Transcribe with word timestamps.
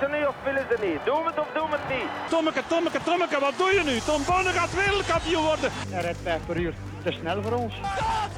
Willen 0.00 0.14
ze 0.14 0.18
niet 0.18 0.26
of 0.26 0.34
willen 0.44 0.66
ze 0.70 0.86
niet? 0.86 1.04
Doen 1.04 1.22
we 1.22 1.28
het 1.28 1.38
of 1.38 1.46
doen 1.54 1.70
we 1.70 1.76
het 1.80 1.96
niet? 1.96 2.08
Tommeke, 2.28 2.62
Tommeke, 2.66 3.02
Tommeke, 3.02 3.40
wat 3.40 3.52
doe 3.56 3.70
je 3.74 3.82
nu? 3.84 3.98
Tom 3.98 4.22
Bonne 4.26 4.50
gaat 4.50 4.74
wereldkampioen 4.74 5.44
worden. 5.44 5.70
Hij 5.88 6.02
rijdt 6.02 6.18
5 6.22 6.46
per 6.46 6.56
uur. 6.56 6.74
Te 7.02 7.12
snel 7.12 7.42
voor 7.42 7.52
ons. 7.52 7.74
Stop! 7.74 8.30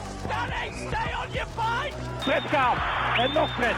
Stay 0.88 1.10
on 1.22 1.30
your 1.32 1.48
fight! 1.58 1.94
Fred 2.18 2.42
Kaap. 2.50 2.76
En 3.16 3.32
nog 3.32 3.50
Fred. 3.54 3.76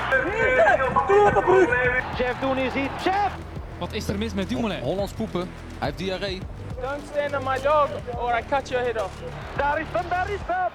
Chef 2.15 2.39
doen 2.41 2.57
is 2.57 2.75
iets. 2.75 3.03
Chef! 3.03 3.33
Wat 3.79 3.93
is 3.93 4.09
er 4.09 4.19
mis 4.19 4.35
met 4.35 4.49
Dumoulin? 4.49 4.81
Hollands 4.81 5.13
poepen. 5.13 5.41
Hij 5.79 5.87
heeft 5.87 5.99
diarree. 5.99 6.41
Don't 6.81 7.03
stand 7.13 7.37
on 7.37 7.45
my 7.45 7.61
dog 7.63 7.89
or 8.19 8.39
I 8.39 8.43
cut 8.49 8.69
your 8.69 8.85
head 8.85 9.03
off. 9.03 9.15
Daar 9.57 9.81
is 9.81 9.87
hem, 9.93 10.09
daar 10.09 10.31
is 10.31 10.41
hem! 10.47 10.71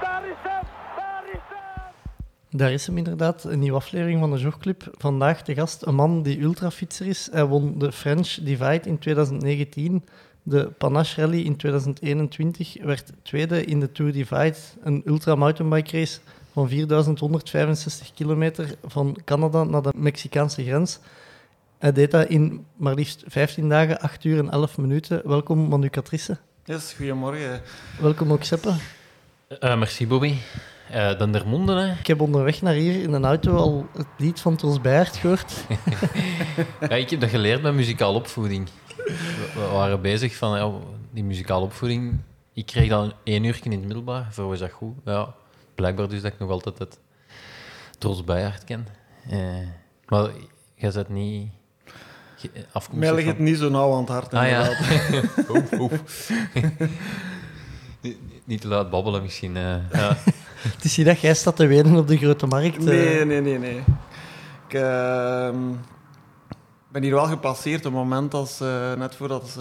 Daar 0.00 0.26
is 0.26 0.36
hem! 0.42 0.62
Daar 2.56 2.72
is 2.72 2.86
hem! 2.86 2.96
Inderdaad, 2.96 3.44
een 3.44 3.58
nieuwe 3.58 3.76
aflevering 3.76 4.20
van 4.20 4.30
de 4.30 4.38
Jogclub. 4.38 4.94
Vandaag 4.98 5.42
de 5.42 5.54
gast, 5.54 5.86
een 5.86 5.94
man 5.94 6.22
die 6.22 6.40
ultrafietser 6.40 7.06
is. 7.06 7.28
Hij 7.32 7.44
won 7.44 7.78
de 7.78 7.92
French 7.92 8.28
Divide 8.28 8.80
in 8.88 8.98
2019, 8.98 10.04
de 10.42 10.70
Panache 10.78 11.20
Rally 11.20 11.40
in 11.40 11.56
2021, 11.56 12.76
werd 12.82 13.12
tweede 13.22 13.64
in 13.64 13.80
de 13.80 13.92
Tour 13.92 14.12
Divide, 14.12 14.56
een 14.82 15.02
ultra 15.04 15.34
mountainbike 15.34 15.98
race 15.98 16.18
van 16.52 16.68
4165 16.68 18.14
kilometer 18.14 18.74
van 18.84 19.16
Canada 19.24 19.64
naar 19.64 19.82
de 19.82 19.92
Mexicaanse 19.96 20.64
grens. 20.64 20.98
Hij 21.78 21.92
deed 21.92 22.10
dat 22.10 22.28
in 22.28 22.66
maar 22.76 22.94
liefst 22.94 23.24
15 23.26 23.68
dagen, 23.68 24.00
8 24.00 24.24
uur 24.24 24.38
en 24.38 24.50
11 24.50 24.78
minuten. 24.78 25.28
Welkom 25.28 25.68
Manu 25.68 25.88
Catrice. 25.88 26.38
Yes, 26.64 26.92
goedemorgen. 26.92 27.62
Welkom 28.00 28.32
ook 28.32 28.44
Seppe. 28.44 28.74
Eh, 29.48 29.78
merci 29.78 30.06
Bobby. 30.06 30.34
Eh 30.94 31.18
dan 31.18 31.32
Dermonde, 31.32 31.74
hè. 31.74 31.92
Ik 31.98 32.06
heb 32.06 32.20
onderweg 32.20 32.62
naar 32.62 32.72
hier 32.74 33.02
in 33.02 33.12
een 33.12 33.24
auto 33.24 33.56
al 33.56 33.86
het 33.96 34.06
lied 34.16 34.40
van 34.40 34.56
Tros 34.56 34.78
gehoord. 34.82 35.64
Ja, 36.88 36.96
ik 36.96 37.10
heb 37.10 37.20
dat 37.20 37.30
geleerd 37.30 37.62
met 37.62 37.74
muzikale 37.74 38.16
opvoeding. 38.16 38.68
We, 39.54 39.68
waren 39.72 40.00
bezig 40.00 40.36
van 40.36 40.58
ja, 40.58 40.70
die 41.10 41.24
muzikale 41.24 41.64
opvoeding. 41.64 42.18
Ik 42.52 42.66
kreeg 42.66 42.88
dan 42.88 43.12
één 43.24 43.44
uur 43.44 43.60
in 43.62 43.70
het 43.70 43.80
middelbaar. 43.80 44.26
Voor 44.30 44.48
was 44.48 44.58
dat 44.58 44.70
goed? 44.70 44.94
Ja, 45.04 45.34
blijkbaar 45.74 46.08
dus 46.08 46.22
dat 46.22 46.32
ik 46.32 46.38
nog 46.38 46.50
altijd 46.50 46.78
het 46.78 46.98
Tros 47.98 48.22
ken. 48.64 48.86
Eh, 49.30 49.38
maar 50.08 50.30
jij 50.74 50.90
zit 50.90 51.08
niet 51.08 51.48
afkomstig 52.72 52.92
Mij 53.10 53.14
ligt 53.14 53.26
van- 53.28 53.36
het 53.36 53.38
niet 53.44 53.58
zo 53.58 53.68
nauw 53.68 53.92
aan 53.92 54.00
het 54.00 54.08
hart. 54.08 54.34
Ah 54.34 54.48
ja. 54.48 54.68
inderdaad. 54.68 55.48
oef, 55.56 55.80
oef. 55.80 56.30
niet, 58.02 58.16
niet 58.44 58.60
te 58.60 58.68
laat 58.68 58.90
babbelen 58.90 59.22
misschien. 59.22 59.56
eh. 59.56 59.76
ja. 59.92 60.16
Het 60.76 60.84
is 60.84 60.96
hier 60.96 61.04
dat 61.04 61.20
jij 61.20 61.34
staat 61.34 61.56
te 61.56 61.66
wenen 61.66 61.96
op 61.96 62.08
de 62.08 62.16
grote 62.16 62.46
markt. 62.46 62.76
eh. 62.76 62.84
Nee, 62.84 63.24
nee, 63.24 63.40
nee, 63.40 63.58
nee. 63.58 63.82
Ik 64.68 64.74
ehm, 64.74 65.56
ben 66.88 67.02
hier 67.02 67.14
wel 67.14 67.26
gepasseerd 67.26 67.78
op 67.86 67.92
het 67.92 67.92
moment 68.02 68.34
als, 68.34 68.60
eh, 68.60 68.92
net 68.98 69.14
voordat 69.14 69.48
ze 69.48 69.60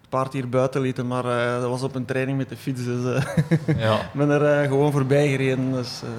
het 0.00 0.08
paard 0.08 0.32
hier 0.32 0.48
buiten 0.48 0.80
lieten, 0.80 1.06
maar 1.06 1.24
eh, 1.24 1.60
dat 1.60 1.70
was 1.70 1.82
op 1.82 1.94
een 1.94 2.04
training 2.04 2.38
met 2.38 2.48
de 2.48 2.56
fiets, 2.56 2.84
dus 2.84 3.04
eh, 3.14 3.76
ja. 3.86 3.94
ik 4.00 4.12
ben 4.12 4.30
er 4.30 4.44
eh, 4.62 4.68
gewoon 4.68 4.92
voorbij 4.92 5.28
gereden. 5.28 5.72
Dus, 5.72 6.00
eh, 6.02 6.10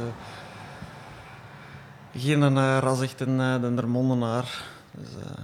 geen 2.21 2.41
uh, 2.41 2.77
ras 2.81 3.01
echt 3.01 3.21
een 3.21 3.39
uh, 3.39 3.61
Dendermondenaar. 3.61 4.63
Dus, 4.91 5.07
eh, 5.23 5.43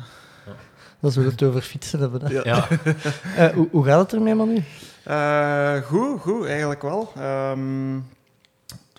Dat 1.00 1.14
we 1.14 1.24
het 1.24 1.44
over 1.44 1.62
fietsen 1.62 2.00
hebben. 2.00 2.22
Hè. 2.26 2.34
ja. 2.34 2.42
ja. 2.44 2.68
Eh, 3.38 3.54
hoe, 3.54 3.68
hoe 3.72 3.86
gaat 3.86 4.00
het 4.00 4.14
ermee, 4.14 4.36
Manu? 4.36 4.64
Eh, 5.04 5.74
goed, 5.76 6.22
goed, 6.22 6.46
eigenlijk 6.46 6.82
wel. 6.82 7.12
Ehm, 7.18 7.96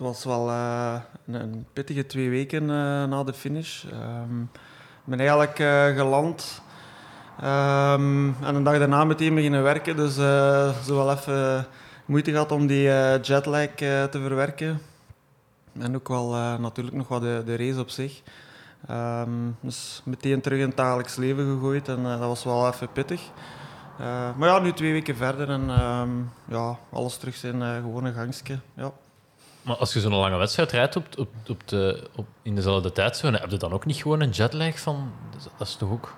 was 0.03 0.23
wel 0.23 0.49
eh, 0.49 0.95
een, 1.27 1.65
pittige 1.73 2.05
twee 2.05 2.29
weken 2.29 2.61
eh, 2.61 3.03
na 3.03 3.23
de 3.23 3.33
finish. 3.33 3.83
Ehm, 3.83 4.41
ik 4.41 5.09
ben 5.09 5.19
eigenlijk 5.19 5.59
eh, 5.59 5.85
geland 5.85 6.61
ehm, 7.39 8.27
en 8.41 8.55
een 8.55 8.63
dag 8.63 8.77
daarna 8.77 9.03
meteen 9.03 9.35
beginnen 9.35 9.63
werken. 9.63 9.95
Dus 9.95 10.15
zo 10.85 10.95
wel 10.95 11.11
even 11.11 11.65
moeite 12.05 12.31
gehad 12.31 12.51
om 12.51 12.67
die 12.67 12.83
jetlag 13.21 13.67
te 13.75 14.09
verwerken. 14.11 14.81
En 15.79 15.95
ook 15.95 16.07
wel 16.07 16.29
natuurlijk 16.59 16.95
nog 16.95 17.07
wat 17.07 17.21
de, 17.21 17.41
de 17.45 17.55
race 17.55 17.79
op 17.79 17.89
zich. 17.89 18.21
Ehm, 18.87 19.29
dus 19.59 20.01
meteen 20.05 20.41
terug 20.41 20.59
in 20.59 20.67
het 20.67 20.77
dagelijks 20.77 21.15
leven 21.15 21.45
gegooid 21.45 21.87
en 21.87 22.03
dat 22.03 22.19
was 22.19 22.43
wel 22.43 22.67
even 22.67 22.91
pittig. 22.91 23.21
Maar 24.37 24.49
ja, 24.49 24.59
nu 24.59 24.73
twee 24.73 24.91
weken 24.91 25.15
verder 25.15 25.49
en 25.49 25.67
ja, 26.47 26.77
alles 26.91 27.17
terug 27.17 27.35
zijn 27.35 27.81
gewone 27.81 28.13
gangstje. 28.13 28.59
Ja. 28.73 28.91
Maar 29.63 29.75
als 29.75 29.93
je 29.93 29.99
zo'n 29.99 30.15
lange 30.15 30.37
wedstrijd 30.37 30.71
rijdt 30.71 30.95
op, 30.95 31.05
op, 31.17 31.29
op 31.49 31.67
de, 31.67 32.09
op, 32.15 32.27
in 32.41 32.55
dezelfde 32.55 32.91
tijdzone, 32.91 33.37
heb 33.37 33.51
je 33.51 33.57
dan 33.57 33.73
ook 33.73 33.85
niet 33.85 33.97
gewoon 33.97 34.21
een 34.21 34.29
jetlag 34.29 34.79
van... 34.79 35.11
Dat 35.57 35.67
is 35.67 35.75
toch 35.75 35.91
ook... 35.91 36.15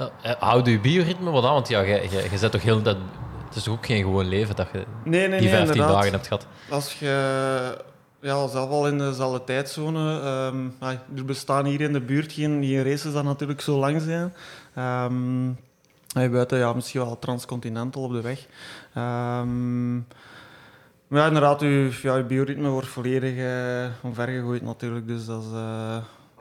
Uh, 0.00 0.06
houd 0.38 0.66
je 0.66 0.80
bioritme 0.80 1.30
wat 1.30 1.44
aan? 1.44 1.52
Want 1.52 1.68
ja, 1.68 1.80
je, 1.80 2.08
je, 2.10 2.26
je 2.30 2.38
zet 2.38 2.52
toch 2.52 2.62
heel... 2.62 2.82
Dat, 2.82 2.96
het 3.46 3.56
is 3.56 3.62
toch 3.62 3.74
ook 3.74 3.86
geen 3.86 4.02
gewoon 4.02 4.28
leven 4.28 4.56
dat 4.56 4.68
je 4.72 4.84
nee, 5.04 5.28
nee, 5.28 5.40
die 5.40 5.48
15 5.48 5.78
nee, 5.80 5.88
dagen 5.88 6.12
hebt 6.12 6.26
gehad? 6.26 6.46
Als 6.70 6.98
je 6.98 7.76
ja, 8.20 8.46
zelf 8.46 8.70
al 8.70 8.88
in 8.88 8.98
dezelfde 8.98 9.44
tijdzone... 9.44 10.20
Um, 10.52 10.74
er 11.16 11.24
bestaan 11.24 11.64
hier 11.64 11.80
in 11.80 11.92
de 11.92 12.00
buurt 12.00 12.32
geen, 12.32 12.64
geen 12.64 12.84
races 12.84 13.12
dat 13.12 13.24
natuurlijk 13.24 13.60
zo 13.60 13.78
lang 13.78 14.02
zijn. 14.02 14.34
Um, 15.10 15.58
buiten 16.30 16.58
ja, 16.58 16.72
misschien 16.72 17.00
wel 17.00 17.18
transcontinental 17.18 18.02
op 18.02 18.12
de 18.12 18.20
weg. 18.20 18.46
Um, 18.96 20.06
maar 21.08 21.20
ja, 21.20 21.26
inderdaad, 21.26 21.60
je, 21.60 21.98
ja, 22.02 22.16
je 22.16 22.24
bioritme 22.24 22.68
wordt 22.68 22.88
volledig 22.88 23.34
uh, 23.34 24.04
omvergegooid 24.04 24.62
natuurlijk. 24.62 25.06
Dus 25.06 25.26
dat 25.26 25.42
is, 25.42 25.50
uh, 25.52 25.96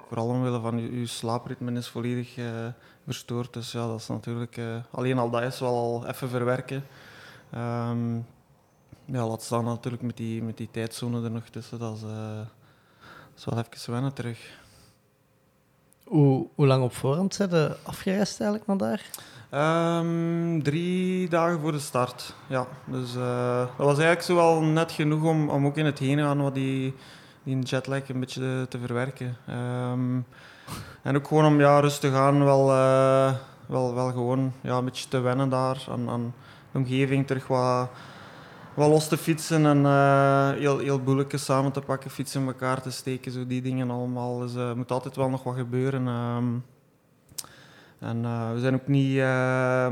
vooral 0.07 0.27
omwille 0.27 0.59
van 0.59 0.99
je, 0.99 1.05
slaapritme 1.05 1.71
is 1.71 1.87
volledig 1.87 2.37
uh, 2.37 2.45
verstoord. 3.05 3.53
Dus 3.53 3.71
ja, 3.71 3.87
dat 3.87 3.99
is 3.99 4.07
natuurlijk... 4.07 4.59
alleen 4.91 5.17
al 5.17 5.29
dat 5.29 5.43
is 5.43 5.59
wel 5.59 5.75
al 5.75 6.07
even 6.07 6.29
verwerken. 6.29 6.83
Um, 7.55 8.25
ja, 9.05 9.27
laat 9.27 9.43
staan 9.43 9.63
natuurlijk 9.63 10.03
met 10.03 10.17
die, 10.17 10.43
met 10.43 10.57
die 10.57 10.69
tijdzone 10.71 11.23
er 11.23 11.31
nog 11.31 11.47
tussen. 11.49 11.79
Dat 11.79 11.95
is, 13.35 13.45
wel 13.45 13.63
even 13.71 13.91
wennen 13.93 14.13
terug. 14.13 14.57
Hoe, 16.03 16.47
hoe 16.55 16.67
lang 16.67 16.83
op 16.83 16.93
voorhand 16.93 17.33
zijn 17.33 17.73
afgereisd 17.83 18.39
eigenlijk 18.39 18.67
naar 18.67 18.89
daar? 18.89 19.09
Um, 19.53 20.63
drie 20.63 21.29
dagen 21.29 21.59
voor 21.59 21.71
de 21.71 21.79
start, 21.79 22.35
ja. 22.47 22.67
Dus 22.85 23.15
uh, 23.15 23.59
dat 23.59 23.85
was 23.85 23.97
eigenlijk 23.97 24.21
zo 24.21 24.35
wel 24.35 24.61
net 24.61 24.91
genoeg 24.91 25.23
om, 25.23 25.49
om 25.49 25.65
ook 25.65 25.77
in 25.77 25.85
het 25.85 25.99
heen 25.99 26.17
gaan 26.17 26.41
wat 26.41 26.53
die, 26.53 26.95
die 27.43 27.59
jetlag 27.59 28.09
een 28.09 28.19
beetje 28.19 28.65
te, 28.69 28.79
verwerken. 28.79 29.37
Um, 29.91 30.25
en 31.01 31.15
ook 31.15 31.27
gewoon 31.27 31.45
om 31.45 31.59
ja, 31.59 31.79
rustig 31.79 32.13
aan 32.13 32.43
wel, 32.43 32.69
uh, 32.69 33.33
wel, 33.65 33.93
wel 33.93 34.11
gewoon 34.11 34.53
ja, 34.61 34.77
een 34.77 34.85
beetje 34.85 35.09
te 35.09 35.19
wennen 35.19 35.49
daar 35.49 35.85
aan, 35.89 36.09
aan 36.09 36.33
de 36.71 36.77
omgeving, 36.77 37.27
terug 37.27 37.47
wat, 37.47 37.89
wat 38.73 38.89
los 38.89 39.07
te 39.07 39.17
fietsen 39.17 39.65
en 39.65 39.77
uh, 39.77 40.49
heel, 40.49 40.77
heel 40.77 40.99
boeletje 40.99 41.37
samen 41.37 41.71
te 41.71 41.81
pakken, 41.81 42.11
fietsen 42.11 42.41
in 42.41 42.47
elkaar 42.47 42.81
te 42.81 42.91
steken, 42.91 43.31
zo 43.31 43.47
die 43.47 43.61
dingen 43.61 43.91
allemaal. 43.91 44.39
Dus 44.39 44.55
er 44.55 44.77
moet 44.77 44.91
altijd 44.91 45.15
wel 45.15 45.29
nog 45.29 45.43
wat 45.43 45.55
gebeuren. 45.55 46.07
Um, 46.07 46.63
en 47.99 48.17
uh, 48.23 48.51
we 48.53 48.59
zijn 48.59 48.73
ook 48.73 48.87
niet, 48.87 49.15
uh, 49.15 49.87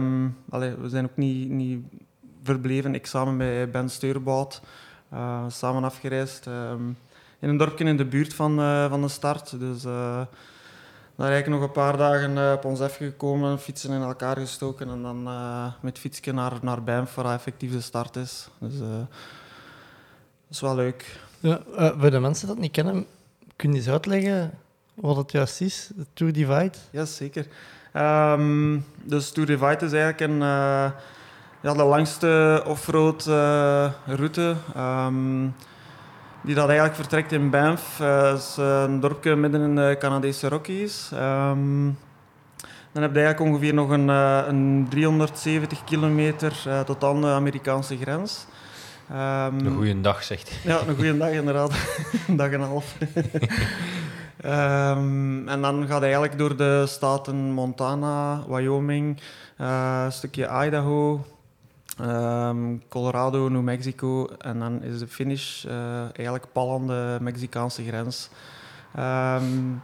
allez, 0.50 0.74
we 0.82 0.90
zijn 0.90 1.06
ook 1.06 1.18
niet, 1.18 1.50
niet 1.50 1.86
verbleven. 2.44 2.96
Ik 2.96 3.06
samen 3.06 3.38
met 3.38 3.72
Ben 3.72 3.90
Steurbout, 3.90 4.62
uh, 5.14 5.44
samen 5.48 5.84
afgereisd. 5.84 6.46
Um, 6.46 6.98
in 7.40 7.50
een 7.50 7.58
dorpje 7.58 7.86
in 7.86 7.98
de 7.98 8.06
buurt 8.06 8.34
van, 8.34 8.60
uh, 8.60 8.90
van 8.90 9.02
de 9.02 9.08
start. 9.08 9.60
Dus 9.60 9.82
daar 9.82 10.28
eigenlijk 11.16 11.48
nog 11.48 11.62
een 11.62 11.72
paar 11.72 11.98
dagen 11.98 12.54
op 12.54 12.66
ons 12.66 12.80
even 12.80 13.06
gekomen, 13.06 13.60
fietsen 13.60 13.92
in 13.92 14.02
elkaar 14.02 14.38
gestoken 14.38 14.90
en 14.90 15.02
dan 15.02 15.30
met 15.82 16.00
fietsje 16.00 16.32
naar, 16.32 16.54
naar 16.62 16.84
Banff, 16.84 17.16
waar 17.16 17.34
effectief 17.34 17.72
de 17.72 17.82
start 17.82 18.16
is. 18.16 18.48
Dus 18.60 18.80
dat 18.80 19.08
is 20.50 20.62
wel 20.62 20.76
leuk. 20.76 21.20
Ja, 21.40 21.62
voor 21.98 22.12
de 22.12 22.20
mensen 22.20 22.48
dat 22.48 22.58
niet 22.58 22.72
kennen, 22.72 23.06
kun 23.56 23.72
je 23.72 23.78
eens 23.78 23.90
uitleggen 23.90 24.52
wat 24.94 25.16
het 25.16 25.32
juist 25.32 25.62
is, 25.62 25.90
de 25.96 26.06
Tour 26.14 26.34
Divide? 26.34 26.78
Ja, 26.92 27.06
zeker. 27.06 27.48
Um, 27.98 28.86
dus 29.04 29.32
Tour 29.32 29.48
Divide 29.48 29.86
is 29.86 29.94
eigenlijk 29.94 30.20
een, 30.20 30.36
uh, 30.36 30.86
ja, 31.62 31.74
de 31.74 31.84
langste 31.84 32.64
offroad 32.66 33.26
uh, 33.28 33.92
route. 34.06 34.56
Um, 34.78 35.56
die 36.42 36.56
dat 36.56 36.66
eigenlijk 36.66 36.96
vertrekt 36.96 37.32
in 37.32 37.50
Banff. 37.50 37.98
Dat 37.98 38.40
is 38.40 38.56
een 38.58 39.00
dorpje 39.00 39.36
midden 39.36 39.62
in 39.62 39.76
de 39.76 39.96
Canadese 40.00 40.50
Rockies. 40.50 41.12
Um, 41.14 41.98
dan 42.92 43.04
heb 43.04 43.14
je 43.14 43.20
eigenlijk 43.22 43.40
ongeveer 43.40 43.74
nog 43.74 43.90
een, 43.90 44.08
een 44.08 44.88
370 44.90 45.84
kilometer 45.84 46.84
tot 46.86 47.04
aan 47.04 47.22
de 47.22 47.28
Amerikaanse 47.28 47.98
grens. 47.98 48.46
Um, 49.12 49.66
een 49.66 49.76
goede 49.76 50.02
dag, 50.02 50.24
zegt 50.24 50.52
Ja, 50.64 50.80
een 50.88 50.96
goede 50.96 51.18
dag 51.18 51.30
inderdaad. 51.30 51.72
een 52.28 52.36
dag 52.42 52.52
en 52.52 52.62
een 52.62 52.68
half. 52.68 52.96
Um, 54.46 55.48
en 55.48 55.62
dan 55.62 55.88
gaat 55.88 56.00
hij 56.00 56.14
eigenlijk 56.14 56.38
door 56.38 56.56
de 56.58 56.84
staten 56.88 57.36
Montana, 57.36 58.44
Wyoming, 58.48 59.20
uh, 59.62 60.02
een 60.06 60.12
stukje 60.12 60.66
Idaho, 60.66 61.26
um, 62.02 62.84
Colorado, 62.90 63.50
New 63.50 63.62
Mexico. 63.62 64.28
En 64.28 64.60
dan 64.60 64.84
is 64.84 65.00
de 65.00 65.08
finish 65.08 65.66
uh, 65.66 66.00
eigenlijk 66.00 66.46
pal 66.52 66.74
aan 66.74 66.88
de 66.88 67.18
Mexicaanse 67.22 67.84
grens. 67.84 68.30
Um, 69.00 69.82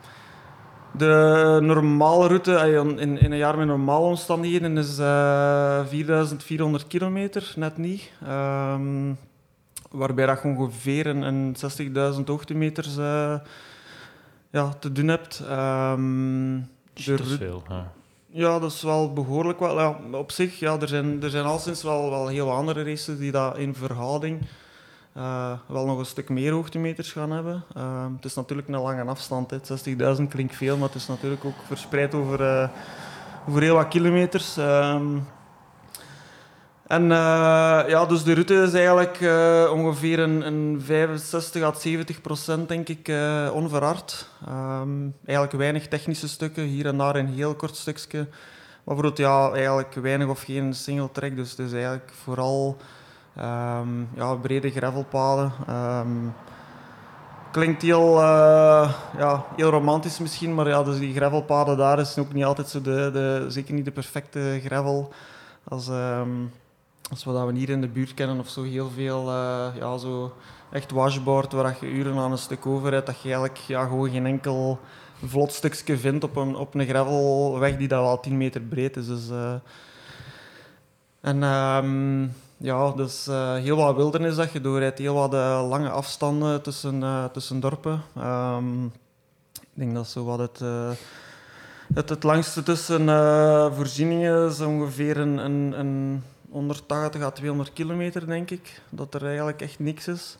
De 0.91 1.59
normale 1.61 2.27
route 2.27 2.55
eh, 2.55 2.73
in, 2.73 2.99
in 3.19 3.31
een 3.31 3.37
jaar 3.37 3.57
met 3.57 3.67
normale 3.67 4.05
omstandigheden 4.05 4.77
is 4.77 4.99
eh 4.99 5.85
4400 5.87 6.87
kilometer, 6.87 7.53
net 7.55 7.77
niet. 7.77 8.11
Ehm, 8.25 9.13
waarbij 9.91 10.25
dat 10.25 10.43
ongeveer 10.43 11.07
een, 11.07 11.21
een 11.21 11.55
60.000 12.15 12.23
hoogtemeters 12.25 12.97
eh, 12.97 13.33
ja, 14.51 14.69
te 14.79 14.91
doen 14.91 15.07
hebt. 15.07 15.43
Ehm, 15.49 16.59
de 16.93 17.15
Dat 17.15 17.19
is 17.19 17.35
veel. 17.35 17.63
Ja. 17.69 17.91
ja, 18.27 18.59
dat 18.59 18.71
is 18.71 18.81
wel 18.81 19.13
behoorlijk 19.13 19.59
wel. 19.59 19.79
Ja, 19.79 19.99
op 20.11 20.31
zich, 20.31 20.59
ja, 20.59 20.79
er 20.79 20.87
zijn, 20.87 21.23
er 21.23 21.29
zijn 21.29 21.45
al 21.45 21.59
sinds 21.59 21.83
wel, 21.83 22.09
wel 22.09 22.27
heel 22.27 22.51
andere 22.51 22.83
races 22.83 23.17
die 23.17 23.31
dat 23.31 23.57
in 23.57 23.75
verhouding 23.75 24.41
eh, 25.13 25.51
wel 25.65 25.85
nog 25.85 25.99
een 25.99 26.05
stuk 26.05 26.29
meer 26.29 26.51
hoogtemeters 26.51 27.11
gaan 27.11 27.31
hebben. 27.31 27.63
Eh, 27.75 28.05
het 28.15 28.25
is 28.25 28.33
natuurlijk 28.35 28.67
een 28.67 28.79
lange 28.79 29.03
afstand. 29.03 29.51
hè. 29.51 29.57
60.000 30.17 30.27
klinkt 30.29 30.55
veel, 30.55 30.77
maar 30.77 30.87
het 30.87 30.97
is 30.97 31.07
natuurlijk 31.07 31.45
ook 31.45 31.55
verspreid 31.65 32.13
over, 32.13 32.41
eh, 32.41 32.69
over 33.47 33.61
heel 33.61 33.75
wat 33.75 33.87
kilometers. 33.87 34.57
Ehm, 34.57 35.17
en 36.91 37.11
eh, 37.11 37.83
ja, 37.87 38.05
dus 38.05 38.23
de 38.23 38.33
route 38.33 38.53
is 38.53 38.73
eigenlijk 38.73 39.21
eh, 39.21 39.71
ongeveer 39.73 40.19
een, 40.19 40.47
een 40.47 40.81
65 40.85 41.63
à 41.63 41.73
70 41.73 42.21
procent, 42.21 42.67
denk 42.67 42.89
ik, 42.89 43.07
eh, 43.07 43.49
onverhard. 43.53 44.29
Ehm, 44.47 44.89
eigenlijk 45.25 45.57
weinig 45.57 45.87
technische 45.87 46.27
stukken, 46.27 46.63
hier 46.63 46.85
en 46.85 46.97
daar 46.97 47.15
een 47.15 47.27
heel 47.27 47.55
kort 47.55 47.75
stukje. 47.75 48.17
Maar 48.17 48.95
bijvoorbeeld, 48.95 49.17
ja, 49.17 49.51
eigenlijk 49.51 49.93
weinig 49.93 50.27
of 50.27 50.41
geen 50.41 50.73
single 50.73 51.11
track. 51.11 51.35
Dus 51.35 51.49
het 51.49 51.59
is 51.59 51.73
eigenlijk 51.73 52.11
vooral 52.23 52.77
ehm, 53.35 54.01
ja, 54.13 54.35
brede 54.35 54.71
gravelpaden. 54.71 55.51
Ehm, 55.67 56.27
klinkt 57.51 57.81
heel, 57.81 58.19
ja, 59.17 59.45
heel 59.55 59.69
romantisch 59.69 60.19
misschien, 60.19 60.53
maar 60.53 60.67
ja, 60.67 60.83
dus 60.83 60.99
die 60.99 61.15
gravelpaden 61.15 61.77
daar 61.77 61.99
is 61.99 62.17
ook 62.17 62.33
niet 62.33 62.45
altijd 62.45 62.69
zo 62.69 62.81
de, 62.81 63.09
de, 63.13 63.45
zeker 63.47 63.73
niet 63.73 63.85
de 63.85 63.91
perfecte 63.91 64.61
gravel 64.63 65.13
als, 65.63 65.89
als 67.11 67.23
wat 67.23 67.45
we 67.45 67.57
hier 67.57 67.69
in 67.69 67.81
de 67.81 67.87
buurt 67.87 68.13
kennen 68.13 68.39
of 68.39 68.49
zo 68.49 68.63
heel 68.63 68.89
veel, 68.89 69.29
eh, 69.29 69.67
ja, 69.75 69.97
zo 69.97 70.33
echt 70.69 70.91
washboard 70.91 71.51
waar 71.51 71.77
je 71.81 71.87
uren 71.87 72.17
aan 72.17 72.31
een 72.31 72.37
stuk 72.37 72.65
over 72.65 72.89
rijdt, 72.89 73.05
dat 73.05 73.21
je 73.21 73.29
eigenlijk 73.29 73.57
ja, 73.57 73.85
gewoon 73.85 74.09
geen 74.09 74.25
enkel 74.25 74.79
vlot 75.25 75.53
stukje 75.53 75.97
vindt 75.97 76.23
op 76.23 76.35
een, 76.35 76.55
op 76.55 76.75
een 76.75 76.87
gravelweg 76.87 77.77
die 77.77 77.87
dat 77.87 78.01
wel 78.01 78.19
10 78.19 78.37
meter 78.37 78.61
breed 78.61 78.97
is. 78.97 79.07
Dus, 79.07 79.29
eh, 79.29 79.53
en 81.21 81.43
ehm, 81.43 82.21
ja, 82.57 82.91
dus 82.91 83.27
eh, 83.27 83.53
heel 83.53 83.75
wat 83.75 83.95
wildernis 83.95 84.35
dat 84.35 84.51
je 84.51 84.61
doorrijdt, 84.61 84.99
heel 84.99 85.13
wat 85.13 85.31
lange 85.69 85.89
afstanden 85.89 86.61
tussen, 86.61 87.29
tussen 87.33 87.59
dorpen. 87.59 88.01
Ehm, 88.15 88.85
ik 89.53 89.73
denk 89.73 89.93
dat 89.93 90.07
zo 90.07 90.23
wat 90.23 90.39
het, 90.39 90.59
het, 91.93 92.09
het 92.09 92.23
langste 92.23 92.63
tussen 92.63 93.05
voorzieningen 93.75 94.47
is 94.47 94.59
ongeveer 94.59 95.17
een, 95.17 95.37
een, 95.37 95.79
een 95.79 96.23
180 96.51 97.21
à 97.21 97.31
200 97.31 97.73
kilometer, 97.73 98.27
denk 98.27 98.49
ik. 98.51 98.81
Dat 98.89 99.13
er 99.13 99.25
eigenlijk 99.25 99.61
echt 99.61 99.79
niks 99.79 100.07
is. 100.07 100.37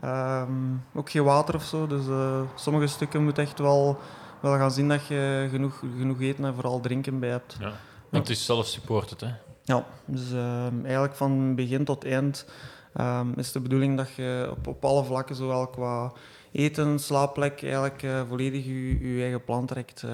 Ehm, 0.00 0.52
ook 0.94 1.10
geen 1.10 1.24
water 1.24 1.54
of 1.54 1.64
zo, 1.64 1.86
dus 1.86 2.06
eh, 2.06 2.40
sommige 2.54 2.86
stukken 2.86 3.24
moet 3.24 3.38
echt 3.38 3.58
wel, 3.58 3.98
wel 4.40 4.56
gaan 4.56 4.70
zien 4.70 4.88
dat 4.88 5.06
je 5.06 5.48
genoeg, 5.50 5.82
genoeg 5.98 6.20
eten 6.20 6.44
en 6.44 6.54
vooral 6.54 6.80
drinken 6.80 7.18
bij 7.18 7.28
hebt. 7.28 7.56
Ja. 7.60 7.72
En 8.10 8.18
het 8.20 8.28
is 8.28 8.44
zelf 8.44 8.66
supported, 8.66 9.20
hè? 9.20 9.30
Ja, 9.62 9.84
dus 10.04 10.32
ehm, 10.32 10.84
eigenlijk 10.84 11.14
van 11.14 11.54
begin 11.54 11.84
tot 11.84 12.04
eind 12.04 12.46
ehm, 12.94 13.26
is 13.36 13.52
de 13.52 13.60
bedoeling 13.60 13.96
dat 13.96 14.14
je 14.14 14.48
op, 14.50 14.66
op 14.66 14.84
alle 14.84 15.04
vlakken, 15.04 15.36
zowel 15.36 15.66
qua 15.66 16.12
eten, 16.52 16.98
slaapplek, 16.98 17.62
eigenlijk 17.62 18.02
eh, 18.02 18.22
volledig 18.28 18.64
je, 18.64 19.14
je 19.14 19.22
eigen 19.22 19.44
plan 19.44 19.66
trekt. 19.66 20.04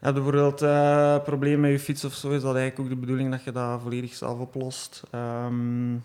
Heb 0.00 0.14
je 0.14 0.20
bijvoorbeeld 0.20 0.62
eh 0.62 1.16
problemen 1.24 1.60
met 1.60 1.70
je 1.70 1.78
fiets 1.78 2.04
of 2.04 2.14
zo, 2.14 2.30
is 2.30 2.42
dat 2.42 2.56
eigenlijk 2.56 2.78
ook 2.78 2.94
de 2.94 3.00
bedoeling 3.00 3.30
dat 3.30 3.44
je 3.44 3.52
dat 3.52 3.80
volledig 3.82 4.14
zelf 4.14 4.38
oplost. 4.38 5.02
Ehm, 5.10 5.96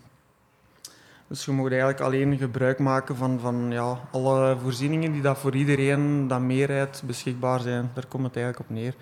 dus 1.26 1.44
je 1.44 1.50
moet 1.52 1.70
eigenlijk 1.70 2.00
alleen 2.00 2.38
gebruik 2.38 2.78
maken 2.78 3.16
van, 3.16 3.40
van 3.40 3.66
ja, 3.70 3.98
alle 4.10 4.56
voorzieningen 4.62 5.12
die 5.12 5.22
dat 5.22 5.38
voor 5.38 5.54
iedereen 5.54 6.28
dat 6.28 6.40
meerijdt 6.40 7.02
beschikbaar 7.06 7.60
zijn. 7.60 7.90
Daar 7.94 8.06
komt 8.06 8.24
het 8.24 8.36
eigenlijk 8.36 8.68
op 8.68 8.76
neer. 8.76 8.94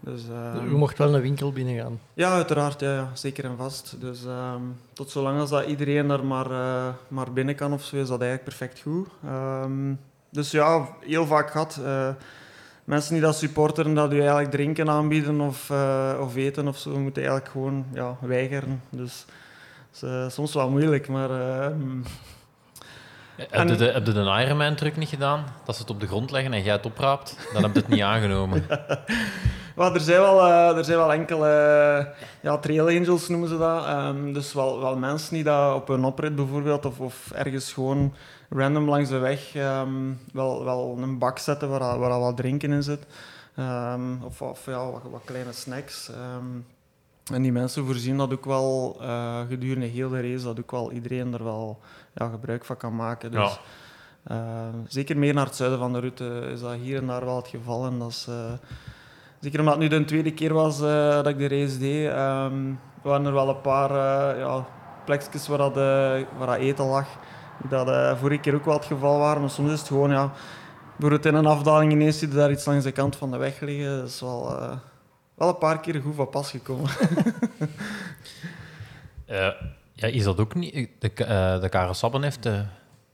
Dus, 0.00 0.28
ehm, 0.28 0.64
Je 0.64 0.76
mocht 0.76 0.98
wel 0.98 1.14
een 1.14 1.20
winkel 1.20 1.52
binnengaan. 1.52 2.00
ja, 2.14 2.32
uiteraard, 2.32 2.80
ja, 2.80 2.94
ja, 2.94 3.10
zeker 3.14 3.44
en 3.44 3.56
vast. 3.56 3.96
Dus 4.00 4.24
ehm, 4.24 4.62
tot 4.92 5.10
zolang 5.10 5.40
als 5.40 5.50
dat 5.50 5.66
iedereen 5.66 6.10
er 6.10 6.24
maar, 6.24 6.50
eh, 6.50 6.88
maar 7.08 7.32
binnen 7.32 7.54
kan 7.54 7.72
of 7.72 7.82
zo, 7.84 7.96
is 7.96 8.08
dat 8.08 8.20
eigenlijk 8.20 8.44
perfect 8.44 8.80
goed. 8.80 9.08
Dus 10.30 10.50
ja, 10.50 10.88
heel 11.00 11.26
vaak 11.26 11.50
gehad. 11.50 11.80
Mensen 12.90 13.12
die 13.12 13.22
dat 13.22 13.36
supporteren, 13.36 13.94
dat 13.94 14.12
u 14.12 14.18
eigenlijk 14.20 14.50
drinken 14.50 14.90
aanbieden 14.90 15.40
of, 15.40 15.70
eh, 15.70 16.12
of 16.20 16.36
eten 16.36 16.68
of 16.68 16.78
zo, 16.78 16.98
moeten 16.98 17.22
eigenlijk 17.22 17.52
gewoon 17.52 17.86
ja, 17.92 18.16
weigeren. 18.20 18.82
Dus 18.88 19.24
dat 19.90 20.02
is 20.02 20.16
eh, 20.16 20.28
soms 20.28 20.54
wel 20.54 20.70
moeilijk, 20.70 21.08
maar... 21.08 21.30
ehm, 21.30 22.00
Heb 23.36 23.68
je 23.68 23.76
de, 23.76 23.84
heb 23.84 24.06
je 24.06 24.12
de 24.12 24.42
Ironman 24.44 24.74
truc 24.74 24.96
niet 24.96 25.08
gedaan? 25.08 25.44
Dat 25.64 25.74
ze 25.74 25.80
het 25.80 25.90
op 25.90 26.00
de 26.00 26.06
grond 26.06 26.30
leggen 26.30 26.52
en 26.52 26.62
jij 26.62 26.72
het 26.72 26.86
opraapt? 26.86 27.36
Dan 27.52 27.62
heb 27.62 27.74
je 27.74 27.80
het 27.80 27.88
niet 27.88 28.00
aangenomen. 28.12 28.66
Maar 29.76 29.94
er 29.94 30.00
zijn 30.00 30.20
wel, 30.20 30.48
er 30.76 30.84
zijn 30.84 30.98
wel 30.98 31.12
enkele 31.12 31.48
ja, 32.42 32.58
trail 32.58 32.86
angels 32.86 33.28
noemen 33.28 33.48
ze 33.48 33.58
dat. 33.58 33.84
Ehm, 33.86 34.32
dus 34.32 34.52
wel, 34.52 34.80
wel 34.80 34.96
mensen 34.96 35.34
die 35.34 35.44
dat 35.44 35.74
op 35.74 35.88
een 35.88 36.04
oprit 36.04 36.34
bijvoorbeeld 36.34 36.86
of, 36.86 37.00
of 37.00 37.30
ergens 37.30 37.72
gewoon 37.72 38.14
random 38.50 38.88
langs 38.88 39.08
de 39.08 39.18
weg 39.18 39.54
ehm, 39.54 40.12
wel, 40.32 40.64
wel 40.64 40.96
een 40.98 41.18
bak 41.18 41.38
zetten 41.38 41.68
waar, 41.68 41.80
al- 41.80 41.98
waar 41.98 42.10
al 42.10 42.20
wat 42.20 42.36
drinken 42.36 42.72
in 42.72 42.82
zit. 42.82 43.06
Ehm, 43.56 44.22
of 44.24 44.42
of 44.42 44.66
ja, 44.66 44.90
wat, 44.90 45.02
wat 45.10 45.20
kleine 45.24 45.52
snacks. 45.52 46.08
Ehm, 46.10 46.46
en 47.34 47.42
die 47.42 47.52
mensen 47.52 47.86
voorzien 47.86 48.16
dat 48.16 48.32
ook 48.32 48.44
wel 48.44 48.96
eh, 49.00 49.40
gedurende 49.48 49.86
heel 49.86 50.08
de 50.08 50.20
race, 50.20 50.44
dat 50.44 50.58
ook 50.60 50.70
wel 50.70 50.92
iedereen 50.92 51.34
er 51.34 51.44
wel 51.44 51.78
ja, 52.14 52.28
gebruik 52.28 52.64
van 52.64 52.76
kan 52.76 52.96
maken. 52.96 53.30
Dus, 53.30 53.58
Ja. 54.28 54.70
zeker 54.88 55.18
meer 55.18 55.34
naar 55.34 55.44
het 55.46 55.56
zuiden 55.56 55.78
van 55.78 55.92
de 55.92 55.98
route 56.00 56.24
is 56.52 56.60
dat 56.60 56.72
hier 56.72 56.96
en 57.00 57.06
daar 57.06 57.24
wel 57.24 57.36
het 57.36 57.48
geval. 57.48 57.86
En 57.86 57.98
dat 57.98 58.08
is, 58.08 58.26
eh, 58.28 58.52
zeker 59.40 59.58
omdat 59.58 59.74
het 59.74 59.82
nu 59.82 59.88
de 59.98 60.04
tweede 60.04 60.32
keer 60.34 60.52
was 60.54 60.80
eh, 60.80 60.86
dat 61.14 61.26
ik 61.26 61.38
de 61.38 61.48
race 61.48 61.78
deed, 61.78 62.12
waren 63.02 63.26
er 63.26 63.32
wel 63.32 63.48
een 63.48 63.60
paar 63.60 63.92
ja, 64.38 64.66
plekjes 65.04 65.48
waar, 65.48 65.58
dat, 65.58 65.74
waar 66.38 66.46
dat 66.46 66.56
eten 66.56 66.84
lag. 66.84 67.06
Dat 67.68 67.88
eh, 67.88 68.16
vorige 68.16 68.40
keer 68.40 68.54
ook 68.54 68.64
wel 68.64 68.74
het 68.74 68.84
geval 68.84 69.18
waren. 69.18 69.40
Maar 69.40 69.50
soms 69.50 69.72
is 69.72 69.78
het 69.78 69.88
gewoon, 69.88 70.10
ja, 70.10 70.32
bijvoorbeeld 70.90 71.26
in 71.26 71.34
een 71.34 71.46
afdaling 71.46 71.92
ineens 71.92 72.18
zie 72.18 72.28
je 72.28 72.34
daar 72.34 72.50
iets 72.50 72.64
langs 72.64 72.84
de 72.84 72.92
kant 72.92 73.16
van 73.16 73.30
de 73.30 73.36
weg 73.36 73.60
liggen. 73.60 73.98
Dat 73.98 74.08
is 74.08 74.20
wel, 74.20 74.58
eh, 74.58 74.76
wel 75.34 75.48
een 75.48 75.58
paar 75.58 75.80
keer 75.80 76.00
goed 76.02 76.14
van 76.14 76.28
pas 76.30 76.50
gekomen. 76.50 76.90
Eh, 79.26 79.48
ja, 79.92 80.06
is 80.06 80.24
dat 80.24 80.40
ook 80.40 80.54
niet... 80.54 80.88
De, 80.98 81.12
eh, 81.14 81.60
de 81.60 81.68
Karel 81.68 81.94
Sabben 81.94 82.22
heeft... 82.22 82.42
De, 82.42 82.50
het 82.50 82.66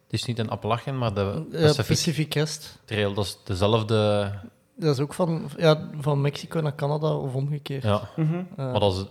is 0.09 0.25
niet 0.25 0.39
een 0.39 0.51
Appalachian, 0.51 0.99
maar 0.99 1.15
de 1.15 1.47
Pacific 1.53 1.87
Pacific 1.87 2.29
Crest. 2.29 2.79
Trail. 2.85 3.15
Dat 3.15 3.25
is 3.25 3.39
dezelfde... 3.45 4.31
Dat 4.77 4.95
is 4.95 5.01
ook 5.01 5.15
van, 5.15 5.49
ja, 5.57 5.89
van 6.01 6.21
Mexico 6.21 6.61
naar 6.61 6.75
Canada 6.75 7.15
of 7.15 7.35
omgekeerd. 7.35 7.83
Ja, 7.83 8.09
Mhm. 8.17 8.43
Maar 8.57 8.81
dat 8.81 8.95
is... 8.95 9.05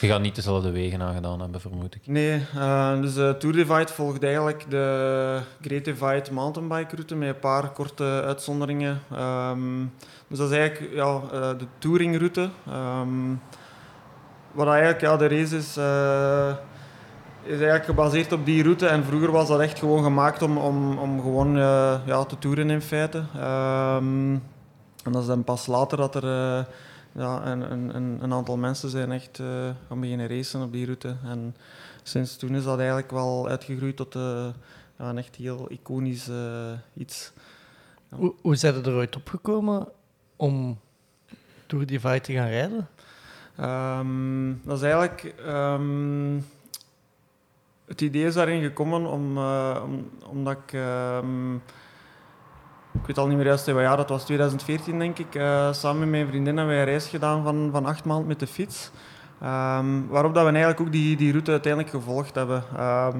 Je 0.00 0.06
gaat 0.06 0.20
niet 0.20 0.34
dezelfde 0.34 0.70
wegen 0.70 1.02
aangedaan 1.02 1.40
hebben, 1.40 1.60
vermoed 1.60 1.94
ik. 1.94 2.06
Nee, 2.06 2.46
eh, 2.54 3.00
dus 3.00 3.14
de 3.14 3.36
Tour 3.38 3.54
Divide 3.54 3.92
volgt 3.92 4.24
eigenlijk 4.24 4.64
de 4.68 5.40
Great 5.60 5.84
Divide 5.84 6.32
mountainbike 6.32 6.94
route 6.94 7.14
met 7.14 7.28
een 7.28 7.38
paar 7.38 7.70
korte 7.70 8.22
uitzonderingen. 8.26 9.00
Ehm, 9.12 9.84
dus 10.28 10.38
dat 10.38 10.50
is 10.50 10.56
eigenlijk 10.56 10.94
ja, 10.94 11.20
eh, 11.32 11.58
de 11.58 11.66
touringroute. 11.78 12.50
Ehm 12.66 13.34
wat 14.52 14.68
eigenlijk 14.68 15.00
ja, 15.00 15.16
de 15.16 15.28
race 15.28 15.56
is, 15.56 15.76
eh, 15.76 16.48
is 17.42 17.54
eigenlijk 17.54 17.84
gebaseerd 17.84 18.32
op 18.32 18.46
die 18.46 18.62
route. 18.62 18.86
En 18.86 19.04
vroeger 19.04 19.30
was 19.30 19.48
dat 19.48 19.60
echt 19.60 19.78
gewoon 19.78 20.02
gemaakt 20.02 20.42
om, 20.42 20.58
om, 20.58 20.98
om 20.98 21.20
gewoon 21.20 21.56
eh, 21.58 21.94
ja, 22.04 22.24
te 22.24 22.38
toeren 22.38 22.70
in 22.70 22.82
feite. 22.82 23.22
Ehm, 23.36 24.32
en 25.04 25.12
dat 25.12 25.22
is 25.22 25.28
dan 25.28 25.44
pas 25.44 25.66
later 25.66 25.96
dat 25.98 26.14
er 26.14 26.24
eh, 26.24 26.64
ja, 27.14 27.46
een, 27.46 27.72
een, 27.72 27.96
een, 27.96 28.18
een 28.22 28.32
aantal 28.32 28.56
mensen 28.56 28.90
zijn 28.90 29.12
echt 29.12 29.38
eh, 29.38 29.70
gaan 29.88 30.00
beginnen 30.00 30.28
racen 30.28 30.62
op 30.62 30.72
die 30.72 30.84
route. 30.84 31.16
En 31.24 31.56
sinds 32.02 32.36
toen 32.36 32.54
is 32.54 32.64
dat 32.64 32.78
eigenlijk 32.78 33.10
wel 33.10 33.48
uitgegroeid 33.48 33.96
tot 33.96 34.14
eh, 34.14 34.48
ja, 34.98 35.08
een 35.08 35.18
echt 35.18 35.36
heel 35.36 35.70
iconisch 35.70 36.28
eh, 36.28 36.72
iets. 36.94 37.32
Hoe, 38.08 38.34
hoe 38.40 38.56
zijn 38.56 38.84
er 38.84 38.94
ooit 38.94 39.16
opgekomen 39.16 39.88
om 40.36 40.78
Tour 41.66 41.86
Divide 41.86 42.20
te 42.20 42.32
gaan 42.32 42.48
rijden? 42.48 42.88
Ehm, 43.56 44.54
dat 44.62 44.76
is 44.76 44.82
eigenlijk... 44.82 45.34
ehm, 45.46 46.40
het 47.84 48.00
idee 48.00 48.24
is 48.24 48.34
daarin 48.34 48.62
gekomen 48.62 49.06
om, 49.06 49.38
om, 49.82 50.10
omdat 50.26 50.56
ik... 50.56 50.72
ehm, 50.72 51.56
ik 53.00 53.06
weet 53.06 53.18
al 53.18 53.26
niet 53.26 53.36
meer 53.36 53.46
juist 53.46 53.66
wat 53.66 53.82
jaar, 53.82 53.96
dat 53.96 54.08
was 54.08 54.24
2014 54.24 54.98
denk 54.98 55.18
ik. 55.18 55.34
eh, 55.34 55.72
samen 55.72 56.00
met 56.00 56.08
mijn 56.08 56.26
vriendin 56.26 56.56
hebben 56.56 56.74
wij 56.74 56.82
een 56.82 56.88
reis 56.88 57.06
gedaan 57.06 57.42
van, 57.42 57.68
van 57.72 57.86
acht 57.86 58.04
maanden 58.04 58.26
met 58.26 58.40
de 58.40 58.46
fiets. 58.46 58.90
Ehm, 59.40 60.06
waarop 60.08 60.34
dat 60.34 60.44
we 60.44 60.50
eigenlijk 60.50 60.80
ook 60.80 60.92
die, 60.92 61.16
die 61.16 61.30
route 61.30 61.50
uiteindelijk 61.50 61.92
gevolgd 61.92 62.34
hebben. 62.34 62.64
Ehm, 62.76 63.18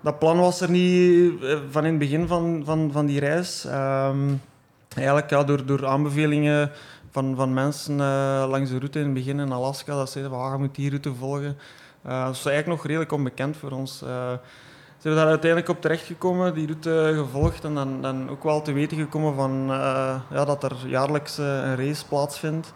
dat 0.00 0.18
plan 0.18 0.38
was 0.38 0.60
er 0.60 0.70
niet 0.70 1.42
eh, 1.42 1.58
van 1.70 1.84
in 1.84 1.90
het 1.90 1.98
begin 1.98 2.26
van, 2.26 2.62
van, 2.64 2.90
van 2.92 3.06
die 3.06 3.20
reis. 3.20 3.64
Ehm, 3.64 4.34
eigenlijk 4.94 5.30
ja, 5.30 5.44
door, 5.44 5.66
door 5.66 5.86
aanbevelingen 5.86 6.70
van, 7.10 7.36
van 7.36 7.54
mensen 7.54 8.00
eh, 8.00 8.44
langs 8.48 8.70
de 8.70 8.78
route 8.78 8.98
in 8.98 9.04
het 9.04 9.14
begin 9.14 9.40
in 9.40 9.52
Alaska, 9.52 9.94
dat 9.94 10.10
zeiden 10.10 10.32
van 10.32 10.42
ah, 10.42 10.52
je 10.52 10.58
moet 10.58 10.74
die 10.74 10.88
route 10.88 11.14
volgen. 11.14 11.58
Dat 12.02 12.34
is 12.34 12.46
eigenlijk 12.46 12.66
nog 12.66 12.86
redelijk 12.86 13.12
onbekend 13.12 13.56
voor 13.56 13.70
ons. 13.70 14.04
Zijn 15.04 15.16
we 15.16 15.22
daar 15.22 15.30
uiteindelijk 15.30 15.70
op 15.70 15.80
terechtgekomen, 15.80 16.54
die 16.54 16.66
route 16.66 17.12
gevolgd 17.16 17.64
en 17.64 17.74
dan, 17.74 18.02
dan 18.02 18.30
ook 18.30 18.42
wel 18.42 18.62
te 18.62 18.72
weten 18.72 18.96
gekomen 18.96 19.34
van, 19.34 19.66
ja, 20.30 20.44
dat 20.44 20.62
er 20.62 20.76
jaarlijks 20.86 21.38
een 21.38 21.76
race 21.76 22.06
plaatsvindt. 22.06 22.72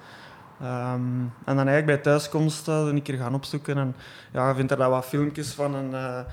Um, 0.62 1.32
en 1.44 1.56
dan 1.56 1.68
eigenlijk 1.68 1.86
bij 1.86 1.96
thuiskomst 1.96 2.68
uh, 2.68 2.86
een 2.86 3.02
keer 3.02 3.16
gaan 3.16 3.34
opzoeken. 3.34 3.78
En 3.78 3.96
ja, 4.32 4.48
je 4.48 4.54
vindt 4.54 4.70
er 4.70 4.76
daar 4.76 4.90
wat 4.90 5.04
filmpjes 5.04 5.52
van 5.52 5.76
en, 5.76 6.26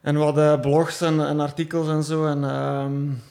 en 0.00 0.16
wat 0.16 0.60
blogs 0.60 1.00
en, 1.00 1.26
en, 1.26 1.40
artikels 1.40 1.88
en 1.88 2.02
zo. 2.02 2.26
En 2.26 2.42
um, 2.42 3.22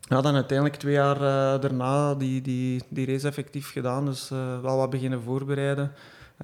ja, 0.00 0.20
dan 0.20 0.34
uiteindelijk 0.34 0.78
twee 0.78 0.94
jaar 0.94 1.18
daarna 1.60 2.14
die, 2.14 2.42
die, 2.42 2.82
die 2.88 3.06
race 3.06 3.26
effectief 3.26 3.72
gedaan. 3.72 4.04
Dus 4.04 4.28
wel 4.62 4.76
wat 4.76 4.90
beginnen 4.90 5.22
voorbereiden. 5.22 5.92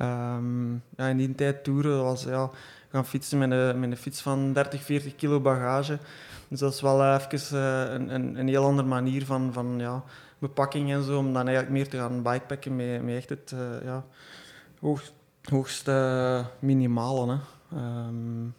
Um, 0.03 0.83
ja, 0.97 1.07
in 1.07 1.17
die 1.17 1.35
tijd 1.35 1.65
toeren 1.65 2.03
was 2.03 2.23
ja, 2.23 2.51
gaan 2.95 3.07
fietsen 3.07 3.39
met 3.39 3.51
een, 3.51 3.81
met 3.81 3.91
een 3.91 3.97
fiets 3.97 4.21
van 4.21 4.53
30, 4.53 4.83
40 4.83 5.15
kilo 5.15 5.41
bagage. 5.41 5.99
Dus 6.49 6.59
dat 6.59 6.75
is 6.75 6.81
wel 6.81 7.15
even 7.15 7.57
een, 7.95 8.15
een, 8.15 8.39
een 8.39 8.49
heel 8.49 8.65
andere 8.65 8.89
manier 8.89 9.27
van, 9.27 9.53
van 9.53 9.75
ja, 9.79 10.03
bepakking 10.39 10.93
en 10.93 11.03
zo, 11.03 11.19
om 11.19 11.33
dan 11.33 11.47
eigenlijk 11.47 11.71
meer 11.71 11.89
te 11.89 11.97
gaan 11.97 12.23
bikepacken 12.23 12.77
met, 12.77 13.03
met 13.03 13.17
echt 13.17 13.29
het 13.29 13.53
uh, 13.55 13.85
ja, 13.85 14.05
hoogst, 14.81 15.13
hoogste 15.43 16.45
minimale. 16.59 17.39
Hè. 17.69 17.77
Um, 18.07 18.55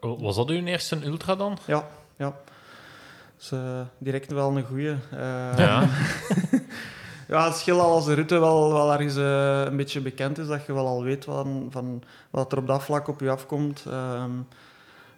Was 0.00 0.36
dat 0.36 0.48
uw 0.48 0.64
eerste 0.64 1.04
ultra 1.04 1.34
dan? 1.34 1.58
Ja, 1.66 1.88
ja. 2.16 2.36
Dus 3.36 3.52
uh, 3.52 3.80
direct 3.98 4.32
wel 4.32 4.56
een 4.56 4.64
goeie. 4.64 4.96
Uh, 5.12 5.54
ja. 5.56 5.88
ja, 7.28 7.44
het 7.44 7.56
scheelt 7.56 7.80
al 7.80 7.90
als 7.90 8.04
de 8.04 8.14
route 8.14 8.38
wel, 8.38 8.72
wel 8.72 8.92
ergens 8.92 9.16
uh, 9.16 9.64
een 9.64 9.76
beetje 9.76 10.00
bekend 10.00 10.38
is, 10.38 10.46
dat 10.46 10.66
je 10.66 10.72
wel 10.72 10.86
al 10.86 11.02
weet 11.02 11.24
van, 11.24 11.66
van 11.70 12.02
wat 12.30 12.52
er 12.52 12.58
op 12.58 12.66
dat 12.66 12.82
vlak 12.82 13.08
op 13.08 13.20
je 13.20 13.30
afkomt. 13.30 13.84
Um, 13.86 14.46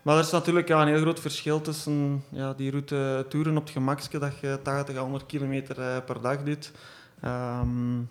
maar 0.02 0.14
er 0.16 0.22
is 0.22 0.30
natuurlijk 0.30 0.68
ja, 0.68 0.82
een 0.82 0.88
heel 0.88 1.00
groot 1.00 1.20
verschil 1.20 1.60
tussen 1.60 2.24
ja, 2.28 2.52
die 2.54 2.70
route 2.70 3.26
toeren 3.28 3.56
op 3.56 3.62
het 3.62 3.72
gemakske 3.72 4.18
dat 4.18 4.38
je 4.38 4.58
80 4.62 4.96
à 4.96 5.00
100 5.00 5.26
kilometer 5.26 5.78
uh, 5.78 5.96
per 6.04 6.20
dag 6.20 6.42
doet. 6.42 6.72
Um, 7.24 8.08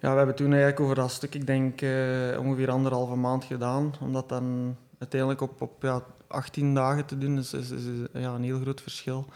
ja, 0.00 0.10
we 0.10 0.16
hebben 0.16 0.34
toen 0.34 0.50
eigenlijk 0.50 0.80
over 0.80 0.94
dat 0.94 1.10
stuk, 1.10 1.34
ik 1.34 1.46
denk 1.46 1.80
uh, 1.80 2.38
ongeveer 2.38 2.70
anderhalve 2.70 3.14
maand 3.14 3.44
gedaan. 3.44 3.94
Omdat 4.00 4.28
dan 4.28 4.76
uiteindelijk 4.98 5.40
op, 5.40 5.60
op 5.60 5.82
ja, 5.82 6.02
18 6.26 6.74
dagen 6.74 7.06
te 7.06 7.18
doen 7.18 7.38
is, 7.38 7.52
is, 7.52 7.70
is, 7.70 7.84
ja, 8.12 8.34
een 8.34 8.42
heel 8.42 8.60
groot 8.60 8.80
verschil. 8.80 9.26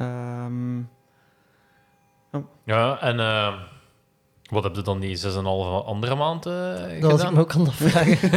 Um, 0.00 0.88
ja. 2.34 2.42
ja, 2.64 3.00
en 3.00 3.18
uh, 3.18 3.54
wat 4.50 4.64
heb 4.64 4.74
je 4.74 4.82
dan 4.82 5.00
die 5.00 5.18
6,5 5.18 5.24
andere 5.86 6.14
maand 6.14 6.46
uh, 6.46 6.52
dat 6.52 6.78
gedaan? 6.78 7.00
Dat 7.00 7.10
was 7.10 7.22
ik 7.22 7.30
me 7.30 7.40
ook 7.40 7.54
aan 7.54 7.64
de 7.64 7.72
vragen. 7.72 8.30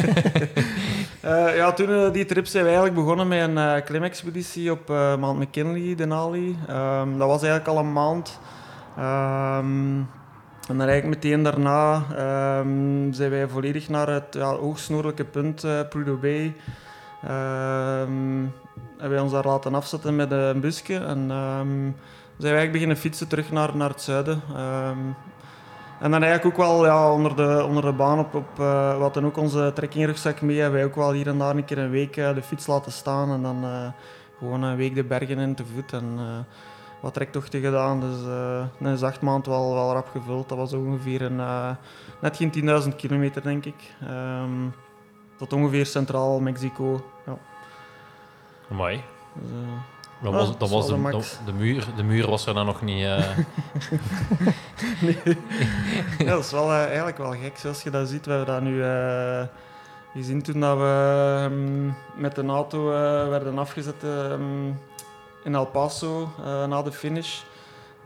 Uh, 1.23 1.55
ja, 1.59 1.71
toen 1.71 1.89
uh, 1.89 2.11
die 2.11 2.25
trip 2.25 2.45
zijn 2.45 2.63
we 2.63 2.69
eigenlijk 2.69 2.99
begonnen 2.99 3.27
met 3.27 3.41
een 3.41 3.57
uh, 3.57 3.75
klimexpeditie 3.85 4.71
op 4.71 4.87
Mount 5.19 5.39
McKinley, 5.39 5.95
Denali. 5.95 6.57
Um, 6.69 7.17
dat 7.17 7.27
was 7.27 7.41
eigenlijk 7.41 7.67
al 7.67 7.77
een 7.77 7.93
maand. 7.93 8.39
Um, 8.97 10.09
en 10.67 10.77
dan 10.77 10.87
eigenlijk 10.87 11.23
meteen 11.23 11.43
daarna 11.43 11.95
um, 12.59 13.13
zijn 13.13 13.29
wij 13.29 13.47
volledig 13.47 13.89
naar 13.89 14.07
het 14.07 14.27
ja, 14.29 14.55
hoogst 14.55 14.91
punt, 15.31 15.63
uh, 15.63 15.79
Prudhoe 15.89 16.17
Bay. 16.17 16.55
hebben 18.97 19.09
wij 19.09 19.19
ons 19.19 19.31
daar 19.31 19.45
laten 19.45 19.75
afzetten 19.75 20.15
met 20.15 20.31
een 20.31 20.59
busje. 20.59 20.97
En 20.97 21.31
zijn 22.37 22.53
we 22.53 22.57
eigenlijk 22.57 22.71
beginnen 22.71 22.97
fietsen 22.97 23.27
terug 23.27 23.51
naar, 23.51 23.75
naar 23.75 23.89
het 23.89 24.01
zuiden. 24.01 24.41
En 25.99 26.11
dan 26.11 26.23
eigenlijk 26.23 26.45
ook 26.45 26.65
wel 26.65 26.85
ja, 26.85 27.11
onder, 27.11 27.35
de, 27.35 27.63
onder 27.67 27.83
de 27.83 27.91
baan 27.91 28.19
op, 28.19 28.35
op 28.35 28.59
uh, 28.59 28.97
wat 28.97 29.13
dan 29.13 29.25
ook 29.25 29.37
onze 29.37 29.71
trekkingrugzak 29.75 30.41
mee 30.41 30.59
hebben 30.59 30.79
wij 30.79 30.89
ook 30.89 30.95
wel 30.95 31.11
hier 31.11 31.27
en 31.27 31.37
daar 31.37 31.55
een 31.55 31.65
keer 31.65 31.77
een 31.77 31.89
week 31.89 32.17
uh, 32.17 32.33
de 32.33 32.41
fiets 32.41 32.67
laten 32.67 32.91
staan 32.91 33.31
en 33.31 33.41
dan 33.41 33.63
uh, 33.63 33.87
gewoon 34.37 34.63
een 34.63 34.75
week 34.75 34.95
de 34.95 35.03
bergen 35.03 35.37
in 35.37 35.55
te 35.55 35.65
voet 35.75 35.93
en 35.93 36.19
wat 37.01 37.13
trektochten 37.13 37.61
gedaan. 37.61 37.99
Dus 37.99 38.17
dan 38.77 38.91
is 38.91 39.03
acht 39.03 39.21
maanden 39.21 39.51
wel, 39.51 39.73
wel 39.73 39.93
rap 39.93 40.07
gevuld. 40.07 40.49
Dat 40.49 40.57
was 40.57 40.73
ongeveer 40.73 41.21
een, 41.21 41.35
net 42.21 42.37
geen 42.37 42.83
10.000 42.83 42.95
kilometer 42.95 43.43
denk 43.43 43.65
ik. 43.65 43.93
Um, 44.03 44.73
tot 45.37 45.53
ongeveer 45.53 45.85
centraal 45.85 46.39
Mexico. 46.39 47.05
Ja. 47.25 47.37
Mooi. 48.67 49.03
Dus, 49.33 49.49
dan 50.21 50.33
was, 50.33 50.57
dan 50.57 50.69
was 50.69 50.87
de, 50.87 51.01
de, 51.01 51.27
de, 51.45 51.53
muur, 51.53 51.87
de 51.95 52.03
muur 52.03 52.29
was 52.29 52.45
er 52.45 52.53
dan 52.53 52.65
nog 52.65 52.81
niet. 52.81 53.03
Uh... 53.03 53.19
nee. 55.01 55.37
ja, 56.17 56.25
dat 56.25 56.43
is 56.43 56.51
wel, 56.51 56.69
uh, 56.69 56.85
eigenlijk 56.85 57.17
wel 57.17 57.31
gek 57.31 57.57
zoals 57.57 57.83
je 57.83 57.89
dat 57.89 58.09
ziet. 58.09 58.25
We 58.25 58.31
hebben 58.31 58.53
dat 58.53 58.63
nu 58.63 58.75
uh, 58.75 59.41
gezien 60.13 60.41
toen 60.41 60.59
dat 60.59 60.77
we 60.77 61.49
um, 61.51 61.95
met 62.15 62.37
een 62.37 62.49
auto 62.49 62.83
werden 63.29 63.57
afgezet 63.57 64.03
um, 64.03 64.79
in 65.43 65.55
El 65.55 65.65
Paso 65.65 66.29
na 66.67 66.81
de 66.81 66.91
finish. 66.91 67.39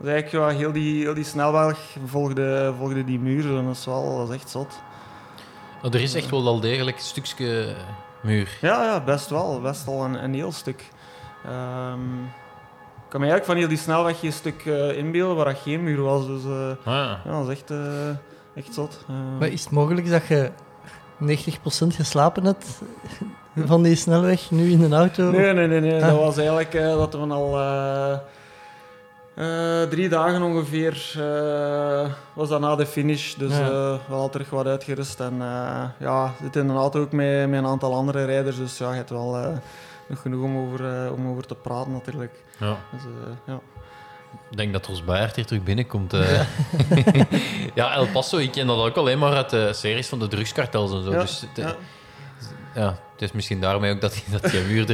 Dus 0.02 0.10
eigenlijk 0.10 0.50
ja, 0.50 0.58
heel, 0.58 0.72
die, 0.72 1.02
heel 1.02 1.14
die 1.14 1.24
snelweg 1.24 1.78
volgde, 2.06 2.74
volgde 2.78 3.04
die 3.04 3.18
muur. 3.18 3.56
En 3.56 3.64
dat 3.64 3.76
is, 3.76 3.84
wel, 3.84 4.18
dat 4.18 4.28
is 4.28 4.34
echt 4.34 4.50
zot. 4.50 4.80
Oh, 5.82 5.94
er 5.94 6.00
is 6.00 6.14
echt 6.14 6.30
wel 6.30 6.46
al 6.46 6.60
degelijk 6.60 6.96
een 6.96 7.02
stukje 7.02 7.74
muur. 8.20 8.58
Ja, 8.60 8.84
ja, 8.84 9.00
best 9.00 9.28
wel. 9.28 9.60
Best 9.60 9.84
wel 9.84 10.04
een, 10.04 10.24
een 10.24 10.34
heel 10.34 10.52
stuk. 10.52 10.90
Um, 11.46 12.30
ik 13.04 13.18
kan 13.18 13.20
me 13.20 13.26
eigenlijk 13.26 13.44
van 13.44 13.56
heel 13.56 13.68
die 13.68 13.84
snelweg 13.84 14.22
een 14.22 14.32
stuk 14.32 14.64
uh, 14.64 14.96
inbeelden 14.96 15.36
waar 15.36 15.44
dat 15.44 15.58
geen 15.62 15.82
muur 15.82 16.02
was. 16.02 16.26
Dus 16.26 16.44
uh, 16.44 16.68
ah, 16.68 16.76
ja. 16.84 17.20
ja. 17.24 17.30
dat 17.30 17.48
is 17.48 17.54
echt, 17.54 17.70
uh, 17.70 18.08
echt 18.54 18.74
zot. 18.74 19.04
Maar 19.38 19.48
is 19.48 19.64
het 19.64 19.72
mogelijk 19.72 20.10
dat 20.10 20.26
je 20.26 20.50
90% 21.22 21.26
geslapen 21.94 22.44
hebt 22.44 22.66
van 23.66 23.82
die 23.82 23.94
snelweg 23.96 24.50
nu 24.50 24.70
in 24.70 24.82
een 24.82 24.94
auto? 24.94 25.30
Nee, 25.30 25.52
nee, 25.52 25.66
nee. 25.66 25.80
nee. 25.80 26.02
Ah. 26.02 26.08
Dat 26.08 26.18
was 26.18 26.36
eigenlijk 26.36 26.72
dat 26.72 27.14
we 27.14 27.18
al 27.18 28.20
drie 29.88 30.08
dagen 30.08 30.42
ongeveer 30.42 31.16
was 32.34 32.48
dat 32.48 32.60
na 32.60 32.76
de 32.76 32.86
finish. 32.86 33.34
Dus 33.34 33.58
ja. 33.58 33.70
we 33.70 33.98
hadden 34.08 34.30
terug 34.30 34.50
wat 34.50 34.66
uitgerust. 34.66 35.20
En 35.20 35.36
ja, 35.98 36.32
zit 36.42 36.56
in 36.56 36.68
een 36.68 36.76
auto 36.76 37.00
ook 37.00 37.12
met, 37.12 37.48
met 37.48 37.58
een 37.58 37.66
aantal 37.66 37.94
andere 37.94 38.24
rijders. 38.24 38.56
Dus 38.56 38.78
ja, 38.78 38.90
je 38.90 38.96
hebt 38.96 39.10
wel 39.10 39.60
nog 40.12 40.20
genoeg 40.22 40.42
om 40.44 40.56
over, 40.56 41.04
uh, 41.04 41.12
om 41.12 41.28
over 41.28 41.46
te 41.46 41.54
praten 41.54 41.92
natuurlijk. 41.92 42.42
Ja. 42.58 42.78
Dus, 42.92 43.02
uh, 43.02 43.34
ja. 43.46 43.60
Ik 44.50 44.56
denk 44.56 44.72
dat 44.72 44.88
ons 44.88 45.04
Baert 45.04 45.36
hier 45.36 45.46
terug 45.46 45.62
binnenkomt. 45.62 46.14
Uh. 46.14 46.42
ja, 47.74 47.94
El 47.94 48.06
Paso, 48.06 48.36
ik 48.36 48.52
ken 48.52 48.66
dat 48.66 48.78
ook 48.78 48.96
alleen 48.96 49.18
maar 49.18 49.34
uit 49.34 49.50
de 49.50 49.72
series 49.72 50.08
van 50.08 50.18
de 50.18 50.28
drugskartels 50.28 50.92
en 50.92 51.02
zo. 51.02 51.10
Ja. 51.10 51.20
Dus, 51.20 51.44
ja. 51.54 51.74
ja. 52.74 52.88
het 53.12 53.22
is 53.22 53.32
misschien 53.32 53.60
daarmee 53.60 53.92
ook 53.94 54.00
dat, 54.00 54.22
dat 54.30 54.50
die 54.50 54.60
muur 54.60 54.90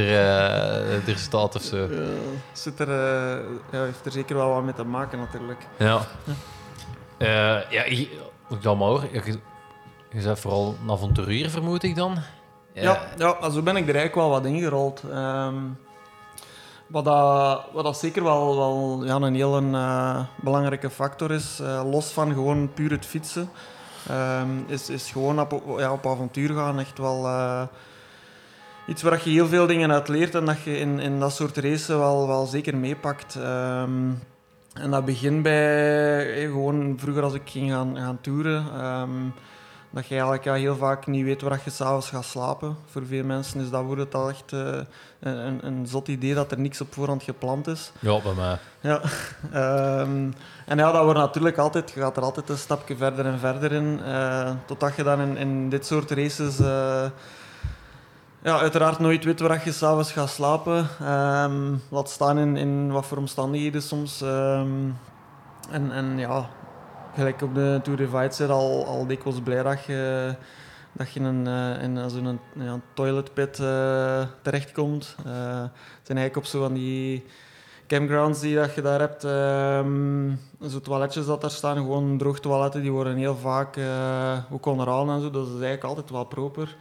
er, 1.07 1.17
staat 1.17 1.55
of 1.55 1.61
zo. 1.61 1.77
Ja, 1.77 2.07
zit 2.51 2.79
er, 2.79 2.89
ja, 3.71 3.83
heeft 3.83 4.05
er 4.05 4.11
zeker 4.11 4.35
wel 4.35 4.49
wat 4.49 4.63
mee 4.63 4.73
te 4.73 4.83
maken 4.83 5.19
natuurlijk. 5.19 5.65
Ja. 5.77 6.07
Ja, 7.17 7.63
ja 7.69 7.83
ik, 7.83 8.09
ik 8.49 8.61
dan 8.61 8.77
maar 8.77 8.87
hoor. 8.87 9.03
Je, 9.11 9.37
je 10.11 10.21
bent 10.21 10.39
vooral 10.39 10.77
een 10.81 10.91
avonturier, 10.91 11.49
vermoed 11.49 11.83
ik 11.83 11.95
dan? 11.95 12.17
Ja, 12.73 12.99
ja, 13.17 13.49
zo 13.49 13.61
ben 13.61 13.75
ik 13.75 13.87
er 13.87 13.95
eigenlijk 13.95 14.15
wel 14.15 14.29
wat 14.29 14.45
ingerold. 14.45 15.03
Um, 15.13 15.77
wat, 16.87 17.05
dat, 17.05 17.63
wat 17.73 17.83
dat 17.83 17.97
zeker 17.97 18.23
wel, 18.23 18.57
wel 18.57 19.05
ja, 19.05 19.15
een 19.15 19.35
heel 19.35 19.61
uh, 19.61 20.19
belangrijke 20.35 20.89
factor 20.89 21.31
is, 21.31 21.59
uh, 21.61 21.81
los 21.91 22.11
van 22.11 22.33
gewoon 22.33 22.73
puur 22.73 22.91
het 22.91 23.05
fietsen, 23.05 23.49
um, 24.11 24.65
is, 24.67 24.89
is 24.89 25.11
gewoon 25.11 25.39
op, 25.39 25.63
ja, 25.77 25.91
op 25.91 26.07
avontuur 26.07 26.55
gaan 26.55 26.79
echt 26.79 26.97
wel 26.97 27.25
uh, 27.25 27.61
iets 28.87 29.01
waar 29.01 29.21
je 29.23 29.29
heel 29.29 29.47
veel 29.47 29.67
dingen 29.67 29.91
uit 29.91 30.07
leert 30.07 30.35
en 30.35 30.45
dat 30.45 30.61
je 30.61 30.77
in, 30.77 30.99
in 30.99 31.19
dat 31.19 31.33
soort 31.33 31.57
races 31.57 31.87
wel, 31.87 32.27
wel 32.27 32.45
zeker 32.45 32.77
meepakt. 32.77 33.35
Um, 33.35 34.19
en 34.73 34.91
dat 34.91 35.05
begint 35.05 35.43
bij 35.43 36.45
gewoon 36.45 36.93
vroeger 36.97 37.23
als 37.23 37.33
ik 37.33 37.49
ging 37.49 37.71
gaan, 37.71 37.97
gaan 37.97 38.21
toeren 38.21 38.65
dat 39.89 40.07
je 40.07 40.13
eigenlijk 40.13 40.43
ja, 40.43 40.53
heel 40.53 40.75
vaak 40.75 41.07
niet 41.07 41.23
weet 41.23 41.41
waar 41.41 41.61
je 41.63 41.69
s'avonds 41.69 42.09
gaat 42.09 42.25
slapen. 42.25 42.77
Voor 42.85 43.05
veel 43.05 43.23
mensen 43.23 43.61
is 43.61 43.69
dat 43.69 43.83
wordt 43.83 44.01
het 44.01 44.15
al 44.15 44.29
echt 44.29 44.51
uh, 44.51 44.79
een, 45.19 45.65
een 45.65 45.87
zot 45.87 46.07
idee 46.07 46.33
dat 46.33 46.51
er 46.51 46.59
niks 46.59 46.81
op 46.81 46.93
voorhand 46.93 47.23
gepland 47.23 47.67
is. 47.67 47.91
Ja, 47.99 48.21
bij 48.21 48.33
mij. 48.33 48.57
Ja. 48.79 49.01
um, 50.01 50.33
en 50.65 50.77
ja, 50.77 50.91
dat 50.91 51.03
wordt 51.03 51.19
natuurlijk 51.19 51.57
altijd, 51.57 51.91
je 51.91 51.99
gaat 51.99 52.17
er 52.17 52.23
altijd 52.23 52.49
een 52.49 52.57
stapje 52.57 52.95
verder 52.95 53.25
en 53.25 53.39
verder 53.39 53.71
in. 53.71 53.99
Uh, 54.05 54.51
totdat 54.65 54.95
je 54.95 55.03
dan 55.03 55.21
in, 55.21 55.37
in 55.37 55.69
dit 55.69 55.85
soort 55.85 56.11
races 56.11 56.59
uh, 56.59 57.05
ja, 58.41 58.59
uiteraard 58.59 58.99
nooit 58.99 59.23
weet 59.23 59.39
waar 59.39 59.61
je 59.65 59.71
s'avonds 59.71 60.11
gaat 60.11 60.29
slapen. 60.29 60.87
Um, 61.43 61.81
laat 61.89 62.09
staan 62.09 62.37
in, 62.37 62.57
in 62.57 62.91
wat 62.91 63.05
voor 63.05 63.17
omstandigheden 63.17 63.81
soms. 63.81 64.21
Um, 64.21 64.97
en, 65.71 65.91
en 65.91 66.17
ja, 66.17 66.49
gelijk 67.15 67.41
op 67.41 67.55
de 67.55 67.79
Tour 67.83 67.97
de 67.97 68.47
al, 68.47 68.85
al 68.85 69.07
dikwijls 69.07 69.41
blij 69.41 69.63
dat 69.63 69.83
je, 69.83 70.35
dat 70.91 71.11
je 71.11 71.19
in, 71.19 71.47
uh, 71.47 71.83
in 71.83 72.09
zo'n 72.09 72.39
ja, 72.53 72.79
toiletpit 72.93 73.59
uh, 73.59 74.25
terechtkomt. 74.41 75.15
Uh, 75.19 75.61
het 75.61 76.07
zijn 76.07 76.17
eigenlijk 76.17 76.37
op 76.37 76.45
zo 76.45 76.61
van 76.61 76.73
die 76.73 77.25
campgrounds 77.89 78.39
die 78.39 78.55
dat 78.55 78.75
je 78.75 78.81
daar 78.81 78.99
hebt, 78.99 79.23
ehm, 79.23 80.31
zo 80.69 80.79
toiletjes 80.79 81.25
dat 81.25 81.41
daar 81.41 81.51
staan, 81.51 81.75
gewoon 81.75 82.17
droog 82.17 82.39
toiletten, 82.39 82.81
die 82.81 82.91
worden 82.91 83.15
heel 83.15 83.35
vaak 83.35 83.77
eh, 83.77 84.37
ook 84.51 84.65
onderhouden 84.65 85.15
en 85.15 85.21
zo. 85.21 85.29
Dat 85.29 85.45
is 85.45 85.51
eigenlijk 85.51 85.83
altijd 85.83 86.09
wel 86.09 86.23
proper. 86.23 86.75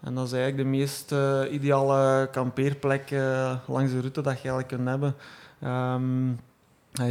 En 0.00 0.14
dat 0.14 0.26
is 0.26 0.32
eigenlijk 0.32 0.62
de 0.62 0.76
meest 0.76 1.12
eh, 1.12 1.40
ideale 1.50 2.28
kampeerplek 2.30 3.10
eh, 3.10 3.52
langs 3.66 3.92
de 3.92 4.00
route 4.00 4.20
dat 4.20 4.42
je 4.42 4.48
eigenlijk 4.48 4.68
kunt 4.68 4.88
hebben. 4.88 5.14
Ehm, 5.60 6.28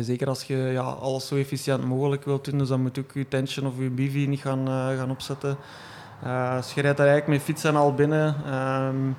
zeker 0.01 0.27
als 0.27 0.43
je 0.43 0.55
ja, 0.57 0.81
alles 0.81 1.27
zo 1.27 1.35
efficiënt 1.35 1.85
mogelijk 1.85 2.25
wilt 2.25 2.45
doen, 2.45 2.57
dus 2.57 2.67
dan 2.67 2.81
moet 2.81 2.99
ook 2.99 3.11
je 3.13 3.27
tentje 3.27 3.65
of 3.65 3.73
je 3.77 3.89
bivy 3.89 4.25
niet 4.25 4.39
gaan, 4.41 4.67
eh, 4.67 4.97
gaan 4.97 5.11
opzetten. 5.11 5.57
Eh, 6.23 6.55
dus 6.55 6.73
je 6.73 6.81
rijdt 6.81 6.97
daar 6.97 7.07
eigenlijk 7.07 7.37
met 7.37 7.47
fiets 7.47 7.63
en 7.63 7.75
al 7.75 7.93
binnen. 7.93 8.35
ehm 8.45 9.13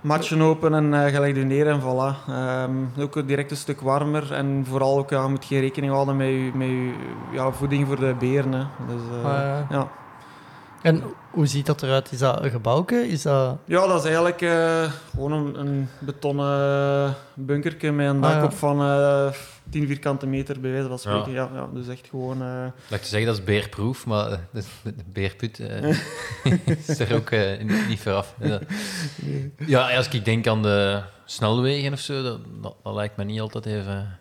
matchen 0.00 0.40
open 0.42 0.74
en 0.74 0.84
uh, 0.92 1.04
gelijk 1.06 1.36
je 1.36 1.44
neer 1.44 1.66
en 1.68 1.80
voilà. 1.80 2.28
Ehm, 2.28 2.70
ook 3.00 3.28
direct 3.28 3.50
een 3.50 3.56
stuk 3.56 3.80
warmer 3.80 4.32
en 4.32 4.64
vooral 4.68 4.98
ook, 4.98 5.10
ja, 5.10 5.22
je 5.22 5.28
moet 5.28 5.44
geen 5.44 5.60
rekening 5.60 5.92
houden 5.92 6.16
met 6.16 6.26
je, 6.26 6.50
met 6.54 6.68
je 6.68 6.92
ja, 7.32 7.50
voeding 7.52 7.86
voor 7.86 7.96
de 8.00 8.14
beren. 8.18 8.52
Hè. 8.52 8.64
Dus, 8.88 9.02
eh, 9.22 9.24
Ah, 9.24 9.32
ja. 9.32 9.66
ja. 9.70 9.88
En 10.82 11.02
hoe 11.30 11.46
ziet 11.46 11.66
dat 11.66 11.82
eruit? 11.82 12.12
Is 12.12 12.18
dat 12.18 12.42
een 12.42 12.50
gebouwke? 12.50 13.08
Is 13.08 13.22
dat... 13.22 13.56
Ja, 13.64 13.86
dat 13.86 13.98
is 13.98 14.04
eigenlijk 14.04 14.40
eh, 14.42 14.82
gewoon 15.10 15.32
een, 15.32 15.60
een 15.60 15.88
betonnen 15.98 17.14
bunkerke 17.34 17.90
met 17.90 18.08
een 18.08 18.20
dak 18.20 18.30
Ah, 18.30 18.36
ja. 18.36 18.44
op 18.44 18.52
van 18.52 18.80
eh 18.80 19.32
10 19.70 19.86
vierkante 19.86 20.26
meter, 20.26 20.60
bij 20.60 20.70
wijze 20.70 20.88
van 20.88 20.98
spreken. 20.98 21.32
Ja. 21.32 21.50
Ja, 21.54 21.68
dus 21.74 21.88
echt 21.88 22.08
gewoon... 22.10 22.42
eh, 22.42 22.64
Dat 22.88 23.02
te 23.02 23.08
zeggen, 23.08 23.28
dat 23.28 23.38
is 23.38 23.44
beerproof, 23.44 24.06
maar 24.06 24.32
eh, 24.32 24.38
de, 24.52 24.62
de 24.82 25.04
beerput 25.12 25.58
eh, 25.60 25.88
is 26.86 26.98
er 26.98 27.14
ook 27.14 27.30
eh, 27.30 27.58
niet, 27.62 27.88
niet 27.88 28.00
vooraf. 28.00 28.34
Ja. 28.40 28.60
ja, 29.66 29.96
als 29.96 30.08
ik 30.08 30.24
denk 30.24 30.46
aan 30.46 30.62
de 30.62 31.02
snelwegen 31.24 31.92
of 31.92 32.00
zo, 32.00 32.22
dat, 32.22 32.38
dat, 32.62 32.74
dat 32.82 32.94
lijkt 32.94 33.16
me 33.16 33.24
niet 33.24 33.40
altijd 33.40 33.66
even, 33.66 34.18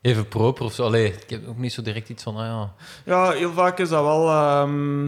even 0.00 0.28
proper 0.28 0.64
of 0.64 0.72
zo. 0.74 0.84
Allee, 0.84 1.12
ik 1.12 1.30
heb 1.30 1.48
ook 1.48 1.58
niet 1.58 1.72
zo 1.72 1.82
direct 1.82 2.08
iets 2.08 2.22
van, 2.22 2.36
ah 2.36 2.44
ja... 2.44 2.72
Ja, 3.04 3.30
heel 3.30 3.52
vaak 3.52 3.78
is 3.78 3.88
dat 3.88 4.02
wel 4.02 4.28
ehm, 4.30 5.06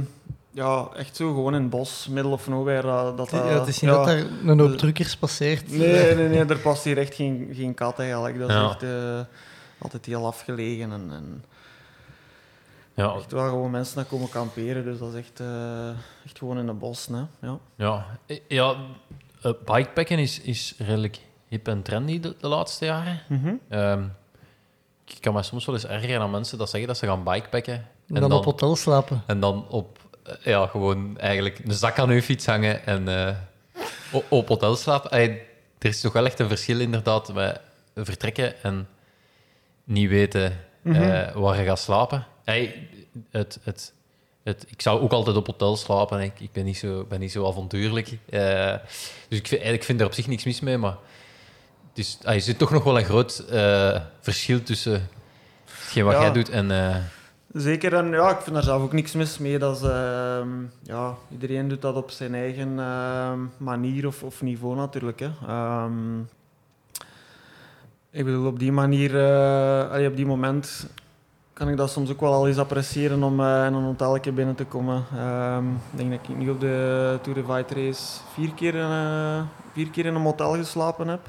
ja, 0.51 0.89
echt 0.97 1.17
zo 1.17 1.27
gewoon 1.35 1.55
in 1.55 1.61
het 1.61 1.71
bos, 1.71 2.07
middle 2.11 2.33
of 2.33 2.49
nowhere. 2.49 2.83
Dat, 2.83 3.17
dat, 3.17 3.31
ja, 3.31 3.47
het 3.59 3.69
is 3.69 3.81
niet 3.81 3.91
ja. 3.91 3.97
dat 3.97 4.07
daar 4.07 4.25
een 4.47 4.59
hoop 4.61 4.77
drukkers 4.79 5.17
passeert. 5.17 5.71
Nee, 5.71 6.15
nee, 6.15 6.29
nee, 6.29 6.45
er 6.45 6.59
past 6.59 6.85
hier 6.85 6.99
echt 6.99 7.15
geen, 7.15 7.49
geen 7.53 7.75
kat 7.75 7.99
eigenlijk. 7.99 8.39
Dat 8.39 8.49
is 8.49 8.55
Ja. 8.55 8.69
echt 8.71 8.83
eh, 8.83 9.21
altijd 9.79 10.07
heel 10.07 10.27
afgelegen 10.27 10.93
en, 10.93 11.11
en 11.11 11.45
Ja, 12.95 13.15
echt 13.15 13.33
wel 13.33 13.49
gewoon 13.49 13.71
mensen 13.71 13.97
dat 13.97 14.09
komen 14.09 14.29
kamperen. 14.29 14.85
Dus 14.85 14.99
dat 14.99 15.15
is 15.15 15.21
echt, 15.21 15.41
eh, 15.41 15.89
echt 16.25 16.39
gewoon 16.39 16.59
in 16.59 16.69
het 16.69 16.79
bos. 16.79 17.07
Hè? 17.07 17.23
Ja. 17.47 17.59
ja, 17.77 18.07
eh, 18.27 18.41
ja 18.49 18.77
eh, 19.43 19.53
bikepacken 19.65 20.19
is, 20.19 20.41
is 20.41 20.75
redelijk 20.79 21.19
hip 21.49 21.69
en 21.69 21.83
trendy 21.83 22.21
de, 22.21 22.37
de 22.41 22.49
laatste 22.49 22.85
jaren. 22.85 23.21
Ehm, 23.69 24.05
ik 25.05 25.21
kan 25.21 25.35
me 25.35 25.43
soms 25.43 25.67
wel 25.67 25.75
eens 25.75 25.87
ergeren 25.87 26.21
aan 26.21 26.31
mensen 26.31 26.59
dat 26.59 26.71
zeggen 26.71 26.89
dat 26.89 26.99
ze 26.99 27.07
gaan 27.07 27.25
bikepacken. 27.25 27.87
En 28.09 28.21
dan, 28.21 28.33
op 28.33 28.45
hotel 28.45 28.77
slapen. 28.77 29.23
En 29.27 29.41
dan 29.41 29.69
op, 29.69 29.99
ja, 30.41 30.67
gewoon 30.67 31.19
eigenlijk 31.19 31.59
een 31.65 31.73
zak 31.73 31.99
aan 31.99 32.11
uw 32.11 32.21
fiets 32.21 32.47
hangen 32.47 32.87
en 32.87 33.09
eh, 33.09 33.35
op 34.29 34.49
hotel 34.49 34.77
slapen. 34.77 35.11
Ey, 35.11 35.47
er 35.79 35.89
is 35.89 36.01
toch 36.01 36.13
wel 36.13 36.25
echt 36.25 36.39
een 36.39 36.49
verschil 36.49 36.81
inderdaad 36.81 37.33
met 37.35 37.61
vertrekken 37.95 38.63
en 38.63 38.89
niet 39.89 40.09
weten 40.09 40.53
eh, 40.83 41.35
waar 41.35 41.59
je 41.59 41.65
gaat 41.65 41.79
slapen. 41.79 42.27
Ey, 42.45 42.89
het, 43.31 43.59
het, 43.63 43.93
het, 44.43 44.65
ik 44.69 44.83
zou 44.83 45.01
ook 45.01 45.13
altijd 45.13 45.37
op 45.37 45.47
hotel 45.47 45.77
slapen. 45.77 46.21
Ik, 46.21 46.41
ik 46.41 46.53
ben, 46.53 46.65
niet 46.65 46.77
zo, 46.79 47.05
ben 47.09 47.21
niet 47.21 47.33
zo 47.33 47.47
avontuurlijk. 47.47 48.19
Eh, 48.31 48.75
dus 49.29 49.39
ik 49.39 49.47
vind, 49.47 49.51
eigenlijk 49.51 49.85
vind 49.85 50.01
er 50.01 50.07
op 50.07 50.13
zich 50.13 50.27
niks 50.27 50.45
mis 50.45 50.61
mee, 50.61 50.77
maar 50.79 50.97
het 51.89 51.99
is, 51.99 52.19
ey, 52.23 52.35
er 52.35 52.41
zit 52.41 52.59
toch 52.59 52.71
nog 52.71 52.85
wel 52.85 52.99
een 52.99 53.05
groot 53.05 53.39
eh, 53.39 54.01
verschil 54.21 54.63
tussen 54.63 55.09
hetgeen 55.65 56.05
wat 56.05 56.13
Ja. 56.15 56.21
jij 56.21 56.33
doet 56.33 56.49
en... 56.49 56.71
Zeker, 57.53 57.95
en 57.95 58.11
ja, 58.11 58.31
ik 58.31 58.41
vind 58.41 58.55
daar 58.55 58.65
zelf 58.65 58.83
ook 58.83 58.93
niks 58.93 59.13
mis 59.13 59.39
mee. 59.39 59.59
Dat 59.59 59.77
is, 59.77 59.83
ehm, 59.83 60.49
ja, 60.83 61.15
iedereen 61.33 61.69
doet 61.69 61.83
dat 61.83 61.97
op 61.97 62.11
zijn 62.11 62.35
eigen 62.35 62.79
ehm, 62.79 63.39
manier 63.57 64.07
of, 64.07 64.23
of 64.23 64.43
niveau 64.43 64.77
natuurlijk. 64.77 65.21
Hè. 65.21 65.31
Ehm, 65.47 66.21
ik 68.19 68.25
bedoel, 68.25 68.47
op 68.47 68.59
die 68.59 68.73
manier, 68.73 69.11
eh, 69.93 70.07
op 70.07 70.17
die 70.17 70.27
moment 70.27 70.87
kan 71.53 71.69
ik 71.69 71.77
dat 71.77 71.91
soms 71.91 72.11
ook 72.11 72.21
wel 72.21 72.33
al 72.33 72.49
eens 72.49 72.59
appreciëren 72.59 73.23
om 73.23 73.41
eh, 73.41 73.67
in 73.67 73.73
een 73.73 73.83
hotelje 73.83 74.33
binnen 74.33 74.55
te 74.55 74.65
komen. 74.65 75.05
Ehm, 75.17 75.69
ik 75.69 75.97
denk 75.97 76.11
dat 76.11 76.21
ik 76.23 76.37
nu 76.37 76.51
op 76.51 76.61
de 76.61 77.19
Tour 77.23 77.39
de 77.39 77.45
Fight 77.53 77.71
Race 77.71 78.21
vier 78.33 78.55
keer, 78.55 78.81
eh, 78.81 79.41
vier 79.73 79.91
keer 79.91 80.07
in 80.07 80.15
een 80.15 80.23
hotel 80.23 80.55
geslapen 80.55 81.09
heb. 81.09 81.21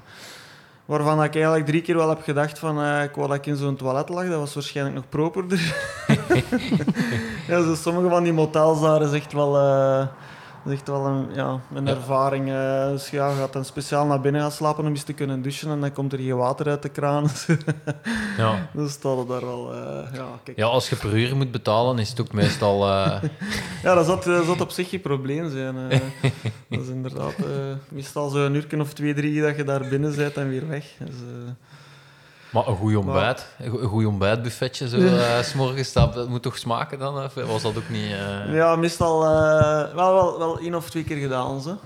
Waarvan 0.86 1.17
dat 1.17 1.25
ik 1.25 1.34
eigenlijk 1.34 1.65
drie 1.65 1.82
keer 1.82 1.95
wel 1.95 2.10
heb 2.10 2.21
gedacht 2.21 2.60
van 2.60 3.02
ik 3.02 3.15
wou 3.15 3.28
dat 3.28 3.38
ik 3.38 3.45
in 3.45 3.56
zo'n 3.56 3.75
toilet 3.75 4.10
lag. 4.10 4.28
Dat 4.28 4.39
was 4.39 4.54
waarschijnlijk 4.54 4.95
nog 4.95 5.10
properder. 5.10 5.75
ja, 7.47 7.63
zo 7.63 7.75
sommige 7.75 8.10
van 8.10 8.23
die 8.23 8.34
motels 8.34 8.82
daar 8.82 9.02
is 9.02 9.12
echt 9.12 9.34
wel, 9.34 9.54
eh, 10.65 10.72
is 10.72 10.78
echt 10.78 10.88
wel 10.88 11.06
een, 11.06 11.28
ja, 11.34 11.60
een 11.74 11.86
Ja. 11.86 11.91
ervaring. 11.95 12.50
eh. 12.50 12.89
dus 12.89 13.10
ja, 13.10 13.30
je 13.30 13.36
gaat 13.36 13.54
dan 13.54 13.65
speciaal 13.65 14.06
naar 14.06 14.22
binnen 14.22 14.41
gaan 14.41 14.52
slapen 14.52 14.84
om 14.84 14.89
eens 14.89 15.04
te 15.04 15.13
kunnen 15.13 15.41
douchen 15.41 15.72
en 15.72 15.80
dan 15.82 15.91
komt 15.93 16.13
er 16.13 16.19
geen 16.19 16.38
water 16.38 16.67
uit 16.67 16.82
de 16.82 16.89
kraan. 16.89 17.28
ja. 18.38 18.69
dus 18.74 18.91
staat 18.91 19.17
het 19.17 19.28
daar 19.28 19.45
wel... 19.45 19.74
eh, 19.74 20.13
ja, 20.13 20.26
kijk. 20.43 20.58
Ja, 20.58 20.65
als 20.65 20.89
je 20.89 20.95
per 20.95 21.17
uur 21.17 21.36
moet 21.36 21.52
betalen, 21.52 22.00
is 22.00 22.10
het 22.10 22.22
ook 22.22 22.34
meestal... 22.34 22.84
eh, 22.89 23.22
Ja, 23.84 23.95
dat 23.95 24.06
zat, 24.06 24.24
dat 24.24 24.45
zat 24.45 24.62
op 24.62 24.69
zich 24.72 24.89
geen 24.89 25.02
probleem 25.02 25.52
zijn. 25.52 25.76
dat 26.69 26.80
is 26.80 26.88
inderdaad 26.88 27.36
meestal 27.89 28.30
zo'n 28.30 28.54
uur 28.56 28.80
of 28.80 28.93
twee, 28.93 29.13
drie 29.13 29.41
dat 29.41 29.56
je 29.56 29.63
daar 29.63 29.88
binnen 29.89 30.15
bent 30.15 30.34
en 30.38 30.50
weer 30.50 30.67
weg. 30.67 30.86
Dus, 31.00 31.15
maar 32.52 32.68
een 32.68 32.76
goed 32.76 32.96
ontbijt, 32.96 33.48
een 33.60 33.72
go- 33.72 33.80
een 33.80 33.88
goed 33.88 34.06
ontbijtbuffetje, 34.06 34.88
zo, 34.90 34.98
eh, 34.98 35.40
's 35.40 35.54
morgens, 35.54 35.94
dat, 35.94 36.14
dat 36.14 36.30
moet 36.30 36.42
toch 36.42 36.58
smaken 36.58 37.00
dan? 37.00 37.24
Of 37.24 37.34
was 37.34 37.62
dat 37.62 37.78
ook 37.78 37.90
niet... 37.90 38.12
eh, 38.12 38.54
Ja, 38.56 38.76
meestal 38.76 39.24
eh, 39.26 39.94
wel, 39.96 40.14
wel, 40.14 40.38
wel 40.40 40.60
één 40.60 40.76
of 40.76 40.90
twee 40.90 41.04
keer 41.04 41.18
gedaan. 41.18 41.62
Zo. 41.62 41.78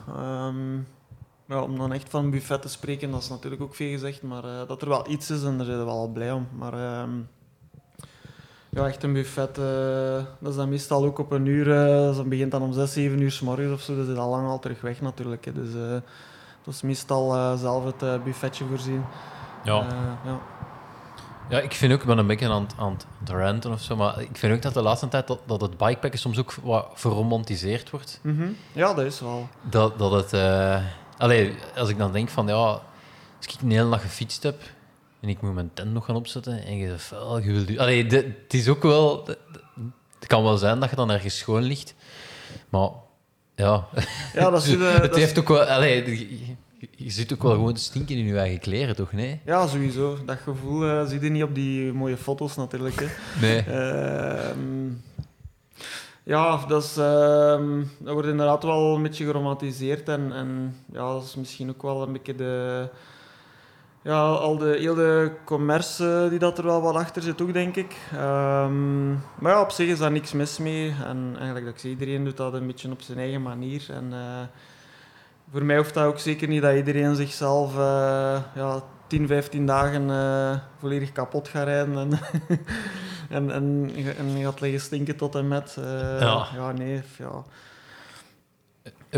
Ja, 1.47 1.62
om 1.62 1.78
dan 1.78 1.93
echt 1.93 2.10
van 2.10 2.23
een 2.23 2.30
buffet 2.32 2.62
te 2.62 2.69
spreken, 2.69 3.12
dat 3.12 3.21
is 3.21 3.30
natuurlijk 3.30 3.62
ook 3.62 3.76
veel 3.76 3.91
gezegd. 3.91 4.21
Maar 4.21 4.41
dat 4.67 4.82
er 4.82 4.89
wel 4.89 5.06
iets 5.10 5.30
is, 5.30 5.43
en 5.43 5.58
daar 5.58 5.65
zijn 5.65 5.78
we 5.78 5.84
wel 5.86 6.08
blij 6.13 6.32
om. 6.32 6.47
Maar 6.58 6.73
ehm, 6.73 7.10
ja, 8.69 8.88
echt 8.88 9.04
een 9.04 9.13
buffet, 9.13 9.56
dat 10.39 10.49
is 10.52 10.56
dan 10.56 10.69
meestal 10.69 11.04
ook 11.06 11.17
op 11.19 11.32
een 11.32 11.45
uur. 11.45 11.71
eh 11.86 12.15
dat 12.15 12.30
begint 12.30 12.52
dan 12.52 12.62
om 12.62 12.73
zes, 12.73 12.93
zeven 12.93 13.19
uur 13.21 13.32
s 13.32 13.41
morgens 13.41 13.73
of 13.73 13.82
zo. 13.82 13.95
Dat 13.97 14.08
is 14.08 14.17
al 14.17 14.30
lang 14.30 14.47
al 14.47 14.60
terug 14.60 14.82
weg 14.82 15.02
natuurlijk. 15.02 15.45
Hè. 15.45 15.52
Dus 15.54 15.71
dat 16.63 16.73
is 16.73 16.82
meestal 16.82 17.58
zelf 17.58 17.84
het 17.86 18.23
buffetje 18.23 18.65
voorzien. 18.69 19.04
ja. 19.63 19.86
Ja. 20.26 20.39
Ja, 21.49 21.60
ik 21.60 21.71
vind 21.73 21.93
ook, 21.93 21.99
ik 22.01 22.06
ben 22.08 22.17
een 22.17 22.27
beetje 22.27 22.49
aan, 22.49 22.62
het- 22.62 22.73
aan, 22.77 22.91
het- 22.91 23.29
ranten 23.29 23.71
of 23.71 23.82
zo, 23.82 23.95
maar 23.95 24.21
ik 24.21 24.38
vind 24.38 24.53
ook 24.53 24.62
dat 24.62 24.73
de 24.73 24.82
laatste 24.82 25.08
tijd 25.08 25.27
dat, 25.27 25.39
dat 25.45 25.62
het 25.62 25.77
bikepacken 25.77 26.19
soms 26.19 26.39
ook 26.39 26.53
wat 26.63 26.88
verromantiseerd 26.93 27.89
wordt. 27.89 28.19
Mhm. 28.23 28.47
ja, 28.71 28.93
dat 28.93 29.06
is 29.06 29.19
wel. 29.19 29.47
Dat, 29.62 29.97
dat 29.99 30.12
het... 30.32 30.34
allee, 31.17 31.56
als 31.77 31.89
ik 31.89 31.97
dan 31.97 32.12
denk 32.12 32.29
van, 32.29 32.47
ja, 32.47 32.53
als 32.56 32.82
ik 33.56 33.62
een 33.62 33.71
hele 33.71 33.89
dag 33.89 34.01
gefietst 34.01 34.43
heb 34.43 34.62
en 35.19 35.29
ik 35.29 35.41
moet 35.41 35.53
mijn 35.53 35.71
tent 35.73 35.93
nog 35.93 36.06
gaan 36.06 36.15
opzetten 36.15 36.65
en 36.65 36.77
je 36.77 36.88
zegt, 36.89 37.01
vuil, 37.03 37.38
je 37.39 37.51
wil... 37.63 37.79
Allee, 37.79 38.06
de- 38.06 38.36
het 38.43 38.53
is 38.53 38.67
ook 38.67 38.84
wel... 38.84 39.23
de- 39.23 39.38
Het 40.19 40.27
kan 40.27 40.43
wel 40.43 40.58
zijn 40.58 40.79
dat 40.79 40.89
je 40.89 40.95
dan 40.95 41.12
ergens 41.12 41.38
schoon 41.38 41.62
ligt, 41.63 41.93
maar 42.69 42.89
ja... 43.56 43.86
Ja, 44.34 44.49
dat 44.49 44.63
is, 44.65 44.69
het 44.79 45.01
dat 45.01 45.15
is- 45.15 45.23
heeft 45.23 45.39
ook 45.39 45.47
wel... 45.47 45.63
Allee, 45.63 46.58
je, 46.91 47.09
zit 47.09 47.33
ook 47.33 47.43
wel 47.43 47.51
gewoon 47.51 47.73
te 47.73 47.81
stinken 47.81 48.15
in 48.15 48.25
je 48.25 48.37
eigen 48.37 48.59
kleren, 48.59 48.95
toch? 48.95 49.11
Nee? 49.11 49.39
Ja, 49.45 49.67
sowieso. 49.67 50.17
Dat 50.25 50.37
gevoel 50.37 50.85
eh, 50.85 51.05
zie 51.05 51.21
je 51.21 51.29
niet 51.29 51.43
op 51.43 51.55
die 51.55 51.93
mooie 51.93 52.17
foto's 52.17 52.55
natuurlijk. 52.55 52.95
Hè. 52.99 53.07
Nee. 53.47 53.59
Ehm, 53.59 54.91
ja, 56.23 56.65
dat, 56.67 56.83
is, 56.83 56.97
ehm, 56.97 57.83
dat 57.97 58.13
wordt 58.13 58.27
inderdaad 58.27 58.63
wel 58.63 58.95
een 58.95 59.01
beetje 59.01 59.25
geromantiseerd. 59.25 60.09
En, 60.09 60.33
en 60.33 60.75
ja, 60.91 61.13
dat 61.13 61.23
is 61.23 61.35
misschien 61.35 61.69
ook 61.69 61.81
wel 61.81 62.01
een 62.01 62.11
beetje 62.11 62.35
de... 62.35 62.87
Ja, 64.01 64.21
al 64.21 64.57
de 64.57 64.75
hele 64.79 65.33
commerce 65.45 66.27
die 66.29 66.39
dat 66.39 66.57
er 66.57 66.63
wel 66.63 66.81
wat 66.81 66.95
achter 66.95 67.21
zit 67.21 67.41
ook, 67.41 67.53
denk 67.53 67.75
ik. 67.75 67.95
Ehm, 68.11 69.11
maar 69.11 69.51
ja, 69.51 69.61
op 69.61 69.71
zich 69.71 69.87
is 69.87 69.97
daar 69.97 70.11
niks 70.11 70.31
mis 70.31 70.57
mee. 70.57 70.93
En 71.05 71.33
eigenlijk, 71.35 71.65
dat 71.65 71.73
ik 71.73 71.79
zeg, 71.79 71.91
iedereen 71.91 72.23
doet 72.23 72.37
dat 72.37 72.53
een 72.53 72.67
beetje 72.67 72.91
op 72.91 73.01
zijn 73.01 73.17
eigen 73.17 73.41
manier. 73.41 73.85
En 73.89 74.13
eh, 74.13 74.41
voor 75.53 75.63
mij 75.65 75.77
hoeft 75.77 75.93
dat 75.93 76.05
ook 76.05 76.19
zeker 76.19 76.47
niet 76.47 76.61
dat 76.61 76.75
iedereen 76.75 77.15
zichzelf 77.15 77.73
eh, 77.77 78.39
ja, 78.55 78.83
10, 79.07 79.27
15 79.27 79.65
dagen 79.65 80.09
eh, 80.09 80.59
volledig 80.79 81.11
kapot 81.11 81.47
gaat 81.47 81.65
rijden. 81.67 81.97
En, 81.97 82.19
en, 83.29 83.51
en, 83.51 83.91
en 84.17 84.43
gaat 84.43 84.61
liggen 84.61 84.79
stinken 84.81 85.15
tot 85.15 85.35
en 85.35 85.47
met. 85.47 85.75
eh, 85.79 86.19
Ja. 86.19 86.47
ja, 86.55 86.71
nee. 86.71 87.01
Ja. 87.17 87.43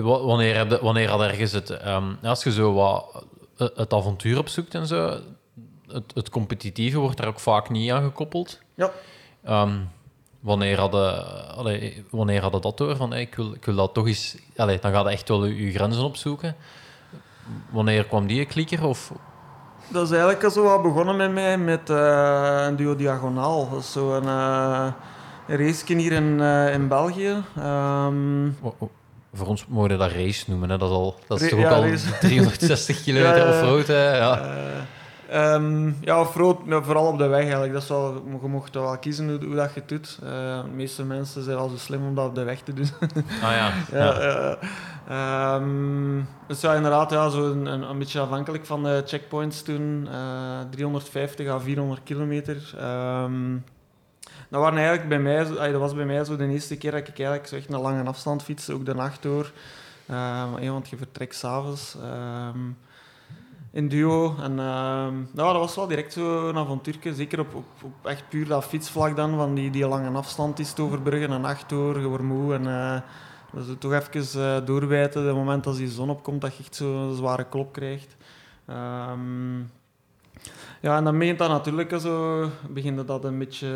Wa- 0.02 0.20
Wanneer, 0.24 0.56
heb 0.58 0.70
je- 0.70 0.80
wanneer 0.82 1.10
had 1.10 1.22
ergens 1.22 1.52
het... 1.52 1.70
ehm, 1.70 2.14
als 2.24 2.44
je 2.44 2.52
zo 2.52 2.74
wat 2.74 3.24
het 3.58 3.94
avontuur 3.94 4.38
opzoekt 4.38 4.74
en 4.76 4.88
zo, 4.88 5.20
het, 5.88 6.12
het 6.14 6.30
competitieve 6.30 6.98
wordt 7.00 7.18
daar 7.18 7.28
ook 7.28 7.40
vaak 7.40 7.70
niet 7.70 7.92
aan 7.92 8.04
gekoppeld. 8.04 8.60
Ja. 8.76 8.92
Ehm, 9.44 9.78
wanneer 10.46 10.80
hadden 10.80 11.28
allee, 11.56 12.06
wanneer 12.10 12.42
hadden 12.42 12.62
dat 12.62 12.78
door? 12.78 12.96
Van, 12.96 13.12
hey, 13.12 13.22
ik, 13.22 13.36
wil, 13.36 13.54
ik 13.54 13.66
wil 13.66 13.76
dat 13.76 13.94
toch 13.94 14.08
eens... 14.08 14.36
Allee, 14.56 14.80
dan 14.80 14.92
gaat 14.92 15.06
je 15.06 15.12
echt 15.12 15.28
wel 15.28 15.46
je, 15.46 15.66
je 15.66 15.72
grenzen 15.72 16.04
opzoeken. 16.04 16.56
Wanneer 17.70 18.06
kwam 18.06 18.28
die 18.28 18.46
klikker? 18.46 18.86
Of... 18.86 19.12
Dat 19.88 20.04
is 20.04 20.12
eigenlijk 20.12 20.54
zo 20.54 20.64
wat 20.64 20.82
begonnen 20.82 21.16
met 21.16 21.32
mij 21.34 21.58
met 21.58 21.90
eh, 21.90 22.64
een 22.68 22.76
duo 22.76 22.96
diagonaal. 22.96 23.70
Dat 23.70 23.80
is 23.80 23.92
zo 23.92 24.14
een, 24.14 24.24
uh, 24.24 24.88
een 25.48 25.58
race 25.58 25.96
hier 25.98 26.12
in, 26.12 26.38
uh, 26.40 26.74
in 26.74 26.88
België. 26.88 27.44
Um, 27.60 28.58
oh, 28.62 28.74
oh. 28.78 28.90
Voor 29.34 29.48
ons 29.48 29.66
mogen 29.68 29.90
we 29.90 29.98
dat 29.98 30.12
race 30.12 30.44
noemen. 30.48 30.70
Hè? 30.70 30.78
Dat, 30.78 30.90
is 30.90 30.96
al, 30.96 31.20
dat 31.28 31.42
is 31.42 31.50
toch 31.50 31.60
ja, 31.60 31.70
ook 31.70 31.76
al 31.76 31.88
race. 31.88 32.18
360 32.20 33.02
kilometer 33.04 33.38
Ja, 33.38 33.50
offroad. 33.50 33.88
Hè? 33.88 34.18
Ja. 34.18 34.42
Um, 35.34 35.98
ja, 36.02 36.24
vooral 36.24 37.08
op 37.08 37.18
de 37.18 37.28
weg 37.28 37.42
eigenlijk. 37.42 37.74
Dat 37.74 37.82
is 37.82 37.90
wel, 37.90 38.24
je 38.42 38.48
mocht 38.48 38.74
wel 38.74 38.98
kiezen 38.98 39.30
hoe, 39.30 39.46
hoe 39.46 39.56
dat 39.56 39.74
je 39.74 39.80
het 39.80 39.90
doet. 39.90 40.20
Uh, 40.24 40.30
de 40.64 40.70
meeste 40.70 41.04
mensen 41.04 41.44
zijn 41.44 41.58
wel 41.58 41.70
zo 41.70 41.78
slim 41.78 42.08
om 42.08 42.16
dat 42.16 42.28
op 42.28 42.36
de 42.36 42.44
weg 42.44 42.62
te 42.62 42.74
doen. 42.74 42.90
Ah 43.42 43.52
ja. 43.52 43.72
ja, 44.00 44.22
ja. 44.22 45.56
Um, 45.56 46.28
dus 46.48 46.62
ja, 46.62 46.74
inderdaad, 46.74 47.12
ja, 47.12 47.30
zo 47.30 47.52
een, 47.52 47.66
een, 47.66 47.82
een, 47.82 48.00
beetje 48.00 48.20
afhankelijk 48.20 48.66
van 48.66 48.84
de 48.84 49.04
checkpoints 49.06 49.62
toen. 49.62 50.08
Uh, 50.12 50.60
350 50.70 51.48
à 51.48 51.60
400 51.60 52.04
kilometer. 52.04 52.74
Um, 53.24 53.64
dat, 54.50 54.62
waren 54.62 54.78
eigenlijk 54.78 55.10
bij 55.10 55.20
mij, 55.20 55.72
dat 55.72 55.82
was 55.82 55.94
bij 55.94 56.06
mij 56.06 56.24
zo 56.24 56.36
de 56.36 56.48
eerste 56.48 56.78
keer 56.78 56.92
dat 56.92 57.00
ik 57.00 57.08
eigenlijk 57.08 57.48
zo 57.48 57.56
echt 57.56 57.74
een 57.74 57.80
lange 57.80 58.04
afstand 58.04 58.44
fietste, 58.44 58.74
ook 58.74 58.86
de 58.86 58.96
nacht 58.96 59.22
door. 59.22 59.52
Uh, 60.10 60.44
want 60.62 60.90
je 60.90 60.98
vertrekt 60.98 61.36
s'avonds. 61.36 61.96
Um, 62.54 62.78
in 63.76 63.88
duo. 63.88 64.36
En 64.42 64.52
uh, 64.52 65.08
dat 65.34 65.54
was 65.54 65.76
wel 65.76 65.88
direct 65.88 66.14
zo 66.14 66.52
een. 66.54 67.16
Zeker 67.16 67.40
op, 67.40 67.54
op, 67.54 67.66
op, 67.84 68.06
echt 68.06 68.30
puur 68.30 68.48
dat 68.48 68.66
fietsvlak 68.66 69.16
dan, 69.16 69.36
van 69.36 69.54
die, 69.54 69.70
die 69.70 69.88
lange 69.88 70.18
afstand 70.18 70.60
is 70.60 70.78
over 70.78 71.02
bruggen 71.02 71.32
en 71.32 71.42
nacht 71.42 71.70
door, 71.70 72.00
je 72.00 72.08
wordt 72.08 72.24
moe. 72.24 72.54
En 72.54 72.64
uh, 72.64 72.98
dus 73.54 73.76
toch 73.80 73.94
even 73.94 74.42
uh, 74.42 74.66
doorbijten. 74.66 75.26
Het 75.26 75.36
moment 75.36 75.68
als 75.68 75.78
die 75.78 75.90
zon 75.90 76.10
opkomt, 76.10 76.42
dat 76.42 76.56
je 76.56 76.64
echt 76.64 76.76
zo'n 76.76 77.16
zware 77.16 77.44
klop 77.44 77.74
krijgt. 77.74 78.16
Um, 78.70 79.72
ja, 80.82 80.98
en 80.98 81.04
dan 81.04 81.20
begint 81.20 81.40
dat 81.40 81.50
natuurlijk 81.50 82.00
zo, 82.00 82.50
begint 82.70 83.08
dat 83.08 83.24
een 83.24 83.40
beetje... 83.40 83.68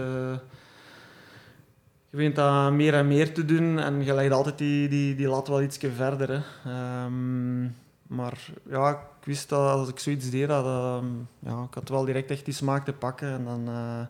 Je 2.09 2.17
begint 2.17 2.35
dat 2.35 2.71
meer 2.71 2.93
en 2.93 3.07
meer 3.07 3.33
te 3.33 3.45
doen 3.45 3.79
en 3.79 4.03
je 4.03 4.13
legt 4.13 4.31
altijd 4.31 4.57
die, 4.57 4.87
die, 4.87 5.15
die 5.15 5.27
lat 5.27 5.47
wel 5.47 5.61
iets 5.61 5.77
verder. 5.95 6.43
Hè. 6.63 7.05
Um, 7.05 7.75
maar 8.09 8.51
ja, 8.69 8.89
ik 8.89 9.25
wist 9.25 9.49
dat 9.49 9.71
als 9.71 9.89
ik 9.89 9.99
zoiets 9.99 10.29
deed, 10.29 10.47
dat, 10.47 10.65
uh, 10.65 10.97
ja, 11.39 11.63
ik 11.63 11.73
had 11.73 11.89
wel 11.89 12.05
direct 12.05 12.31
echt 12.31 12.45
die 12.45 12.53
smaak 12.53 12.85
te 12.85 12.93
pakken. 12.93 13.27
En 13.27 13.45
dan, 13.45 13.69
uh, 13.69 14.01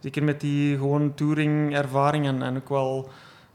zeker 0.00 0.24
met 0.24 0.40
die 0.40 0.76
gewoon 0.76 1.14
touring-ervaring 1.14 2.26
en, 2.26 2.42
en 2.42 2.56
ook 2.56 2.68
wel 2.68 3.08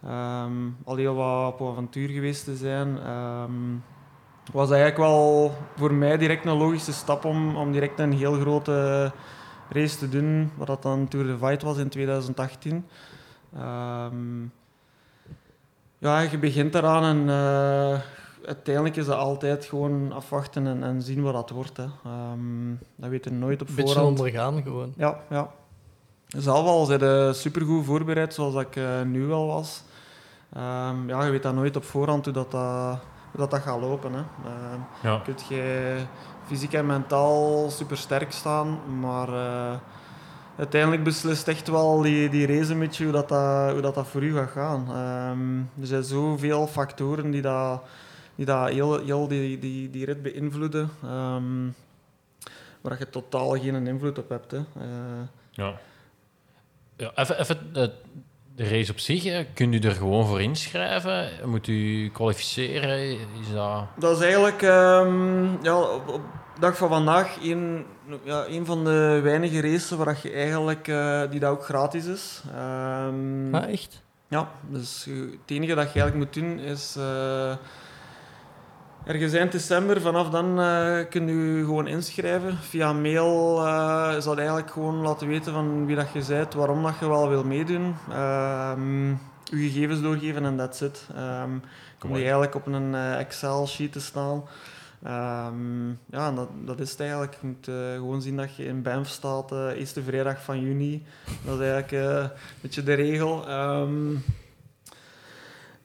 um, 0.06 0.78
al 0.84 0.96
heel 0.96 1.16
wat 1.16 1.54
op 1.54 1.62
avontuur 1.62 2.10
geweest 2.10 2.44
te 2.44 2.56
zijn, 2.56 3.10
um, 3.10 3.84
was 4.52 4.70
eigenlijk 4.70 5.00
wel 5.00 5.54
voor 5.76 5.94
mij 5.94 6.18
direct 6.18 6.46
een 6.46 6.58
logische 6.58 6.94
stap 6.94 7.26
om, 7.26 7.56
om 7.56 7.72
direct 7.72 8.00
een 8.00 8.14
heel 8.14 8.34
grote 8.34 9.12
race 9.70 9.98
te 9.98 10.10
doen, 10.10 10.52
wat 10.56 10.68
dat 10.68 10.82
dan 10.82 11.08
Tour 11.08 11.26
de 11.26 11.38
Fight 11.38 11.62
was 11.62 11.78
in 11.78 11.90
2018. 11.90 12.86
Um, 13.58 14.52
ja, 15.98 16.20
je 16.20 16.38
begint 16.38 16.76
eraan 16.76 17.04
en 17.04 17.28
uh, 17.28 18.00
uiteindelijk 18.46 18.96
is 18.96 19.06
dat 19.06 19.18
altijd 19.18 19.66
gewoon 19.66 20.12
afwachten 20.12 20.68
en, 20.68 20.84
en 20.84 21.02
zien 21.02 21.22
wat 21.22 21.34
dat 21.34 21.50
wordt. 21.50 21.78
Hè. 21.78 21.84
Um, 22.34 22.80
dat 22.96 23.10
weet 23.10 23.24
je 23.24 23.32
nooit 23.32 23.62
op 23.62 23.68
Beetje 23.68 23.94
voorhand. 23.94 24.20
ondergaan 24.20 24.62
gewoon. 24.62 24.94
Ja, 24.98 25.20
ja. 25.30 25.50
Zelf 26.28 26.66
al 26.66 26.86
zijn 26.86 27.00
ze 27.00 27.32
supergoed 27.34 27.86
voorbereid, 27.86 28.34
zoals 28.34 28.56
ik 28.56 28.76
uh, 28.76 29.02
nu 29.02 29.32
al 29.32 29.48
was. 29.48 29.84
Um, 30.58 31.08
ja, 31.08 31.24
je 31.24 31.32
weet 31.32 31.44
dat 31.44 31.54
nooit 31.54 31.76
op 31.76 31.84
voorhand 31.84 32.26
hoe 32.26 32.34
dat, 32.34 32.52
dat, 32.52 33.00
hoe 33.32 33.40
dat, 33.40 33.52
dat 33.52 33.62
gaat 33.62 33.80
lopen. 33.80 34.14
Hè. 34.14 34.20
Uh, 34.20 34.82
ja. 35.04 35.22
Kunt 35.24 35.46
je 35.50 35.96
fysiek 36.46 36.74
en 36.74 36.86
mentaal 36.86 37.70
super 37.70 37.98
sterk 37.98 38.32
staan, 38.32 38.80
maar 39.00 39.30
uh, 39.30 39.74
uiteindelijk 40.58 41.04
beslist 41.04 41.48
echt 41.48 41.68
wel 41.68 42.02
die, 42.02 42.30
die 42.30 42.48
race 42.48 42.76
met 42.76 42.96
je 42.96 43.04
hoe, 43.04 43.14
dat, 43.14 43.30
dat, 43.30 43.72
hoe 43.72 43.82
dat, 43.82 43.96
dat 43.96 44.08
voor 44.08 44.24
u 44.24 44.34
gaat 44.34 44.50
gaan. 44.50 44.80
Um, 45.32 45.70
er 45.82 45.88
zijn 45.88 46.04
zoveel 46.04 46.68
factoren 46.68 47.32
die 47.32 47.42
dat 47.42 47.82
die 48.36 48.46
dat 48.46 48.70
heel, 48.70 49.06
heel 49.06 49.28
die, 49.28 49.60
die, 49.60 49.90
die 49.90 50.06
rit 50.06 50.22
beïnvloeden, 50.22 50.90
um, 51.06 51.76
waar 52.82 53.00
je 53.00 53.10
totaal 53.10 53.50
geen 53.50 53.88
invloed 53.88 54.18
op 54.18 54.30
hebt. 54.30 54.52
Hè. 54.52 54.58
Uh, 54.58 54.64
ja. 55.52 55.80
ja. 56.98 57.12
Even, 57.16 57.40
even 57.40 57.58
uh, 57.76 57.84
de 58.56 58.68
race 58.68 58.92
op 58.92 59.00
zich, 59.00 59.24
hè. 59.24 59.46
kunt 59.54 59.74
u 59.74 59.80
er 59.80 59.96
gewoon 59.96 60.28
voor 60.28 60.42
inschrijven? 60.42 61.30
Moet 61.46 61.68
u 61.68 62.10
kwalificeren? 62.10 63.00
Is 63.10 63.54
dat... 63.54 63.86
dat 64.00 64.18
is 64.18 64.24
eigenlijk 64.24 64.62
um, 64.62 65.64
ja, 65.64 65.82
op, 65.82 66.08
op 66.08 66.22
de 66.54 66.60
dag 66.60 66.78
van 66.78 66.90
vandaag 66.90 67.38
een, 67.44 67.86
ja, 68.24 68.46
een 68.48 68.66
van 68.66 68.84
de 68.84 69.20
weinige 69.24 69.62
races 69.62 69.90
waar 69.90 70.20
je 70.24 70.32
eigenlijk, 70.32 70.88
uh, 70.88 71.22
die 71.30 71.40
dat 71.40 71.52
ook 71.52 71.64
gratis 71.64 72.06
is. 72.06 72.44
Um, 72.56 73.56
ah, 73.56 73.72
echt? 73.72 74.02
Ja, 74.28 74.52
dus 74.70 75.06
het 75.06 75.52
enige 75.52 75.76
dat 75.76 75.94
je 75.94 76.02
eigenlijk 76.02 76.16
moet 76.16 76.44
doen 76.44 76.60
is 76.60 76.98
ergens 79.06 79.34
eind 79.34 79.52
december, 79.52 80.02
vanaf 80.02 80.30
dan 80.30 80.60
uh, 80.60 81.00
kun 81.10 81.28
je 81.28 81.64
gewoon 81.64 81.88
inschrijven. 81.88 82.58
Via 82.58 82.94
mail 82.94 83.66
uh, 83.66 84.14
is 84.18 84.24
dat 84.24 84.38
eigenlijk 84.38 84.72
gewoon 84.72 84.96
laten 84.96 85.28
weten 85.28 85.54
van 85.54 85.86
wie 85.86 85.96
dat 85.96 86.12
je 86.14 86.24
bent, 86.28 86.54
waarom 86.54 86.84
dat 86.84 86.94
je 87.00 87.08
wel 87.08 87.30
wil 87.30 87.44
meedoen. 87.44 87.96
Um, 88.10 89.10
je 89.44 89.58
gegevens 89.58 90.02
doorgeven 90.02 90.46
en 90.46 90.58
that's 90.58 90.82
it. 90.82 91.08
Um, 91.18 91.62
kom 92.00 92.10
je 92.10 92.22
eigenlijk 92.22 92.56
op 92.56 92.66
een 92.68 92.94
uh, 92.94 93.20
Excel-sheet 93.20 93.92
te 93.92 94.02
staan. 94.02 94.44
Um, 95.08 96.00
ja, 96.10 96.32
dat, 96.32 96.50
dat 96.66 96.80
is 96.80 96.92
het 96.92 97.00
eigenlijk. 97.00 97.38
Je 97.42 97.48
moet 97.48 97.66
gewoon 97.96 98.22
zien 98.22 98.38
dat 98.38 98.56
je 98.56 98.66
in 98.66 98.82
Banff 98.82 99.10
staat, 99.10 99.52
eerste 99.52 100.04
vrijdag 100.04 100.44
van 100.44 100.62
juni. 100.62 101.06
Dat 101.46 101.60
is 101.60 101.68
eigenlijk 101.68 101.92
een 101.92 102.30
beetje 102.62 102.84
de 102.84 102.94
regel. 102.94 103.46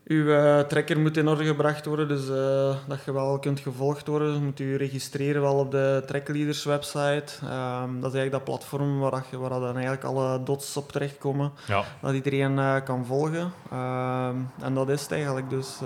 Uw 0.08 0.24
uh, 0.24 0.60
trekker 0.60 1.00
moet 1.00 1.16
in 1.16 1.28
orde 1.28 1.44
gebracht 1.44 1.86
worden, 1.86 2.08
dus 2.08 2.28
uh, 2.28 2.76
dat 2.86 3.04
je 3.04 3.12
wel 3.12 3.38
kunt 3.38 3.60
gevolgd 3.60 4.06
worden. 4.06 4.32
Je 4.32 4.40
moet 4.40 4.58
je 4.58 4.76
registreren 4.76 5.42
wel 5.42 5.54
op 5.54 5.70
de 5.70 6.02
Trackleaders 6.06 6.64
website. 6.64 7.24
Um, 7.42 8.00
dat 8.00 8.12
is 8.12 8.18
eigenlijk 8.18 8.30
dat 8.30 8.44
platform 8.44 8.98
waar, 8.98 9.24
je, 9.30 9.38
waar 9.38 9.50
dan 9.50 9.74
eigenlijk 9.74 10.04
alle 10.04 10.42
dots 10.42 10.76
op 10.76 10.92
terechtkomen. 10.92 11.52
Ja. 11.66 11.84
Dat 12.02 12.14
iedereen 12.14 12.52
uh, 12.52 12.74
kan 12.84 13.06
volgen. 13.06 13.52
Um, 13.72 14.50
en 14.60 14.74
dat 14.74 14.88
is 14.88 15.02
het 15.02 15.12
eigenlijk. 15.12 15.50
Dus, 15.50 15.78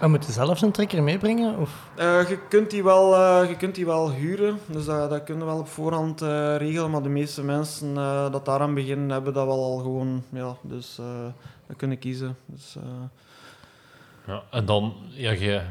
en 0.00 0.10
moet 0.10 0.26
je 0.26 0.32
zelf 0.32 0.62
een 0.62 0.72
trekker 0.72 1.02
meebrengen? 1.02 1.58
Of? 1.58 1.70
je, 1.96 2.38
kunt 2.48 2.70
die 2.70 2.84
wel, 2.84 3.14
je 3.42 3.56
kunt 3.56 3.74
die 3.74 3.86
wel 3.86 4.12
huren, 4.12 4.58
dus 4.66 4.84
dat, 4.84 5.10
dat 5.10 5.24
kunnen 5.24 5.46
we 5.46 5.52
wel 5.52 5.60
op 5.60 5.68
voorhand 5.68 6.20
regelen. 6.56 6.90
Maar 6.90 7.02
de 7.02 7.08
meeste 7.08 7.44
mensen 7.44 7.94
dat 8.32 8.44
daaraan 8.44 8.74
beginnen, 8.74 9.10
hebben 9.10 9.32
dat 9.32 9.46
wel 9.46 9.64
al 9.64 9.78
gewoon. 9.78 10.22
Ja, 10.28 10.56
dus, 10.62 10.98
kunnen 11.76 11.98
kiezen. 11.98 12.36
Dus, 12.46 12.76
uh... 12.76 12.82
ja, 14.26 14.42
en 14.50 14.64
dan, 14.64 14.94
ja, 15.08 15.30
je 15.30 15.62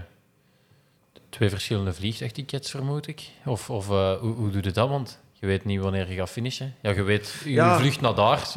twee 1.29 1.49
verschillende 1.49 1.93
vliegtuigtickets 1.93 2.71
vermoed 2.71 3.07
ik. 3.07 3.29
Of, 3.45 3.69
of 3.69 3.89
uh, 3.89 4.13
hoe, 4.13 4.33
hoe 4.33 4.49
doe 4.49 4.63
je 4.63 4.71
dat? 4.71 4.89
Want 4.89 5.19
je 5.31 5.45
weet 5.45 5.65
niet 5.65 5.81
wanneer 5.81 6.09
je 6.09 6.15
gaat 6.15 6.29
finishen. 6.29 6.75
Ja, 6.81 6.91
je 6.91 7.03
weet, 7.03 7.41
je 7.43 7.51
ja. 7.51 7.77
vlucht 7.77 8.01
naar 8.01 8.15
daar, 8.15 8.47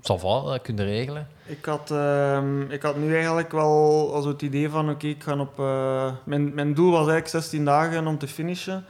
va, 0.00 0.42
dat 0.42 0.62
kun 0.62 0.76
je 0.76 0.84
regelen. 0.84 1.28
Ik 1.46 1.64
had, 1.64 1.90
uh, 1.90 2.42
ik 2.68 2.82
had 2.82 2.96
nu 2.96 3.14
eigenlijk 3.14 3.52
wel 3.52 4.10
als 4.14 4.24
het 4.24 4.42
idee 4.42 4.68
van, 4.68 4.84
oké, 4.84 4.92
okay, 4.92 5.10
ik 5.10 5.22
ga 5.22 5.38
op... 5.38 5.58
Uh, 5.58 6.12
mijn, 6.24 6.54
mijn 6.54 6.74
doel 6.74 6.90
was 6.90 7.08
eigenlijk 7.08 7.28
16 7.28 7.64
dagen 7.64 8.06
om 8.06 8.18
te 8.18 8.28
finishen. 8.28 8.84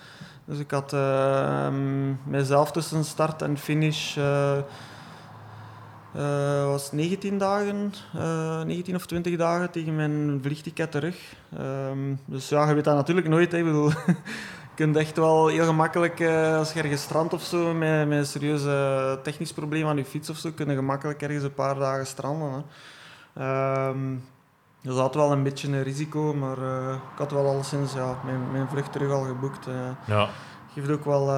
Dus 0.44 0.58
ik 0.58 0.70
had 0.70 0.92
ehm, 0.92 2.30
mijzelf 2.30 2.70
tussen 2.70 3.04
start 3.04 3.42
en 3.42 3.58
finish 3.58 4.16
uh, 6.16 6.64
was 6.64 6.92
19 6.92 7.38
dagen, 7.38 7.94
uh, 8.16 8.62
19 8.62 8.94
of 8.94 9.06
20 9.06 9.36
dagen 9.36 9.70
tegen 9.70 9.96
mijn 9.96 10.38
vliegticket 10.42 10.90
terug. 10.90 11.34
Um, 11.60 12.18
dus 12.24 12.48
ja, 12.48 12.68
je 12.68 12.74
weet 12.74 12.84
dat 12.84 12.94
natuurlijk 12.94 13.28
nooit. 13.28 13.52
Hè. 13.52 13.58
Ik 13.58 13.64
bedoel, 13.64 13.88
je 14.68 14.74
kunt 14.74 14.96
echt 14.96 15.16
wel 15.16 15.46
heel 15.48 15.64
gemakkelijk, 15.64 16.20
uh, 16.20 16.56
als 16.56 16.72
je 16.72 16.82
ergens 16.82 17.02
strandt 17.02 17.32
of 17.32 17.42
zo, 17.42 17.74
met, 17.74 18.08
met 18.08 18.18
een 18.18 18.26
serieus 18.26 18.62
technisch 19.22 19.52
probleem 19.52 19.86
aan 19.86 19.96
je 19.96 20.04
fiets 20.04 20.30
of 20.30 20.36
zo, 20.36 20.50
kun 20.54 20.68
je 20.68 20.74
gemakkelijk 20.74 21.22
ergens 21.22 21.44
een 21.44 21.54
paar 21.54 21.74
dagen 21.74 22.06
stranden. 22.06 22.64
Hè. 23.34 23.88
Um, 23.88 24.24
dus 24.80 24.94
dat 24.94 25.02
had 25.02 25.14
wel 25.14 25.32
een 25.32 25.42
beetje 25.42 25.68
een 25.68 25.82
risico, 25.82 26.34
maar 26.34 26.58
ik 26.92 27.18
had 27.18 27.32
wel 27.32 27.46
al 27.46 27.62
sinds 27.62 27.92
ja, 27.92 28.16
mijn, 28.24 28.50
mijn 28.52 28.68
vlucht 28.68 28.92
terug 28.92 29.10
al 29.12 29.24
geboekt. 29.24 29.66
ja. 30.06 30.28
Geeft 30.74 30.90
ook 30.90 31.04
wel 31.04 31.30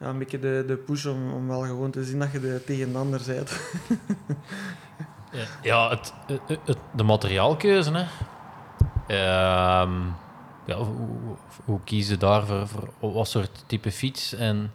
ja, 0.00 0.06
een 0.06 0.18
beetje 0.18 0.38
de, 0.38 0.64
de 0.66 0.76
push 0.76 1.06
om, 1.06 1.32
om 1.32 1.48
wel 1.48 1.60
gewoon 1.60 1.90
te 1.90 2.04
zien 2.04 2.18
dat 2.18 2.32
je 2.32 2.40
de 2.40 2.62
tegenander 2.66 3.20
bent. 3.26 3.60
ja, 5.62 5.88
het, 5.88 6.12
het, 6.26 6.58
het, 6.64 6.78
de 6.94 7.02
materiaalkeuze. 7.02 7.90
Hè. 7.92 8.04
Um, 9.82 10.14
ja, 10.66 10.76
hoe, 10.76 11.36
hoe 11.64 11.80
kies 11.84 12.08
je 12.08 12.16
daar 12.16 12.46
voor, 12.46 12.68
voor, 12.68 13.12
wat 13.12 13.28
soort 13.28 13.64
type 13.66 13.92
fiets 13.92 14.34
en 14.34 14.72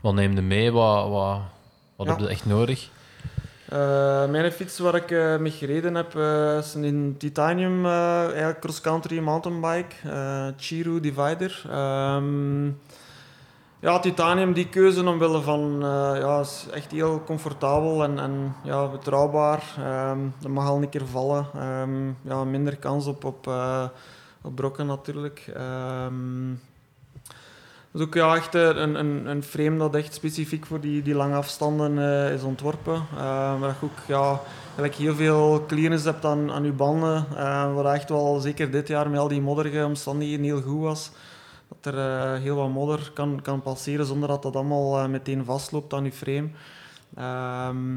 wat 0.00 0.14
neem 0.14 0.34
je 0.34 0.42
mee? 0.42 0.72
Wat, 0.72 1.08
wat, 1.08 1.40
wat 1.96 2.06
ja. 2.06 2.12
heb 2.12 2.20
je 2.20 2.28
echt 2.28 2.46
nodig? 2.46 2.88
Uh, 3.72 4.28
mijn 4.28 4.52
fiets 4.52 4.78
waar 4.78 4.94
ik 4.94 5.10
uh, 5.10 5.36
mee 5.36 5.50
gereden 5.50 5.94
heb 5.94 6.14
uh, 6.14 6.56
is 6.56 6.74
een 6.74 7.14
titanium 7.18 7.82
cross-country 8.60 9.18
mountainbike, 9.18 9.94
Chiru 10.56 11.00
Divider. 11.00 11.62
Um, 11.70 12.80
Ja, 13.86 13.98
titanium, 13.98 14.52
die 14.52 14.68
keuze 14.68 15.08
omwille 15.08 15.40
van, 15.40 15.82
eh, 15.82 16.20
ja, 16.20 16.40
is 16.40 16.66
echt 16.72 16.90
heel 16.90 17.22
comfortabel 17.26 18.02
en, 18.02 18.18
en 18.18 18.54
ja, 18.62 18.86
betrouwbaar. 18.88 19.62
Ehm 19.78 20.18
dat 20.38 20.50
mag 20.50 20.66
al 20.68 20.82
een 20.82 20.88
keer 20.88 21.06
vallen. 21.06 21.46
Ehm, 21.54 22.06
ja, 22.22 22.44
minder 22.44 22.76
kans 22.76 23.06
op, 23.06 23.24
op, 23.24 23.46
eh, 23.46 23.84
op 24.42 24.54
brokken 24.54 24.86
natuurlijk. 24.86 25.50
Ehm 25.54 26.48
dat 27.90 28.00
is 28.00 28.06
ook 28.06 28.14
ja, 28.14 28.34
echt 28.34 28.54
eh, 28.54 28.62
een, 28.62 28.94
een, 28.94 29.26
een 29.26 29.42
frame 29.42 29.78
dat 29.78 29.94
echt 29.94 30.14
specifiek 30.14 30.66
voor 30.66 30.80
die, 30.80 31.02
die 31.02 31.14
lange 31.14 31.36
afstanden 31.36 31.98
is 32.32 32.42
ontworpen. 32.42 33.02
Waar 33.60 33.76
je 33.80 33.86
ook 33.86 33.98
ja, 34.06 34.40
heel 34.96 35.14
veel 35.14 35.64
clearance 35.66 36.08
hebt 36.08 36.24
aan, 36.24 36.52
aan 36.52 36.64
je 36.64 36.72
banden. 36.72 37.26
wat 37.74 37.92
echt 37.92 38.08
wel, 38.08 38.40
zeker 38.40 38.70
dit 38.70 38.88
jaar 38.88 39.10
met 39.10 39.20
al 39.20 39.28
die 39.28 39.40
modderige 39.40 39.84
omstandigheden, 39.84 40.44
heel 40.44 40.62
goed 40.62 40.82
was. 40.82 41.10
Dat 41.68 41.94
er 41.94 41.98
eh, 41.98 42.40
heel 42.40 42.56
wat 42.56 42.68
modder 42.70 43.10
kan, 43.14 43.40
kan 43.42 43.62
passeren 43.62 44.06
zonder 44.06 44.28
dat 44.28 44.42
dat 44.42 44.56
allemaal 44.56 44.98
eh, 44.98 45.08
meteen 45.08 45.44
vastloopt 45.44 45.92
aan 45.94 46.04
je 46.04 46.12
frame. 46.12 46.48
Ehm, 47.16 47.94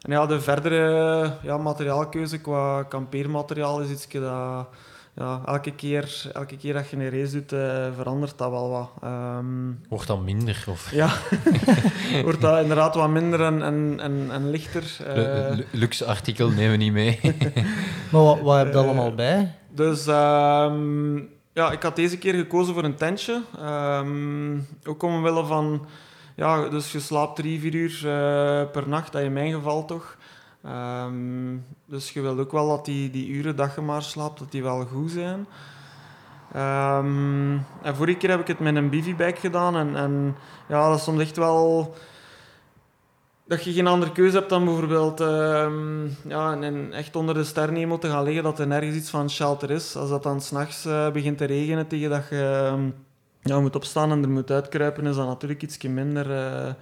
en 0.00 0.10
ja, 0.12 0.26
de 0.26 0.40
verdere 0.40 1.32
ja, 1.42 1.56
materiaalkeuze 1.58 2.38
qua 2.40 2.82
kampeermateriaal 2.82 3.80
is 3.80 3.90
iets 3.90 4.08
dat 4.08 4.66
ja, 5.16 5.40
elke, 5.46 5.74
keer, 5.74 6.30
elke 6.32 6.56
keer 6.56 6.72
dat 6.74 6.88
je 6.90 6.96
een 6.96 7.10
race 7.10 7.32
doet, 7.32 7.52
eh, 7.52 7.86
verandert 7.96 8.38
dat 8.38 8.50
wel 8.50 8.70
wat. 8.70 8.90
Ehm, 9.02 9.70
Wordt 9.88 10.06
dan 10.06 10.24
minder? 10.24 10.64
Of... 10.68 10.90
ja, 10.92 11.10
wordt 12.24 12.40
dat 12.40 12.60
inderdaad 12.62 12.94
wat 12.94 13.08
minder 13.08 13.40
en, 13.42 13.62
en, 13.62 13.96
en, 14.00 14.26
en 14.30 14.50
lichter. 14.50 14.96
eh. 15.06 15.54
Lu- 15.56 15.66
luxe 15.70 16.04
artikel 16.04 16.48
nemen 16.48 16.70
we 16.70 16.76
niet 16.76 16.92
mee. 16.92 17.20
Maar 18.12 18.22
wat, 18.22 18.40
wat 18.40 18.56
heb 18.56 18.66
je 18.66 18.72
Eh, 18.72 18.78
allemaal 18.84 19.14
bij? 19.14 19.54
Dus 19.70 20.06
ehm, 20.06 21.16
ja, 21.52 21.70
ik 21.70 21.82
had 21.82 21.96
deze 21.96 22.18
keer 22.18 22.34
gekozen 22.34 22.74
voor 22.74 22.84
een 22.84 22.94
tentje. 22.94 23.42
Ehm, 23.58 24.58
ook 24.84 25.02
omwille 25.02 25.44
van, 25.44 25.86
ja, 26.36 26.68
dus 26.68 26.92
je 26.92 27.00
slaapt 27.00 27.36
drie, 27.36 27.60
vier 27.60 27.74
uur 27.74 27.96
eh, 27.96 28.70
per 28.70 28.88
nacht, 28.88 29.12
dat 29.12 29.22
in 29.22 29.32
mijn 29.32 29.52
geval 29.52 29.84
toch. 29.84 30.16
Ehm, 30.64 31.56
dus 31.86 32.10
je 32.10 32.20
wilt 32.20 32.38
ook 32.38 32.52
wel 32.52 32.68
dat 32.68 32.84
die, 32.84 33.10
die 33.10 33.28
uren 33.28 33.56
dat 33.56 33.74
je 33.74 33.80
maar 33.80 34.02
slaapt, 34.02 34.38
dat 34.38 34.50
die 34.50 34.62
wel 34.62 34.86
goed 34.86 35.10
zijn. 35.10 35.46
Ehm, 36.52 37.58
en 37.82 37.96
vorige 37.96 38.18
keer 38.18 38.30
heb 38.30 38.40
ik 38.40 38.46
het 38.46 38.58
met 38.58 38.76
een 38.76 38.90
bivy-bag 38.90 39.40
gedaan. 39.40 39.76
En, 39.76 39.96
en 39.96 40.36
ja, 40.68 40.88
dat 40.88 40.98
is 40.98 41.04
soms 41.04 41.20
echt 41.20 41.36
wel 41.36 41.94
dat 43.52 43.64
je 43.64 43.72
geen 43.72 43.86
andere 43.86 44.12
keuze 44.12 44.36
hebt 44.36 44.48
dan 44.48 44.64
bijvoorbeeld 44.64 45.20
ehm, 45.20 46.06
ja, 46.28 46.54
in- 46.54 46.92
echt 46.92 47.16
onder 47.16 47.34
de 47.34 47.44
sterrenhemel 47.44 47.98
te 47.98 48.08
gaan 48.08 48.24
liggen, 48.24 48.42
dat 48.42 48.58
er 48.58 48.66
nergens 48.66 48.96
iets 48.96 49.10
van 49.10 49.30
shelter 49.30 49.70
is. 49.70 49.96
Als 49.96 50.10
dat 50.10 50.22
dan 50.22 50.40
s'nachts 50.40 50.84
nachts 50.84 51.12
begint 51.12 51.38
te 51.38 51.44
regenen 51.44 51.86
tegen 51.86 52.10
dat 52.10 52.28
je 52.30 52.66
ehm, 52.70 52.90
ja, 53.42 53.60
moet 53.60 53.76
opstaan 53.76 54.10
en 54.10 54.22
er 54.22 54.28
moet 54.30 54.50
uitkruipen, 54.50 55.06
is 55.06 55.16
dat 55.16 55.26
natuurlijk 55.26 55.62
iets 55.62 55.78
minder, 55.78 56.30
eh 56.30 56.72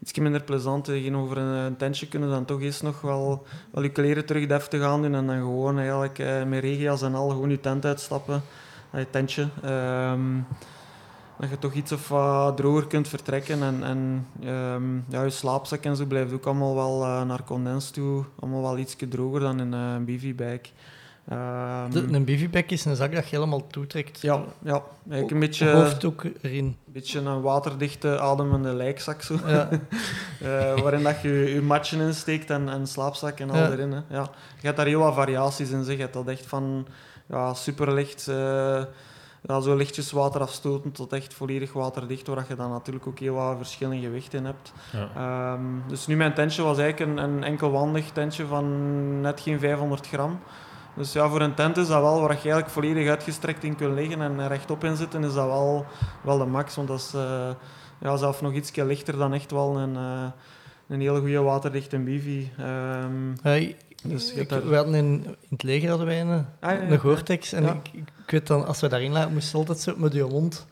ietsje 0.00 0.20
minder 0.20 0.42
plezant. 0.42 0.84
Tegenover 0.84 1.38
een, 1.38 1.64
een 1.64 1.76
tentje 1.76 2.08
kunnen 2.08 2.30
dan 2.30 2.44
toch 2.44 2.60
eens 2.60 2.80
nog 2.80 3.00
wel, 3.00 3.46
wel 3.70 3.82
je 3.82 3.88
kleren 3.88 4.24
terug 4.26 4.46
deftig 4.46 4.82
aan 4.82 5.02
doen 5.02 5.14
en 5.14 5.26
dan 5.26 5.36
gewoon 5.36 5.76
eigenlijk 5.78 6.18
eh, 6.18 6.44
met 6.44 6.60
regenjas 6.60 7.02
en 7.02 7.14
al 7.14 7.28
gewoon 7.28 7.50
je 7.50 7.60
tent 7.60 7.84
uitstappen, 7.84 8.42
je 8.92 9.10
tentje. 9.10 9.48
Ehm, 9.62 10.38
dat 11.38 11.50
je 11.50 11.58
toch 11.58 11.72
iets 11.72 11.92
of 11.92 12.08
wat 12.08 12.56
droger 12.56 12.86
kunt 12.86 13.08
vertrekken. 13.08 13.62
En, 13.62 13.82
en 13.84 14.26
ehm, 14.42 14.96
ja, 15.08 15.22
je 15.22 15.30
slaapzak 15.30 15.82
en 15.84 15.96
zo 15.96 16.04
blijft 16.04 16.32
ook 16.32 16.46
allemaal 16.46 16.74
wel 16.74 17.02
eh, 17.04 17.22
naar 17.22 17.44
condens 17.44 17.90
toe. 17.90 18.24
Allemaal 18.40 18.62
wel 18.62 18.78
iets 18.78 18.96
droger 19.08 19.40
dan 19.40 19.60
in 19.60 19.74
eh, 19.74 19.92
een 19.94 20.04
bivy-bag. 20.04 20.58
Ehm, 21.28 21.90
De, 21.90 22.06
een 22.12 22.24
bivy-bag 22.24 22.64
is 22.66 22.84
een 22.84 22.96
zak 22.96 23.12
dat 23.14 23.28
je 23.28 23.36
helemaal 23.36 23.66
toetrekt. 23.66 24.20
ja, 24.20 24.44
ja, 24.62 24.82
eigenlijk 25.08 25.30
een 25.30 25.38
beetje, 25.48 25.96
erin. 26.42 26.64
een 26.64 26.76
beetje 26.92 27.20
een 27.20 27.40
waterdichte, 27.40 28.20
ademende 28.20 28.74
lijkzak. 28.74 29.22
Zo. 29.22 29.38
Ja. 29.46 29.68
Eh, 30.40 30.80
waarin 30.80 31.02
dat 31.02 31.20
je 31.22 31.28
je 31.54 31.62
matchen 31.62 32.00
insteekt 32.00 32.50
en, 32.50 32.68
en 32.68 32.86
slaapzak 32.86 33.38
en 33.40 33.50
al 33.50 33.56
Ja. 33.56 33.70
erin. 33.70 33.92
Hè. 33.92 34.00
Ja. 34.08 34.22
Je 34.60 34.66
hebt 34.66 34.76
daar 34.76 34.86
heel 34.86 35.00
wat 35.00 35.14
variaties 35.14 35.70
in. 35.70 35.84
Zeg. 35.84 35.94
Je 35.96 36.00
hebt 36.00 36.14
dat 36.14 36.28
echt 36.28 36.46
van 36.46 36.86
ja, 37.28 37.54
superlicht, 37.54 38.28
eh 38.28 38.82
ja, 39.46 39.60
zo 39.60 39.76
lichtjes 39.76 40.12
waterafstotend 40.12 40.94
tot 40.94 41.12
echt 41.12 41.34
volledig 41.34 41.72
waterdicht, 41.72 42.26
waar 42.26 42.44
je 42.48 42.54
dan 42.54 42.70
natuurlijk 42.70 43.06
ook 43.06 43.18
heel 43.18 43.34
wat 43.34 43.56
verschillende 43.56 44.02
gewichten 44.02 44.38
in 44.38 44.44
hebt. 44.44 44.72
Ja. 44.92 45.08
Ehm, 45.16 45.64
dus 45.88 46.06
nu 46.06 46.16
mijn 46.16 46.34
tentje 46.34 46.62
was 46.62 46.78
eigenlijk 46.78 47.10
een, 47.10 47.24
een 47.24 47.44
enkelwandig 47.44 48.10
tentje 48.10 48.46
van 48.46 49.20
net 49.20 49.40
geen 49.40 49.58
500 49.58 50.06
gram. 50.06 50.38
Dus 50.94 51.12
ja, 51.12 51.28
voor 51.28 51.40
een 51.40 51.54
tent 51.54 51.76
is 51.76 51.88
dat 51.88 52.00
wel 52.00 52.20
waar 52.20 52.30
je 52.30 52.36
eigenlijk 52.36 52.68
volledig 52.70 53.08
uitgestrekt 53.08 53.64
in 53.64 53.76
kunt 53.76 53.94
liggen 53.94 54.20
en 54.22 54.48
rechtop 54.48 54.84
in 54.84 54.96
zitten, 54.96 55.24
is 55.24 55.34
dat 55.34 55.46
wel, 55.46 55.86
wel 56.22 56.38
de 56.38 56.44
max. 56.46 56.76
Want 56.76 56.88
dat 56.88 56.98
is 56.98 57.14
eh, 57.14 57.48
ja, 58.00 58.16
zelfs 58.16 58.40
nog 58.40 58.52
iets 58.52 58.74
lichter 58.74 59.16
dan 59.18 59.32
echt 59.32 59.50
wel 59.50 59.78
een, 59.78 59.96
eh, 59.96 60.24
een 60.88 61.00
hele 61.00 61.18
goede 61.20 61.40
waterdichte 61.40 61.98
bivy. 61.98 62.48
Ehm, 62.58 63.30
ik- 63.62 63.76
Dus 64.08 64.32
ik- 64.32 64.48
daar- 64.48 64.68
we 64.68 64.76
hadden 64.76 64.94
in, 64.94 65.24
in 65.24 65.36
het 65.50 65.62
leger 65.62 65.88
hadden 65.88 66.06
wij 66.06 66.20
een, 66.20 66.28
Ah, 66.30 66.44
ja, 66.60 66.70
ja, 66.72 66.80
een 66.90 66.98
Gore-Tex. 66.98 67.52
En 67.52 67.64
ik, 67.64 67.72
ik, 67.92 68.30
weet 68.30 68.46
dan, 68.46 68.66
als 68.66 68.80
we 68.80 68.88
daarin 68.88 69.12
lagen, 69.12 69.32
moest 69.32 69.50
je 69.50 69.56
altijd 69.56 69.78
zo 69.80 69.94
met 69.96 70.12
je 70.12 70.24
mond 70.24 70.66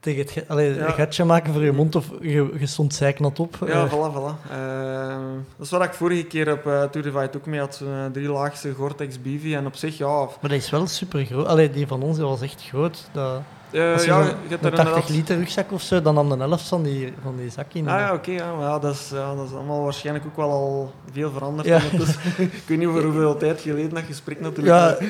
tegen 0.00 0.20
het, 0.34 0.44
allee, 0.48 0.74
Ja. 0.74 0.86
een 0.86 0.92
gatje 0.92 1.24
maken 1.24 1.52
voor 1.52 1.62
je 1.62 1.72
mond 1.72 1.94
of 1.96 2.10
je, 2.20 2.54
je 2.58 2.66
stond 2.66 2.94
zeiknat 2.94 3.40
op. 3.40 3.56
Ja, 3.66 3.84
Eh, 3.84 3.92
voilà, 3.92 4.14
voilà. 4.14 4.50
Ehm, 4.50 5.20
dat 5.56 5.66
is 5.66 5.70
wat 5.70 5.82
ik 5.84 5.92
vorige 5.94 6.24
keer 6.24 6.52
op 6.52 6.66
uh, 6.66 6.82
Tour 6.82 7.06
de 7.06 7.12
Fight 7.18 7.36
ook 7.36 7.46
mee 7.46 7.60
had. 7.60 7.74
Zo'n 7.74 7.88
uh, 7.88 8.04
drielaagse 8.12 8.72
Gore-Tex. 8.74 9.16
En 9.44 9.66
op 9.66 9.76
zich, 9.76 9.98
ja... 9.98 10.06
Maar 10.18 10.36
dat 10.40 10.50
is 10.52 10.70
wel 10.70 10.86
super 10.86 11.24
groot. 11.24 11.46
Allee, 11.46 11.70
die 11.70 11.86
van 11.86 12.02
ons 12.02 12.16
die 12.16 12.26
was 12.26 12.40
echt 12.42 12.62
groot. 12.62 13.08
Dat, 13.12 13.40
eh, 13.72 14.04
ja, 14.04 14.20
je 14.20 14.34
hebt 14.48 14.64
een 14.64 14.70
daar 14.70 14.70
80 14.70 14.78
inderdaad... 14.86 15.08
liter 15.08 15.36
rugzak 15.36 15.72
of 15.72 15.82
zo, 15.82 16.02
dan 16.02 16.14
nam 16.14 16.28
de 16.28 16.36
helft 16.36 16.68
van 16.68 16.82
die, 16.82 17.12
van 17.22 17.36
die 17.36 17.50
zak 17.50 17.72
in. 17.72 17.88
Ah 17.88 17.98
ja, 17.98 18.12
oké. 18.12 18.30
ja, 18.30 18.54
maar 18.54 18.64
ja, 18.64 18.78
dat, 18.78 18.94
is, 18.94 19.10
ja, 19.14 19.34
dat 19.34 19.46
is 19.46 19.54
allemaal 19.54 19.82
waarschijnlijk 19.82 20.26
ook 20.26 20.36
wel 20.36 20.50
al 20.50 20.92
veel 21.12 21.30
veranderd. 21.30 21.68
Ja. 21.68 21.80
ondertussen. 21.90 22.20
ik 22.38 22.62
weet 22.66 22.78
niet 22.78 22.88
over 22.88 23.04
hoeveel 23.04 23.36
tijd 23.36 23.60
geleden 23.60 23.94
dat 23.94 24.06
je 24.06 24.14
spreekt 24.14 24.40
natuurlijk. 24.40 24.76
Ja, 24.76 25.06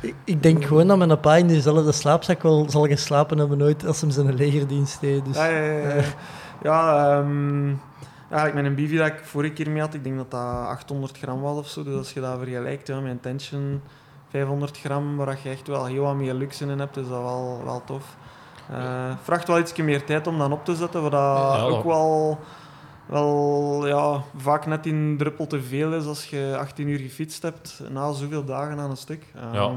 ik, 0.00 0.14
ik 0.24 0.42
denk 0.42 0.64
gewoon 0.64 0.86
dat 0.86 0.98
mijn 0.98 1.20
pa 1.20 1.36
in 1.36 1.46
diezelfde 1.46 1.92
slaapzak 1.92 2.42
wel 2.42 2.66
zal 2.70 2.86
geslapen 2.86 3.38
hebben 3.38 3.58
nooit 3.58 3.86
als 3.86 4.00
hem 4.00 4.10
zijn 4.10 4.34
legerdienst 4.34 5.00
deed. 5.00 5.24
Dus, 5.24 5.36
Ja, 5.36 5.46
ja, 5.46 5.62
ja. 5.62 5.94
ja. 5.94 6.04
ja 6.62 7.10
ehm, 7.18 7.72
eigenlijk 8.30 8.54
met 8.54 8.64
een 8.64 8.74
bivy 8.74 8.96
dat 8.96 9.06
ik 9.06 9.20
vorige 9.22 9.52
keer 9.52 9.70
mee 9.70 9.80
had, 9.80 9.94
ik 9.94 10.04
denk 10.04 10.16
dat 10.16 10.30
dat 10.30 10.40
800 10.40 11.18
gram 11.18 11.40
was 11.40 11.58
of 11.58 11.68
zo. 11.68 11.82
Dus 11.82 11.94
als 11.94 12.12
je 12.12 12.20
dat 12.20 12.38
vergelijkt 12.38 12.86
ja, 12.86 12.96
een 12.96 13.20
tension 13.20 13.80
500 14.38 14.78
gram, 14.78 15.16
waar 15.16 15.38
je 15.42 15.48
echt 15.50 15.66
wel 15.66 15.84
heel 15.84 16.02
wat 16.02 16.14
meer 16.14 16.34
luxe 16.34 16.64
in 16.66 16.78
hebt, 16.78 16.96
is 16.96 17.08
dat 17.08 17.20
wel, 17.22 17.60
wel 17.64 17.82
tof. 17.86 18.16
Eh 18.70 19.10
vraagt 19.22 19.48
wel 19.48 19.58
iets 19.58 19.74
meer 19.76 20.04
tijd 20.04 20.26
om 20.26 20.38
dan 20.38 20.52
op 20.52 20.64
te 20.64 20.74
zetten, 20.74 21.02
wat 21.02 21.10
dat 21.10 21.20
Ja, 21.20 21.60
ook 21.62 21.84
wel, 21.84 22.38
wel 23.06 23.86
ja, 23.86 24.22
vaak 24.36 24.66
net 24.66 24.86
een 24.86 25.14
druppel 25.18 25.46
te 25.46 25.62
veel 25.62 25.92
is 25.92 26.06
als 26.06 26.24
je 26.24 26.54
18 26.58 26.88
uur 26.88 26.98
gefietst 26.98 27.42
hebt 27.42 27.80
na 27.90 28.12
zoveel 28.12 28.44
dagen 28.44 28.78
aan 28.78 28.90
een 28.90 28.96
stuk. 28.96 29.26
Ehm, 29.34 29.54
Ja. 29.54 29.68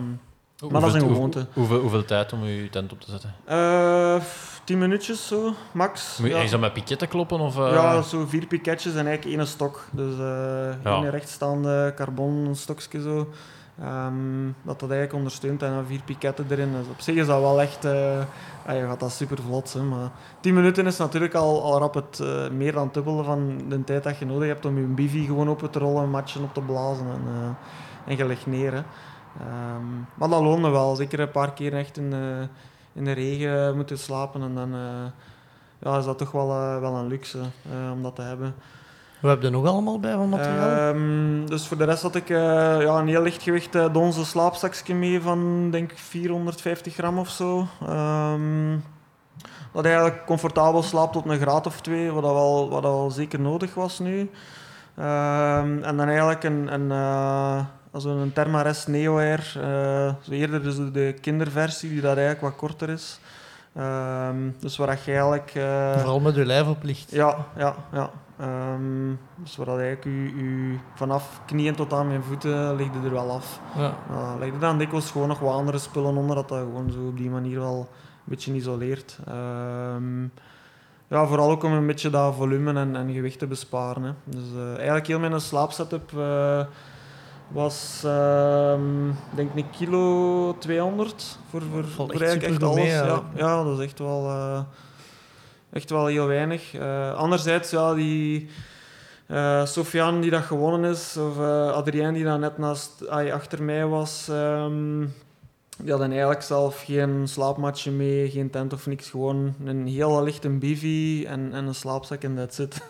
Maar 0.71 0.81
dat 0.81 0.95
is 0.95 1.01
een 1.01 1.07
gewoonte. 1.07 1.39
hoe- 1.39 1.47
Hoeveel, 1.53 1.79
hoeveel 1.79 2.05
tijd 2.05 2.33
om 2.33 2.43
je 2.43 2.69
tent 2.69 2.91
op 2.91 3.01
te 3.01 3.11
zetten? 3.11 3.33
eh, 3.45 4.15
10 4.63 4.77
minuutjes 4.77 5.27
zo, 5.27 5.53
max. 5.73 6.17
Moet 6.17 6.29
je 6.29 6.35
Ja. 6.35 6.41
is 6.41 6.51
dat 6.51 6.59
met 6.59 6.73
piketten 6.73 7.07
kloppen? 7.07 7.39
Of, 7.39 7.57
eh? 7.57 7.71
Ja, 7.71 8.01
zo 8.01 8.25
vier 8.25 8.45
piketjes 8.47 8.95
en 8.95 9.07
eigenlijk 9.07 9.37
één 9.37 9.47
stok. 9.47 9.85
Dus 9.91 10.13
eh 10.13 10.83
Ja. 10.83 10.95
één 10.95 11.09
rechtstaande 11.09 11.93
carbon 11.95 12.55
stokje 12.55 13.01
zo. 13.01 13.27
Ehm, 13.81 14.45
dat 14.61 14.79
dat 14.79 14.89
eigenlijk 14.89 15.13
ondersteunt 15.13 15.63
en 15.63 15.71
dan 15.71 15.85
vier 15.85 16.01
piketten 16.05 16.45
erin. 16.49 16.71
Dus 16.71 16.87
op 16.89 16.99
zich 16.99 17.15
is 17.15 17.27
dat 17.27 17.41
wel 17.41 17.61
echt... 17.61 17.85
eh 17.85 18.19
je 18.73 18.85
gaat 18.87 18.99
dat 18.99 19.11
super 19.11 19.37
vlot, 19.41 19.73
hè, 19.73 19.81
maar 19.81 20.11
10 20.39 20.53
minuten 20.53 20.85
is 20.85 20.97
natuurlijk 20.97 21.33
al, 21.33 21.63
al 21.63 21.79
rap 21.79 21.93
het 21.93 22.19
eh, 22.19 22.49
meer 22.49 22.71
dan 22.71 22.89
dubbele 22.91 23.23
van 23.23 23.61
de 23.69 23.83
tijd 23.83 24.03
dat 24.03 24.17
je 24.17 24.25
nodig 24.25 24.47
hebt 24.47 24.65
om 24.65 24.77
je 24.77 24.83
bivy 24.83 25.25
gewoon 25.25 25.49
open 25.49 25.69
te 25.69 25.79
rollen, 25.79 26.09
matchen 26.09 26.43
op 26.43 26.53
te 26.53 26.61
blazen 26.61 27.05
en, 27.05 27.21
eh, 28.05 28.19
en 28.25 28.27
je 28.27 28.37
neer. 28.45 28.73
Hè. 28.73 28.81
Ehm, 29.39 29.85
maar 30.13 30.29
dat 30.29 30.41
loonde 30.41 30.69
wel. 30.69 30.95
Zeker 30.95 31.19
een 31.19 31.31
paar 31.31 31.53
keer 31.53 31.73
echt 31.73 31.97
in 31.97 32.09
de, 32.09 32.47
in 32.93 33.03
de 33.03 33.11
regen 33.11 33.75
moeten 33.75 33.97
slapen 33.97 34.41
en 34.41 34.55
dan... 34.55 34.69
ja, 35.79 35.97
is 35.97 36.05
dat 36.05 36.17
toch 36.17 36.31
wel, 36.31 36.47
wel 36.79 36.95
een 36.95 37.07
luxe 37.07 37.39
om 37.93 38.03
dat 38.03 38.15
te 38.15 38.21
hebben. 38.21 38.55
We 39.19 39.27
hebben 39.27 39.45
er 39.45 39.51
nog 39.51 39.65
allemaal 39.65 39.99
bij 39.99 40.13
van 40.13 40.29
materiaal. 40.29 40.69
Ehm, 40.69 41.45
dus 41.45 41.67
voor 41.67 41.77
de 41.77 41.83
rest 41.83 42.01
had 42.01 42.15
ik 42.15 42.29
eh, 42.29 42.37
ja, 42.81 42.99
een 42.99 43.07
heel 43.07 43.21
lichtgewicht 43.21 43.75
uh, 43.75 43.93
donzen 43.93 44.25
slaapzakje 44.25 44.95
mee 44.95 45.21
van 45.21 45.71
denk 45.71 45.91
ik 45.91 45.97
450 45.97 46.93
gram 46.93 47.17
of 47.17 47.29
zo. 47.29 47.67
Ehm, 47.81 48.77
dat 49.73 49.85
eigenlijk 49.85 50.25
comfortabel 50.25 50.83
slaapt 50.83 51.13
tot 51.13 51.25
een 51.25 51.39
graad 51.39 51.65
of 51.65 51.81
twee, 51.81 52.11
wat 52.11 52.23
dat 52.23 52.33
wel, 52.33 52.69
wat 52.69 52.83
dat 52.83 52.91
wel 52.91 53.11
zeker 53.11 53.39
nodig 53.39 53.73
was 53.73 53.99
nu. 53.99 54.29
Ehm, 54.95 55.83
en 55.83 55.97
dan 55.97 56.07
eigenlijk 56.07 56.43
een, 56.43 56.73
een, 56.73 56.91
eh, 56.91 57.59
zo'n 57.93 58.31
Thermarest 58.33 58.87
Neo 58.87 59.17
Air, 59.17 59.41
zo 60.21 60.31
eerder 60.31 60.63
dus 60.63 60.75
de 60.75 61.15
kinderversie, 61.21 61.89
die 61.89 62.01
dat 62.01 62.17
eigenlijk 62.17 62.41
wat 62.41 62.55
korter 62.55 62.89
is. 62.89 63.19
Dus 64.59 64.77
waar 64.77 64.99
je 65.05 65.11
eigenlijk... 65.11 65.51
Vooral 65.97 66.19
met 66.19 66.35
je 66.35 66.45
lijf 66.45 66.67
op 66.67 66.83
ligt. 66.83 67.11
ja, 67.11 67.45
ja, 67.55 67.75
ja. 67.91 68.09
Ehm, 68.39 69.13
dus 69.35 69.55
waar 69.55 69.65
dat 69.65 69.77
eigenlijk 69.77 70.05
u, 70.05 70.31
u 70.31 70.79
vanaf 70.93 71.41
knieën 71.45 71.75
tot 71.75 71.93
aan 71.93 72.07
mijn 72.07 72.23
voeten 72.23 72.75
legde 72.75 72.99
er 73.03 73.11
wel 73.11 73.31
af. 73.31 73.59
Ja. 73.77 73.93
Uh, 74.11 74.33
legde 74.39 74.57
dan 74.57 74.77
dikwijls 74.77 75.11
gewoon 75.11 75.27
nog 75.27 75.39
wat 75.39 75.53
andere 75.53 75.77
spullen 75.77 76.17
onder, 76.17 76.35
dat 76.35 76.49
dat 76.49 76.59
gewoon 76.59 76.91
zo 76.91 77.07
op 77.07 77.17
die 77.17 77.29
manier 77.29 77.59
wel 77.59 77.79
een 77.79 78.23
beetje 78.23 78.53
isoleert. 78.53 79.19
Ehm, 79.27 80.23
ja, 81.07 81.25
vooral 81.25 81.51
ook 81.51 81.63
om 81.63 81.71
een 81.71 81.87
beetje 81.87 82.09
dat 82.09 82.35
volume 82.35 82.73
en, 82.73 82.95
en 82.95 83.13
gewicht 83.13 83.39
te 83.39 83.47
besparen. 83.47 84.03
Hè. 84.03 84.11
Dus 84.23 84.43
eh, 84.55 84.75
eigenlijk 84.75 85.07
heel 85.07 85.19
mijn 85.19 85.41
slaapsetup 85.41 86.17
eh, 86.17 86.65
was, 87.47 88.01
ehm, 88.05 89.11
denk 89.35 89.49
ik, 89.53 89.63
een 89.63 89.69
kilo 89.69 90.55
200 90.57 91.39
voor, 91.49 91.61
voor, 91.61 91.85
voor 91.85 92.09
echt 92.09 92.21
eigenlijk 92.21 92.53
echt 92.53 92.63
alles. 92.63 92.75
mee, 92.75 92.87
ja. 92.87 93.05
ja. 93.05 93.23
Ja. 93.35 93.63
dat 93.63 93.79
is 93.79 93.85
echt 93.85 93.99
wel, 93.99 94.29
echt 95.71 95.89
wel 95.89 96.05
heel 96.05 96.27
weinig. 96.27 96.73
Eh, 96.73 97.13
anderzijds, 97.13 97.69
ja, 97.69 97.93
die 97.93 98.49
eh 99.27 99.65
Sofiane 99.65 100.19
die 100.19 100.31
dat 100.31 100.43
gewonnen 100.43 100.91
is, 100.91 101.17
of 101.17 101.37
eh 101.39 101.71
Adrien 101.71 102.13
die 102.13 102.23
dat 102.23 102.39
net 102.39 102.57
naast, 102.57 103.07
ay, 103.07 103.33
achter 103.33 103.63
mij 103.63 103.85
was, 103.85 104.27
ehm, 104.29 105.05
die 105.77 105.89
hadden 105.89 106.09
eigenlijk 106.09 106.41
zelf 106.41 106.83
geen 106.85 107.27
slaapmatje 107.27 107.91
mee, 107.91 108.29
geen 108.29 108.49
tent 108.49 108.73
of 108.73 108.87
niks. 108.87 109.09
Gewoon 109.09 109.53
een 109.65 109.87
heel 109.87 110.23
lichte 110.23 110.49
bivy 110.49 111.25
en, 111.27 111.49
en 111.53 111.65
een 111.65 111.75
slaapzak 111.75 112.23
en 112.23 112.35
that's 112.35 112.59
it. 112.59 112.81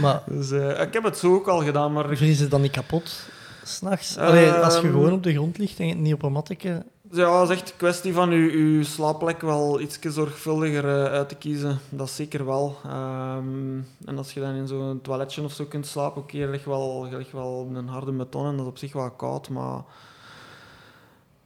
Maar 0.00 0.22
Dus 0.30 0.50
ik 0.80 0.92
heb 0.92 1.02
het 1.02 1.18
zo 1.18 1.34
ook 1.34 1.48
al 1.48 1.62
gedaan, 1.62 1.92
maar 1.92 2.16
vriezen 2.16 2.50
dan 2.50 2.60
niet 2.60 2.70
kapot? 2.70 3.28
S'nachts? 3.64 4.16
Ehm, 4.16 4.26
Allee, 4.26 4.50
als 4.50 4.74
je 4.74 4.80
gewoon 4.80 5.12
op 5.12 5.22
de 5.22 5.32
grond 5.32 5.58
ligt 5.58 5.78
en 5.78 6.02
niet 6.02 6.14
op 6.14 6.22
een 6.22 6.32
matteke... 6.32 6.84
ja, 7.16 7.40
het 7.40 7.50
is 7.50 7.56
echt 7.56 7.70
een 7.70 7.76
kwestie 7.76 8.12
van 8.14 8.30
je, 8.30 8.84
slaapplek 8.84 9.40
wel 9.40 9.80
iets 9.80 9.98
zorgvuldiger 10.00 10.84
eh, 10.84 11.12
uit 11.12 11.28
te 11.28 11.34
kiezen. 11.34 11.78
Dat 11.88 12.10
zeker 12.10 12.46
wel. 12.46 12.76
Ehm, 12.84 13.78
en 14.04 14.16
als 14.18 14.32
je 14.34 14.40
dan 14.40 14.54
in 14.54 14.66
zo'n 14.66 14.98
toiletje 15.02 15.42
of 15.42 15.52
zo 15.52 15.64
kunt 15.64 15.86
slapen, 15.86 16.22
oké, 16.22 16.36
je 16.36 16.48
ligt 16.48 16.64
wel, 16.64 17.06
je 17.10 17.16
ligt 17.16 17.32
wel 17.32 17.52
op 17.60 17.74
een 17.74 17.88
harde 17.88 18.12
beton 18.12 18.46
en 18.46 18.52
dat 18.52 18.60
is 18.60 18.70
op 18.70 18.78
zich 18.78 18.92
wel 18.92 19.10
koud, 19.10 19.48
maar 19.48 19.80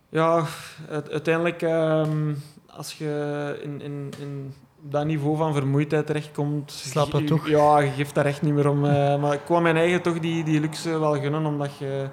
ja, 0.09 0.45
het- 0.89 1.11
uiteindelijk 1.11 1.63
ehm, 1.63 2.35
als 2.67 2.99
je 2.99 3.59
in, 3.63 3.81
in, 3.81 4.11
in 4.19 4.55
dat 4.83 5.05
niveau 5.05 5.37
van 5.37 5.55
vermoeidheid 5.55 6.07
terechtkomt, 6.07 6.71
Slaap 6.73 7.11
dat 7.11 7.21
je- 7.21 7.27
toch? 7.27 7.49
Ja, 7.49 7.79
je 7.79 7.91
geeft 7.91 8.15
daar 8.15 8.27
echt 8.27 8.43
niet 8.43 8.55
meer 8.55 8.69
om. 8.69 8.85
eh, 8.85 9.21
maar 9.21 9.33
ik 9.33 9.45
kwam 9.45 9.63
mijn 9.63 9.77
eigen 9.77 10.03
toch 10.03 10.19
die, 10.21 10.45
die 10.45 10.61
luxe 10.61 10.99
wel 10.99 11.21
gunnen, 11.21 11.47
omdat 11.47 11.77
je 11.79 12.09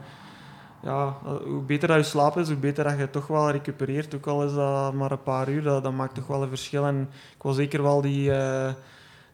ja, 0.86 1.17
hoe 1.24 1.62
beter 1.62 1.88
dat 1.88 1.98
je 1.98 2.04
slaap 2.04 2.38
is, 2.38 2.48
hoe 2.48 2.58
beter 2.58 2.84
dat 2.84 2.98
je 2.98 3.10
toch 3.10 3.28
wel 3.28 3.52
recupereert. 3.52 4.15
Ook 4.15 4.28
al 4.28 4.43
is 4.43 4.54
dat 4.54 4.93
maar 4.93 5.12
een 5.12 5.24
paar 5.24 5.50
uur, 5.50 5.63
dat, 5.63 5.84
dat 5.84 5.93
maakt 5.93 6.15
toch 6.15 6.28
wel 6.28 6.41
een 6.41 6.50
verschil. 6.50 6.86
En 6.86 7.10
ik 7.36 7.43
wil 7.43 7.54
zeker 7.54 7.84
wel 7.84 8.02
die, 8.02 8.32
eh, 8.34 8.74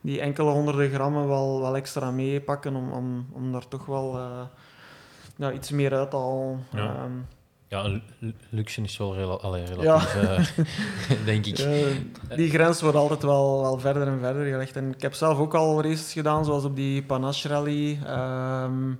die 0.02 0.22
enkele 0.22 0.52
honderden 0.52 0.90
grammen 0.90 1.28
wel, 1.28 1.62
wel 1.62 1.76
extra 1.76 2.12
meepakken 2.12 2.76
om, 2.76 2.92
om, 2.92 3.28
om 3.32 3.52
daar 3.52 3.68
toch 3.68 3.86
wel 3.86 4.18
eh, 4.18 4.42
ja, 5.36 5.52
iets 5.52 5.72
meer 5.72 5.94
uit 5.94 6.10
te 6.10 6.18
halen. 6.18 6.66
Ja. 6.74 6.96
Ehm, 7.76 8.00
lu- 8.20 8.34
luxe 8.50 8.82
is 8.82 8.98
wel 8.98 9.16
rela 9.16 9.34
allee, 9.34 9.66
relatief, 9.66 10.16
eh, 10.16 11.26
denk 11.26 11.46
ik. 11.46 11.58
Ja, 11.58 12.36
die 12.36 12.50
grens 12.50 12.82
wordt 12.82 12.98
altijd 12.98 13.24
wel, 13.24 13.62
wel 13.62 13.80
verder 13.80 14.08
en 14.08 14.20
verder 14.20 14.46
gelegd. 14.46 14.76
En 14.76 14.92
ik 14.94 15.02
heb 15.02 15.14
zelf 15.14 15.38
ook 15.38 15.54
al 15.54 15.82
races 15.84 16.14
gedaan, 16.14 16.46
zoals 16.46 16.64
op 16.64 16.76
die 16.76 17.04
Panache 17.04 17.48
Rally. 17.48 18.00
Ehm 18.06 18.94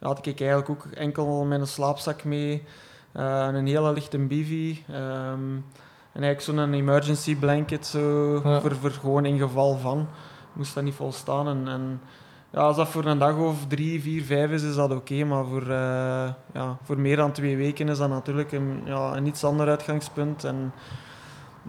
had 0.00 0.26
ik 0.26 0.40
eigenlijk 0.40 0.70
ook 0.70 0.86
enkel 0.94 1.44
mijn 1.44 1.66
slaapzak 1.66 2.24
mee. 2.24 2.64
eh, 3.12 3.46
en 3.46 3.54
een 3.54 3.66
hele 3.66 3.92
lichte 3.92 4.18
bivy. 4.18 4.82
ehm, 4.88 5.56
en 6.12 6.24
eigenlijk 6.24 6.40
zo'n 6.40 6.72
emergency 6.74 7.36
blanket 7.36 7.86
zo, 7.86 8.40
Ja. 8.44 8.60
voor, 8.60 8.76
voor 8.76 8.90
gewoon 8.90 9.24
in 9.24 9.38
geval 9.38 9.76
van. 9.78 10.08
Moest 10.52 10.74
dat 10.74 10.84
niet 10.84 10.94
volstaan. 10.94 11.48
En, 11.48 11.68
en 11.68 12.00
ja, 12.50 12.60
als 12.60 12.76
dat 12.76 12.88
voor 12.88 13.04
een 13.04 13.18
dag 13.18 13.36
of 13.36 13.66
drie, 13.66 14.02
vier, 14.02 14.22
vijf 14.24 14.50
is, 14.50 14.62
is 14.62 14.74
dat 14.74 14.92
oké. 14.92 15.24
maar 15.24 15.44
voor, 15.44 15.62
eh, 15.62 16.28
ja, 16.52 16.76
voor 16.82 16.98
meer 16.98 17.16
dan 17.16 17.32
twee 17.32 17.56
weken 17.56 17.88
is 17.88 17.98
dat 17.98 18.08
natuurlijk 18.08 18.52
een, 18.52 18.80
ja, 18.84 19.16
een 19.16 19.26
iets 19.26 19.44
ander 19.44 19.68
uitgangspunt. 19.68 20.44
En 20.44 20.72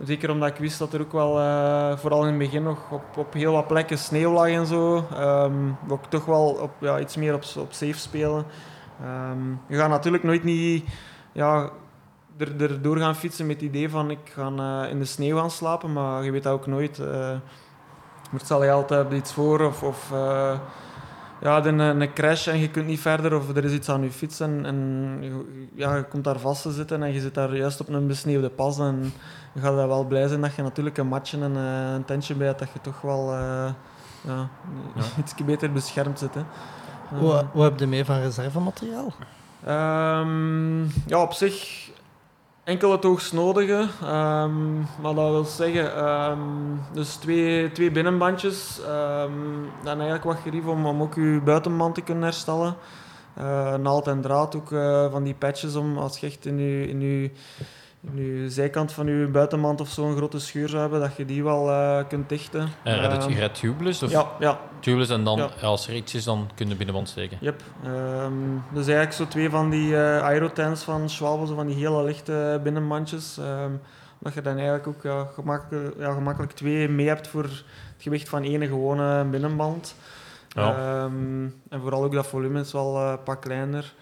zeker 0.04 0.32
omdat 0.32 0.50
ik 0.50 0.56
wist 0.56 0.80
dat 0.80 0.94
er 0.94 1.02
ook 1.02 1.12
wel, 1.12 1.40
eh, 1.40 1.98
vooral 1.98 2.22
in 2.22 2.28
het 2.28 2.38
begin, 2.38 2.64
nog 2.64 2.92
op, 2.92 3.18
op 3.18 3.34
heel 3.34 3.54
wat 3.54 3.68
plekken 3.68 3.98
sneeuw 3.98 4.32
lag 4.32 4.48
en 4.48 4.66
zo. 4.66 4.96
ehm 5.14 5.54
wou 5.88 6.00
ik 6.04 6.10
toch 6.10 6.26
wel 6.26 6.48
op, 6.48 6.72
ja, 6.80 7.00
iets 7.00 7.16
meer 7.16 7.34
op, 7.34 7.44
op 7.58 7.74
safe 7.74 7.98
spelen. 7.98 8.46
Ehm 9.04 9.50
je 9.68 9.76
gaat 9.78 9.90
natuurlijk 9.90 10.24
nooit 10.24 10.44
niet 10.44 10.86
ja, 11.32 11.70
er, 12.38 12.62
erdoor 12.62 12.98
gaan 12.98 13.16
fietsen 13.16 13.48
met 13.48 13.56
het 13.56 13.66
idee 13.66 13.90
van 13.90 14.12
ik 14.12 14.20
ga 14.34 14.52
eh, 14.58 14.92
in 14.92 15.00
de 15.00 15.06
sneeuw 15.06 15.38
gaan 15.38 15.52
slapen, 15.52 15.94
maar 15.94 16.24
je 16.24 16.32
weet 16.32 16.44
dat 16.44 16.54
ook 16.54 16.68
nooit. 16.68 17.00
eh 17.00 17.36
er 18.34 18.40
stel 18.40 18.64
je 18.64 18.72
altijd 18.72 19.12
iets 19.12 19.34
voor 19.34 19.62
of, 19.62 19.84
of 19.84 20.12
ja, 21.41 21.65
een, 21.65 21.80
een 21.80 22.13
crash 22.13 22.47
en 22.47 22.60
je 22.60 22.69
kunt 22.69 22.88
niet 22.88 22.99
verder 22.99 23.36
of 23.36 23.56
er 23.56 23.65
is 23.65 23.71
iets 23.71 23.89
aan 23.89 24.04
je 24.04 24.12
fiets 24.12 24.39
en, 24.39 25.69
ja, 25.75 25.95
je 25.95 26.04
komt 26.04 26.23
daar 26.23 26.39
vast 26.39 26.62
te 26.62 26.71
zitten 26.71 27.04
en 27.04 27.13
je 27.13 27.19
zit 27.19 27.34
daar 27.34 27.56
juist 27.56 27.82
op 27.82 27.89
een 27.89 28.08
besneeuwde 28.08 28.49
pas 28.49 28.80
en 28.80 29.13
je 29.54 29.62
gaat 29.62 29.75
wel 29.75 30.06
blij 30.06 30.28
zijn 30.28 30.41
dat 30.41 30.56
je 30.56 30.62
natuurlijk 30.62 30.97
een 30.97 31.08
matje 31.08 31.41
en 31.41 31.56
eh, 31.56 31.93
een 31.93 32.06
tentje 32.06 32.36
bij 32.36 32.47
hebt 32.47 32.60
dat 32.60 32.69
je 32.73 32.82
toch 32.82 33.02
wel 33.02 33.34
eh, 33.34 33.69
ja, 34.21 34.49
iets 35.19 35.36
beter 35.45 35.71
beschermd 35.71 36.19
zit. 36.19 36.34
Hè. 36.34 36.41
Wat, 37.19 37.45
wat 37.54 37.69
heb 37.69 37.80
je 37.80 37.88
mee 37.88 38.06
van 38.06 38.19
reservemateriaal? 38.19 39.13
Ehm, 39.65 40.84
ja, 40.84 41.21
op 41.21 41.34
zich 41.34 41.88
enkel 42.63 42.91
het 42.91 43.04
hoogstnodige. 43.04 43.88
Ehm 44.04 44.80
maar 45.02 45.13
dat 45.15 45.30
wil 45.30 45.43
zeggen, 45.43 45.95
ehm, 45.95 46.39
dus 46.93 47.15
twee, 47.15 47.72
twee 47.72 47.91
binnenbandjes. 47.91 48.80
ehm, 48.82 49.32
dan 49.84 49.93
eigenlijk 49.93 50.24
wat 50.24 50.38
gerief 50.43 50.65
om, 50.65 50.86
om 50.86 51.02
ook 51.02 51.15
je 51.15 51.41
buitenband 51.43 51.95
te 51.95 52.02
kunnen 52.02 52.24
herstellen. 52.24 52.76
Eh 53.34 53.76
naald 53.76 54.08
en 54.08 54.22
draad, 54.22 54.56
ook 54.56 54.72
eh, 54.72 55.12
van 55.12 55.24
die 55.24 55.34
patches 55.34 55.76
om 55.76 55.98
als 55.98 56.17
je 56.17 56.28
echt 56.28 56.45
in 56.45 56.60
je, 56.60 56.88
in 56.88 57.02
je, 57.02 57.32
in 58.02 58.26
je 58.26 58.50
zijkant 58.50 58.92
van 58.92 59.08
je 59.08 59.28
buitenband 59.28 59.82
of 59.82 59.90
zo 59.90 60.06
een 60.10 60.16
grote 60.18 60.40
scheur 60.40 60.70
zou 60.70 60.82
hebben, 60.82 61.00
dat 61.00 61.16
je 61.16 61.26
die 61.26 61.44
wel 61.44 61.70
eh, 61.70 62.08
kunt 62.08 62.30
dichten. 62.30 62.70
En 62.84 63.00
red, 63.00 63.12
Ehm, 63.12 63.22
het, 63.30 63.38
red 63.38 63.56
tubeless? 63.56 64.04
Of 64.04 64.12
ja, 64.12 64.28
ja, 64.40 64.60
tubeless 64.80 65.12
en 65.12 65.24
dan 65.24 65.38
Ja. 65.38 65.50
als 65.62 65.88
er 65.88 65.96
iets 65.96 66.16
is, 66.16 66.24
dan 66.24 66.50
kun 66.56 66.68
je 66.70 66.76
binnenband 66.76 67.10
steken. 67.10 67.38
Yep. 67.42 67.62
Ehm, 67.84 68.34
dus 68.74 68.86
eigenlijk 68.86 69.14
zo 69.16 69.28
twee 69.28 69.50
van 69.50 69.70
die 69.70 69.96
eh 69.96 70.24
aerotens 70.24 70.84
van 70.84 71.10
Schwalbe, 71.10 71.48
zo 71.48 71.56
van 71.56 71.68
die 71.68 71.76
hele 71.76 72.04
lichte 72.04 72.60
binnenbandjes. 72.64 73.38
ehm, 73.38 73.72
dat 74.20 74.34
je 74.34 74.42
dan 74.42 74.54
eigenlijk 74.56 74.88
ook 74.88 75.04
ja, 75.04 75.28
gemakkelijk, 75.34 75.96
ja, 76.00 76.14
gemakkelijk 76.14 76.52
twee 76.54 76.90
mee 76.90 77.08
hebt 77.08 77.28
voor 77.28 77.44
het 77.44 77.64
gewicht 77.98 78.30
van 78.30 78.44
één 78.44 78.68
gewone 78.68 79.24
binnenband. 79.24 79.96
Ja. 80.50 80.76
Ehm, 80.76 81.44
en 81.70 81.82
vooral 81.82 82.04
ook 82.04 82.14
dat 82.14 82.28
volume 82.28 82.60
is 82.60 82.72
wel 82.72 82.96
eh, 82.98 83.10
een 83.12 83.24
pak 83.24 83.42
kleiner. 83.42 83.94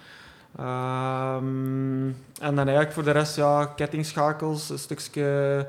Ehm, 0.57 2.07
en 2.39 2.55
dan 2.55 2.57
eigenlijk 2.57 2.91
voor 2.91 3.03
de 3.03 3.11
rest 3.11 3.35
ja, 3.35 3.65
kettingschakels, 3.65 4.69
een 4.69 4.79
stukje 4.79 5.67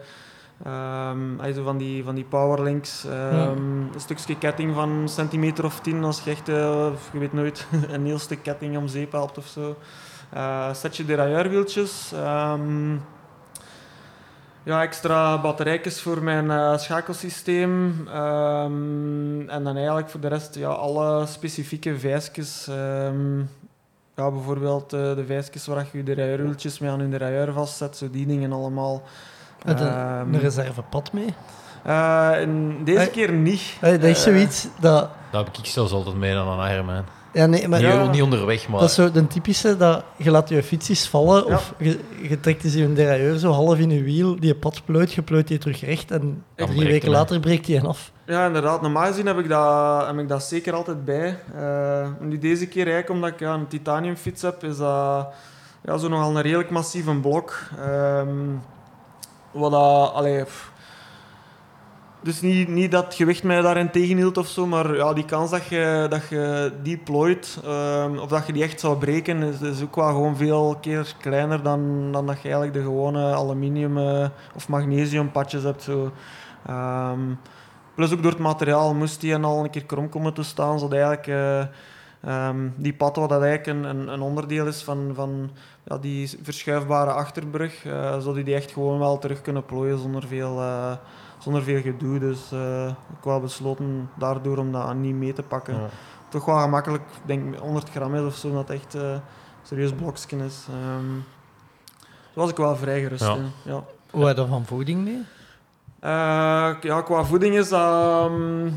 ehm, 0.64 1.62
van, 1.64 1.76
die, 1.76 2.04
van 2.04 2.14
die 2.14 2.24
powerlinks, 2.24 3.04
ehm, 3.04 3.80
een 3.94 4.00
stukje 4.00 4.38
ketting 4.38 4.74
van 4.74 4.90
een 4.90 5.08
centimeter 5.08 5.64
of 5.64 5.80
tien 5.80 6.04
als 6.04 6.24
je 6.24 6.30
echt, 6.30 6.48
eh, 6.48 6.88
je 7.12 7.18
weet 7.18 7.32
nooit, 7.32 7.66
een 7.92 8.06
heel 8.06 8.18
stuk 8.18 8.42
ketting 8.42 8.76
om 8.76 8.88
zeep 8.88 9.12
helpt 9.12 9.38
of 9.38 9.46
zo. 9.46 9.76
Eh 10.30 10.74
setje 10.74 11.04
derailleurwieltjes. 11.04 12.12
ehm, 12.12 12.96
ja, 14.62 14.82
extra 14.82 15.40
batterijtjes 15.40 16.00
voor 16.02 16.22
mijn 16.22 16.50
eh, 16.50 16.78
schakelsysteem. 16.78 18.08
en 19.48 19.64
dan 19.64 19.76
eigenlijk 19.76 20.08
voor 20.08 20.20
de 20.20 20.28
rest 20.28 20.54
ja, 20.54 20.68
alle 20.68 21.26
specifieke 21.26 21.98
vijsjes. 21.98 22.68
Ja, 24.18 24.30
bijvoorbeeld 24.30 24.92
eh, 24.92 25.00
de 25.00 25.24
vijsjes 25.26 25.66
waar 25.66 25.86
je 25.92 25.98
je 25.98 26.04
derailleurwieltjes 26.04 26.78
mee 26.78 26.90
aan 26.90 27.00
je 27.00 27.08
derailleur 27.08 27.52
vastzet. 27.52 27.96
Zo 27.96 28.10
die 28.10 28.26
dingen 28.26 28.52
allemaal. 28.52 29.02
Met 29.64 29.80
een, 29.80 29.86
Ehm, 29.88 30.34
een 30.34 30.40
reservepad 30.40 31.12
mee? 31.12 31.34
eh, 31.84 32.38
deze 32.84 33.10
keer 33.10 33.32
niet. 33.32 33.76
Allee, 33.80 33.98
dat 33.98 34.08
is 34.10 34.16
Eh, 34.26 34.32
zoiets 34.32 34.68
dat... 34.80 35.10
Dat 35.30 35.46
heb 35.46 35.56
ik 35.56 35.66
zelfs 35.66 35.92
altijd 35.92 36.16
mee 36.16 36.34
dan 36.34 36.48
een 36.60 36.70
Ironman. 36.72 37.04
Ja, 37.32 37.46
nee, 37.46 37.68
maar... 37.68 37.80
Niet, 37.80 37.88
ja. 37.88 38.10
niet 38.10 38.22
onderweg, 38.22 38.68
maar... 38.68 38.80
Dat 38.80 38.88
is 38.88 38.94
zo 38.94 39.10
de 39.10 39.26
typische, 39.26 39.76
dat 39.76 40.04
je 40.16 40.30
laat 40.30 40.48
je 40.48 40.62
fietsjes 40.62 41.08
vallen 41.08 41.46
Ja. 41.46 41.54
of 41.54 41.74
je, 41.78 41.98
je 42.28 42.40
trekt 42.40 42.64
eens 42.64 42.74
je 42.74 42.92
derailleur 42.92 43.38
zo 43.38 43.50
half 43.50 43.78
in 43.78 43.90
je 43.90 44.02
wiel, 44.02 44.40
die 44.40 44.54
pad 44.54 44.82
plooit, 44.84 45.12
je 45.12 45.22
plooit 45.22 45.48
die 45.48 45.58
terug 45.58 45.80
recht 45.80 46.10
en 46.10 46.44
Dan 46.54 46.68
drie 46.68 46.86
weken 46.86 47.10
later 47.10 47.40
breekt 47.40 47.66
die 47.66 47.80
af. 47.80 48.12
Ja, 48.26 48.46
inderdaad. 48.46 48.82
Normaal 48.82 49.06
gezien 49.06 49.26
heb 49.26 49.38
ik 49.38 49.48
dat, 49.48 50.06
heb 50.06 50.18
ik 50.18 50.28
dat 50.28 50.42
zeker 50.42 50.74
altijd 50.74 51.04
bij. 51.04 51.38
Eh, 51.56 52.08
nu 52.20 52.38
deze 52.38 52.66
keer 52.66 52.84
eigenlijk, 52.86 53.10
omdat 53.10 53.30
ik 53.30 53.40
ja, 53.40 53.54
een 53.54 53.66
titaniumfiets 53.66 54.42
heb, 54.42 54.64
is 54.64 54.76
dat 54.76 55.28
ja, 55.84 55.96
zo 55.96 56.08
nogal 56.08 56.36
een 56.36 56.42
redelijk 56.42 56.70
massieve 56.70 57.14
blok. 57.14 57.58
Ehm, 57.80 58.28
wat 59.50 59.70
dat, 59.70 60.12
allee, 60.12 60.44
pff. 60.44 60.72
Dus 62.20 62.40
niet, 62.40 62.68
niet 62.68 62.90
dat 62.90 63.14
gewicht 63.14 63.42
mij 63.42 63.60
daarin 63.60 63.90
tegenhield 63.90 64.38
of 64.38 64.48
zo, 64.48 64.66
maar 64.66 64.96
ja, 64.96 65.12
die 65.12 65.24
kans 65.24 65.50
dat 65.50 65.66
je, 65.66 66.06
dat 66.10 66.28
je 66.28 66.72
die 66.82 66.96
plooit, 66.96 67.60
ehm, 67.64 68.18
of 68.18 68.28
dat 68.28 68.46
je 68.46 68.52
die 68.52 68.62
echt 68.62 68.80
zou 68.80 68.98
breken, 68.98 69.42
is, 69.42 69.60
is 69.60 69.82
ook 69.82 69.96
wel 69.96 70.06
gewoon 70.06 70.36
veel 70.36 70.76
keer 70.80 71.14
kleiner 71.20 71.62
dan, 71.62 72.12
dan 72.12 72.26
dat 72.26 72.36
je 72.36 72.48
eigenlijk 72.48 72.72
de 72.72 72.82
gewone 72.82 73.34
aluminium 73.34 73.98
eh, 73.98 74.28
of 74.54 74.68
magnesium 74.68 75.30
patches 75.30 75.62
hebt. 75.62 75.82
Zo. 75.82 76.12
Ehm, 76.66 77.20
Plus 77.94 78.12
ook 78.12 78.22
door 78.22 78.30
het 78.30 78.40
materiaal 78.40 78.94
moest 78.94 79.20
die 79.20 79.36
al 79.36 79.64
een 79.64 79.70
keer 79.70 79.84
krom 79.84 80.08
komen 80.08 80.34
te 80.34 80.42
staan, 80.42 80.78
zodat 80.78 80.98
eigenlijk 80.98 81.26
eh, 81.26 81.62
Ehm, 82.20 82.68
die 82.76 82.94
pad 82.94 83.16
wat 83.16 83.28
dat 83.28 83.42
eigenlijk 83.42 83.84
een, 83.84 84.08
een 84.08 84.20
onderdeel 84.20 84.66
is 84.66 84.82
van, 84.82 85.10
van 85.14 85.50
ja, 85.88 85.98
die 85.98 86.38
verschuifbare 86.42 87.10
achterbrug, 87.12 87.84
eh, 87.84 88.18
zodat 88.18 88.34
die 88.34 88.44
die 88.44 88.54
echt 88.54 88.70
gewoon 88.70 88.98
wel 88.98 89.18
terug 89.18 89.40
kunnen 89.42 89.64
plooien 89.64 89.98
zonder 89.98 90.26
veel, 90.26 90.60
eh, 90.60 90.92
zonder 91.38 91.62
veel 91.62 91.80
gedoe. 91.80 92.18
Dus 92.18 92.52
eh, 92.52 92.86
ik 92.88 93.24
wou 93.24 93.40
besloten 93.42 94.10
daardoor 94.18 94.58
om 94.58 94.72
dat 94.72 94.94
niet 94.94 95.14
mee 95.14 95.32
te 95.32 95.42
pakken. 95.42 95.74
Ja. 95.74 95.88
Toch 96.28 96.44
wel 96.44 96.58
gemakkelijk, 96.58 97.02
ik 97.02 97.26
denk 97.26 97.56
100 97.56 97.90
gram 97.90 98.14
is 98.14 98.22
of 98.22 98.34
zo, 98.36 98.52
dat 98.52 98.70
echt 98.70 98.94
eh, 98.94 99.10
een 99.10 99.20
serieus 99.62 99.92
blokje 99.92 100.36
is. 100.36 100.66
Ehm 100.70 101.06
daar 102.34 102.46
was 102.46 102.50
ik 102.50 102.56
wel 102.62 102.76
vrij 102.76 103.00
gerust 103.00 103.24
Ja. 103.24 103.34
in. 103.34 103.50
Ja. 103.64 103.84
Hoe 104.10 104.26
heb 104.26 104.36
je 104.36 104.42
dat 104.42 104.48
van 104.50 104.64
voeding 104.66 105.04
mee? 105.04 105.22
Eh, 106.00 106.10
ja, 106.80 107.02
qua 107.04 107.24
voeding 107.24 107.54
is 107.54 107.68
dat 107.68 107.80
ehm, 108.30 108.68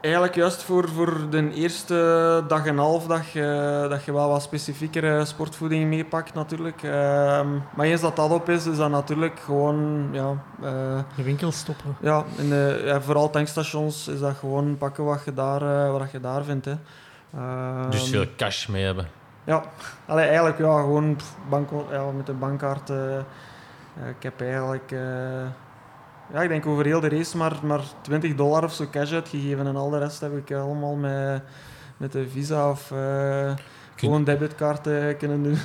eigenlijk 0.00 0.34
juist 0.34 0.62
voor, 0.62 0.88
voor 0.88 1.16
de 1.30 1.52
eerste 1.52 2.44
dag 2.48 2.62
en 2.66 2.68
een 2.72 2.78
half 2.78 3.06
dat 3.06 3.28
je, 3.30 3.86
dat 3.90 4.04
je 4.04 4.12
wel 4.12 4.28
wat 4.28 4.42
specifiekere 4.42 5.24
sportvoeding 5.24 5.88
meepakt 5.88 6.34
natuurlijk. 6.34 6.82
Ehm, 6.82 7.46
maar 7.74 7.86
eens 7.86 8.00
dat 8.00 8.16
dat 8.16 8.30
op 8.30 8.48
is, 8.48 8.66
is 8.66 8.76
dat 8.76 8.90
natuurlijk 8.90 9.40
gewoon... 9.40 10.08
Ja, 10.12 10.30
eh, 10.62 10.98
De 11.16 11.22
winkel 11.22 11.52
stoppen. 11.52 11.96
ja, 12.00 12.24
in 12.36 12.48
de, 12.48 12.82
ja, 12.84 13.00
vooral 13.00 13.30
tankstations 13.30 14.08
is 14.08 14.20
dat 14.20 14.36
gewoon 14.36 14.76
pakken 14.78 15.04
wat 15.04 15.20
je 15.24 15.34
daar, 15.34 15.62
eh, 15.86 15.90
wat 15.90 16.10
je 16.10 16.20
daar 16.20 16.44
vindt. 16.44 16.64
Hè. 16.64 16.74
Dus 17.90 18.00
Ehm, 18.02 18.10
veel 18.10 18.26
cash 18.36 18.66
mee 18.66 18.84
hebben. 18.84 19.08
ja, 19.44 19.62
Allee, 20.06 20.26
eigenlijk 20.26 20.58
ja, 20.58 20.80
gewoon 20.80 21.16
pff, 21.16 21.34
bank, 21.48 21.68
ja, 21.90 22.04
met 22.16 22.26
de 22.26 22.32
bankkaart. 22.32 22.90
eh, 22.90 23.16
eh, 23.16 23.22
ik 24.16 24.22
heb 24.22 24.40
eigenlijk, 24.40 24.92
eh, 24.92 24.98
ja, 26.32 26.42
ik 26.42 26.48
denk 26.48 26.66
over 26.66 26.84
heel 26.84 27.00
de 27.00 27.08
race 27.08 27.36
maar, 27.36 27.52
maar 27.62 27.80
20 28.00 28.34
dollar 28.34 28.64
of 28.64 28.72
zo 28.72 28.84
cash 28.90 29.12
uitgegeven. 29.12 29.66
En 29.66 29.76
al 29.76 29.90
de 29.90 29.98
rest 29.98 30.20
heb 30.20 30.36
ik 30.36 30.52
allemaal 30.56 30.94
met, 30.94 31.42
met 31.96 32.12
de 32.12 32.28
visa 32.28 32.70
of 32.70 32.90
eh, 32.90 33.52
gewoon 33.96 34.24
debitkaarten 34.24 35.16
kunnen 35.16 35.42
doen. 35.42 35.58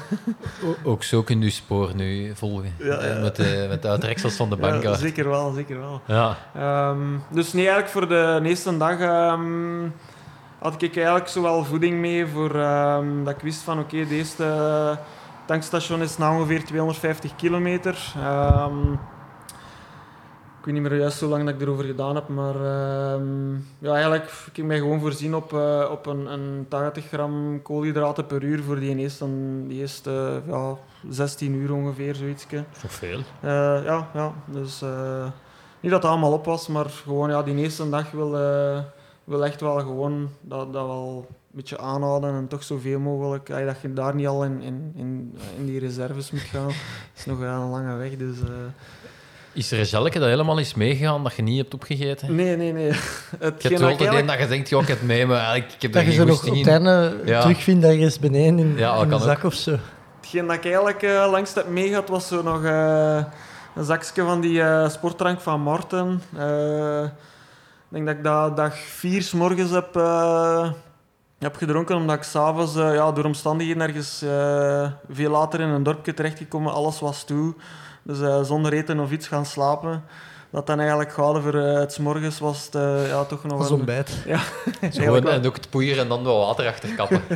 Ook 0.84 1.04
zo 1.04 1.22
kun 1.24 1.42
je 1.42 1.50
spoor 1.50 1.96
nu 1.96 2.32
volgen. 2.36 2.74
Ja, 2.78 2.98
Eh, 2.98 3.16
ja. 3.16 3.22
Met, 3.22 3.36
de, 3.36 3.66
met 3.70 3.82
de 3.82 3.88
uitreksels 3.88 4.36
van 4.36 4.50
de 4.50 4.56
Ja, 4.56 4.62
bankkaart. 4.62 5.00
zeker 5.00 5.30
wel, 5.30 5.52
zeker 5.52 5.80
wel. 5.80 6.02
Ja, 6.06 6.38
Ehm, 6.56 6.98
dus 7.30 7.54
nee, 7.54 7.64
eigenlijk 7.68 7.94
voor 7.94 8.08
de 8.08 8.40
eerste 8.44 8.78
dag 8.78 9.00
ehm, 9.00 9.88
had 10.60 10.82
ik 10.82 10.96
eigenlijk 10.96 11.28
zowel 11.28 11.64
voeding 11.64 12.00
mee 12.00 12.28
voor 12.28 12.56
ehm, 12.56 13.24
dat 13.24 13.34
ik 13.34 13.42
wist 13.42 13.62
van 13.62 13.80
oké, 13.80 14.06
de 14.08 14.16
eerste 14.16 14.98
tankstation 15.46 16.02
is 16.02 16.18
na 16.18 16.36
ongeveer 16.36 16.64
250 16.66 17.36
kilometer. 17.36 18.14
Ik 20.64 20.70
weet 20.70 20.82
niet 20.82 20.90
meer 20.90 21.00
juist 21.00 21.20
hoe 21.20 21.30
lang 21.30 21.46
dat 21.46 21.54
ik 21.54 21.62
erover 21.62 21.84
gedaan 21.84 22.16
heb, 22.16 22.28
maar 22.28 22.56
ehm, 22.56 23.54
ja, 23.80 23.94
eigenlijk 23.94 24.24
heb 24.24 24.58
ik 24.58 24.64
mij 24.64 24.78
gewoon 24.78 25.00
voorzien 25.00 25.36
op, 25.36 25.54
eh, 25.54 25.88
op 25.92 26.06
een, 26.06 26.26
een 26.26 26.66
80 26.68 27.06
gram 27.06 27.62
koolhydraten 27.62 28.26
per 28.26 28.44
uur 28.44 28.64
voor 28.64 28.80
die 28.80 28.98
eerste, 28.98 29.26
die 29.68 29.80
eerste 29.80 30.42
ja, 30.48 30.78
16 31.10 31.54
uur 31.54 31.74
ongeveer, 31.74 32.16
zoiets. 32.16 32.46
toch 32.82 32.92
veel. 32.92 33.20
Eh, 33.40 33.84
ja, 33.84 34.10
ja, 34.14 34.34
dus 34.46 34.82
eh, 34.82 35.28
niet 35.80 35.92
dat 35.92 36.02
het 36.02 36.12
allemaal 36.12 36.34
op 36.34 36.46
was, 36.46 36.68
maar 36.68 36.90
gewoon 36.90 37.30
ja, 37.30 37.44
die 37.44 37.56
eerste 37.56 37.90
dag 37.90 38.12
wil, 38.12 38.32
wil 39.24 39.46
echt 39.46 39.62
wel 39.62 39.80
gewoon 39.80 40.30
dat, 40.42 40.74
dat 40.74 40.86
wel 40.86 41.26
een 41.30 41.36
beetje 41.50 41.78
aanhouden 41.78 42.34
en 42.34 42.48
toch 42.48 42.64
zoveel 42.64 43.00
mogelijk. 43.00 43.48
dat 43.48 43.82
je 43.82 43.94
daar 43.94 44.16
niet 44.16 44.28
al 44.28 44.44
in, 44.44 44.62
in, 44.62 44.92
in, 44.96 45.38
in 45.58 45.66
die 45.66 45.80
reserves 45.80 46.32
moet 46.32 46.42
gaan. 46.42 46.72
Is 47.16 47.26
nog 47.26 47.40
wel 47.40 47.62
een 47.62 47.70
lange 47.70 47.96
weg, 47.96 48.18
dus... 48.18 48.38
Is 49.54 49.72
er 49.72 49.80
een 49.80 49.86
gelke 49.86 50.20
dat 50.20 50.28
helemaal 50.30 50.58
is 50.58 50.74
meegegaan 50.74 51.24
dat 51.24 51.34
je 51.36 51.42
niet 51.42 51.58
hebt 51.58 51.74
opgegeten? 51.74 52.36
nee, 52.36 52.56
nee, 52.58 52.74
nee. 52.74 52.86
Je 52.92 52.94
Hetgeen 53.40 53.40
hebt 53.40 53.62
dat 53.62 53.72
wel 53.80 53.90
altijd 53.90 54.00
eigenlijk- 54.00 54.28
dat 54.28 54.40
je 54.40 54.48
denkt, 54.48 54.70
ja, 54.70 54.80
ik 54.80 54.88
heb 54.88 54.98
het 54.98 55.08
mee, 55.08 55.26
maar 55.26 55.38
eigenlijk, 55.38 55.74
ik 55.74 55.82
heb 55.82 55.94
Dat 55.94 56.02
je 56.02 56.08
geen 56.08 56.18
ze 56.20 56.26
nog 56.26 56.40
op 56.44 56.46
het 56.50 56.56
in. 56.56 56.68
einde 56.68 57.22
Ja. 57.26 57.42
terugvindt 57.42 57.86
ergens 57.86 58.20
beneden 58.20 58.60
in, 58.60 58.74
Ja, 58.78 58.94
dat 58.94 59.04
in 59.04 59.10
de 59.10 59.16
kan 59.16 59.24
zak 59.26 59.38
ook. 59.38 59.44
of 59.44 59.54
zo. 59.54 59.78
Hetgeen 60.22 60.48
dat 60.48 60.56
ik 60.56 60.64
eigenlijk 60.66 61.02
eh 61.04 61.28
langst 61.32 61.56
heb 61.56 61.68
meegehad 61.68 62.10
was 62.10 62.28
zo 62.28 62.42
nog 62.44 62.64
eh, 62.64 63.24
een 63.76 63.84
zakje 63.84 64.24
van 64.24 64.42
die 64.42 64.62
eh, 64.62 64.90
sportdrank 64.90 65.42
van 65.42 65.62
Marten. 65.62 66.22
Eh, 66.38 67.04
ik 67.04 67.10
denk 67.90 68.06
dat 68.06 68.16
ik 68.16 68.24
dat 68.24 68.58
dag 68.58 68.78
vier 68.78 69.22
's 69.22 69.32
morgens 69.32 69.72
heb, 69.72 69.96
eh, 69.96 70.72
heb 71.40 71.56
gedronken, 71.56 71.96
omdat 71.96 72.16
ik 72.16 72.24
s'avonds 72.24 72.76
uh, 72.76 72.94
ja, 72.94 73.12
door 73.12 73.26
omstandigheden 73.26 73.82
ergens 73.82 74.22
eh, 74.22 74.92
veel 75.10 75.32
later 75.32 75.60
in 75.60 75.68
een 75.70 75.84
dorpje 75.84 76.14
terechtgekomen. 76.14 76.74
Alles 76.74 77.00
was 77.00 77.24
toe. 77.24 77.54
Dus 78.04 78.22
eh, 78.22 78.44
zonder 78.44 78.74
eten 78.74 79.00
of 79.00 79.12
iets 79.12 79.28
gaan 79.28 79.46
slapen. 79.46 80.04
Dat 80.50 80.68
dan 80.68 80.80
eigenlijk 80.80 81.12
gehouden 81.14 81.42
voor 81.42 81.56
eh, 81.56 81.74
het 81.80 81.94
's 81.94 81.98
morgens 81.98 82.40
was 82.40 82.66
het 82.66 82.76
eh, 82.76 83.08
ja, 83.08 83.24
toch 83.24 83.44
nog 83.44 83.60
Als 83.60 83.70
een... 83.70 83.76
ontbijt. 83.76 84.10
Gewoon, 84.82 85.24
wel. 85.24 85.32
en 85.32 85.46
ook 85.46 85.56
het 85.56 85.70
poeieren 85.70 86.04
en 86.04 86.10
dan 86.10 86.24
wat 86.24 86.46
water 86.46 86.68
achter 86.68 86.96
kappen. 86.96 87.22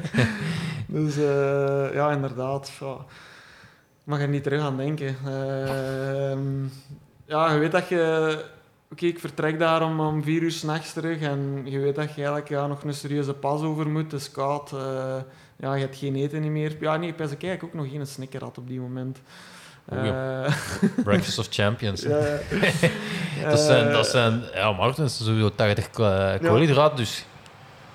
Dus 0.87 1.17
eh, 1.17 1.93
ja, 1.93 2.11
inderdaad. 2.11 2.71
Ja. 2.79 2.93
Ik 2.93 4.13
mag 4.13 4.19
er 4.21 4.27
niet 4.27 4.43
terug 4.43 4.61
aan 4.61 4.77
denken. 4.77 5.15
Ehm, 5.25 6.63
ja, 7.25 7.51
je 7.53 7.59
weet 7.59 7.71
dat 7.71 7.87
je... 7.87 8.43
Oké, 8.91 9.05
ik 9.05 9.19
vertrek 9.19 9.59
daar 9.59 9.83
om, 9.83 9.99
om 9.99 10.23
vier 10.23 10.41
uur 10.41 10.51
s'nachts 10.51 10.93
terug 10.93 11.21
en 11.21 11.61
je 11.65 11.79
weet 11.79 11.95
dat 11.95 12.09
je 12.09 12.15
eigenlijk 12.15 12.49
ja, 12.49 12.67
nog 12.67 12.83
een 12.83 12.93
serieuze 12.93 13.33
pas 13.33 13.61
over 13.61 13.89
moet. 13.89 14.11
Het 14.11 14.21
is 14.21 14.31
koud. 14.31 14.71
eh, 14.71 15.15
ja, 15.57 15.73
je 15.73 15.81
hebt 15.81 15.97
geen 15.97 16.15
eten 16.15 16.41
niet 16.41 16.51
meer. 16.51 16.77
Ja, 16.79 16.97
nee, 16.97 17.15
dat 17.15 17.31
ik 17.31 17.43
eigenlijk 17.43 17.63
ook 17.63 17.81
nog 17.81 17.91
geen 17.91 18.07
snicker 18.07 18.43
had 18.43 18.57
op 18.57 18.67
die 18.67 18.79
moment. 18.79 19.17
Eh, 19.89 20.53
Breakfast 21.03 21.39
of 21.39 21.47
Champions. 21.49 22.01
ja, 22.01 22.09
dat, 23.49 23.59
zijn, 23.59 23.87
eh, 23.87 23.93
dat 23.93 24.07
zijn, 24.07 24.43
ja, 24.53 24.93
is 25.03 25.17
sowieso 25.25 25.51
80 25.55 25.89
ko- 25.89 26.37
koolhydraten, 26.41 26.97
dus 26.97 27.25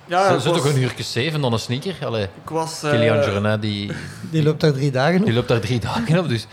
ja, 0.05 0.39
zo 0.39 0.53
toch 0.53 0.65
een 0.65 0.79
uurtje 0.83 1.03
zeven 1.05 1.41
dan 1.41 1.53
een 1.53 1.59
sneaker. 1.59 1.95
Allee, 2.07 2.23
Ik 2.25 2.49
was... 2.51 2.83
eh, 2.83 2.91
Kilian 2.91 3.19
Jornet, 3.25 3.63
die, 3.63 3.93
Die 4.31 4.43
loopt 4.43 4.61
daar 4.61 4.73
drie 4.73 4.91
dagen 4.91 5.19
op. 5.21 5.25
die 5.25 5.35
loopt 5.35 5.49
daar 5.49 5.61
drie 5.61 5.81
dagen 5.81 6.19
op, 6.19 6.29
dus 6.29 6.47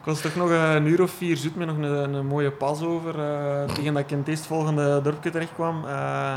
Ik 0.00 0.12
was 0.12 0.20
toch 0.20 0.34
nog 0.36 0.50
een 0.50 0.86
uur 0.86 1.02
of 1.02 1.10
vier 1.10 1.36
zoet 1.36 1.56
met 1.56 1.66
nog 1.66 1.76
een, 1.76 2.14
een 2.14 2.26
mooie 2.26 2.50
pas 2.50 2.82
over. 2.82 3.18
eh, 3.20 3.74
tegen 3.74 3.94
dat 3.94 4.02
ik 4.02 4.10
in 4.10 4.18
het 4.18 4.28
eerstvolgende 4.28 5.00
dorpje 5.02 5.30
terecht 5.30 5.52
kwam. 5.54 5.84
Eh, 5.86 6.34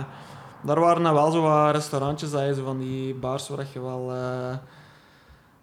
daar 0.61 0.79
waren 0.79 1.03
dan 1.03 1.13
wel 1.13 1.31
zo 1.31 1.41
wat 1.41 1.71
restaurantjes, 1.75 2.31
dat 2.31 2.45
je 2.45 2.53
zo 2.53 2.63
van 2.63 2.79
die 2.79 3.13
bars 3.13 3.47
waar 3.49 3.65
je 3.73 3.81
wel, 3.81 4.11
eh, 4.13 4.57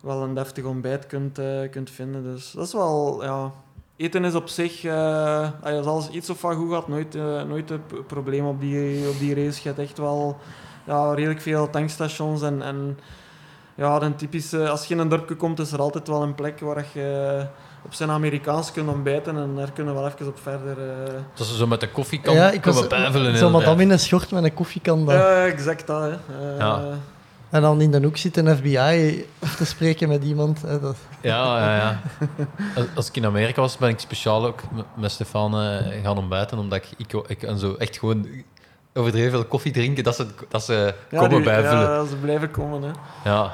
wel 0.01 0.23
een 0.23 0.35
deftig 0.35 0.65
ontbijt 0.65 1.07
kunt, 1.07 1.39
eh, 1.39 1.71
kunt 1.71 1.91
vinden. 1.91 2.23
Dus 2.23 2.51
dat 2.51 2.67
is 2.67 2.73
wel, 2.73 3.23
ja... 3.23 3.51
Eten 3.97 4.25
is 4.25 4.35
op 4.35 4.49
zich, 4.49 4.85
eh, 4.85 5.49
als 5.63 5.87
alles 5.87 6.09
iets 6.09 6.31
of 6.31 6.43
wat 6.43 6.55
goed 6.55 6.73
gaat, 6.73 6.89
nooit, 6.89 7.15
eh, 7.15 7.43
nooit 7.43 7.71
een 7.71 7.81
probleem 8.07 8.47
op 8.47 8.61
die, 8.61 9.09
op 9.09 9.19
die 9.19 9.35
race. 9.35 9.61
Je 9.63 9.69
hebt 9.69 9.79
echt 9.79 9.99
wel 9.99 10.37
ja, 10.87 11.13
redelijk 11.15 11.41
veel 11.41 11.71
tankstations 11.71 12.43
en... 12.43 12.63
en 12.63 12.99
ja, 13.75 14.03
een 14.03 14.17
typische, 14.17 14.69
als 14.69 14.85
je 14.87 14.95
in 14.95 15.01
een 15.01 15.09
dorpje 15.09 15.35
komt, 15.35 15.59
is 15.59 15.73
er 15.73 15.81
altijd 15.81 16.09
wel 16.09 16.23
een 16.23 16.35
plek 16.35 16.61
waar 16.61 16.85
je 16.95 17.47
op 17.85 17.95
zijn 17.95 18.11
Amerikaans 18.11 18.73
kunt 18.73 18.89
ontbijten 18.89 19.37
en 19.37 19.55
daar 19.57 19.73
kunnen 19.73 19.95
we 19.95 20.01
wel 20.01 20.09
even 20.11 20.27
op 20.27 20.39
verder. 20.43 20.79
eh. 20.79 21.13
dat 21.35 21.47
ze 21.47 21.57
zo 21.57 21.67
met 21.67 21.81
de 21.81 21.91
koffie 21.91 22.21
kan 22.21 22.35
ja, 22.35 22.51
ik 22.51 22.65
was 22.65 22.87
bijvullen. 22.87 23.37
zo'n 23.37 23.47
in 23.47 23.53
madame 23.53 23.83
in 23.83 23.91
een 23.91 23.99
schort 23.99 24.31
met 24.31 24.45
een 24.45 24.55
koffiekan. 24.55 25.05
Ja, 25.07 25.47
exact 25.47 25.87
dat. 25.87 26.03
Hè. 26.03 26.57
Ja. 26.59 26.83
En 27.51 27.63
dan 27.63 27.81
in 27.81 27.91
de 27.91 28.03
hoek 28.03 28.17
zit 28.17 28.37
een 28.37 28.57
FBI 28.57 29.27
te 29.57 29.65
spreken 29.67 30.09
met 30.09 30.25
iemand. 30.25 30.63
Hè, 30.63 30.81
dat... 30.81 30.97
Ja, 31.21 31.59
ja, 31.59 31.77
ja. 31.77 32.01
Als, 32.77 32.87
als 32.95 33.09
ik 33.09 33.17
in 33.17 33.25
Amerika 33.27 33.61
was, 33.61 33.77
ben 33.77 33.89
ik 33.89 34.01
speciaal 34.01 34.47
ook 34.47 34.61
met- 34.95 35.11
Stefan 35.11 35.61
eh, 35.61 36.03
gaan 36.03 36.19
ontbijten, 36.19 36.59
omdat 36.59 36.79
ik, 36.79 36.89
ik, 37.07 37.23
ik 37.27 37.43
en 37.43 37.59
zo 37.59 37.75
echt 37.75 37.99
gewoon 37.99 38.27
overdreven 38.95 39.31
veel 39.31 39.45
koffie 39.45 39.73
drinken, 39.73 40.05
dat 40.05 40.17
ze, 40.17 40.27
dat 40.49 40.63
ze 40.65 40.95
ja, 41.11 41.19
komen 41.19 41.37
die- 41.37 41.45
bijvullen. 41.45 41.91
Ja, 41.91 42.05
ze 42.05 42.17
blijven 42.17 42.51
komen. 42.51 42.83
Hè. 42.83 42.91
Ja. 43.31 43.53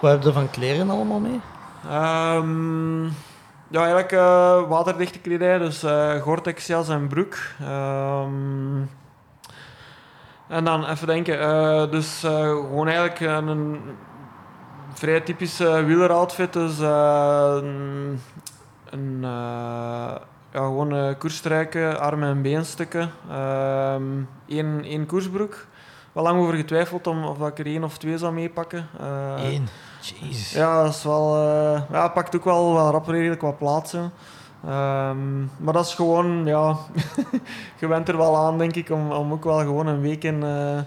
Wat 0.00 0.10
heb 0.10 0.22
je 0.22 0.32
van 0.32 0.50
kleren 0.50 0.90
allemaal 0.90 1.18
mee? 1.20 1.40
Ehm, 1.88 3.04
ja, 3.68 3.78
eigenlijk 3.80 4.12
eh, 4.12 4.68
waterdichte 4.68 5.18
kledij, 5.18 5.58
dus 5.58 5.82
eh 5.82 6.14
Gore-Tex 6.22 6.66
jas 6.66 6.88
en 6.88 7.08
broek. 7.08 7.36
Ehm, 7.60 8.80
en 10.50 10.64
dan 10.64 10.86
even 10.86 11.06
denken, 11.06 11.40
eh, 11.40 11.90
dus 11.90 12.22
eh, 12.22 12.30
gewoon 12.48 12.88
eigenlijk 12.88 13.20
een, 13.20 13.46
een 13.46 13.80
vrij 14.92 15.20
typische 15.20 15.84
wieleroutfit. 15.84 16.52
Dus 16.52 16.80
eh, 16.80 17.54
een, 17.62 18.20
een 18.90 19.18
eh, 19.22 20.14
ja, 20.52 20.60
gewoon 20.64 20.94
eh, 20.94 21.14
koersstruiken, 21.18 22.00
armen 22.00 22.28
en 22.28 22.42
beenstukken. 22.42 23.10
Ehm 23.30 24.02
één, 24.46 24.84
één 24.84 25.06
koersbroek. 25.06 25.66
Wel 26.12 26.24
lang 26.24 26.40
over 26.40 26.54
getwijfeld 26.54 27.06
om 27.06 27.24
of 27.24 27.48
ik 27.48 27.58
er 27.58 27.66
één 27.66 27.84
of 27.84 27.98
twee 27.98 28.18
zou 28.18 28.32
meepakken. 28.32 28.88
Eh, 29.00 29.52
Eén. 29.52 29.68
Jezus. 30.00 30.52
ja, 30.52 30.82
dat 30.82 30.94
is 30.94 31.02
wel... 31.04 31.36
eh 31.36 31.80
ja, 31.92 32.08
pakt 32.08 32.36
ook 32.36 32.44
wel, 32.44 32.74
wel 32.74 32.90
rap 32.90 33.06
redelijk 33.08 33.40
wat 33.40 33.58
plaatsen. 33.58 34.12
Ehm, 34.64 35.40
maar 35.40 35.72
dat 35.72 35.86
is 35.86 35.94
gewoon, 35.94 36.44
ja... 36.46 36.76
je 37.80 37.86
bent 37.88 38.08
er 38.08 38.16
wel 38.16 38.36
aan, 38.36 38.58
denk 38.58 38.74
ik, 38.74 38.90
om, 38.90 39.12
om 39.12 39.32
ook 39.32 39.44
wel 39.44 39.58
gewoon 39.58 39.86
een 39.86 40.00
week 40.00 40.24
in... 40.24 40.42
eh, 40.42 40.78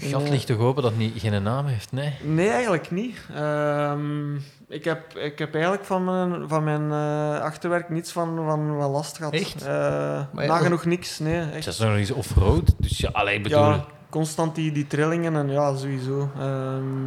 Je 0.00 0.08
gat 0.08 0.28
ligt 0.28 0.46
toch 0.46 0.58
open 0.58 0.82
dat 0.82 0.90
het 0.90 1.00
niet, 1.00 1.20
geen 1.20 1.42
naam 1.42 1.66
heeft? 1.66 1.92
Nee. 1.92 2.14
Nee, 2.22 2.48
eigenlijk 2.50 2.90
niet. 2.90 3.18
Ehm, 3.34 4.34
ik, 4.68 4.84
heb, 4.84 5.16
ik 5.16 5.38
heb 5.38 5.52
eigenlijk 5.54 5.84
van 5.84 6.04
mijn, 6.04 6.48
van 6.48 6.64
mijn 6.64 6.90
eh, 6.92 7.40
achterwerk 7.42 7.88
niets 7.88 8.12
van, 8.12 8.36
van, 8.36 8.74
van 8.78 8.90
last 8.90 9.16
gehad. 9.16 9.32
Echt? 9.32 9.62
Eh, 9.62 9.68
ja, 9.68 10.26
nagenoeg 10.32 10.84
niks, 10.84 11.18
nee. 11.18 11.34
Het 11.34 11.54
Echt. 11.54 11.66
is 11.66 11.78
nog 11.78 11.94
eens 11.96 12.10
off-road, 12.10 12.74
dus 12.78 12.98
ja, 12.98 13.10
allee, 13.12 13.36
ik 13.36 13.42
bedoel... 13.42 13.58
Ja, 13.58 13.84
constant 14.10 14.54
die, 14.54 14.72
die 14.72 14.86
trillingen 14.86 15.36
en 15.36 15.50
ja, 15.50 15.76
sowieso. 15.76 16.30
Ehm, 16.38 17.06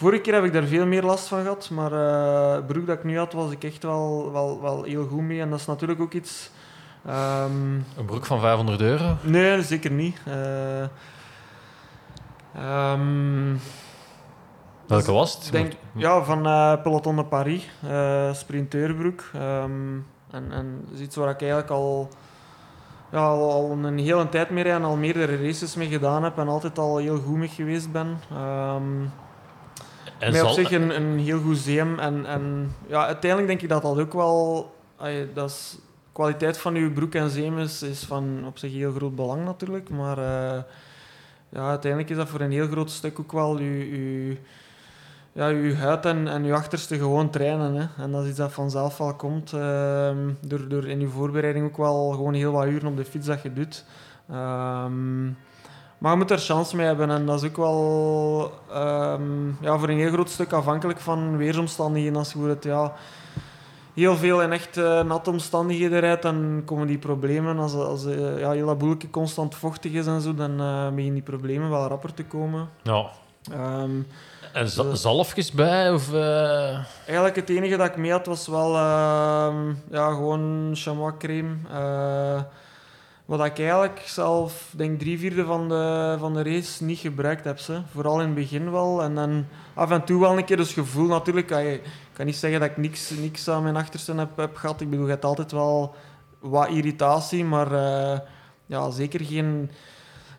vorige 0.00 0.20
keer 0.20 0.34
heb 0.34 0.44
ik 0.44 0.52
daar 0.52 0.64
veel 0.64 0.86
meer 0.86 1.02
last 1.02 1.28
van 1.28 1.40
gehad, 1.42 1.70
maar 1.70 1.90
het 2.54 2.66
broek 2.66 2.86
dat 2.86 2.98
ik 2.98 3.04
nu 3.04 3.18
had, 3.18 3.32
was 3.32 3.50
ik 3.52 3.64
echt 3.64 3.82
wel, 3.82 4.32
wel, 4.32 4.60
wel 4.62 4.82
heel 4.82 5.06
goed 5.06 5.20
mee. 5.22 5.40
En 5.40 5.50
dat 5.50 5.58
is 5.60 5.66
natuurlijk 5.66 6.00
ook 6.00 6.12
iets... 6.12 6.50
ehm, 7.06 7.74
Een 7.96 8.04
broek 8.06 8.26
van 8.26 8.40
500 8.40 8.80
euro? 8.80 9.16
Nee, 9.22 9.62
zeker 9.62 9.90
niet. 9.90 10.16
Ehm, 12.54 13.54
Welke 14.86 15.12
was 15.12 15.34
het? 15.34 15.52
denk, 15.52 15.72
ja, 15.94 16.22
van 16.24 16.46
eh, 16.46 16.82
Peloton 16.82 17.16
de 17.16 17.24
Paris, 17.24 17.70
sprinteurbroek. 18.32 19.22
Ehm, 19.34 19.96
en, 20.30 20.52
en 20.52 20.80
dat 20.84 20.94
is 20.98 21.00
iets 21.00 21.16
waar 21.16 21.30
ik 21.30 21.40
eigenlijk 21.40 21.70
al, 21.70 22.08
ja, 23.12 23.18
al, 23.18 23.50
al 23.52 23.70
een 23.70 23.98
hele 23.98 24.28
tijd 24.28 24.50
mee 24.50 24.62
rijd 24.64 24.76
en 24.76 24.84
al 24.84 24.96
meerdere 24.96 25.42
races 25.46 25.74
mee 25.74 25.88
gedaan 25.88 26.22
heb 26.24 26.38
en 26.38 26.48
altijd 26.48 26.78
al 26.78 26.96
heel 26.96 27.18
goed 27.18 27.36
mee 27.36 27.48
geweest 27.48 27.92
ben. 27.92 28.18
En 30.20 30.32
maar 30.32 30.44
op 30.44 30.50
zich 30.50 30.72
een, 30.72 30.96
een 30.96 31.18
heel 31.18 31.40
goed 31.40 31.56
zeem. 31.56 31.98
En, 31.98 32.26
en 32.26 32.72
ja, 32.86 33.06
uiteindelijk 33.06 33.50
denk 33.50 33.62
ik 33.62 33.68
dat 33.68 33.82
dat 33.82 33.98
ook 33.98 34.12
wel... 34.12 34.74
dat 35.34 35.50
is, 35.50 35.78
de 36.12 36.16
kwaliteit 36.16 36.58
van 36.58 36.74
uw 36.74 36.92
broek 36.92 37.14
en 37.14 37.30
zeem 37.30 37.58
is, 37.58 37.82
is 37.82 38.04
van 38.04 38.42
op 38.46 38.58
zich 38.58 38.72
heel 38.72 38.92
groot 38.92 39.14
belang 39.14 39.44
natuurlijk. 39.44 39.88
Maar 39.90 40.18
eh, 40.18 40.62
ja, 41.48 41.68
uiteindelijk 41.68 42.10
is 42.10 42.16
dat 42.16 42.28
voor 42.28 42.40
een 42.40 42.52
heel 42.52 42.66
groot 42.66 42.90
stuk 42.90 43.20
ook 43.20 43.32
wel 43.32 43.56
uw, 43.56 43.82
uw, 43.90 44.36
ja, 45.32 45.48
uw 45.48 45.74
huid 45.74 46.06
en, 46.06 46.28
en 46.28 46.44
uw 46.44 46.54
achterste 46.54 46.98
gewoon 46.98 47.30
trainen. 47.30 47.74
Hè. 47.74 48.02
En 48.02 48.12
dat 48.12 48.22
is 48.22 48.28
iets 48.28 48.38
dat 48.38 48.52
vanzelf 48.52 48.98
wel 48.98 49.14
komt. 49.14 49.52
ehm, 49.52 50.32
door, 50.40 50.68
door 50.68 50.86
in 50.86 51.00
je 51.00 51.08
voorbereiding 51.08 51.66
ook 51.66 51.76
wel 51.76 52.10
gewoon 52.10 52.34
heel 52.34 52.52
wat 52.52 52.66
uren 52.66 52.88
op 52.88 52.96
de 52.96 53.04
fiets 53.04 53.26
dat 53.26 53.42
je 53.42 53.52
doet. 53.52 53.84
Ehm, 54.30 55.26
maar 56.00 56.10
je 56.12 56.16
moet 56.18 56.30
er 56.30 56.38
chance 56.38 56.76
mee 56.76 56.86
hebben 56.86 57.10
en 57.10 57.26
dat 57.26 57.42
is 57.42 57.48
ook 57.48 57.56
wel 57.56 58.52
ehm, 58.72 59.48
ja, 59.60 59.78
voor 59.78 59.88
een 59.88 59.98
heel 59.98 60.12
groot 60.12 60.30
stuk 60.30 60.52
afhankelijk 60.52 61.00
van 61.00 61.36
weersomstandigheden. 61.36 62.16
Als 62.18 62.32
je 62.32 62.38
bijvoorbeeld 62.38 62.64
ja, 62.64 62.92
heel 63.94 64.16
veel 64.16 64.42
in 64.42 64.52
echt 64.52 64.76
eh, 64.76 65.02
natte 65.02 65.30
omstandigheden 65.30 66.00
rijdt, 66.00 66.22
dan 66.22 66.62
komen 66.64 66.86
die 66.86 66.98
problemen. 66.98 67.58
Als, 67.58 67.74
als 67.74 68.04
eh, 68.06 68.38
ja, 68.38 68.50
heel 68.50 68.66
dat 68.66 68.78
boeltje 68.78 69.10
constant 69.10 69.54
vochtig 69.54 69.92
is 69.92 70.06
en 70.06 70.20
zo, 70.20 70.34
dan 70.34 70.50
eh 70.60 70.88
beginnen 70.88 71.14
die 71.14 71.22
problemen 71.22 71.70
wel 71.70 71.86
rapper 71.86 72.14
te 72.14 72.24
komen. 72.24 72.68
Ja. 72.82 73.06
Ehm, 73.52 73.90
En 74.52 74.68
za- 74.68 74.94
zalfjes 74.94 75.52
bij? 75.52 75.92
Of, 75.92 76.12
Eigenlijk 77.06 77.36
het 77.36 77.48
enige 77.48 77.76
dat 77.76 77.86
ik 77.86 77.96
mee 77.96 78.10
had 78.10 78.26
was 78.26 78.46
wel 78.46 78.74
ehm, 78.76 79.68
ja, 79.90 80.08
gewoon 80.10 80.70
chamois 80.74 81.12
crème. 81.18 81.54
Wat 83.30 83.44
ik 83.44 83.58
eigenlijk 83.58 84.02
zelf, 84.04 84.72
denk 84.76 84.98
drie 84.98 85.18
vierde 85.18 85.44
van 85.44 85.68
de, 85.68 86.16
van 86.18 86.34
de 86.34 86.42
race 86.42 86.84
niet 86.84 86.98
gebruikt 86.98 87.44
heb. 87.44 87.58
Ze. 87.58 87.82
Vooral 87.90 88.20
in 88.20 88.26
het 88.26 88.34
begin 88.34 88.70
wel. 88.70 89.02
En 89.02 89.14
dan 89.14 89.46
af 89.74 89.90
en 89.90 90.04
toe 90.04 90.20
wel 90.20 90.38
een 90.38 90.44
keer 90.44 90.56
dus 90.56 90.72
gevoel 90.72 91.06
natuurlijk. 91.06 91.50
Ik 91.50 91.82
kan 92.12 92.26
niet 92.26 92.36
zeggen 92.36 92.60
dat 92.60 92.70
ik 92.70 92.76
niks, 92.76 93.10
niks 93.10 93.48
aan 93.48 93.62
mijn 93.62 93.76
achterste 93.76 94.14
heb, 94.14 94.36
heb 94.36 94.56
gehad. 94.56 94.80
Ik 94.80 94.90
bedoel, 94.90 95.04
je 95.04 95.10
hebt 95.10 95.24
altijd 95.24 95.52
wel 95.52 95.94
wat 96.38 96.68
irritatie. 96.68 97.44
Maar 97.44 97.72
eh, 97.72 98.18
ja, 98.66 98.90
zeker 98.90 99.20
geen... 99.20 99.70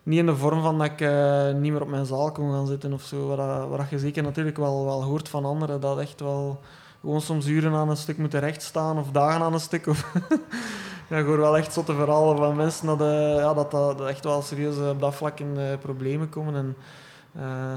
Niet 0.02 0.18
in 0.18 0.26
de 0.26 0.36
vorm 0.36 0.62
van 0.62 0.78
dat 0.78 0.86
ik 0.86 1.00
eh, 1.00 1.52
niet 1.52 1.72
meer 1.72 1.82
op 1.82 1.88
mijn 1.88 2.06
zaal 2.06 2.32
kon 2.32 2.52
gaan 2.52 2.66
zitten 2.66 2.92
of 2.92 3.02
zo. 3.02 3.36
Dat 3.76 3.90
je 3.90 3.98
zeker 3.98 4.22
natuurlijk 4.22 4.56
wel, 4.56 4.84
wel 4.84 5.02
hoort 5.02 5.28
van 5.28 5.44
anderen. 5.44 5.80
Dat 5.80 5.98
echt 5.98 6.20
wel 6.20 6.60
gewoon 7.00 7.20
soms 7.20 7.46
uren 7.46 7.72
aan 7.72 7.88
een 7.88 7.96
stuk 7.96 8.18
moeten 8.18 8.40
rechtstaan 8.40 8.98
of 8.98 9.10
dagen 9.10 9.42
aan 9.42 9.52
een 9.52 9.60
stuk. 9.60 9.86
Of 9.86 10.04
ja, 11.08 11.16
ik 11.16 11.26
hoor 11.26 11.38
wel 11.38 11.56
echt 11.56 11.72
zotte 11.72 11.94
verhalen 11.94 12.36
van 12.36 12.56
mensen 12.56 12.86
dat, 12.86 13.00
eh, 13.00 13.34
ja, 13.36 13.54
dat, 13.54 13.70
dat, 13.70 13.98
dat 13.98 14.08
echt 14.08 14.24
wel 14.24 14.42
serieus 14.42 14.76
eh, 14.76 14.88
op 14.88 15.00
dat 15.00 15.14
vlak 15.14 15.40
in 15.40 15.58
eh, 15.58 15.78
problemen 15.80 16.28
komen. 16.28 16.54
En, 16.54 16.76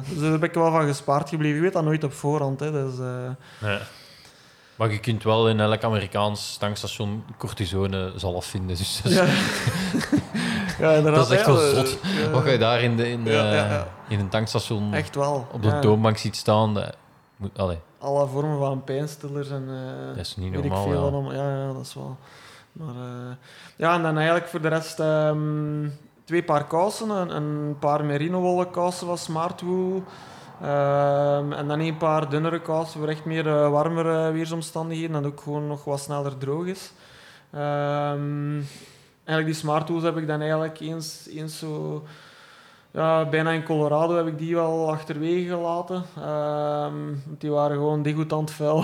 dus 0.10 0.20
daar 0.22 0.32
heb 0.32 0.44
ik 0.44 0.54
wel 0.54 0.72
van 0.72 0.88
gespaard 0.88 1.30
gebleven. 1.30 1.56
Je 1.56 1.62
weet 1.62 1.74
dat 1.74 1.84
nooit 1.84 2.04
op 2.04 2.14
voorhand. 2.14 2.60
Hè, 2.60 2.72
dus, 2.72 2.94
nee. 3.62 3.80
Maar 4.76 4.92
je 4.92 5.00
kunt 5.00 5.24
wel 5.24 5.50
in 5.50 5.60
elk 5.60 5.84
Amerikaans 5.84 6.58
tankstation 6.58 7.24
cortisone 7.38 8.12
zalf 8.16 8.46
vinden. 8.46 8.78
Dus 8.78 9.02
dat 9.02 9.12
is, 9.12 9.18
ja. 9.18 9.26
ja, 10.96 11.02
dat 11.02 11.26
is 11.26 11.38
echt 11.38 11.46
ja, 11.46 11.52
wel 11.52 11.62
eh, 11.62 11.76
zot. 11.76 11.98
Wat 12.32 12.46
je 12.46 12.58
daar 12.58 12.82
in, 12.82 12.98
de, 12.98 13.10
in, 13.10 13.24
de, 13.24 13.32
Ja, 13.32 13.54
ja, 13.54 13.66
ja. 13.72 13.88
in 14.08 14.20
een 14.20 14.30
tankstation 14.30 14.94
Echt 14.94 15.16
wel. 15.16 15.48
op 15.52 15.62
de 15.62 15.68
ja. 15.68 15.80
toonbank 15.80 16.18
ziet 16.18 16.36
staan, 16.36 16.74
dat, 16.74 16.96
moet, 17.38 17.58
allee, 17.58 17.80
Alle 18.00 18.28
vormen 18.28 18.60
van 18.60 18.84
pijnstillers 18.84 19.50
en... 19.50 19.66
eh, 19.70 20.08
dat 20.08 20.26
is 20.26 20.36
niet 20.36 20.54
ik 20.54 20.60
normaal. 20.60 20.84
veel 20.84 21.32
ja. 21.32 21.44
Ja, 21.44 21.58
ja, 21.58 21.74
dat 21.74 21.86
is 21.86 21.94
wel. 21.94 22.18
Maar 22.76 22.96
eh, 22.96 23.36
ja, 23.76 23.96
en 23.96 24.02
dan 24.02 24.16
eigenlijk 24.16 24.48
voor 24.48 24.62
de 24.62 24.68
rest 24.68 25.00
ehm, 25.00 25.90
twee 26.24 26.44
paar 26.44 26.68
kousen, 26.68 27.10
een, 27.10 27.36
een 27.36 27.80
paar 27.80 28.06
merino 28.06 28.40
wollen 28.40 28.72
kousen 28.72 29.08
van 29.08 29.18
Smartwool. 29.18 30.04
Ehm, 30.62 31.52
en 31.52 31.68
dan 31.68 31.80
een 31.80 31.98
paar 31.98 32.30
dunnere 32.30 32.62
kousen 32.62 33.00
voor 33.00 33.10
echt 33.10 33.26
meer 33.26 33.48
eh, 33.48 33.70
warmere 33.70 34.32
weersomstandigheden 34.32 35.16
en 35.16 35.26
ook 35.26 35.42
gewoon 35.42 35.68
nog 35.68 35.84
wat 35.84 36.00
sneller 36.00 36.38
droog 36.38 36.66
is. 36.66 36.92
Ehm, 37.52 38.62
eigenlijk 39.24 39.46
die 39.46 39.54
Smartwools 39.54 40.04
heb 40.04 40.18
ik 40.18 40.28
dan 40.28 40.40
eigenlijk 40.40 40.80
eens, 40.80 41.28
eens 41.30 41.60
zo... 41.60 42.04
Ja, 42.96 43.26
bijna 43.26 43.52
in 43.52 43.64
Colorado 43.64 44.16
heb 44.16 44.28
ik 44.28 44.38
die 44.38 44.56
wel 44.56 44.92
achterwege 44.92 45.48
gelaten. 45.48 46.04
Ehm, 46.18 46.94
die 47.38 47.52
waren 47.52 47.76
gewoon 47.76 48.02
degoutant 48.02 48.52
vuil. 48.52 48.84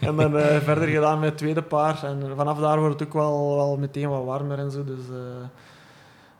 en 0.00 0.16
dan 0.16 0.36
eh, 0.36 0.56
verder 0.56 0.88
gedaan 0.88 1.18
met 1.18 1.28
het 1.28 1.38
tweede 1.38 1.62
paar. 1.62 2.04
En 2.04 2.32
vanaf 2.36 2.58
daar 2.58 2.78
wordt 2.78 3.00
het 3.00 3.08
ook 3.08 3.14
wel, 3.14 3.56
wel 3.56 3.76
meteen 3.76 4.08
wat 4.08 4.24
warmer 4.24 4.58
en 4.58 4.70
zo. 4.70 4.84
Dus 4.84 4.98
eh, 5.08 5.46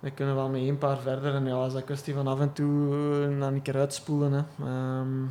we 0.00 0.10
kunnen 0.10 0.34
wel 0.34 0.48
met 0.48 0.60
één 0.60 0.78
paar 0.78 0.98
verder. 0.98 1.34
En 1.34 1.46
ja, 1.46 1.66
is 1.66 1.72
dat 1.72 1.84
kwestie 1.84 2.14
van 2.14 2.26
af 2.26 2.40
en 2.40 2.52
toe 2.52 2.90
dan 3.38 3.52
een 3.52 3.62
keer 3.62 3.76
uitspoelen. 3.76 4.32
Hè. 4.32 4.42
Ehm, 4.64 5.26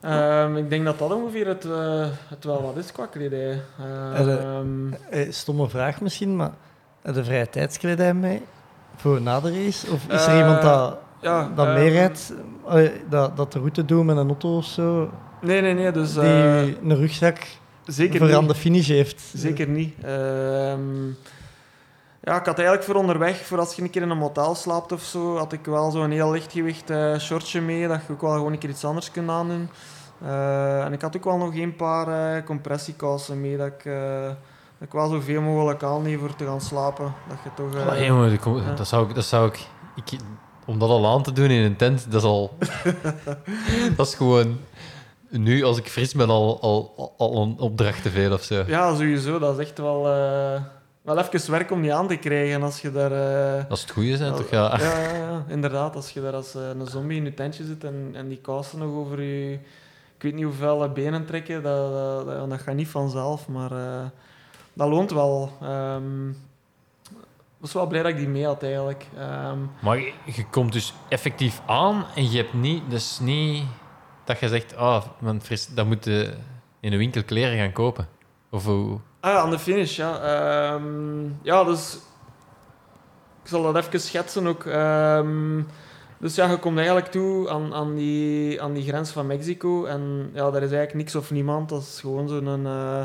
ehm, 0.00 0.56
ik 0.56 0.70
denk 0.70 0.84
dat 0.84 0.98
dat 0.98 1.12
ongeveer 1.12 1.46
het, 1.46 1.66
het 2.28 2.44
wel 2.44 2.62
wat 2.62 2.76
is 2.76 2.92
qua 2.92 3.06
kledij. 3.06 3.62
Stomme 5.30 5.68
vraag 5.68 6.00
misschien, 6.00 6.36
maar 6.36 6.52
je 7.02 7.24
vrije 7.24 7.48
tijdskledij 7.48 8.14
mee 8.14 8.42
voor 8.96 9.20
na 9.20 9.40
de 9.40 9.64
race? 9.64 9.90
Of 9.92 10.06
is 10.08 10.26
er 10.26 10.32
Eh, 10.32 10.38
iemand 10.38 10.62
dat, 10.62 10.98
ja, 11.20 11.50
dat 11.54 11.66
ehm, 11.66 11.74
meerijdt, 11.74 12.32
eh, 12.68 12.88
dat, 13.08 13.36
dat 13.36 13.52
de 13.52 13.58
route 13.58 13.84
doet 13.84 14.04
met 14.04 14.16
een 14.16 14.26
auto 14.26 14.56
of 14.56 14.64
zo, 14.64 15.10
Nee, 15.40 15.60
nee, 15.60 15.74
nee. 15.74 15.92
Dus, 15.92 16.12
die 16.12 16.22
eh, 16.22 16.62
een 16.62 16.96
rugzak 16.96 17.38
zeker 17.84 18.18
voor 18.18 18.26
niet. 18.26 18.36
aan 18.36 18.48
de 18.48 18.54
finish 18.54 18.88
heeft? 18.88 19.22
Zeker 19.34 19.68
niet. 19.68 19.94
Ehm, 20.02 21.06
ja, 22.22 22.38
ik 22.38 22.46
had 22.46 22.58
eigenlijk 22.58 22.82
voor 22.82 22.94
onderweg, 22.94 23.46
voor 23.46 23.58
als 23.58 23.74
je 23.74 23.82
een 23.82 23.90
keer 23.90 24.02
in 24.02 24.10
een 24.10 24.18
motel 24.18 24.54
slaapt 24.54 24.92
of 24.92 25.02
zo, 25.02 25.36
had 25.36 25.52
ik 25.52 25.64
wel 25.64 25.90
zo'n 25.90 26.10
heel 26.10 26.30
lichtgewicht 26.30 26.90
eh 26.90 27.18
shortje 27.18 27.60
mee, 27.60 27.88
dat 27.88 28.00
je 28.06 28.12
ook 28.12 28.20
wel 28.20 28.32
gewoon 28.32 28.52
een 28.52 28.58
keer 28.58 28.70
iets 28.70 28.84
anders 28.84 29.10
kunt 29.10 29.30
aandoen. 29.30 29.68
Eh, 30.22 30.84
en 30.84 30.92
ik 30.92 31.00
had 31.00 31.16
ook 31.16 31.24
wel 31.24 31.36
nog 31.36 31.54
een 31.54 31.76
paar 31.76 32.36
eh, 32.36 32.44
compressiekousen 32.44 33.40
mee, 33.40 33.56
dat 33.56 33.66
ik, 33.66 33.84
eh, 33.84 34.30
ik 34.80 34.92
wel 34.92 35.08
zoveel 35.08 35.40
mogelijk 35.40 35.82
aanneem 35.82 36.18
voor 36.18 36.36
te 36.36 36.44
gaan 36.44 36.60
slapen. 36.60 37.12
Dat 37.28 37.38
je 37.44 37.50
toch... 37.54 37.98
jongen, 38.06 38.30
dat, 38.30 38.40
kom- 38.40 38.56
ja. 38.56 38.74
dat 38.74 38.88
zou 38.88 39.08
ik... 39.08 39.14
Dat 39.14 39.24
zou 39.24 39.48
ik, 39.48 39.66
ik 40.04 40.18
om 40.66 40.78
dat 40.78 40.88
al 40.88 41.06
aan 41.06 41.22
te 41.22 41.32
doen 41.32 41.50
in 41.50 41.64
een 41.64 41.76
tent, 41.76 42.10
dat 42.10 42.20
is 42.22 42.28
al... 42.28 42.56
dat 43.96 44.06
is 44.06 44.14
gewoon... 44.14 44.58
Nu, 45.28 45.62
als 45.64 45.78
ik 45.78 45.88
fris 45.88 46.14
ben, 46.14 46.28
al, 46.30 46.60
al, 46.60 47.14
al 47.18 47.42
een 47.42 47.58
opdracht 47.58 48.02
te 48.02 48.10
veel 48.10 48.32
of 48.32 48.42
zo. 48.42 48.64
ja, 48.66 48.94
sowieso. 48.94 49.38
Dat 49.38 49.58
is 49.58 49.66
echt 49.66 49.78
wel, 49.78 50.08
eh, 50.12 50.60
wel 51.02 51.18
even 51.18 51.50
werk 51.50 51.70
om 51.70 51.82
die 51.82 51.94
aan 51.94 52.08
te 52.08 52.16
krijgen 52.16 52.62
als 52.62 52.80
je 52.80 52.92
daar... 52.92 53.12
eh, 53.58 53.64
Als 53.70 53.80
het 53.80 53.90
goede 53.90 54.16
zijn, 54.16 54.34
toch? 54.34 54.50
Ja. 54.50 54.78
Ja, 54.78 54.98
ja, 55.00 55.14
ja, 55.14 55.44
inderdaad. 55.48 55.96
Als 55.96 56.10
je 56.10 56.20
daar 56.20 56.34
als 56.34 56.54
een 56.54 56.86
zombie 56.86 57.16
in 57.18 57.24
je 57.24 57.34
tentje 57.34 57.64
zit 57.64 57.84
en, 57.84 58.10
en 58.14 58.28
die 58.28 58.38
kousen 58.40 58.78
nog 58.78 58.94
over 58.94 59.22
je... 59.22 59.52
Ik 60.16 60.22
weet 60.22 60.34
niet 60.34 60.44
hoeveel 60.44 60.88
benen 60.92 61.26
trekken, 61.26 61.62
dat, 61.62 61.92
dat, 61.92 62.26
dat, 62.26 62.50
dat 62.50 62.60
gaat 62.60 62.74
niet 62.74 62.88
vanzelf, 62.88 63.48
maar 63.48 63.70
dat 64.72 64.88
loont 64.88 65.10
wel. 65.10 65.52
Ik 67.60 67.66
was 67.66 67.72
wel 67.72 67.86
blij 67.86 68.02
dat 68.02 68.10
ik 68.10 68.16
die 68.16 68.28
mee 68.28 68.44
had, 68.46 68.62
eigenlijk. 68.62 69.06
Ehm, 69.18 69.58
Maar 69.82 69.98
je, 69.98 70.12
je 70.24 70.46
komt 70.50 70.72
dus 70.72 70.94
effectief 71.08 71.60
aan 71.66 72.04
en 72.14 72.30
je 72.30 72.36
hebt 72.36 72.54
niet... 72.54 72.82
Dus 72.88 73.18
niet 73.18 73.64
dat 74.24 74.38
je 74.38 74.48
zegt, 74.48 74.76
ah, 74.76 75.04
man, 75.18 75.40
fris, 75.40 75.66
dat 75.66 75.86
moet 75.86 76.04
je 76.04 76.34
in 76.80 76.92
een 76.92 76.98
winkel 76.98 77.24
kleren 77.24 77.58
gaan 77.58 77.72
kopen. 77.72 78.08
Of 78.50 78.64
hoe... 78.64 78.98
ah 79.20 79.36
aan 79.36 79.50
de 79.50 79.58
finish, 79.58 79.96
ja. 79.96 80.20
Ehm, 80.20 81.24
ja, 81.42 81.64
dus... 81.64 81.98
Ik 83.42 83.48
zal 83.48 83.72
dat 83.72 83.76
even 83.84 84.00
schetsen 84.00 84.46
ook. 84.46 84.64
Dus 86.20 86.34
ja, 86.34 86.50
je 86.50 86.58
komt 86.58 86.76
eigenlijk 86.76 87.06
toe 87.06 87.50
aan, 87.50 87.74
aan, 87.74 87.94
die, 87.94 88.62
aan 88.62 88.72
die 88.72 88.84
grens 88.84 89.10
van 89.10 89.26
Mexico. 89.26 89.84
En 89.84 90.30
ja, 90.34 90.50
daar 90.50 90.62
is 90.62 90.70
eigenlijk 90.72 90.94
niks 90.94 91.14
of 91.14 91.30
niemand. 91.30 91.68
Dat 91.68 91.82
is 91.82 92.00
gewoon 92.00 92.28
zo'n 92.28 92.66
eh, 92.66 93.02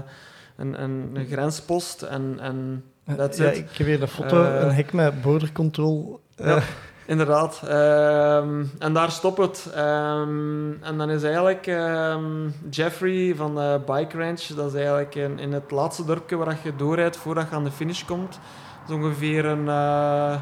een, 0.58 0.82
een, 0.84 1.10
een 1.14 1.28
grenspost. 1.28 2.02
En, 2.02 2.38
en 2.42 2.84
That's 3.18 3.38
ja, 3.38 3.50
ik 3.50 3.70
heb 3.78 3.88
hier 3.88 4.02
een 4.02 4.08
foto, 4.08 4.44
Eh, 4.44 4.62
een 4.62 4.72
hek 4.72 4.94
met 4.94 5.22
border 5.22 5.52
control. 5.52 6.20
eh, 6.36 6.48
Ja. 6.48 6.60
Inderdaad. 7.08 7.62
Ehm, 7.68 8.64
en 8.80 8.94
daar 8.94 9.12
stopt 9.12 9.38
het. 9.38 9.72
Ehm, 9.76 10.72
en 10.84 10.98
dan 10.98 11.10
is 11.10 11.24
eigenlijk 11.24 11.68
ehm, 11.68 12.24
Jeffrey 12.70 13.34
van 13.36 13.56
de 13.56 13.80
Bike 13.86 14.18
Ranch, 14.18 14.42
dat 14.42 14.68
is 14.68 14.74
eigenlijk 14.74 15.16
in, 15.16 15.40
in 15.40 15.52
het 15.54 15.72
laatste 15.72 16.06
dorpje 16.06 16.36
waar 16.36 16.58
je 16.64 16.76
doorrijdt 16.76 17.18
voordat 17.18 17.50
je 17.50 17.56
aan 17.56 17.64
de 17.64 17.72
finish 17.72 18.04
komt. 18.06 18.40
Dat 18.88 18.98
is 18.98 19.04
ongeveer 19.04 19.46
een... 19.46 19.68
eh, 19.68 20.36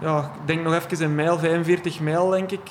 ja, 0.00 0.18
ik 0.40 0.46
denk 0.46 0.62
nog 0.62 0.74
even 0.74 1.04
een 1.04 1.14
mijl, 1.14 1.38
45 1.38 2.00
mijl, 2.00 2.28
denk 2.28 2.50
ik. 2.50 2.70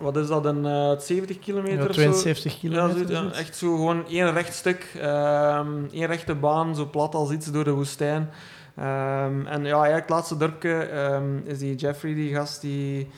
Wat 0.00 0.16
is 0.16 0.26
dat, 0.26 0.44
een 0.44 0.66
eh, 0.66 0.98
70 0.98 1.38
kilometer 1.38 1.78
Ja, 1.78 1.88
of 1.88 1.94
zo? 1.94 2.00
72 2.00 2.52
Ja, 2.52 2.58
kilometer. 2.58 3.10
ja, 3.10 3.18
zoiets. 3.20 3.38
echt 3.38 3.56
zo 3.56 3.74
gewoon 3.74 4.06
één 4.08 4.32
recht 4.32 4.54
stuk, 4.54 4.86
ehm 5.00 5.68
één 5.92 6.06
rechte 6.06 6.34
baan, 6.34 6.76
zo 6.76 6.86
plat 6.90 7.14
als 7.14 7.30
iets 7.30 7.46
door 7.46 7.64
de 7.64 7.70
woestijn. 7.70 8.30
Ehm, 8.76 9.46
en 9.46 9.64
ja, 9.64 9.74
eigenlijk 9.76 10.00
het 10.00 10.10
laatste 10.10 10.36
dorpje 10.36 10.72
ehm, 10.74 11.36
is 11.44 11.58
die 11.58 11.74
Jeffrey, 11.74 12.14
die 12.14 12.34
gast, 12.34 12.60
die, 12.60 13.10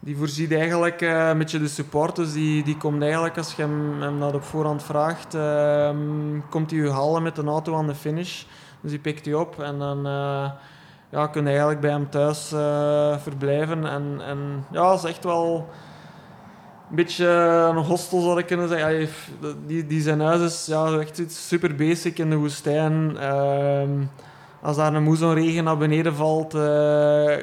die 0.00 0.16
voorziet 0.16 0.52
eigenlijk 0.52 1.02
eh, 1.02 1.28
een 1.28 1.38
beetje 1.38 1.58
de 1.58 1.68
supporters. 1.68 2.32
Die, 2.32 2.62
die 2.64 2.76
komt 2.76 3.02
eigenlijk, 3.02 3.36
als 3.36 3.54
je 3.54 3.62
hem, 3.62 4.00
hem 4.02 4.20
dat 4.20 4.34
op 4.34 4.42
voorhand 4.44 4.82
vraagt, 4.82 5.36
komt 6.50 6.70
hij 6.70 6.80
je 6.80 6.90
halen 6.90 7.22
met 7.22 7.38
een 7.38 7.48
auto 7.48 7.74
aan 7.76 7.86
de 7.86 7.94
finish. 7.94 8.42
Dus 8.80 8.90
die 8.90 9.00
pikt 9.00 9.24
hij 9.24 9.34
op 9.34 9.60
en 9.60 9.78
dan 9.78 10.06
eh, 10.06 10.50
ja, 11.10 11.26
kun 11.26 11.42
je 11.42 11.48
eigenlijk 11.48 11.80
bij 11.80 11.90
hem 11.90 12.10
thuis 12.10 12.52
eh, 12.52 13.18
verblijven. 13.18 13.86
En, 13.86 14.20
en 14.26 14.64
ja, 14.70 14.88
dat 14.90 15.04
is 15.04 15.10
echt 15.10 15.24
wel 15.24 15.68
een 16.90 16.96
beetje 16.96 17.26
een 17.26 17.76
hostel 17.76 18.20
zou 18.20 18.38
ik 18.38 18.46
kunnen 18.46 18.68
zeggen. 18.68 19.08
Die, 19.66 19.86
die 19.86 20.02
zijn 20.02 20.20
huis 20.20 20.40
is 20.40 20.66
ja, 20.66 20.98
echt 20.98 21.18
iets 21.18 21.48
super 21.48 21.74
basic 21.74 22.18
in 22.18 22.30
de 22.30 22.36
woestijn. 22.36 23.16
Ehm, 23.16 23.90
als 24.62 24.76
daar 24.76 24.94
een 24.94 25.02
moesonregen 25.02 25.64
naar 25.64 25.76
beneden 25.76 26.14
valt, 26.14 26.54
eh, 26.54 26.60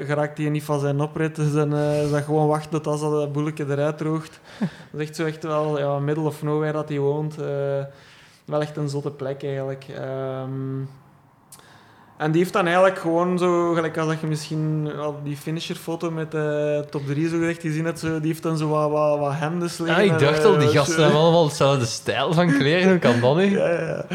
geraakt 0.06 0.38
hij 0.38 0.50
niet 0.50 0.64
van 0.64 0.80
zijn 0.80 1.02
oprit. 1.02 1.36
Dus 1.36 1.54
dan 1.54 1.74
eh, 1.74 2.04
is 2.04 2.12
dat 2.12 2.24
gewoon 2.24 2.48
wachten 2.48 2.72
tot 2.72 2.88
als 2.88 3.02
dat 3.02 3.32
boeletje 3.32 3.66
eruit 3.70 3.98
droogt. 3.98 4.40
dat 4.92 5.02
is 5.02 5.08
echt 5.08 5.16
zo 5.16 5.26
echt 5.26 5.44
wel 5.44 5.80
ja, 5.80 6.00
middle 6.00 6.24
of 6.24 6.44
nowhere 6.44 6.74
dat 6.74 6.90
hij 6.90 7.00
woont. 7.00 7.38
Eh, 7.42 7.84
wel 8.46 8.62
echt 8.62 8.78
een 8.78 8.90
zotte 8.90 9.12
plek 9.12 9.44
eigenlijk. 9.44 9.86
Ehm, 9.96 10.82
en 12.18 12.32
die 12.32 12.42
heeft 12.42 12.54
dan 12.54 12.66
eigenlijk 12.66 13.00
gewoon 13.00 13.38
zo, 13.38 13.74
gelijk 13.74 13.98
als 13.98 14.08
dat 14.08 14.20
je 14.22 14.28
misschien 14.28 14.92
op 15.06 15.16
die 15.24 15.38
finisherfoto 15.38 16.12
met 16.12 16.32
de 16.32 16.86
top 16.90 17.06
3 17.06 17.30
zo 17.30 17.38
gezegd 17.38 17.62
gezien 17.62 17.86
hebt, 17.86 18.00
zo, 18.00 18.20
die 18.20 18.28
heeft 18.28 18.44
dan 18.44 18.58
zo 18.58 18.68
wat, 18.68 18.92
wat, 18.92 19.20
wat 19.20 19.34
hemdes 19.36 19.78
Ja, 19.78 19.84
liggen. 19.84 20.06
ik 20.06 20.20
dacht 20.20 20.40
eh, 20.40 20.46
al, 20.46 20.58
die 20.58 20.68
zo- 20.68 20.74
gasten 20.74 21.02
hebben 21.04 21.20
allemaal 21.22 21.46
hetzelfde 21.46 21.86
stijl 21.86 22.34
van 22.34 22.48
kleren. 22.58 22.90
Hoe 22.90 23.00
kan 23.00 23.20
dat 23.20 23.36
niet? 23.38 23.52
Ja, 23.58 23.70
ja, 23.70 24.06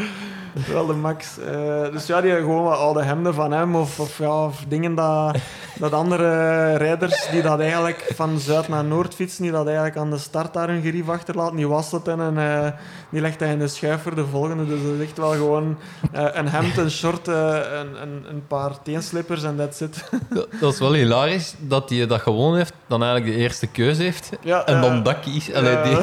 wel 0.73 0.85
de 0.85 0.93
max. 0.93 1.39
Eh, 1.39 1.91
dus 1.91 2.05
ja, 2.05 2.21
die 2.21 2.31
gewoon 2.31 2.63
wat 2.63 2.77
oude 2.77 3.03
hemden 3.03 3.33
van 3.33 3.51
hem 3.51 3.75
of, 3.75 3.99
of, 3.99 4.17
ja, 4.17 4.45
of 4.45 4.63
dingen 4.67 4.95
dat, 4.95 5.37
dat 5.79 5.93
andere 5.93 6.75
rijders 6.75 7.27
die 7.31 7.41
dat 7.41 7.59
eigenlijk 7.59 8.11
van 8.15 8.39
zuid 8.39 8.67
naar 8.67 8.83
noord 8.83 9.15
fietsen, 9.15 9.43
die 9.43 9.51
dat 9.51 9.65
eigenlijk 9.65 9.97
aan 9.97 10.09
de 10.09 10.17
start 10.17 10.53
daar 10.53 10.67
hun 10.67 10.81
gerief 10.81 11.09
achterlaten, 11.09 11.55
die 11.55 11.67
wast 11.67 11.91
het 11.91 12.07
en 12.07 12.37
eh, 12.37 12.67
die 13.09 13.21
legt 13.21 13.39
hij 13.39 13.51
in 13.51 13.59
de 13.59 13.67
schuif 13.67 14.01
voor 14.01 14.15
de 14.15 14.25
volgende. 14.25 14.67
Dus 14.67 14.81
dat 14.81 14.91
is 14.99 15.07
echt 15.07 15.17
wel 15.17 15.31
gewoon 15.31 15.77
eh, 16.11 16.25
een 16.33 16.47
hemd, 16.47 16.77
een 16.77 16.91
short, 16.91 17.27
een, 17.27 18.01
een, 18.01 18.25
een 18.29 18.47
paar 18.47 18.81
teenslippers 18.81 19.43
en 19.43 19.55
that's 19.55 19.81
it. 19.81 20.03
Dat, 20.33 20.47
dat 20.59 20.73
is 20.73 20.79
wel 20.79 20.93
hilarisch 20.93 21.55
dat 21.59 21.89
hij 21.89 22.07
dat 22.07 22.21
gewoon 22.21 22.55
heeft, 22.55 22.73
dan 22.87 23.03
eigenlijk 23.03 23.35
de 23.35 23.41
eerste 23.41 23.67
keuze 23.67 24.01
heeft. 24.01 24.29
Ja, 24.41 24.65
En 24.65 24.81
dan 24.81 25.03
dat 25.03 25.19
kiest. 25.19 25.53
Die, 25.53 25.97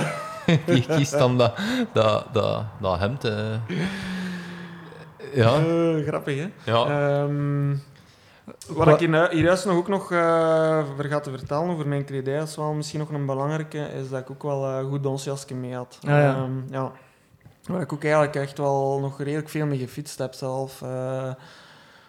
die 0.74 0.86
kiest 0.86 1.18
dan 1.18 1.38
dat, 1.38 1.52
dat, 1.92 2.24
dat, 2.32 2.62
dat 2.80 2.98
hemd. 2.98 3.24
Eh. 5.32 5.36
Ja, 5.36 5.54
Eh, 5.58 6.06
grappig, 6.06 6.38
hè? 6.38 6.48
ja. 6.64 6.84
Ehm, 7.22 7.76
wat 8.68 8.88
ik 8.88 8.98
hier, 8.98 9.28
hier 9.30 9.42
juist 9.44 9.64
nog 9.64 9.76
ook 9.76 9.88
nog 9.88 10.12
uh, 10.12 10.84
vergat 10.96 11.22
te 11.22 11.30
vertellen 11.30 11.70
over 11.70 11.88
mijn 11.88 12.04
kledij, 12.04 12.42
is 12.42 12.56
wel 12.56 12.72
misschien 12.72 12.98
nog 13.00 13.08
een 13.10 13.26
belangrijke, 13.26 13.78
is 13.78 14.08
dat 14.08 14.20
ik 14.20 14.30
ook 14.30 14.42
wel 14.42 14.66
eh, 14.66 14.84
goed 14.88 15.02
donsjasje 15.02 15.54
mee 15.54 15.74
had. 15.74 15.98
Ah, 16.02 16.08
ja. 16.10 16.34
Ehm, 16.34 16.52
ja. 16.70 16.92
Waar 17.64 17.80
ik 17.80 17.92
ook 17.92 18.02
eigenlijk 18.02 18.36
echt 18.36 18.58
wel 18.58 18.98
nog 19.00 19.18
redelijk 19.18 19.48
veel 19.48 19.66
mee 19.66 19.78
gefietst 19.78 20.18
heb 20.18 20.34
zelf. 20.34 20.82
Eh, 20.82 20.88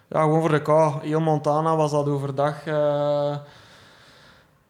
ja, 0.08 0.22
gewoon 0.22 0.40
voor 0.42 0.52
de 0.52 0.62
kou. 0.62 0.94
Heel 1.02 1.20
Montana 1.20 1.76
was 1.76 1.92
dat 1.92 2.08
overdag... 2.08 2.56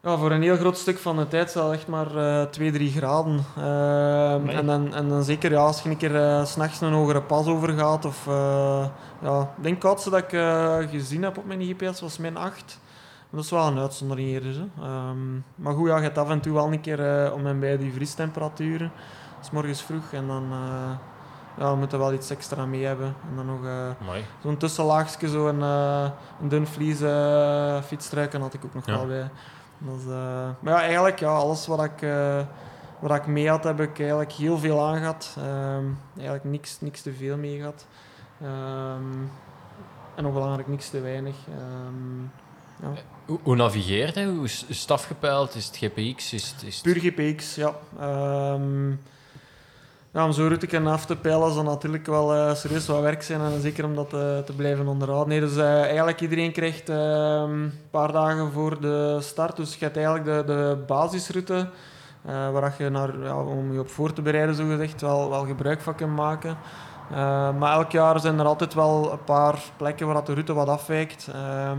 eh, 0.02 0.12
ja, 0.12 0.18
voor 0.18 0.32
een 0.32 0.42
heel 0.42 0.58
groot 0.58 0.78
stuk 0.78 0.98
van 0.98 1.18
de 1.18 1.28
tijd 1.28 1.52
zal 1.52 1.74
echt 1.74 1.88
maar 1.88 2.16
eh 2.16 2.44
2, 2.50 2.72
3 2.72 2.92
graden. 2.92 3.46
Ehm, 3.58 4.48
en, 4.50 4.66
dan, 4.66 4.94
en 4.94 5.10
dan 5.10 5.24
zeker 5.24 5.52
ja, 5.52 5.60
als 5.60 5.82
je 5.82 5.90
een 5.90 5.98
keer 5.98 6.16
eh, 6.16 6.46
s 6.46 6.52
s'nachts 6.52 6.82
een 6.82 6.94
hogere 6.94 7.22
pas 7.22 7.48
overgaat. 7.48 8.06
Of, 8.06 8.28
eh, 8.28 8.86
ja, 9.22 9.42
ik 9.42 9.64
denk 9.64 9.76
het 9.76 9.84
koudste 9.84 10.10
dat 10.10 10.20
ik 10.20 10.34
eh, 10.34 10.78
gezien 10.90 11.24
heb 11.24 11.38
op 11.38 11.46
mijn 11.46 11.62
GPS 11.64 12.02
was 12.02 12.18
min 12.18 12.38
8. 12.38 12.80
Dat 13.30 13.44
is 13.44 13.50
wel 13.52 13.68
een 13.68 13.80
uitzondering 13.80 14.28
hier. 14.28 14.42
Dus, 14.42 14.56
maar 15.56 15.74
goed, 15.74 15.88
ja, 15.88 15.96
je 15.98 16.02
hebt 16.04 16.18
af 16.18 16.30
en 16.30 16.40
toe 16.42 16.54
wel 16.54 16.72
een 16.72 16.82
keer 16.82 17.24
eh, 17.26 17.34
om 17.34 17.48
en 17.48 17.60
bij 17.60 17.78
die 17.78 17.94
vriestemperaturen. 17.94 18.92
Is 19.42 19.52
morgens 19.52 19.82
vroeg 19.82 20.12
en 20.12 20.28
dan 20.28 20.44
eh, 20.52 20.92
ja, 21.58 21.72
we 21.72 21.78
moeten 21.78 22.00
wel 22.00 22.14
iets 22.14 22.30
extra 22.30 22.66
mee 22.66 22.86
hebben. 22.86 23.16
En 23.30 23.36
dan 23.36 23.46
nog 23.46 23.66
eh, 23.66 24.08
zo'n 24.44 24.58
tussenlaagje, 24.58 25.28
zo'n 25.30 25.62
eh 25.62 26.06
een 26.42 26.50
dun 26.50 26.68
vlies 26.68 27.02
eh 27.02 27.82
fietstruiken 27.82 28.42
had 28.42 28.54
ik 28.54 28.66
ook 28.66 28.74
nog 28.74 28.86
Ja. 28.86 28.94
wel 28.98 29.08
bij. 29.08 29.30
Is, 29.86 30.04
eh, 30.06 30.50
maar 30.60 30.74
ja, 30.74 30.82
eigenlijk 30.82 31.20
ja, 31.20 31.28
alles 31.30 31.68
wat 31.68 31.84
ik, 31.84 32.02
eh, 32.02 32.40
wat 33.00 33.16
ik 33.16 33.26
mee 33.28 33.50
had, 33.50 33.64
heb 33.64 33.80
ik 33.80 34.00
eigenlijk 34.00 34.32
heel 34.32 34.58
veel 34.58 34.82
aangehad. 34.88 35.36
Ehm 35.38 35.86
eigenlijk 36.16 36.44
niks, 36.44 36.82
niks 36.82 37.02
te 37.02 37.14
veel 37.14 37.38
mee 37.38 37.58
gehad. 37.58 37.86
Ehm, 38.42 39.20
en 40.16 40.24
nog 40.24 40.34
belangrijk, 40.34 40.68
niks 40.68 40.90
te 40.90 41.00
weinig. 41.00 41.36
Ehm, 41.50 42.22
ja. 42.82 43.02
Hoe, 43.26 43.40
hoe 43.44 43.56
navigeert 43.56 44.16
hij? 44.16 44.26
Hoe 44.26 44.44
is 44.44 44.66
is 44.68 44.82
het 44.82 44.92
afgepeild? 44.92 45.56
Is 45.56 45.66
het 45.66 45.78
GPX? 45.78 46.34
Is 46.34 46.50
het, 46.52 46.64
is 46.64 46.76
het- 46.76 46.84
Puur 46.84 47.00
GPX, 47.12 47.56
ja. 47.56 47.76
Ja. 50.14 50.26
Om 50.26 50.32
zo'n 50.32 50.48
route 50.48 50.80
af 50.80 51.06
te 51.06 51.16
peilen 51.16 51.54
zal 51.54 51.64
natuurlijk 51.64 52.06
wel 52.06 52.36
eh, 52.36 52.56
serieus 52.56 52.88
wat 52.88 53.02
werk 53.02 53.24
zijn. 53.24 53.42
En 53.42 53.62
zeker 53.62 53.86
om 53.86 53.96
dat 53.96 54.14
eh, 54.14 54.38
te 54.38 54.54
blijven 54.56 54.88
onderhouden. 54.88 55.30
Nee, 55.30 55.40
dus 55.40 55.58
eh, 55.58 55.82
eigenlijk 55.82 56.22
iedereen 56.22 56.52
krijgt 56.52 56.90
ehm, 56.90 57.52
een 57.52 57.74
paar 57.92 58.12
dagen 58.12 58.52
voor 58.52 58.82
de 58.82 59.18
start. 59.20 59.56
Dus 59.56 59.76
je 59.76 59.84
hebt 59.86 59.98
eigenlijk 59.98 60.26
de, 60.26 60.54
de 60.54 60.78
basisroute. 60.88 61.68
waar 62.24 62.76
je 62.78 62.90
naar, 62.90 63.20
ja, 63.24 63.44
om 63.44 63.74
je 63.74 63.80
op 63.80 63.90
voor 63.90 64.14
te 64.14 64.22
bereiden, 64.22 64.56
zo 64.56 64.68
gezegd, 64.68 65.02
wel, 65.02 65.30
wel 65.30 65.46
gebruik 65.46 65.82
van 65.82 65.96
kunt 65.96 66.16
maken. 66.16 66.58
Maar 67.60 67.74
elk 67.74 67.92
jaar 67.92 68.20
zijn 68.20 68.40
er 68.40 68.46
altijd 68.46 68.74
wel 68.74 69.12
een 69.12 69.24
paar 69.24 69.60
plekken 69.78 70.06
waar 70.06 70.16
dat 70.16 70.26
de 70.26 70.34
route 70.34 70.54
wat 70.54 70.68
afwijkt. 70.68 71.28
Ehm, 71.34 71.78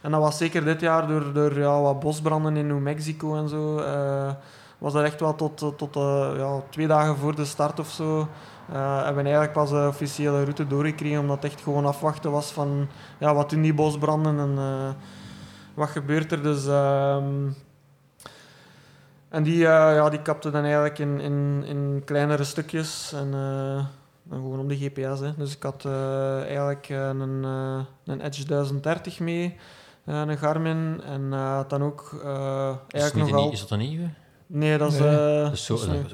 en 0.00 0.10
dat 0.10 0.20
was 0.20 0.38
zeker 0.38 0.64
dit 0.64 0.80
jaar 0.80 1.06
door, 1.06 1.32
door 1.32 1.58
ja, 1.58 1.80
wat 1.80 2.00
bosbranden 2.00 2.56
in 2.56 2.66
New 2.66 2.78
Mexico 2.78 3.36
en 3.36 3.48
zo. 3.48 3.80
Eh, 4.76 4.82
was 4.82 4.92
dat 4.92 5.04
echt 5.04 5.20
wel 5.20 5.34
tot, 5.34 5.56
tot, 5.58 5.78
tot, 5.78 5.96
eh, 5.96 6.30
ja, 6.36 6.60
twee 6.70 6.86
dagen 6.86 7.16
voor 7.16 7.34
de 7.34 7.44
start 7.44 7.80
of 7.80 7.88
zo. 7.90 8.28
eh, 8.72 8.96
hebben 8.96 9.14
we 9.14 9.22
eigenlijk 9.22 9.52
pas 9.52 9.70
de 9.70 9.86
officiële 9.88 10.42
route 10.42 10.66
doorgekregen, 10.66 11.20
omdat 11.20 11.42
het 11.42 11.52
echt 11.52 11.62
gewoon 11.62 11.86
afwachten 11.86 12.30
was 12.30 12.50
van 12.52 12.88
ja, 13.18 13.34
wat 13.34 13.50
doen 13.50 13.62
die 13.62 13.74
bosbranden 13.74 14.38
en 14.38 14.54
eh, 14.58 14.88
wat 15.74 15.88
gebeurt 15.88 16.32
er. 16.32 16.42
Dus, 16.42 16.66
ehm, 16.66 17.48
en 19.28 19.42
die, 19.42 19.66
eh, 19.66 19.94
ja, 19.94 20.08
die 20.10 20.22
kapte 20.22 20.50
dan 20.50 20.62
eigenlijk 20.62 20.98
in, 20.98 21.20
in, 21.20 21.64
in 21.66 22.02
kleinere 22.04 22.44
stukjes 22.44 23.12
en, 23.12 23.34
eh, 23.34 23.76
en 24.30 24.36
gewoon 24.42 24.58
op 24.58 24.68
de 24.68 24.76
GPS. 24.76 25.20
Hè. 25.20 25.34
Dus 25.36 25.56
ik 25.56 25.62
had 25.62 25.84
eh, 25.84 26.40
eigenlijk 26.42 26.88
eh, 26.88 27.06
een, 27.08 27.44
eh, 27.44 27.78
een 28.04 28.20
Edge 28.20 28.44
1030 28.44 29.20
mee, 29.20 29.56
eh, 30.04 30.20
een 30.26 30.38
Garmin, 30.38 31.00
en 31.04 31.28
eh, 31.32 31.54
had 31.54 31.70
dan 31.70 31.82
ook 31.82 32.20
eh, 32.24 32.74
is, 32.88 33.00
eigenlijk 33.00 33.30
een 33.30 33.36
wel... 33.36 33.52
is 33.52 33.60
dat 33.60 33.70
een 33.70 33.78
nieuwe? 33.78 34.08
Nee, 34.46 34.78
dat 34.78 34.92
is... 34.92 34.98
Nee. 34.98 35.08
eh, 35.08 35.50
zijn. 35.54 36.06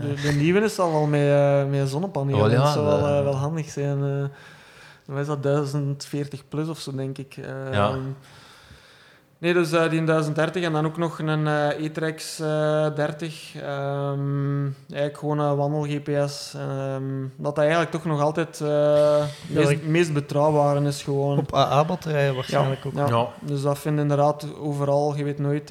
de, 0.00 0.14
de 0.22 0.32
nieuwe 0.32 0.60
is 0.60 0.78
al 0.78 0.92
wel 0.92 1.06
met, 1.06 1.20
eh, 1.20 1.64
met 1.66 1.88
zonnepanelen. 1.88 2.44
Oh, 2.44 2.50
ja, 2.50 2.56
dat 2.62 2.68
zou 2.72 2.84
wel, 2.84 2.98
eh, 2.98 3.22
wel 3.22 3.36
handig 3.36 3.70
zijn. 3.70 4.02
eh. 4.02 4.24
wat 5.04 5.18
is 5.20 5.26
dat 5.26 5.42
1040 5.42 6.48
plus 6.48 6.68
of 6.68 6.78
zo, 6.78 6.94
denk 6.94 7.18
ik. 7.18 7.36
Eh, 7.36 7.72
Ja. 7.72 7.94
Nee, 9.38 9.52
dus 9.52 9.70
die 9.70 10.04
1030 10.04 10.62
en 10.64 10.72
dan 10.72 10.86
ook 10.86 10.96
nog 10.96 11.18
een 11.18 11.46
eh 11.46 11.84
E-Trex 11.84 12.40
eh, 12.40 12.94
30. 12.94 13.54
ehm, 13.56 14.64
eigenlijk 14.88 15.18
gewoon 15.18 15.38
een 15.38 15.56
wandel-GPS. 15.56 16.54
ehm, 16.56 17.02
dat 17.36 17.54
dat 17.54 17.58
eigenlijk 17.58 17.90
toch 17.90 18.04
nog 18.04 18.20
altijd 18.20 18.60
eh 18.60 19.24
meest, 19.48 19.82
meest 19.82 20.12
betrouwbare 20.12 20.80
is 20.86 21.02
gewoon. 21.02 21.38
Op 21.38 21.54
AA-batterijen 21.54 22.34
waarschijnlijk 22.34 22.86
ook. 22.86 22.94
Ja. 22.94 23.06
Ja. 23.08 23.28
Dus 23.40 23.62
dat 23.62 23.78
vind 23.78 23.94
je 23.96 24.00
inderdaad 24.02 24.46
overal. 24.58 25.16
Je 25.16 25.24
weet 25.24 25.38
nooit. 25.38 25.70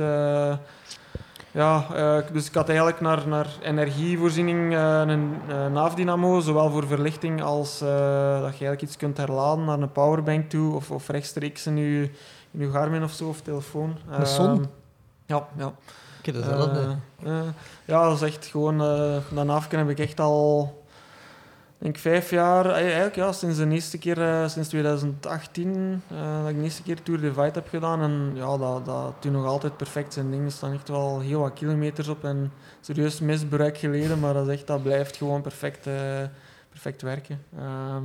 Ja, 1.51 1.85
eh, 1.93 2.17
dus 2.33 2.47
ik 2.47 2.53
had 2.53 2.67
eigenlijk 2.67 3.01
naar, 3.01 3.27
naar 3.27 3.47
energievoorziening 3.61 4.73
eh, 4.73 4.99
een, 4.99 5.37
een 5.47 5.71
naafdynamo, 5.71 6.39
zowel 6.39 6.69
voor 6.69 6.87
verlichting 6.87 7.43
als 7.43 7.81
eh, 7.81 7.87
dat 8.31 8.57
je 8.57 8.65
eigenlijk 8.65 8.81
iets 8.81 8.97
kunt 8.97 9.17
herladen 9.17 9.65
naar 9.65 9.79
een 9.79 9.91
powerbank 9.91 10.49
toe 10.49 10.75
of, 10.75 10.91
of 10.91 11.07
rechtstreeks 11.07 11.65
in 11.65 11.77
je, 11.77 12.09
in 12.51 12.59
je 12.59 12.71
Garmin 12.71 13.03
of 13.03 13.11
zo 13.11 13.27
of 13.27 13.41
telefoon. 13.41 13.97
Een 14.09 14.27
zon? 14.27 14.65
Ja, 15.25 15.47
ja. 15.57 15.73
Eh, 16.21 16.91
eh, 17.23 17.41
ja, 17.85 18.03
dat 18.03 18.21
is 18.21 18.21
echt 18.21 18.45
gewoon. 18.45 18.77
dat 18.77 19.65
heb 19.69 19.89
ik 19.89 19.99
echt 19.99 20.19
al. 20.19 20.77
Denk 21.79 21.97
vijf 21.97 22.29
jaar, 22.29 22.65
eh, 22.65 22.71
eigenlijk 22.71 23.15
ja, 23.15 23.31
sinds 23.31 23.57
de 23.57 23.69
eerste 23.69 23.97
keer, 23.97 24.21
eh, 24.21 24.47
sinds 24.47 24.69
2018, 24.69 26.01
eh, 26.07 26.41
dat 26.41 26.49
ik 26.49 26.55
de 26.55 26.63
eerste 26.63 26.83
keer 26.83 27.01
Tour 27.03 27.21
de 27.21 27.33
Fight 27.33 27.55
heb 27.55 27.67
gedaan. 27.67 28.01
En 28.01 28.31
ja, 28.33 28.57
dat, 28.57 28.85
dat 28.85 29.31
nog 29.31 29.45
altijd 29.45 29.77
perfect 29.77 30.13
zijn 30.13 30.31
ding. 30.31 30.45
Er 30.45 30.51
staan 30.51 30.73
echt 30.73 30.89
wel 30.89 31.19
heel 31.19 31.39
wat 31.39 31.53
kilometers 31.53 32.07
op 32.07 32.23
en 32.23 32.51
serieus 32.81 33.19
misbruik 33.19 33.77
geleden, 33.77 34.19
maar 34.19 34.33
dat, 34.33 34.47
echt, 34.47 34.67
dat 34.67 34.83
blijft 34.83 35.17
gewoon 35.17 35.41
perfect, 35.41 35.87
perfect 36.69 37.01
werken. 37.01 37.43
Ehm, 37.57 38.03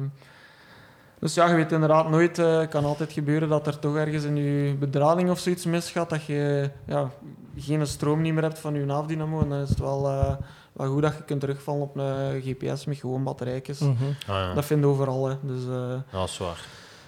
Dus 1.19 1.35
ja, 1.35 1.49
je 1.49 1.55
weet 1.55 1.73
inderdaad 1.73 2.09
nooit, 2.11 2.37
het 2.37 2.69
kan 2.69 2.85
altijd 2.85 3.13
gebeuren 3.13 3.49
dat 3.49 3.67
er 3.67 3.79
toch 3.79 3.97
ergens 3.97 4.25
in 4.25 4.37
je 4.37 4.75
bedrading 4.75 5.31
of 5.31 5.39
zoiets 5.39 5.65
misgaat, 5.65 6.11
dat 6.11 6.25
je 6.25 6.71
ja, 6.87 7.11
geen 7.57 7.87
stroom 7.87 8.21
niet 8.21 8.35
meer 8.35 8.43
hebt 8.43 8.59
van 8.59 8.75
je 8.75 8.85
naafdynamo. 8.85 9.41
En 9.41 9.49
dan 9.49 9.63
is 9.63 9.69
het 9.69 9.79
wel, 9.79 10.37
wel 10.75 10.93
goed 10.93 11.03
dat 11.03 11.15
je 11.17 11.23
kunt 11.25 11.41
terugvallen 11.41 11.83
op 11.83 11.97
een 11.97 12.43
GPS 12.43 12.85
met 12.85 12.97
gewoon 12.99 13.25
batterijtjes. 13.25 13.79
Mhm. 13.79 13.93
Ah, 14.27 14.27
ja. 14.27 14.55
Dat 14.55 14.65
vind 14.65 14.81
je 14.81 14.87
overal. 14.87 15.27
Hè. 15.29 15.35
Dus, 15.43 15.63
eh, 15.63 15.95
ja, 16.13 16.19
dat 16.19 16.29
is 16.29 16.39
waar. 16.39 16.65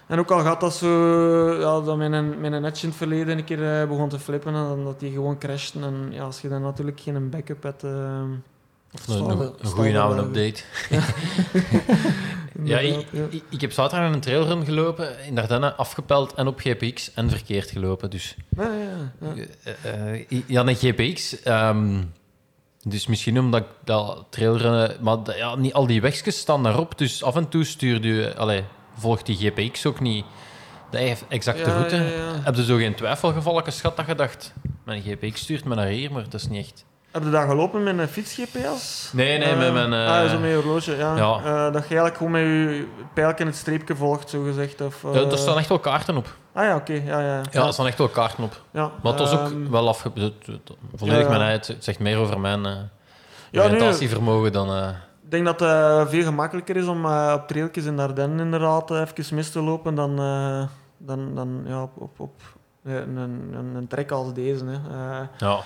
en 0.07 0.19
ook 0.19 0.31
al 0.31 0.41
gaat 0.41 0.61
dat 0.61 0.75
zo, 0.75 0.89
ja, 1.61 1.81
dat 1.81 1.97
mijn, 1.97 2.41
mijn 2.41 2.63
netje 2.63 2.83
in 2.83 2.89
het 2.89 2.97
verleden 2.99 3.39
een 3.39 3.45
keer 3.45 3.81
eh, 3.81 3.89
begon 3.89 4.09
te 4.09 4.19
flippen 4.19 4.55
en 4.55 4.85
dat 4.85 5.01
die 5.01 5.13
gewoon 5.13 5.39
crashten. 5.39 5.85
En 5.85 6.09
ja, 6.11 6.23
als 6.23 6.41
je 6.41 6.49
dan 6.49 6.63
natuurlijk 6.63 7.01
geen 7.01 7.31
backup 7.31 7.63
hebt... 7.63 7.85
eh, 7.85 8.23
of 8.93 9.09
Een, 9.09 9.53
goede 9.65 9.91
naam 9.93 10.19
update. 10.19 10.63
Ja, 12.63 12.79
ik, 12.79 13.07
ja. 13.13 13.25
ik, 13.31 13.43
ik 13.51 13.61
heb 13.61 13.73
zaterdag 13.73 14.13
een 14.13 14.21
trailrun 14.21 14.65
gelopen 14.65 15.25
in 15.27 15.35
Dardenne, 15.35 15.75
afgepeld 15.75 16.35
en 16.35 16.47
op 16.47 16.61
GPX 16.61 17.15
en 17.15 17.31
verkeerd 17.31 17.71
gelopen. 17.71 18.11
Dus 18.11 18.37
Ja, 18.57 18.73
ja, 18.73 19.13
ja. 19.35 20.45
ja, 20.47 20.67
een 20.67 20.75
GPX. 20.75 21.43
ehm, 21.43 22.03
dus 22.89 23.07
misschien 23.07 23.39
omdat 23.39 23.61
ik 23.61 23.67
dat 23.85 24.27
trailrunnen... 24.31 24.97
Maar 25.01 25.37
ja, 25.37 25.55
niet 25.55 25.73
al 25.73 25.87
die 25.87 26.01
wegjes 26.01 26.39
staan 26.39 26.63
daarop. 26.63 26.99
Dus 26.99 27.23
af 27.23 27.37
en 27.37 27.49
toe 27.49 27.65
stuurde 27.65 28.09
je... 28.09 28.37
Allee, 28.37 28.65
volgt 28.99 29.27
die 29.27 29.37
GPX 29.37 29.87
ook 29.87 30.01
niet 30.01 30.25
de 30.91 31.17
exacte 31.29 31.71
Ja, 31.71 31.77
route. 31.77 31.97
ja, 31.97 32.03
ja. 32.03 32.41
Heb 32.43 32.55
je 32.57 32.65
zo 32.65 32.77
geen 32.77 32.95
twijfelgevallen 32.95 33.65
geschat 33.65 33.97
dat 33.97 34.07
je 34.07 34.15
dacht... 34.15 34.53
Mijn 34.85 35.03
GPX 35.03 35.41
stuurt 35.41 35.65
me 35.65 35.75
naar 35.75 35.87
hier, 35.87 36.13
maar 36.13 36.23
dat 36.23 36.35
is 36.35 36.49
niet 36.49 36.67
echt... 36.67 36.85
Heb 37.17 37.25
je 37.25 37.31
daar 37.31 37.49
gelopen 37.49 37.83
met 37.83 37.99
een 37.99 38.09
fiets-GPS? 38.09 39.11
Nee, 39.13 39.39
nee, 39.39 39.57
met 39.57 39.73
mijn... 39.73 39.93
eh, 39.93 40.23
ah, 40.23 40.31
zo 40.31 40.39
met 40.39 40.51
je 40.51 40.57
horloge, 40.57 40.97
ja. 40.97 41.17
ja. 41.17 41.37
Eh, 41.45 41.73
dat 41.73 41.89
je 41.89 41.99
eigenlijk 41.99 42.17
gewoon 42.17 42.33
met 42.33 42.41
je 42.43 42.87
pijltje 43.15 43.45
in 43.45 43.51
het 43.51 43.59
streepje 43.59 43.97
volgt, 43.97 44.31
zo 44.31 44.43
gezegd. 44.43 44.81
Of, 44.81 45.05
eh, 45.05 45.15
ja, 45.15 45.31
er 45.31 45.39
staan 45.39 45.59
echt 45.59 45.69
wel 45.69 45.79
kaarten 45.79 46.17
op. 46.17 46.27
Ah 46.53 46.65
ja, 46.65 46.77
oké. 46.77 46.93
ja, 46.93 47.21
ja. 47.21 47.41
Ja, 47.51 47.67
er 47.67 47.73
staan 47.73 47.87
echt 47.87 47.99
wel 47.99 48.09
kaarten 48.09 48.45
op. 48.45 48.61
ja. 48.71 48.91
Maar 49.03 49.13
het 49.13 49.21
was 49.21 49.33
ook 49.33 49.41
Ehm, 49.51 49.71
wel 49.71 49.89
afge... 49.89 50.11
Volledig 50.95 51.27
Ja, 51.27 51.33
ja. 51.33 51.39
mijn. 51.39 51.51
Het 51.51 51.77
zegt 51.79 51.99
meer 51.99 52.19
over 52.19 52.41
mijn 52.41 52.67
eh 52.67 52.73
Ja, 53.51 53.63
oriëntatievermogen 53.65 54.53
dan... 54.53 54.69
eh, 54.77 54.89
Ik 55.25 55.31
denk 55.31 55.45
dat 55.45 55.61
het 55.61 55.69
eh, 55.69 56.07
veel 56.07 56.23
gemakkelijker 56.25 56.77
is 56.77 56.87
om 56.87 57.05
eh, 57.05 57.33
op 57.37 57.49
trailtjes 57.49 57.85
in 57.85 57.99
Ardennen 57.99 58.41
inderdaad 58.41 58.91
eh, 58.91 59.01
even 59.01 59.35
mis 59.35 59.51
te 59.51 59.61
lopen 59.63 59.95
dan, 59.95 60.19
eh, 60.19 60.63
dan, 60.99 61.35
dan 61.35 61.63
ja, 61.67 61.83
op, 61.83 61.91
op, 62.01 62.21
op 62.21 62.41
eh, 62.85 62.95
een, 62.95 63.17
een, 63.75 63.87
trek 63.89 64.11
als 64.11 64.33
deze. 64.35 64.65
Hè. 64.65 64.73
Eh, 64.73 65.27
ja. 65.39 65.59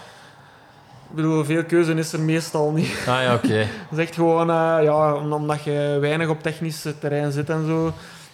Ik 1.11 1.17
bedoel, 1.17 1.45
veel 1.45 1.65
keuze 1.65 1.95
is 1.95 2.13
er 2.13 2.21
meestal 2.21 2.71
niet. 2.73 3.05
Ah 3.09 3.23
ja, 3.23 3.35
oké. 3.35 3.53
Het 3.89 3.93
is 3.93 3.99
echt 3.99 4.15
gewoon, 4.15 4.51
eh, 4.51 4.79
ja, 4.83 5.15
om- 5.15 5.33
omdat 5.33 5.63
je 5.63 5.97
weinig 6.01 6.29
op 6.29 6.43
technisch 6.43 6.87
terrein 7.01 7.33
zit 7.33 7.51
en 7.51 7.67
zo. 7.67 7.93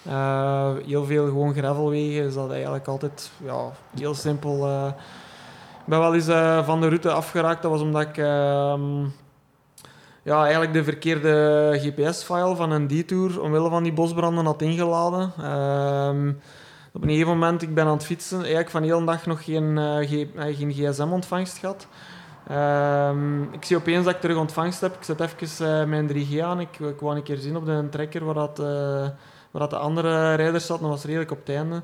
eh, 0.09 0.71
heel 0.87 1.05
veel 1.05 1.25
gewoon 1.27 1.55
gravelwegen 1.55 2.25
is 2.27 2.35
dat 2.35 2.51
eigenlijk 2.53 2.87
altijd 2.87 3.31
ja, 3.45 3.71
heel 3.99 4.15
simpel. 4.15 4.67
eh. 4.67 4.87
ik 5.81 5.85
ben 5.87 5.99
wel 5.99 6.15
eens 6.15 6.65
van 6.67 6.81
de 6.81 6.87
route 6.89 7.11
afgeraakt. 7.13 7.63
Dat 7.63 7.71
was 7.71 7.81
omdat 7.81 8.03
ik 8.03 8.19
ehm, 8.19 9.03
ja, 10.23 10.43
eigenlijk 10.43 10.73
de 10.73 10.85
verkeerde 10.85 11.71
GPS-file 11.83 12.57
van 12.57 12.71
een 12.71 12.87
detour 12.87 13.41
omwille 13.41 13.69
van 13.71 13.83
die 13.83 13.93
bosbranden 13.93 14.45
had 14.45 14.63
ingeladen. 14.63 15.33
Ehm, 15.43 16.29
op 16.93 17.03
een 17.03 17.09
gegeven 17.09 17.29
moment, 17.33 17.63
ik 17.63 17.75
ben 17.75 17.87
aan 17.87 17.93
het 17.93 18.05
fietsen, 18.05 18.39
eigenlijk 18.39 18.71
van 18.71 18.83
heel 18.83 18.99
de 18.99 19.05
dag 19.05 19.27
nog 19.27 19.45
geen, 19.45 19.79
geen 20.57 20.73
gsm-ontvangst 20.73 21.59
gehad. 21.59 21.87
Ehm, 22.49 23.43
ik 23.43 23.65
zie 23.65 23.77
opeens 23.77 24.05
dat 24.05 24.15
ik 24.15 24.21
terug 24.21 24.37
ontvangst 24.37 24.81
heb. 24.81 24.95
Ik 24.95 25.03
zet 25.03 25.21
even 25.21 25.81
eh, 25.81 25.87
mijn 25.87 26.09
3G 26.09 26.41
aan. 26.41 26.61
Ik, 26.61 26.79
wou 27.01 27.17
een 27.17 27.23
keer 27.23 27.37
zien 27.37 27.57
op 27.57 27.67
de 27.67 27.87
trekker 27.91 28.25
waar, 28.25 28.35
dat, 28.35 28.59
eh, 28.59 28.67
waar 29.51 29.63
dat 29.63 29.71
de 29.71 29.77
andere 29.77 30.35
rijders 30.35 30.67
zaten. 30.67 30.83
Dat 30.83 30.93
was 30.93 31.05
redelijk 31.05 31.31
op 31.31 31.39
het 31.39 31.49
einde. 31.49 31.83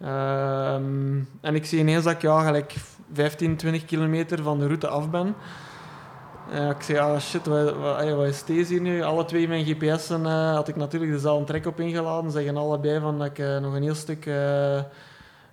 Ehm, 0.00 1.22
en 1.40 1.54
ik 1.54 1.64
zie 1.64 1.78
ineens 1.78 2.04
dat 2.04 2.12
ik 2.12 2.22
ja, 2.22 2.44
gelijk 2.44 2.74
15, 3.12 3.56
20 3.56 3.84
kilometer 3.84 4.42
van 4.42 4.58
de 4.58 4.66
route 4.66 4.88
af 4.88 5.10
ben. 5.10 5.34
Ik 6.70 6.82
zei, 6.82 6.98
ah 6.98 7.20
shit, 7.20 7.46
wat, 7.46 8.26
is 8.26 8.44
deze 8.44 8.72
hier 8.72 8.80
nu? 8.80 9.02
Alle 9.02 9.24
twee 9.24 9.48
mijn 9.48 9.64
GPS'en 9.64 10.26
eh, 10.26 10.54
had 10.54 10.68
ik 10.68 10.76
natuurlijk 10.76 11.12
dezelfde 11.12 11.44
trek 11.44 11.66
op 11.66 11.80
ingeladen. 11.80 12.30
Zeggen 12.30 12.56
allebei 12.56 13.00
van 13.00 13.18
dat 13.18 13.26
ik 13.26 13.38
nog 13.38 13.74
een 13.74 13.82
heel 13.82 13.94
stuk 13.94 14.24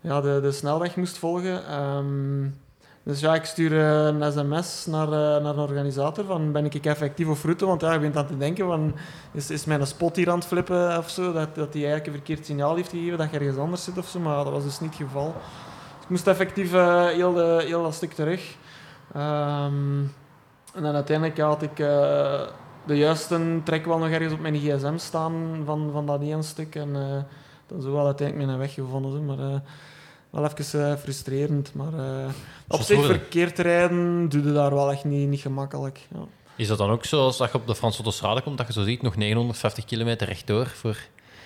ja, 0.02 0.22
de, 0.22 0.40
de 0.42 0.52
snelweg 0.52 0.96
moest 0.96 1.18
volgen. 1.18 1.66
Ehm, 1.66 2.44
dus 3.04 3.20
ja, 3.20 3.36
ik 3.36 3.46
stuur 3.46 3.80
eh, 3.80 4.06
een 4.06 4.32
sms 4.32 4.86
naar, 4.86 5.08
eh, 5.08 5.44
naar 5.44 5.54
een 5.54 5.60
organisator 5.60 6.26
van 6.26 6.52
ben 6.52 6.66
ik 6.66 6.86
effectief 6.86 7.28
op 7.28 7.38
route? 7.44 7.66
Want 7.66 7.82
ja, 7.82 7.94
je 7.94 8.00
bent 8.00 8.18
aan 8.18 8.28
te 8.28 8.38
denken 8.38 8.66
van 8.66 8.96
is, 9.32 9.50
is 9.50 9.66
mijn 9.66 9.88
spot 9.88 10.16
hier 10.16 10.30
aan 10.30 10.38
het 10.38 10.48
flippen 10.48 10.98
of 10.98 11.10
zo? 11.10 11.34
Dat, 11.34 11.56
dat 11.56 11.74
hij 11.74 11.84
eigenlijk 11.84 12.08
een 12.08 12.14
verkeerd 12.14 12.46
signaal 12.46 12.76
heeft 12.76 12.90
gegeven, 12.90 13.18
dat 13.18 13.32
je 13.32 13.38
ergens 13.38 13.58
anders 13.58 13.84
zit 13.84 13.98
of 13.98 14.08
zo. 14.08 14.20
Maar 14.20 14.44
dat 14.44 14.54
was 14.54 14.64
dus 14.64 14.80
niet 14.80 14.98
het 14.98 15.08
geval. 15.08 15.34
Dus 15.34 16.04
ik 16.04 16.10
moest 16.10 16.28
effectief 16.28 16.74
eh, 16.74 17.06
heel, 17.06 17.34
de, 17.34 17.64
heel 17.66 17.84
dat 17.84 17.94
stuk 17.94 18.14
terug. 18.14 18.56
Ehm, 19.14 20.00
en 20.74 20.82
dan 20.82 20.96
uiteindelijk 20.96 21.38
ja, 21.38 21.48
had 21.48 21.62
ik 21.62 21.80
de 22.86 22.98
juiste 22.98 23.62
trek 23.64 23.86
wel 23.86 23.98
nog 23.98 24.10
ergens 24.10 24.34
op 24.34 24.40
mijn 24.40 24.56
gsm 24.56 24.98
staan 24.98 25.62
van, 25.66 25.90
van 25.92 26.06
dat 26.06 26.22
ene 26.22 26.42
stuk. 26.42 26.76
En 26.76 26.96
eh, 26.96 27.24
dan 27.68 27.82
zo 27.82 27.92
wel 27.92 28.06
uiteindelijk 28.06 28.48
mijn 28.48 28.60
weg 28.60 28.74
gevonden. 28.74 29.12
Zo. 29.12 29.22
Maar 29.22 29.62
wel 30.32 30.46
even 30.46 30.92
eh, 30.92 30.98
frustrerend. 30.98 31.74
Maar 31.74 31.94
eh, 31.94 32.30
op 32.68 32.82
zich 32.82 33.06
verkeerd 33.06 33.60
rijden 33.60 34.30
doe 34.30 34.44
je 34.44 34.54
daar 34.54 34.74
wel 34.74 34.92
echt 34.92 35.04
niet, 35.04 35.30
niet 35.30 35.42
gemakkelijk. 35.42 36.00
Ja. 36.14 36.20
Is 36.56 36.68
dat 36.68 36.78
dan 36.78 36.90
ook 36.90 37.06
zo 37.06 37.22
als 37.24 37.38
dat 37.38 37.52
je 37.52 37.58
op 37.58 37.68
de 37.68 37.76
Franse 37.76 37.98
autostrade 37.98 38.42
komt, 38.42 38.58
dat 38.58 38.68
je 38.68 38.74
zo 38.74 38.84
ziet, 38.84 39.02
nog 39.02 39.16
950 39.16 39.86
kilometer 39.86 40.28
rechtdoor 40.28 40.68
voor, 40.68 40.98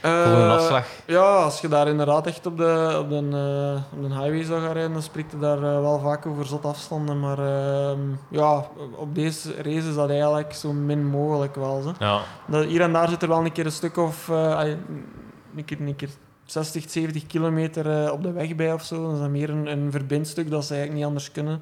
voor 0.01 0.09
een 0.11 0.41
Eh, 0.41 0.53
afslag? 0.53 0.87
Ja, 1.07 1.35
als 1.35 1.61
je 1.61 1.67
daar 1.67 1.87
inderdaad 1.87 2.27
echt 2.27 2.45
op 2.45 2.57
de, 2.57 2.97
op 2.99 3.09
de, 3.09 3.77
op 3.93 4.01
de 4.01 4.07
highway 4.15 4.43
zou 4.43 4.61
gaan 4.61 4.71
rijden, 4.73 4.93
dan 4.93 5.01
spreekt 5.01 5.31
je 5.31 5.39
daar 5.39 5.61
wel 5.61 5.99
vaak 5.99 6.25
over 6.25 6.45
zot 6.45 6.65
afstanden. 6.65 7.19
Maar 7.19 7.39
ehm, 7.39 7.99
ja, 8.29 8.67
op 8.95 9.15
deze 9.15 9.53
race 9.55 9.87
is 9.89 9.95
dat 9.95 10.09
eigenlijk 10.09 10.53
zo 10.53 10.73
min 10.73 11.05
mogelijk 11.05 11.55
wel. 11.55 11.81
Zo. 11.81 11.93
Ja, 11.99 12.21
Dat, 12.47 12.65
hier 12.65 12.81
en 12.81 12.93
daar 12.93 13.09
zit 13.09 13.21
er 13.21 13.27
wel 13.27 13.45
een 13.45 13.51
keer 13.51 13.65
een 13.65 13.71
stuk 13.71 13.97
of 13.97 14.27
een, 14.27 15.65
keer, 15.65 15.81
een 15.81 15.95
keer 15.95 16.09
60, 16.45 16.89
70 16.89 17.25
kilometer 17.27 18.03
eh, 18.05 18.11
op 18.11 18.21
de 18.23 18.31
weg 18.31 18.55
bij 18.55 18.73
of 18.73 18.83
zo. 18.83 19.03
Dat 19.03 19.13
is 19.13 19.19
dan 19.19 19.31
meer 19.31 19.49
een, 19.49 19.67
een 19.67 19.91
verbindstuk 19.91 20.49
dat 20.49 20.65
ze 20.65 20.69
eigenlijk 20.73 20.99
niet 20.99 21.07
anders 21.09 21.31
kunnen. 21.31 21.61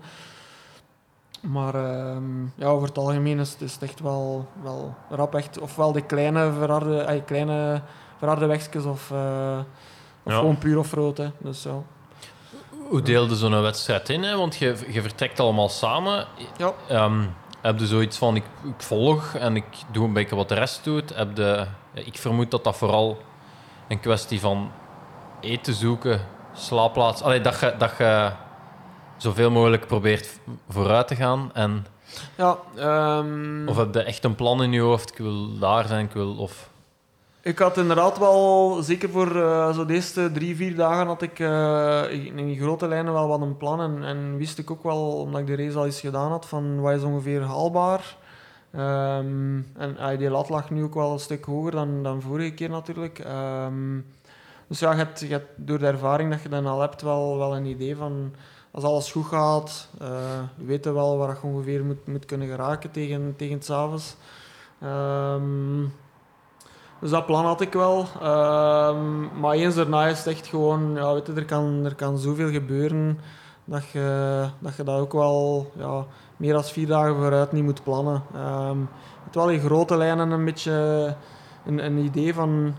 Maar 1.41 1.75
ehm, 1.75 2.43
ja, 2.55 2.65
over 2.67 2.87
het 2.87 2.97
algemeen 2.97 3.39
is, 3.39 3.51
het- 3.51 3.61
is 3.61 3.73
het 3.73 3.81
echt 3.83 3.99
wel, 3.99 4.47
wel 4.61 4.95
rap. 5.09 5.35
Echt, 5.35 5.59
ofwel 5.59 5.91
de 5.91 6.01
kleine 6.01 6.51
verharde, 6.59 7.05
ai, 7.05 7.23
kleine 7.23 7.81
verharde 8.17 8.45
wegjes 8.45 8.83
of, 8.85 9.11
eh, 9.11 9.59
of 10.23 10.31
Ja. 10.31 10.37
gewoon 10.37 10.57
puur 10.57 10.77
off-road. 10.77 11.17
hè. 11.17 11.27
Dus 11.37 11.63
ja. 11.63 11.81
Hoe 12.89 13.01
deelde 13.01 13.35
zo'n 13.35 13.61
wedstrijd 13.61 14.09
in? 14.09 14.23
Hè? 14.23 14.37
Want 14.37 14.55
je, 14.55 14.75
je 14.89 15.01
vertrekt 15.01 15.39
allemaal 15.39 15.69
samen. 15.69 16.25
Ja. 16.57 16.71
Ehm, 16.87 17.25
heb 17.61 17.79
je 17.79 17.87
zoiets 17.87 18.17
van, 18.17 18.35
ik, 18.35 18.43
ik 18.63 18.81
volg 18.83 19.35
en 19.35 19.55
ik 19.55 19.65
doe 19.91 20.05
een 20.05 20.13
beetje 20.13 20.35
wat 20.35 20.49
de 20.49 20.55
rest 20.55 20.83
doet? 20.83 21.15
Heb 21.15 21.35
de, 21.35 21.65
ik 21.93 22.17
vermoed 22.17 22.51
dat 22.51 22.63
dat 22.63 22.75
vooral 22.77 23.17
een 23.87 23.99
kwestie 23.99 24.39
van 24.39 24.71
eten 25.41 25.73
zoeken, 25.73 26.21
slaapplaats... 26.53 27.21
Allee, 27.21 27.41
dat, 27.41 27.59
je, 27.59 27.75
dat 27.77 27.91
je 27.97 28.31
zoveel 29.17 29.51
mogelijk 29.51 29.87
probeert 29.87 30.39
vooruit 30.69 31.07
te 31.07 31.15
gaan. 31.15 31.49
En, 31.53 31.85
Ja, 32.37 32.57
ehm, 32.75 33.67
of 33.67 33.77
heb 33.77 33.93
je 33.93 34.03
echt 34.03 34.23
een 34.23 34.35
plan 34.35 34.63
in 34.63 34.71
je 34.71 34.81
hoofd? 34.81 35.11
Ik 35.11 35.17
wil 35.17 35.59
daar 35.59 35.87
zijn, 35.87 36.05
ik 36.05 36.11
wil... 36.11 36.35
Of, 36.35 36.69
Ik 37.41 37.59
had 37.59 37.77
inderdaad 37.77 38.17
wel, 38.17 38.77
zeker 38.81 39.09
voor 39.09 39.41
eh, 39.41 39.73
zo 39.73 39.85
de 39.85 39.93
eerste 39.93 40.31
drie, 40.31 40.55
vier 40.55 40.75
dagen, 40.75 41.07
had 41.07 41.21
ik 41.21 41.39
eh, 41.39 42.11
in 42.11 42.57
grote 42.59 42.87
lijnen 42.87 43.13
wel 43.13 43.27
wat 43.27 43.41
een 43.41 43.57
plan. 43.57 43.81
En, 43.81 44.03
en 44.03 44.37
wist 44.37 44.57
ik 44.57 44.71
ook 44.71 44.83
wel, 44.83 45.17
omdat 45.17 45.41
ik 45.41 45.47
de 45.47 45.55
race 45.55 45.77
al 45.77 45.85
eens 45.85 45.99
gedaan 45.99 46.31
had, 46.31 46.45
van 46.45 46.81
wat 46.81 46.93
is 46.93 47.03
ongeveer 47.03 47.41
haalbaar. 47.41 48.17
Ehm, 48.73 49.61
en 49.77 49.97
ah, 49.97 50.17
die 50.17 50.29
lat 50.29 50.49
lag 50.49 50.69
nu 50.69 50.83
ook 50.83 50.93
wel 50.93 51.11
een 51.11 51.19
stuk 51.19 51.45
hoger 51.45 51.71
dan, 51.71 52.03
dan 52.03 52.21
vorige 52.21 52.53
keer 52.53 52.69
natuurlijk. 52.69 53.19
Ehm, 53.19 53.99
dus 54.67 54.79
ja, 54.79 54.91
je 54.91 54.97
hebt, 54.97 55.19
je 55.19 55.27
hebt 55.27 55.49
door 55.55 55.79
de 55.79 55.87
ervaring 55.87 56.31
dat 56.31 56.41
je 56.41 56.49
dan 56.49 56.65
al 56.65 56.81
hebt 56.81 57.01
wel, 57.01 57.37
wel 57.37 57.55
een 57.55 57.65
idee 57.65 57.95
van... 57.95 58.33
Als 58.71 58.83
alles 58.83 59.11
goed 59.11 59.25
gaat, 59.25 59.89
eh 59.99 60.39
we 60.55 60.65
weten 60.65 60.93
wel 60.93 61.17
waar 61.17 61.37
je 61.41 61.47
ongeveer 61.47 61.85
moet, 61.85 62.07
moet 62.07 62.25
kunnen 62.25 62.47
geraken 62.47 62.91
tegen, 62.91 63.33
tegen 63.37 63.57
het 63.57 63.69
avonds. 63.69 64.15
Ehm 64.81 65.83
dus 67.03 67.11
dat 67.11 67.25
plan 67.25 67.45
had 67.45 67.61
ik 67.61 67.73
wel. 67.73 68.07
Maar 69.39 69.53
eens 69.53 69.75
daarna 69.75 70.07
is 70.07 70.25
echt 70.25 70.47
gewoon, 70.47 70.95
ja, 70.95 71.13
weet 71.13 71.27
je, 71.27 71.33
er, 71.33 71.45
kan, 71.45 71.85
er 71.85 71.95
kan 71.95 72.17
zoveel 72.17 72.49
gebeuren 72.49 73.19
dat 73.65 73.89
je 73.89 74.47
dat, 74.59 74.75
je 74.75 74.83
dat 74.83 74.99
ook 74.99 75.13
wel 75.13 75.71
ja, 75.75 76.05
meer 76.43 76.53
dan 76.53 76.63
vier 76.63 76.87
dagen 76.87 77.15
vooruit 77.15 77.51
niet 77.51 77.63
moet 77.63 77.83
plannen. 77.83 78.21
Je 78.31 78.85
hebt 79.23 79.35
wel 79.35 79.49
in 79.49 79.59
grote 79.59 79.97
lijnen 79.97 80.31
een 80.31 80.45
beetje 80.45 81.15
een, 81.65 81.85
een 81.85 81.97
idee 81.97 82.33
van 82.33 82.75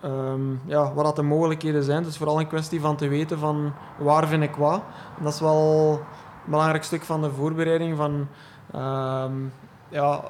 ehm, 0.00 0.40
ja, 0.64 0.92
wat 0.94 1.16
de 1.16 1.22
mogelijkheden 1.22 1.82
zijn. 1.82 1.98
Het 1.98 2.06
is 2.06 2.16
vooral 2.16 2.40
een 2.40 2.46
kwestie 2.46 2.80
van 2.80 2.96
te 2.96 3.08
weten 3.08 3.38
van 3.38 3.72
waar 3.98 4.28
vind 4.28 4.42
ik 4.42 4.54
wat. 4.54 4.82
Dat 5.22 5.32
is 5.32 5.40
wel 5.40 5.92
een 5.92 6.50
belangrijk 6.50 6.84
stuk 6.84 7.02
van 7.02 7.22
de 7.22 7.30
voorbereiding 7.30 7.96
van 7.96 8.28
ehm, 8.72 9.32
ja, 9.88 10.20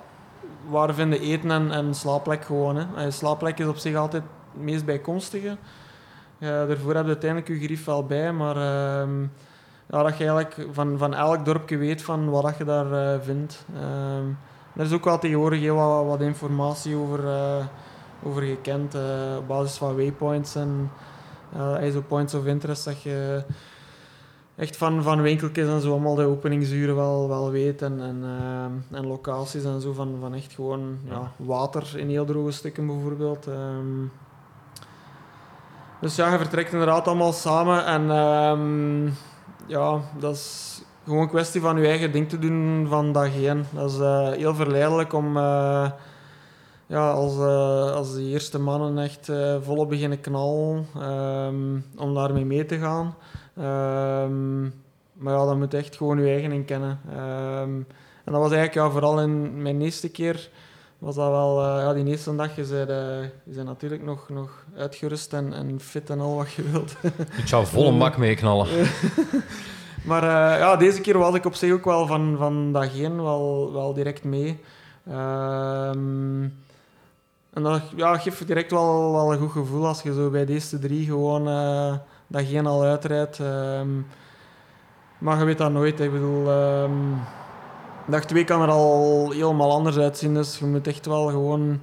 waar 0.68 0.94
vinden 0.94 1.20
eten 1.20 1.50
en, 1.50 1.70
en 1.70 1.94
slaapplek 1.94 2.44
gewoon. 2.44 2.76
Hè. 2.76 3.04
Eh, 3.04 3.10
Slaapplek 3.10 3.58
is 3.58 3.66
op 3.66 3.76
zich 3.76 3.96
altijd 3.96 4.22
het 4.52 4.62
meest 4.62 4.84
bijkomstige. 4.84 5.56
Ja, 6.38 6.66
daarvoor 6.66 6.94
heb 6.94 7.04
je 7.04 7.10
uiteindelijk 7.10 7.48
je 7.50 7.64
grief 7.66 7.84
wel 7.84 8.04
bij, 8.04 8.32
maar 8.32 8.56
ja, 9.92 10.02
dat 10.02 10.18
je 10.18 10.26
eigenlijk 10.26 10.74
van, 10.74 10.98
van 10.98 11.14
elk 11.14 11.44
dorpje 11.44 11.76
weet 11.76 12.02
van 12.02 12.30
wat 12.30 12.42
dat 12.42 12.56
je 12.56 12.64
daar 12.64 12.92
eh, 12.92 13.20
vindt. 13.20 13.64
Ehm, 13.74 14.26
er 14.76 14.84
is 14.84 14.92
ook 14.92 15.04
wel 15.04 15.18
tegenwoordig 15.18 15.60
heel 15.60 15.76
wat, 15.76 16.06
wat 16.06 16.20
informatie 16.20 16.96
over, 16.96 17.26
eh, 17.26 17.64
over 18.22 18.42
gekend, 18.42 18.94
eh, 18.94 19.36
op 19.38 19.46
basis 19.46 19.76
van 19.76 19.96
waypoints 19.96 20.54
en 20.54 20.90
ISO 21.80 22.00
points 22.00 22.34
of 22.34 22.46
interest, 22.46 22.84
dat 22.84 23.02
je 23.02 23.44
echt 24.56 24.76
van, 24.76 25.02
van 25.02 25.22
winkeltjes 25.22 25.68
en 25.68 25.80
zo 25.80 25.90
allemaal 25.90 26.14
de 26.14 26.24
openingsuren 26.24 26.96
wel, 26.96 27.28
wel 27.28 27.50
weet 27.50 27.82
en, 27.82 28.00
en, 28.00 28.24
en 28.90 29.06
locaties 29.06 29.64
en 29.64 29.80
zo 29.80 29.92
van, 29.92 30.16
van 30.20 30.34
echt 30.34 30.52
gewoon 30.52 30.98
ja. 31.04 31.32
water 31.36 31.98
in 31.98 32.08
heel 32.08 32.24
droge 32.24 32.50
stukken 32.50 32.86
bijvoorbeeld. 32.86 33.46
Ehm. 33.46 34.06
dus 36.00 36.16
ja, 36.16 36.32
je 36.32 36.38
vertrekt 36.38 36.72
inderdaad 36.72 37.06
allemaal 37.06 37.32
samen 37.32 37.84
en 37.84 38.10
ehm, 38.10 39.08
ja, 39.72 40.00
dat 40.18 40.34
is 40.34 40.82
gewoon 41.04 41.22
een 41.22 41.28
kwestie 41.28 41.60
van 41.60 41.76
je 41.76 41.86
eigen 41.86 42.12
ding 42.12 42.28
te 42.28 42.38
doen 42.38 42.86
van 42.88 43.12
dag 43.12 43.34
één. 43.34 43.66
Dat 43.70 43.90
is 43.90 43.98
eh, 43.98 44.30
heel 44.30 44.54
verleidelijk 44.54 45.12
om 45.12 45.36
eh, 45.36 45.90
ja, 46.86 47.10
als, 47.10 47.36
uh, 47.36 47.92
als 47.92 48.14
de 48.14 48.22
eerste 48.22 48.58
mannen 48.58 48.98
echt 48.98 49.30
volop 49.60 49.88
beginnen 49.88 50.20
knallen, 50.20 50.86
um, 50.96 51.84
om 51.96 52.14
daarmee 52.14 52.44
mee 52.44 52.66
te 52.66 52.78
gaan. 52.78 53.14
Um, 54.24 54.74
maar 55.12 55.34
ja, 55.34 55.44
dan 55.44 55.58
moet 55.58 55.72
je 55.72 55.78
echt 55.78 55.96
gewoon 55.96 56.18
je 56.18 56.30
eigen 56.30 56.52
in 56.52 56.64
kennen. 56.64 57.00
Um, 57.10 57.86
en 58.24 58.32
dat 58.32 58.40
was 58.40 58.52
eigenlijk 58.52 58.74
ja, 58.74 58.90
vooral 58.90 59.20
in 59.20 59.62
mijn 59.62 59.80
eerste 59.80 60.10
keer, 60.10 60.50
was 61.02 61.14
dat 61.14 61.28
wel, 61.28 61.64
uh, 61.64 61.82
ja, 61.82 61.92
die 61.92 62.06
eerste 62.06 62.36
dag, 62.36 62.56
je 62.56 62.62
bent, 62.62 62.88
je 63.44 63.54
bent 63.54 63.66
natuurlijk 63.66 64.02
nog, 64.02 64.28
nog 64.28 64.64
uitgerust 64.76 65.32
en, 65.32 65.52
en 65.52 65.80
fit 65.80 66.10
en 66.10 66.20
al 66.20 66.36
wat 66.36 66.52
je 66.52 66.62
wilt. 66.62 66.96
Ik 67.42 67.46
zou 67.46 67.66
volle 67.66 67.98
bak 67.98 68.16
meeknallen. 68.16 68.68
maar 70.08 70.24
ja, 70.58 70.76
deze 70.76 71.00
keer 71.00 71.18
was 71.18 71.34
ik 71.34 71.44
op 71.44 71.54
zich 71.54 71.72
ook 71.72 71.84
wel 71.84 72.06
van, 72.06 72.34
van 72.38 72.72
dag 72.72 72.98
één 72.98 73.22
wel, 73.22 73.72
wel 73.72 73.94
direct 73.94 74.24
mee. 74.24 74.60
En 77.52 77.62
dat 77.62 77.82
ja, 77.96 78.18
geeft 78.18 78.46
direct 78.46 78.70
wel, 78.70 79.12
wel 79.12 79.32
een 79.32 79.38
goed 79.38 79.50
gevoel 79.50 79.86
als 79.86 80.02
je 80.02 80.14
zo 80.14 80.30
bij 80.30 80.44
deze 80.44 80.78
drie 80.78 81.06
gewoon 81.06 81.44
dat 82.26 82.44
geen 82.46 82.66
al 82.66 82.82
uitrijdt. 82.82 83.38
Um, 83.38 84.06
maar 85.18 85.38
je 85.38 85.44
weet 85.44 85.58
dat 85.58 85.72
nooit. 85.72 86.00
Ik 86.00 86.12
bedoel, 86.12 86.50
um, 86.50 87.20
dag 88.06 88.24
twee 88.24 88.44
kan 88.44 88.62
er 88.62 88.68
al 88.68 89.30
helemaal 89.30 89.72
anders 89.72 89.96
uitzien. 89.96 90.34
Dus 90.34 90.58
je 90.58 90.64
moet 90.64 90.86
echt 90.86 91.06
wel 91.06 91.26
gewoon... 91.26 91.82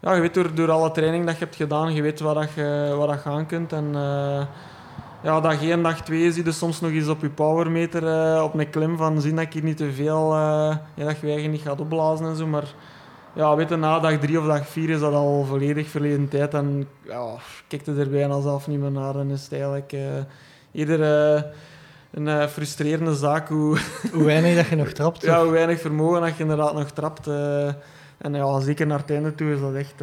Ja, 0.00 0.14
je 0.14 0.20
weet 0.20 0.34
door, 0.34 0.54
door 0.54 0.70
alle 0.70 0.90
training 0.90 1.26
dat 1.26 1.38
je 1.38 1.44
hebt 1.44 1.56
gedaan, 1.56 1.94
je 1.94 2.02
weet 2.02 2.20
wat, 2.20 2.34
dat 2.34 2.52
je, 2.54 2.96
dat 3.06 3.22
je 3.22 3.30
aan 3.30 3.46
kunt. 3.46 3.72
En 3.72 3.84
uh, 3.94 4.42
ja, 5.22 5.40
dag 5.40 5.62
één, 5.62 5.82
dag 5.82 6.02
twee 6.02 6.32
zie 6.32 6.44
je 6.44 6.52
soms 6.52 6.80
nog 6.80 6.90
eens 6.90 7.08
op 7.08 7.20
je 7.20 7.30
powermeter 7.30 8.02
uh, 8.02 8.42
op 8.44 8.54
een 8.54 8.70
klim 8.70 8.96
van 8.96 9.20
zien 9.20 9.36
dat 9.36 9.44
ik 9.44 9.52
hier 9.52 9.62
niet 9.62 9.76
te 9.76 9.92
veel... 9.92 10.34
ja, 10.34 10.80
dat 10.94 11.20
je 11.20 11.28
niet 11.28 11.60
gaat 11.60 11.80
opblazen 11.80 12.26
en 12.26 12.36
zo, 12.36 12.46
maar 12.46 12.74
ja, 13.38 13.56
weet 13.56 13.76
na 13.76 14.00
dag 14.00 14.18
drie 14.18 14.38
of 14.38 14.46
dag 14.46 14.66
vier 14.66 14.90
is 14.90 15.00
dat 15.00 15.14
al 15.14 15.44
volledig 15.44 15.88
verleden 15.88 16.28
tijd. 16.28 16.54
En 16.54 16.88
ja, 17.02 17.34
kijk 17.68 17.86
er 17.86 18.10
bijna 18.10 18.40
zelf 18.40 18.66
niet 18.66 18.80
meer 18.80 18.90
naar. 18.90 19.12
Dan 19.12 19.30
is 19.30 19.42
het 19.42 19.52
eigenlijk 19.52 19.92
uh, 19.92 20.00
eerder 20.72 21.00
uh, 21.34 21.42
een 22.10 22.26
uh, 22.26 22.46
frustrerende 22.46 23.14
zaak 23.14 23.48
hoe... 23.48 23.78
hoe 24.12 24.24
weinig 24.24 24.56
dat 24.56 24.66
je 24.66 24.76
nog 24.76 24.88
trapt. 24.88 25.22
ja, 25.22 25.42
hoe 25.42 25.52
weinig 25.52 25.80
vermogen 25.80 26.20
dat 26.20 26.36
je 26.36 26.42
inderdaad 26.42 26.74
nog 26.74 26.90
trapt. 26.90 27.26
en 28.18 28.34
ja, 28.34 28.60
zeker 28.60 28.86
naar 28.86 28.98
het 28.98 29.10
einde 29.10 29.34
toe 29.34 29.52
is 29.52 29.60
dat 29.60 29.74
echt, 29.74 30.00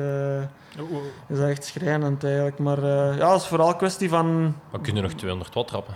is 1.27 1.37
dat 1.37 1.49
echt 1.49 1.65
schrijnend 1.65 2.23
eigenlijk. 2.23 2.59
Maar 2.59 2.85
ja, 3.15 3.31
het 3.31 3.41
is 3.41 3.47
vooral 3.47 3.69
een 3.69 3.77
kwestie 3.77 4.09
van... 4.09 4.55
Maar 4.71 4.81
kun 4.81 4.95
je 4.95 5.01
nog 5.01 5.13
200 5.13 5.53
watt 5.53 5.67
trappen? 5.67 5.93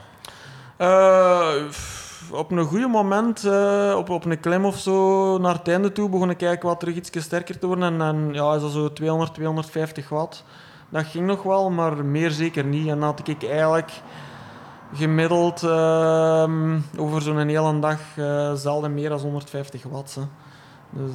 op 2.32 2.52
een 2.52 2.66
goede 2.66 2.88
moment, 2.88 3.46
uh, 3.46 3.94
op, 3.98 4.10
op 4.10 4.26
een 4.26 4.40
klim 4.40 4.66
of 4.66 4.78
zo, 4.78 5.38
naar 5.38 5.54
het 5.54 5.68
einde 5.68 5.92
toe, 5.92 6.10
begon 6.10 6.30
ik 6.30 6.38
kijken 6.38 6.68
wat 6.68 6.80
terug 6.80 6.96
iets 6.96 7.22
sterker 7.22 7.60
te 7.60 7.68
worden. 7.68 7.86
En, 7.86 8.02
en 8.02 8.34
ja, 8.34 8.56
is 8.56 8.62
dat 8.62 8.72
zo 8.72 8.94
200, 8.94 9.34
250 9.34 10.10
watt. 10.10 10.44
Dat 10.90 11.06
ging 11.06 11.26
nog 11.26 11.44
wel, 11.44 11.70
maar 11.70 12.06
meer 12.06 12.32
zeker 12.32 12.66
niet. 12.66 12.88
En 12.88 13.00
dan 13.00 13.10
had 13.10 13.28
ik 13.28 13.44
eigenlijk 13.44 13.92
gemiddeld 14.94 15.64
uh, 15.64 16.44
over 16.98 17.22
zo'n 17.22 17.48
hele 17.48 17.80
dag 17.80 18.00
uh, 18.16 18.54
zelden 18.54 18.94
meer 18.94 19.10
dan 19.10 19.20
150 19.20 19.84
watt. 19.84 20.16
Hè. 20.16 20.22
Dus 20.90 21.14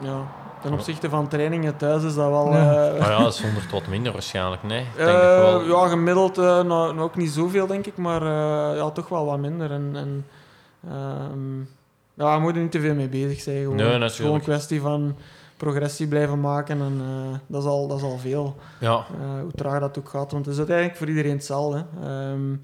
ja, 0.00 0.26
ten 0.62 0.72
opzichte 0.72 1.08
van 1.08 1.28
trainingen 1.28 1.76
thuis 1.76 2.02
is 2.02 2.14
dat 2.14 2.28
wel... 2.28 2.52
Ja, 2.52 2.92
uh, 2.92 2.98
ja 2.98 3.18
dat 3.18 3.34
is 3.34 3.42
100 3.42 3.70
wat 3.70 3.86
minder 3.86 4.12
waarschijnlijk, 4.12 4.62
nee. 4.62 4.86
Uh, 4.98 5.04
denk 5.04 5.18
wel... 5.18 5.64
Ja, 5.64 5.88
gemiddeld 5.88 6.38
uh, 6.38 6.62
nou, 6.62 6.98
ook 6.98 7.16
niet 7.16 7.30
zoveel, 7.30 7.66
denk 7.66 7.86
ik, 7.86 7.96
maar 7.96 8.24
ja, 8.76 8.90
toch 8.90 9.08
wel 9.08 9.24
wat 9.24 9.38
minder. 9.38 9.70
En, 9.70 9.90
en 9.94 10.26
um, 11.32 11.68
ja, 12.14 12.34
je 12.34 12.40
moet 12.40 12.54
er 12.54 12.62
niet 12.62 12.70
te 12.70 12.80
veel 12.80 12.94
mee 12.94 13.08
bezig 13.08 13.40
zijn. 13.40 13.56
Gewoon. 13.56 13.76
Nee, 13.76 14.00
het 14.00 14.10
is 14.10 14.16
gewoon 14.16 14.34
een 14.34 14.40
kwestie 14.40 14.80
van 14.80 15.16
progressie 15.56 16.06
blijven 16.06 16.40
maken 16.40 16.80
en 16.80 17.00
dat, 17.46 17.62
is 17.62 17.68
al, 17.68 17.88
dat 17.88 17.96
is 17.96 18.02
al 18.02 18.18
veel. 18.18 18.56
Ja. 18.80 19.06
hoe 19.42 19.52
traag 19.54 19.80
dat 19.80 19.98
ook 19.98 20.08
gaat, 20.08 20.32
want 20.32 20.44
het 20.44 20.54
is 20.54 20.58
uiteindelijk 20.58 20.98
voor 20.98 21.08
iedereen 21.08 21.32
hetzelfde. 21.32 21.84
Um, 22.04 22.62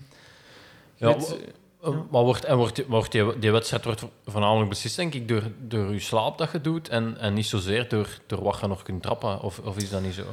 ja, 0.95 1.07
weet, 1.07 1.38
ja. 1.82 1.90
Maar 2.11 2.22
wordt, 2.22 2.45
en 2.45 2.57
wordt, 2.57 2.86
wordt 2.86 3.12
die, 3.12 3.38
die 3.38 3.51
wedstrijd 3.51 3.84
wordt 3.84 4.05
voornamelijk 4.26 4.68
beslist, 4.68 4.97
denk 4.97 5.14
ik, 5.14 5.28
door, 5.28 5.43
door 5.59 5.93
je 5.93 6.01
slaap 6.01 6.38
dat 6.38 6.53
je 6.53 6.61
doet 6.61 6.88
en, 6.88 7.18
en 7.18 7.34
niet 7.34 7.47
zozeer 7.47 7.88
door, 7.88 8.18
door 8.26 8.43
wat 8.43 8.59
je 8.61 8.66
nog 8.66 8.82
kunt 8.82 9.03
trappen? 9.03 9.40
Of, 9.40 9.59
of 9.59 9.76
is 9.76 9.90
dat 9.90 10.03
niet 10.03 10.14
zo? 10.14 10.24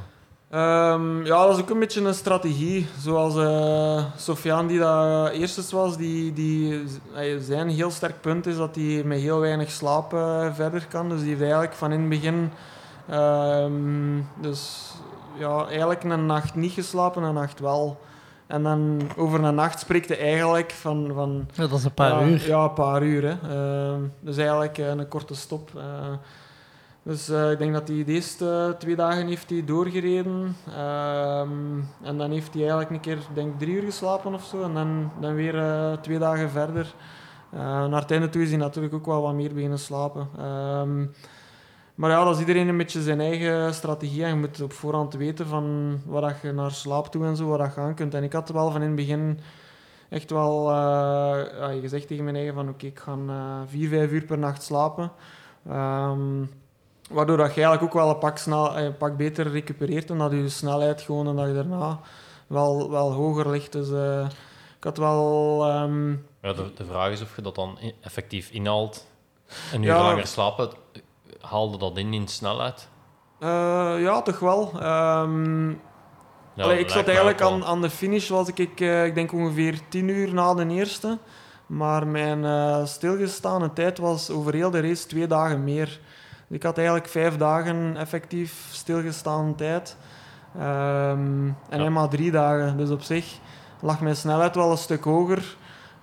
Um, 0.53 1.25
ja, 1.25 1.45
dat 1.45 1.55
is 1.55 1.61
ook 1.61 1.69
een 1.69 1.79
beetje 1.79 2.01
een 2.01 2.13
strategie. 2.13 2.87
Zoals 2.99 3.35
uh, 3.35 4.03
Sofiane, 4.17 4.67
die 4.67 4.79
dat 4.79 5.29
eerste 5.29 5.75
was, 5.75 5.97
die, 5.97 6.33
die, 6.33 6.83
zijn 7.39 7.69
heel 7.69 7.91
sterk 7.91 8.21
punt 8.21 8.45
is 8.45 8.57
dat 8.57 8.75
hij 8.75 9.01
met 9.05 9.19
heel 9.19 9.39
weinig 9.39 9.71
slaap 9.71 10.13
uh, 10.13 10.53
verder 10.53 10.87
kan. 10.87 11.09
Dus 11.09 11.19
die 11.19 11.27
heeft 11.27 11.41
eigenlijk 11.41 11.73
van 11.73 11.91
in 11.91 11.99
het 11.99 12.09
begin... 12.09 12.51
Um, 13.11 14.27
dus 14.41 14.91
ja, 15.37 15.65
eigenlijk 15.65 16.03
een 16.03 16.25
nacht 16.25 16.55
niet 16.55 16.71
geslapen, 16.71 17.23
een 17.23 17.33
nacht 17.33 17.59
wel. 17.59 17.99
En 18.47 18.63
dan 18.63 19.01
over 19.17 19.43
een 19.43 19.55
nacht 19.55 19.79
spreekt 19.79 20.07
hij 20.07 20.19
eigenlijk 20.19 20.71
van... 20.71 21.11
van 21.13 21.47
ja, 21.53 21.67
dat 21.67 21.79
is 21.79 21.85
een 21.85 21.93
paar 21.93 22.25
ja, 22.25 22.27
uur. 22.27 22.47
Ja, 22.47 22.63
een 22.63 22.73
paar 22.73 23.03
uur. 23.03 23.23
Hè. 23.23 23.35
Uh, 23.55 23.97
dus 24.19 24.37
eigenlijk 24.37 24.77
een 24.77 25.07
korte 25.07 25.35
stop. 25.35 25.71
Dus 27.03 27.29
uh, 27.29 27.51
ik 27.51 27.57
denk 27.57 27.73
dat 27.73 27.87
hij 27.87 28.03
de 28.03 28.11
eerste 28.11 28.75
twee 28.79 28.95
dagen 28.95 29.27
heeft 29.27 29.49
hij 29.49 29.65
doorgereden. 29.65 30.55
en 32.03 32.17
dan 32.17 32.31
heeft 32.31 32.53
hij 32.53 32.61
eigenlijk 32.61 32.89
een 32.91 32.99
keer, 32.99 33.17
denk 33.33 33.59
drie 33.59 33.75
uur 33.75 33.83
geslapen 33.83 34.33
of 34.33 34.43
zo. 34.43 34.63
En 34.63 34.73
dan, 34.73 35.11
dan 35.19 35.35
weer 35.35 35.63
twee 36.01 36.19
dagen 36.19 36.49
verder. 36.49 36.93
naar 37.89 38.01
het 38.01 38.11
einde 38.11 38.29
toe 38.29 38.41
is 38.41 38.49
hij 38.49 38.57
natuurlijk 38.57 38.93
ook 38.93 39.05
wel 39.05 39.21
wat 39.21 39.33
meer 39.33 39.53
beginnen 39.53 39.79
slapen. 39.79 40.27
Maar 41.95 42.09
ja, 42.09 42.23
dat 42.23 42.33
is 42.33 42.39
iedereen 42.39 42.67
een 42.67 42.77
beetje 42.77 43.01
zijn 43.01 43.19
eigen 43.19 43.73
strategie. 43.73 44.23
En 44.23 44.29
je 44.29 44.35
moet 44.35 44.61
op 44.61 44.73
voorhand 44.73 45.13
weten 45.13 45.47
van 45.47 45.97
waar 46.05 46.39
je 46.41 46.51
naar 46.51 46.71
slaap 46.71 47.07
toe 47.07 47.25
en 47.25 47.35
zo, 47.35 47.47
waar 47.47 47.71
je 47.75 47.81
aan 47.81 47.95
kunt. 47.95 48.13
En 48.13 48.23
ik 48.23 48.33
had 48.33 48.49
wel 48.49 48.71
van 48.71 48.81
in 48.81 48.87
het 48.87 48.95
begin 48.95 49.39
echt 50.09 50.29
wel 50.31 50.71
ja, 50.71 51.71
gezegd 51.81 52.07
tegen 52.07 52.23
mijn 52.23 52.35
eigen 52.35 52.53
van 52.53 52.69
oké, 52.69 52.85
ik 52.85 52.99
ga 52.99 53.17
vier, 53.67 53.89
vijf 53.89 54.11
uur 54.11 54.23
per 54.23 54.37
nacht 54.37 54.63
slapen. 54.63 55.11
Um, 55.69 56.49
waardoor 57.09 57.37
dat 57.37 57.53
je 57.53 57.61
eigenlijk 57.61 57.83
ook 57.83 58.01
wel 58.01 58.09
een 58.09 58.19
pak, 58.19 58.37
snel, 58.37 58.77
een 58.77 58.97
pak 58.97 59.17
beter 59.17 59.51
recupereert 59.51 60.09
en 60.09 60.17
dat 60.17 60.31
je 60.31 60.49
snelheid 60.49 61.01
gewoon 61.01 61.27
een 61.27 61.35
dag 61.35 61.53
daarna 61.53 61.99
wel, 62.47 62.89
wel 62.91 63.11
hoger 63.11 63.49
ligt. 63.49 63.71
Dus 63.71 63.89
uh, 63.89 64.25
ik 64.77 64.83
had 64.83 64.97
wel... 64.97 65.61
Um... 65.81 66.25
Ja, 66.41 66.53
de, 66.53 66.73
de 66.73 66.85
vraag 66.85 67.11
is 67.11 67.21
of 67.21 67.35
je 67.35 67.41
dat 67.41 67.55
dan 67.55 67.77
effectief 68.01 68.49
inhaalt. 68.49 69.07
En 69.71 69.79
nu 69.79 69.87
ja, 69.87 70.03
langer 70.03 70.27
slapen 70.27 70.69
haalde 71.41 71.77
dat 71.77 71.97
in 71.97 72.13
in 72.13 72.27
snelheid? 72.27 72.89
Uh, 73.39 73.49
ja, 74.01 74.21
toch 74.21 74.39
wel. 74.39 74.71
Um, 74.73 75.69
ja, 76.55 76.63
allee, 76.63 76.79
ik 76.79 76.89
zat 76.89 77.07
eigenlijk 77.07 77.41
aan, 77.41 77.65
aan 77.65 77.81
de 77.81 77.89
finish, 77.89 78.29
was 78.29 78.47
ik, 78.53 78.79
uh, 78.79 79.05
ik 79.05 79.15
denk 79.15 79.33
ongeveer 79.33 79.79
10 79.89 80.07
uur 80.07 80.33
na 80.33 80.53
de 80.53 80.67
eerste. 80.67 81.17
Maar 81.65 82.07
mijn 82.07 82.43
uh, 82.43 82.85
stilgestaande 82.85 83.73
tijd 83.73 83.97
was 83.97 84.29
over 84.29 84.53
heel 84.53 84.71
de 84.71 84.81
race 84.81 85.07
twee 85.07 85.27
dagen 85.27 85.63
meer. 85.63 85.99
Ik 86.49 86.63
had 86.63 86.77
eigenlijk 86.77 87.07
vijf 87.07 87.37
dagen 87.37 87.97
effectief 87.97 88.67
stilgestaande 88.71 89.55
tijd. 89.55 89.97
Um, 90.55 90.61
en 90.61 91.55
ja. 91.69 91.77
helemaal 91.77 92.07
drie 92.07 92.31
dagen. 92.31 92.77
Dus 92.77 92.89
op 92.89 93.01
zich 93.01 93.39
lag 93.81 94.01
mijn 94.01 94.15
snelheid 94.15 94.55
wel 94.55 94.71
een 94.71 94.77
stuk 94.77 95.03
hoger. 95.03 95.57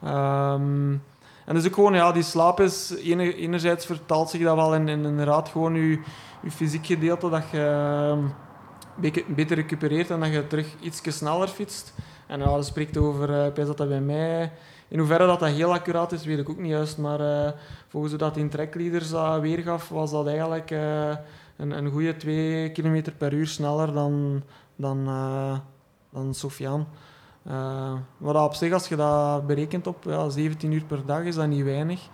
Um, 0.05 1.03
en 1.45 1.55
dus 1.55 1.67
ook 1.67 1.75
gewoon, 1.75 1.95
ja, 1.95 2.13
die 2.13 2.23
slaap 2.23 2.61
is... 2.61 2.95
Enerzijds 3.03 3.87
vertaalt 3.87 4.31
zich 4.31 4.43
dat 4.43 4.57
wel 4.57 4.75
in, 4.75 4.89
in 4.89 5.05
inderdaad 5.05 5.49
gewoon 5.49 5.75
je, 5.75 6.01
je 6.43 6.51
fysiek 6.51 6.87
gedeelte, 6.87 7.31
dat 7.31 7.43
je 7.51 8.17
beter 9.27 9.57
recupereert 9.57 10.11
en 10.11 10.21
dat 10.21 10.33
je 10.33 10.47
terug 10.47 10.75
iets 10.81 11.01
sneller 11.09 11.49
fietst. 11.49 11.95
En 12.27 12.39
ja, 12.39 12.45
dat 12.45 12.67
spreekt 12.67 12.97
over, 12.97 13.31
uh, 13.57 13.67
dat 13.67 13.89
bij 13.89 14.01
mij... 14.01 14.53
In 14.89 14.99
hoeverre 14.99 15.27
dat, 15.27 15.41
dat 15.41 15.49
heel 15.49 15.73
accuraat 15.73 16.13
is, 16.13 16.25
weet 16.25 16.39
ik 16.39 16.49
ook 16.49 16.59
niet 16.59 16.71
juist. 16.71 16.99
Maar 16.99 17.21
uh, 17.21 17.51
volgens 17.89 18.13
hoe 18.13 18.23
dat 18.23 18.37
in 18.37 18.49
trackleaders 18.49 19.11
dat 19.11 19.41
weergaf, 19.41 19.89
was 19.89 20.11
dat 20.11 20.27
eigenlijk 20.27 20.71
uh, 20.71 21.15
een, 21.57 21.71
een 21.71 21.91
goede 21.91 22.17
2 22.17 22.71
km 22.73 23.03
per 23.19 23.33
uur 23.33 23.47
sneller 23.47 23.93
dan, 23.93 24.43
dan, 24.77 25.07
eh, 25.07 25.59
dan 26.11 26.35
Sofiaan. 26.35 26.87
Uh, 28.21 28.45
op 28.45 28.55
zich, 28.55 28.73
als 28.73 28.89
je 28.89 28.97
dat 28.97 29.47
berekent 29.47 29.87
op 29.87 30.05
ja, 30.05 30.29
17 30.29 30.73
uur 30.73 30.85
per 30.85 31.07
dag, 31.07 31.23
is 31.23 31.35
dat 31.35 31.47
niet 31.47 31.65
weinig. 31.65 32.09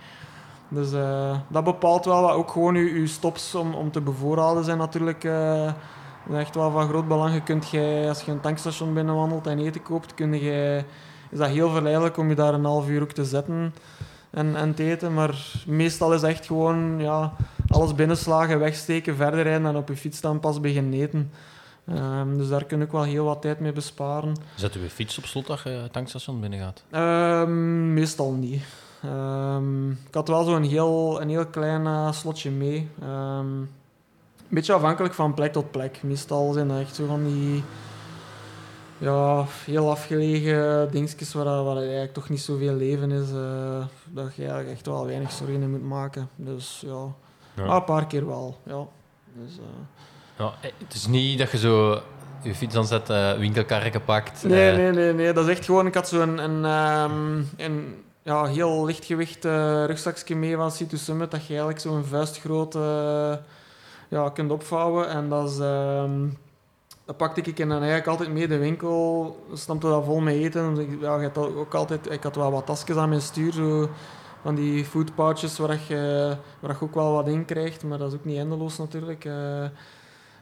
Dus 0.68 0.92
eh, 0.92 1.38
dat 1.48 1.64
bepaalt 1.64 2.04
wel 2.04 2.22
wat 2.22 2.32
ook 2.32 2.50
gewoon 2.50 2.74
je, 2.74 3.06
stops 3.06 3.54
om, 3.54 3.74
om 3.74 3.90
te 3.90 4.00
bevoorraden 4.00 4.64
zijn 4.64 4.78
natuurlijk 4.78 5.24
uh, 5.24 5.72
echt 6.32 6.54
wel 6.54 6.70
van 6.70 6.88
groot 6.88 7.08
belang. 7.08 7.34
Je 7.34 7.42
kunt 7.42 7.70
jij, 7.70 8.08
als 8.08 8.22
je 8.22 8.32
een 8.32 8.40
tankstation 8.40 8.94
binnenwandelt 8.94 9.46
en 9.46 9.58
eten 9.58 9.82
koopt, 9.82 10.14
kun 10.14 10.32
je, 10.32 10.84
is 11.32 11.38
dat 11.38 11.48
heel 11.48 11.70
verleidelijk 11.70 12.16
om 12.16 12.28
je 12.28 12.34
daar 12.34 12.54
een 12.54 12.64
half 12.64 12.88
uur 12.88 13.02
ook 13.02 13.12
te 13.12 13.24
zetten 13.24 13.74
en, 14.30 14.56
en 14.56 14.74
te 14.74 14.82
eten. 14.82 15.14
Maar 15.14 15.52
meestal 15.66 16.14
is 16.14 16.22
echt 16.22 16.46
gewoon 16.46 16.98
ja, 16.98 17.32
alles 17.68 17.94
binnenslagen, 17.94 18.58
wegsteken, 18.58 19.16
verder 19.16 19.42
rijden 19.42 19.66
en 19.66 19.76
op 19.76 19.88
je 19.88 19.96
fiets 19.96 20.20
dan 20.20 20.40
pas 20.40 20.60
beginnen 20.60 21.00
eten. 21.00 21.30
Um, 21.88 22.38
dus 22.38 22.48
daar 22.48 22.64
kun 22.64 22.80
ik 22.80 22.90
wel 22.90 23.02
heel 23.02 23.24
wat 23.24 23.42
tijd 23.42 23.60
mee 23.60 23.72
besparen. 23.72 24.34
Zet 24.54 24.74
u 24.74 24.88
fiets 24.88 25.18
op 25.18 25.24
slot 25.24 25.50
als 25.50 25.62
je 25.62 25.68
het 25.68 25.92
tankstation 25.92 26.40
binnengaat? 26.40 26.84
Um, 26.92 27.94
meestal 27.94 28.32
niet. 28.32 28.62
Um, 29.04 29.90
ik 29.90 30.14
had 30.14 30.28
wel 30.28 30.44
zo'n 30.44 30.62
heel, 30.62 31.20
een 31.20 31.28
heel 31.28 31.46
klein 31.46 31.82
uh, 31.82 32.12
slotje 32.12 32.50
mee. 32.50 32.88
een 33.00 33.68
beetje 34.48 34.72
afhankelijk 34.72 35.14
van 35.14 35.34
plek 35.34 35.52
tot 35.52 35.70
plek. 35.70 36.02
Meestal 36.02 36.52
zijn 36.52 36.68
dat 36.68 36.78
echt 36.78 36.94
zo 36.94 37.06
van 37.06 37.24
die 37.24 37.62
ja, 39.02 39.46
heel 39.64 39.90
afgelegen 39.90 40.90
dingetjes 40.90 41.32
waar, 41.32 41.64
waar 41.64 41.76
eigenlijk 41.76 42.12
toch 42.12 42.28
niet 42.28 42.40
zoveel 42.40 42.74
leven 42.74 43.10
is. 43.10 43.30
Uh, 43.30 43.84
dat 44.08 44.34
je 44.34 44.42
eigenlijk 44.42 44.70
echt 44.70 44.86
wel 44.86 45.06
weinig 45.06 45.32
zorgen 45.32 45.62
in 45.62 45.70
moet 45.70 45.82
maken. 45.82 46.28
Dus 46.36 46.82
ja, 46.86 47.06
ja. 47.54 47.64
Maar 47.64 47.76
een 47.76 47.84
paar 47.84 48.06
keer 48.06 48.26
wel. 48.26 48.58
Ja. 48.62 48.86
Dus, 49.32 49.56
uh, 49.58 49.64
ja, 50.38 50.52
het 50.78 50.94
is 50.94 51.06
niet 51.06 51.38
dat 51.38 51.50
je 51.50 51.58
zo 51.58 52.00
je 52.42 52.54
fiets 52.54 52.74
dan 52.74 52.86
zet, 52.86 53.10
uh, 53.10 53.32
winkelkarren 53.32 54.04
pakt. 54.04 54.44
Nee, 54.44 54.76
nee, 54.76 54.90
nee, 54.90 55.12
nee. 55.12 55.32
Dat 55.32 55.44
is 55.44 55.50
echt 55.56 55.64
gewoon... 55.64 55.86
Ik 55.86 55.94
had 55.94 56.08
zo'n 56.08 56.38
een, 56.38 56.64
um, 56.64 57.48
een 57.56 58.04
ja, 58.22 58.44
heel 58.44 58.84
lichtgewicht 58.84 59.44
rugzakje 59.44 60.36
mee 60.36 60.56
van 60.56 60.70
City 60.70 60.96
Summit, 60.96 61.30
dat 61.30 61.40
je 61.40 61.48
eigenlijk 61.48 61.80
zo'n 61.80 62.04
vuistgroot 62.04 62.74
uh, 62.74 63.34
ja, 64.08 64.28
kunt 64.34 64.50
opvouwen. 64.50 65.08
En 65.08 65.28
dat, 65.28 65.50
is, 65.50 65.58
um, 65.58 66.38
dat 67.04 67.16
pakte 67.16 67.40
ik 67.40 67.58
en 67.58 67.68
dan 67.68 67.78
eigenlijk 67.78 68.06
altijd 68.06 68.32
mee 68.32 68.48
de 68.48 68.58
winkel. 68.58 69.36
Stampte 69.52 69.86
dat 69.86 70.04
vol 70.04 70.20
met 70.20 70.34
eten. 70.34 70.78
Ik, 70.78 71.00
ja, 71.00 71.16
ik, 71.16 71.34
had 71.34 71.54
ook 71.56 71.74
altijd, 71.74 72.10
ik 72.10 72.22
had 72.22 72.36
wel 72.36 72.50
wat 72.50 72.66
tasjes 72.66 72.96
aan 72.96 73.08
mijn 73.08 73.20
stuur, 73.20 73.52
zo 73.52 73.88
van 74.42 74.54
die 74.54 74.84
food 74.84 75.14
waar 75.14 75.36
je, 75.88 76.36
waar 76.60 76.70
je 76.70 76.82
ook 76.82 76.94
wel 76.94 77.12
wat 77.12 77.28
in 77.28 77.44
krijgt. 77.44 77.84
Maar 77.84 77.98
dat 77.98 78.12
is 78.12 78.18
ook 78.18 78.24
niet 78.24 78.38
eindeloos 78.38 78.78
natuurlijk. 78.78 79.24
Uh, 79.24 79.64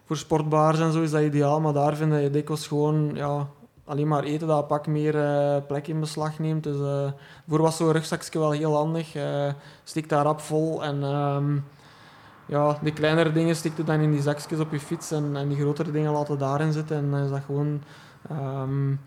voor 0.04 0.16
sportbars 0.16 0.78
en 0.78 0.92
zo 0.92 1.02
is 1.02 1.10
dat 1.10 1.22
ideaal, 1.22 1.60
maar 1.60 1.72
daar 1.72 1.96
vind 1.96 2.14
je 2.14 2.30
dikwijls 2.30 2.66
gewoon 2.66 3.10
ja, 3.14 3.48
alleen 3.84 4.08
maar 4.08 4.24
eten 4.24 4.46
dat 4.46 4.66
pak 4.66 4.86
meer 4.86 5.14
uh, 5.14 5.56
plek 5.66 5.88
in 5.88 6.00
beslag 6.00 6.38
neemt. 6.38 6.62
Dus 6.62 6.76
uh, 6.76 7.10
voor 7.48 7.62
was 7.62 7.76
zo'n 7.76 7.92
rugzakje 7.92 8.38
wel 8.38 8.50
heel 8.50 8.74
handig. 8.74 9.16
Stik 9.84 10.08
daar 10.08 10.24
rap 10.24 10.40
vol 10.40 10.84
en 10.84 11.02
um, 11.02 11.64
ja, 12.50 12.78
de 12.82 12.92
kleinere 12.92 13.32
dingen 13.32 13.56
stik 13.56 13.76
je 13.76 13.84
dan 13.84 14.00
in 14.00 14.10
die 14.10 14.22
zakjes 14.22 14.58
op 14.58 14.72
je 14.72 14.80
fiets 14.80 15.10
en, 15.10 15.36
en 15.36 15.48
die 15.48 15.58
grotere 15.58 15.90
dingen 15.90 16.12
laten 16.12 16.38
daarin 16.38 16.72
zitten. 16.72 16.96
En 16.96 17.10
dan 17.10 17.20
is 17.20 17.30
dat 17.30 17.42
gewoon... 17.46 17.82
Um, 18.30 19.00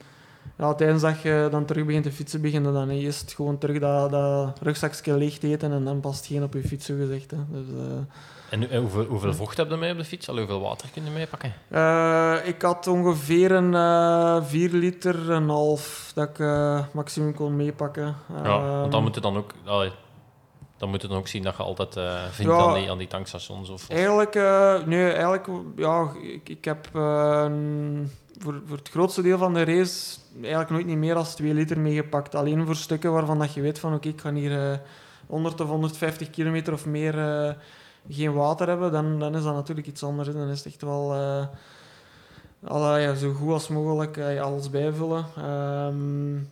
ja, 0.57 0.73
tijdens 0.73 1.01
dat 1.01 1.21
je 1.21 1.47
dan 1.51 1.65
terug 1.65 1.85
begint 1.85 2.03
te 2.03 2.11
fietsen, 2.11 2.41
begin 2.41 2.63
je 2.63 2.71
dan 2.71 2.89
eerst 2.89 3.33
gewoon 3.33 3.57
terug 3.57 3.79
dat, 3.79 4.11
dat 4.11 4.59
rugzakje 4.61 5.17
leeg 5.17 5.41
eten 5.41 5.71
en 5.71 5.83
dan 5.83 5.99
past 5.99 6.25
geen 6.25 6.43
op 6.43 6.53
je 6.53 6.67
fiets, 6.67 6.85
zo 6.85 6.95
gezegd. 6.95 7.31
Hè. 7.31 7.37
Dus, 7.49 7.65
en, 8.49 8.69
en 8.69 8.81
hoeveel, 8.81 9.05
hoeveel, 9.05 9.33
vocht 9.33 9.57
heb 9.57 9.69
je 9.69 9.75
mee 9.75 9.91
op 9.91 9.97
de 9.97 10.05
fiets? 10.05 10.29
Al 10.29 10.37
hoeveel 10.37 10.61
water 10.61 10.89
kun 10.93 11.05
je 11.05 11.11
meepakken? 11.11 11.53
Uh, 11.69 12.47
ik 12.47 12.61
had 12.61 12.87
ongeveer 12.87 13.51
een 13.51 13.73
uh, 13.73 14.43
4 14.43 14.69
liter, 14.69 15.29
een 15.29 15.49
half 15.49 16.11
dat 16.15 16.29
ik 16.29 16.45
maximum 16.93 17.33
kon 17.33 17.55
meepakken. 17.55 18.15
Ja, 18.43 18.79
want 18.79 18.91
dan 18.91 19.03
moet 19.03 19.15
je 19.15 19.21
dan 19.21 19.37
ook... 19.37 19.51
Allee, 19.65 19.91
dan 20.77 20.89
moet 20.89 21.01
je 21.01 21.07
dan 21.07 21.17
ook 21.17 21.27
zien 21.27 21.43
dat 21.43 21.57
je 21.57 21.63
altijd 21.63 21.93
vindt 22.31 22.51
ja, 22.51 22.57
aan, 22.57 22.73
die, 22.73 22.91
aan 22.91 22.97
die 22.97 23.07
tankstations? 23.07 23.69
Of, 23.69 23.83
of... 23.83 23.89
Eigenlijk, 23.89 24.33
nee, 24.85 25.11
eigenlijk, 25.11 25.47
ja, 25.75 26.11
ik, 26.21 26.49
ik 26.49 26.65
heb 26.65 26.87
voor, 28.39 28.61
voor 28.65 28.77
het 28.77 28.89
grootste 28.89 29.21
deel 29.21 29.37
van 29.37 29.53
de 29.53 29.63
race 29.63 30.17
eigenlijk 30.41 30.69
nooit 30.69 30.85
niet 30.85 30.97
meer 30.97 31.13
dan 31.13 31.23
2 31.23 31.53
liter 31.53 31.79
meegepakt. 31.79 32.35
Alleen 32.35 32.65
voor 32.65 32.75
stukken 32.75 33.11
waarvan 33.11 33.39
dat 33.39 33.53
je 33.53 33.61
weet 33.61 33.79
van 33.79 33.93
oké, 33.93 34.07
okay, 34.07 34.11
ik 34.11 34.21
ga 34.21 34.33
hier 34.33 34.81
100 35.27 35.61
of 35.61 35.67
150 35.67 36.29
kilometer 36.29 36.73
of 36.73 36.85
meer 36.85 37.13
geen 38.09 38.33
water 38.33 38.67
hebben, 38.67 38.91
dan, 38.91 39.19
dan 39.19 39.35
is 39.35 39.43
dat 39.43 39.53
natuurlijk 39.53 39.87
iets 39.87 40.03
anders. 40.03 40.31
Dan 40.31 40.49
is 40.49 40.57
het 40.57 40.67
echt 40.67 40.81
wel 40.81 41.15
uh, 41.15 41.45
alle, 42.63 42.99
ja, 42.99 43.15
zo 43.15 43.33
goed 43.33 43.51
als 43.51 43.67
mogelijk 43.67 44.17
uh, 44.17 44.41
alles 44.41 44.69
bijvullen. 44.69 45.25
Um, 45.85 46.49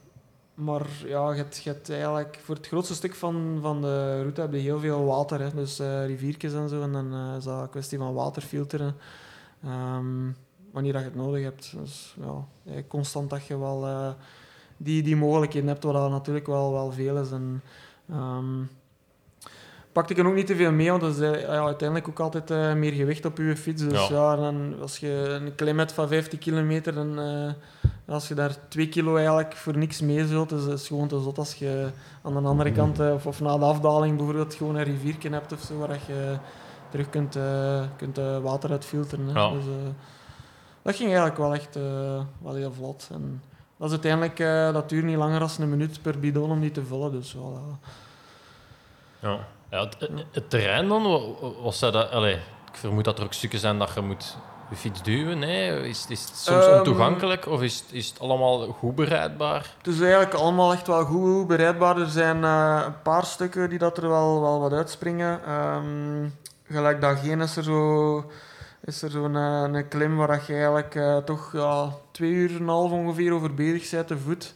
maar 0.64 0.88
ja, 1.06 1.34
je 1.34 1.46
hebt, 1.64 1.90
eigenlijk 1.90 2.40
voor 2.44 2.56
het 2.56 2.68
grootste 2.68 2.94
stuk 2.94 3.16
van, 3.16 3.58
van 3.62 3.82
de 3.82 4.22
route 4.22 4.42
heb 4.42 4.52
je 4.52 4.58
heel 4.58 4.80
veel 4.80 5.06
water. 5.06 5.42
Hè. 5.42 5.54
Dus 5.54 5.80
uh, 5.80 6.06
riviertjes 6.06 6.54
en 6.54 6.70
zo. 6.70 6.82
En 6.82 6.92
dan 6.92 7.14
uh, 7.14 7.36
is 7.38 7.44
dat 7.44 7.62
een 7.62 7.70
kwestie 7.70 7.98
van 7.98 8.14
waterfilteren. 8.14 8.96
Um, 9.66 10.36
wanneer 10.72 10.94
dat 10.94 11.02
je 11.02 11.08
het 11.08 11.18
nodig 11.18 11.44
hebt. 11.44 11.74
Dus 11.78 12.16
ja, 12.20 12.82
constant 12.88 13.30
dat 13.30 13.46
je 13.46 13.58
wel 13.58 14.16
die, 14.78 15.04
die 15.04 15.16
mogelijkheden 15.16 15.68
hebt, 15.68 15.84
wat 15.84 16.10
natuurlijk 16.10 16.48
wel, 16.48 16.72
wel 16.72 16.92
veel 16.92 17.18
is. 17.18 17.32
En, 17.32 17.62
um, 18.12 18.70
pakte 19.92 20.14
ik 20.14 20.20
er 20.20 20.28
ook 20.28 20.34
niet 20.34 20.48
te 20.48 20.56
veel 20.56 20.72
mee, 20.72 20.90
want 20.90 21.02
dat 21.02 21.16
is 21.16 21.20
eh, 21.20 21.42
ja, 21.42 21.66
uiteindelijk 21.66 22.08
ook 22.10 22.20
altijd 22.20 22.52
uh, 22.52 22.74
meer 22.74 22.92
gewicht 22.92 23.26
op 23.26 23.38
je 23.38 23.56
fiets. 23.56 23.84
Dus 23.84 24.08
ja, 24.08 24.16
ja 24.16 24.36
dan, 24.36 24.76
als 24.82 24.98
je 24.98 25.40
een 25.42 25.56
klim 25.56 25.78
hebt 25.78 25.92
van 25.92 26.08
50 26.08 26.40
kilometer, 26.40 26.94
dan, 26.94 27.20
uh, 27.20 27.52
als 28.08 28.28
je 28.28 28.34
daar 28.34 28.56
2 28.68 28.90
kilo 28.90 29.16
eigenlijk 29.16 29.56
voor 29.56 29.78
niks 29.78 30.02
mee 30.02 30.28
zult, 30.28 30.52
is 30.52 30.66
het 30.66 30.82
gewoon 30.82 31.08
te 31.08 31.22
zot 31.22 31.38
als 31.38 31.54
je 31.54 31.90
aan 32.22 32.34
de 32.34 32.50
andere 32.50 32.72
kant, 32.72 33.00
uh, 33.00 33.14
of, 33.14 33.26
of, 33.26 33.42
na 33.42 33.58
de 33.58 33.66
afdaling 33.66 34.18
bijvoorbeeld, 34.18 34.54
gewoon 34.54 34.76
een 34.76 34.84
riviertje 34.84 35.30
hebt 35.30 35.54
of 35.54 35.62
zo, 35.62 35.78
waar 35.78 36.00
je 36.08 36.38
terug 36.90 37.10
kunt, 37.10 37.38
kunt 37.98 38.18
water 38.42 38.72
uitfilteren. 38.72 39.28
Hè. 39.28 39.52
Dus, 39.52 39.66
dat 40.82 40.96
ging 40.96 41.10
eigenlijk 41.10 41.38
wel 41.38 41.54
echt 41.54 41.76
wel 42.42 42.54
heel 42.54 42.72
vlot. 42.72 43.10
En 43.12 43.42
dat 43.78 43.88
is 43.88 43.92
uiteindelijk, 43.92 44.38
dat 44.74 44.90
duurt 44.90 45.06
niet 45.06 45.18
langer 45.18 45.40
dan 45.40 45.50
een 45.60 45.70
minuut 45.70 46.02
per 46.02 46.20
bidon 46.20 46.52
om 46.52 46.60
die 46.60 46.72
te 46.72 46.86
vullen. 46.86 47.12
Dus, 47.12 47.36
voilà. 47.36 47.80
Ja. 49.20 49.40
Ja, 49.72 49.80
het, 49.80 50.10
het, 50.32 50.50
terrein 50.50 50.88
dan, 50.88 51.36
was 51.62 51.80
dat... 51.80 52.10
Allez, 52.12 52.36
ik 52.72 52.78
vermoed 52.78 53.04
dat 53.04 53.18
er 53.18 53.24
ook 53.24 53.34
stukken 53.34 53.60
zijn 53.60 53.80
dat 53.80 53.94
je 53.94 54.02
moet 54.02 54.38
je 54.70 54.76
fiets 54.76 55.04
duwen. 55.04 55.40
Nee? 55.40 55.90
Is, 55.90 56.06
is 56.10 56.22
het 56.22 56.38
soms 56.38 56.66
um, 56.66 56.78
ontoegankelijk 56.78 57.48
of 57.48 57.62
is, 57.62 57.84
is 57.92 58.10
het 58.10 58.20
allemaal 58.20 58.68
goed 58.68 58.96
bereidbaar? 58.96 59.74
Het 59.78 59.88
is 59.88 60.02
eigenlijk 60.02 60.34
allemaal 60.34 60.74
echt 60.74 60.88
wel 60.88 61.04
goed 61.06 61.48
bereidbaar. 61.48 61.98
Er 61.98 62.10
zijn 62.10 62.38
uh, 62.38 62.82
een 62.86 63.02
paar 63.02 63.26
stukken 63.26 63.70
die 63.70 63.80
dat 63.80 63.98
er 63.98 64.10
wel, 64.10 64.42
wel 64.42 64.60
wat 64.60 64.74
uitspringen. 64.74 65.52
Um, 65.52 66.36
gelijk 66.64 67.02
dat 67.02 67.20
geen 67.20 67.42
is 67.42 67.58
er 67.58 67.64
zo... 67.64 68.32
Is 68.86 69.02
er 69.02 69.10
zo'n 69.10 69.36
een, 69.36 69.74
een 69.74 69.88
klim 69.88 70.18
waar 70.18 70.44
je 70.48 70.54
eigenlijk 70.54 70.96
uh, 70.96 71.18
toch 71.18 71.50
ja, 71.54 71.90
twee 72.12 72.30
uur 72.30 72.50
en 72.50 72.62
een 72.62 72.68
half 72.68 72.92
ongeveer 72.92 73.34
over 73.34 73.54
bezig 73.54 73.90
bent 73.92 74.08
te 74.08 74.18
voet. 74.18 74.54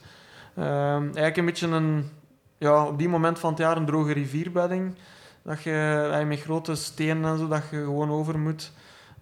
Um, 0.58 0.64
eigenlijk 1.04 1.36
een 1.36 1.44
beetje 1.44 1.66
een 1.66 2.10
ja, 2.58 2.86
op 2.86 2.98
die 2.98 3.08
moment 3.08 3.38
van 3.38 3.50
het 3.50 3.58
jaar 3.58 3.76
een 3.76 3.86
droge 3.86 4.12
rivierbedding. 4.12 4.94
Dat 5.42 5.62
je 5.62 6.24
met 6.26 6.40
grote 6.40 6.74
stenen 6.74 7.24
en 7.24 7.38
zo, 7.38 7.48
dat 7.48 7.62
je 7.70 7.76
gewoon 7.76 8.10
over 8.10 8.38
moet. 8.38 8.72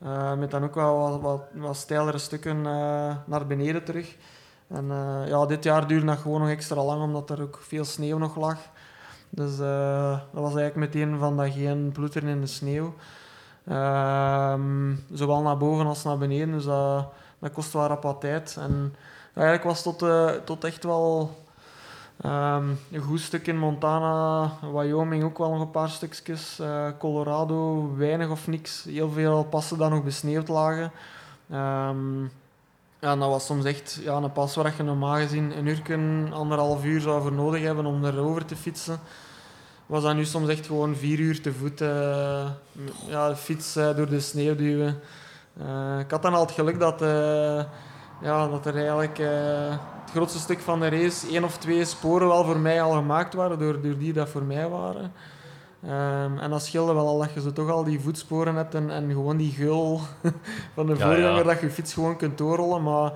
Uh, 0.03 0.35
met 0.35 0.51
dan 0.51 0.65
ook 0.65 0.75
wel 0.75 0.99
wat, 0.99 1.21
wat, 1.21 1.41
wat 1.53 1.77
steilere 1.77 2.19
stukken 2.19 2.57
uh, 2.57 3.17
naar 3.25 3.47
beneden 3.47 3.85
terug. 3.85 4.17
En 4.69 4.87
ja, 5.27 5.47
dit 5.47 5.65
jaar 5.65 5.87
duurde 5.87 6.07
dat 6.07 6.19
gewoon 6.19 6.41
nog 6.41 6.49
extra 6.49 6.85
lang, 6.85 7.03
omdat 7.03 7.31
er 7.31 7.43
ook 7.43 7.59
veel 7.63 7.85
sneeuw 7.85 8.19
nog 8.19 8.37
lag. 8.37 8.59
Dus 9.31 9.57
dat 9.57 10.21
was 10.33 10.55
eigenlijk 10.55 10.77
meteen 10.77 11.19
van 11.19 11.37
dat 11.37 11.53
geen 11.53 11.91
ploeteren 11.93 12.29
in 12.29 12.41
de 12.41 12.47
sneeuw. 12.47 12.95
Ehm, 13.67 14.95
zowel 15.13 15.43
naar 15.43 15.57
boven 15.57 15.87
als 15.87 16.05
naar 16.05 16.19
beneden, 16.19 16.53
dus 16.53 16.65
dat, 16.65 17.07
dat 17.39 17.53
kost 17.53 17.73
wel 17.73 17.87
rap 17.87 18.03
wat 18.03 18.21
tijd. 18.21 18.57
En 18.61 18.95
eigenlijk 19.35 19.65
was 19.65 19.83
tot, 19.83 20.05
tot 20.45 20.65
echt 20.65 20.85
wel 20.85 21.31
Um, 22.23 22.79
een 22.91 23.03
goed 23.03 23.21
stuk 23.21 23.47
in 23.47 23.59
Montana, 23.59 24.53
Wyoming 24.73 25.25
ook 25.25 25.39
wel 25.39 25.51
nog 25.51 25.61
een 25.61 25.71
paar 25.71 25.89
stukjes. 25.89 26.59
Uh, 26.61 26.87
Colorado 26.99 27.91
weinig 27.97 28.31
of 28.31 28.47
niks. 28.47 28.85
Heel 28.85 29.11
veel 29.11 29.45
passen 29.45 29.79
dan 29.79 29.91
nog 29.91 30.05
besneeuwd 30.05 30.49
lagen. 30.49 30.93
Um, 31.53 32.31
ja, 33.01 33.17
dat 33.17 33.29
was 33.29 33.47
soms 33.47 33.65
echt 33.65 33.99
ja, 34.03 34.17
een 34.17 34.33
pas 34.33 34.55
waar 34.55 34.75
je 34.77 34.83
normaal 34.83 35.17
gezien 35.17 35.59
een 35.59 35.67
uur, 35.67 36.33
anderhalf 36.33 36.85
uur 36.85 37.01
zou 37.01 37.23
voor 37.23 37.33
nodig 37.33 37.63
hebben 37.63 37.87
om 37.87 38.05
erover 38.05 38.45
te 38.45 38.57
fietsen. 38.57 39.01
Was 39.87 40.03
dat 40.03 40.15
nu 40.15 40.25
soms 40.25 40.49
echt 40.49 40.67
gewoon 40.67 40.97
vier 40.97 41.19
uur 41.19 41.41
te 41.41 41.53
voet 41.53 41.81
uh, 41.81 42.51
ja, 43.07 43.29
de 43.29 43.37
fiets 43.37 43.77
uh, 43.77 43.97
door 43.97 44.09
de 44.09 44.21
sneeuw 44.21 44.57
duwen. 44.57 45.01
ik 46.01 46.11
had 46.11 46.23
dan 46.23 46.35
al 46.35 46.41
het 46.41 46.51
geluk 46.51 46.79
dat, 46.79 47.01
ja, 48.23 48.49
dat 48.49 48.67
er 48.67 48.77
eigenlijk 48.77 49.21
grootste 50.15 50.39
stuk 50.39 50.61
van 50.61 50.81
de 50.81 50.89
race 50.89 51.29
één 51.29 51.45
of 51.45 51.59
twee 51.59 51.85
sporen 51.85 52.29
wel 52.29 52.45
voor 52.45 52.59
mij 52.59 52.83
al 52.83 52.93
gemaakt 52.93 53.35
waren, 53.35 53.59
door, 53.59 53.81
door 53.81 53.99
die 53.99 54.13
dat 54.13 54.29
voor 54.29 54.43
mij 54.43 54.69
waren. 54.69 55.13
Ehm, 55.83 56.39
en 56.39 56.51
dat 56.51 56.65
scheelde 56.65 56.93
wel 56.93 57.07
al 57.07 57.19
dat 57.19 57.33
je 57.33 57.41
zo 57.41 57.53
toch 57.53 57.71
al 57.71 57.85
die 57.85 58.01
voetsporen 58.01 58.55
hebt 58.55 58.75
en, 58.75 58.91
en 58.91 59.09
gewoon 59.11 59.37
die 59.37 59.53
geul 59.53 60.01
van 60.75 60.87
de 60.87 60.97
voorganger, 60.97 61.37
ja. 61.37 61.43
dat 61.43 61.61
je 61.61 61.71
fiets 61.71 61.93
gewoon 61.93 62.17
kunt 62.17 62.39
doorrollen. 62.39 62.83
Maar 62.83 63.13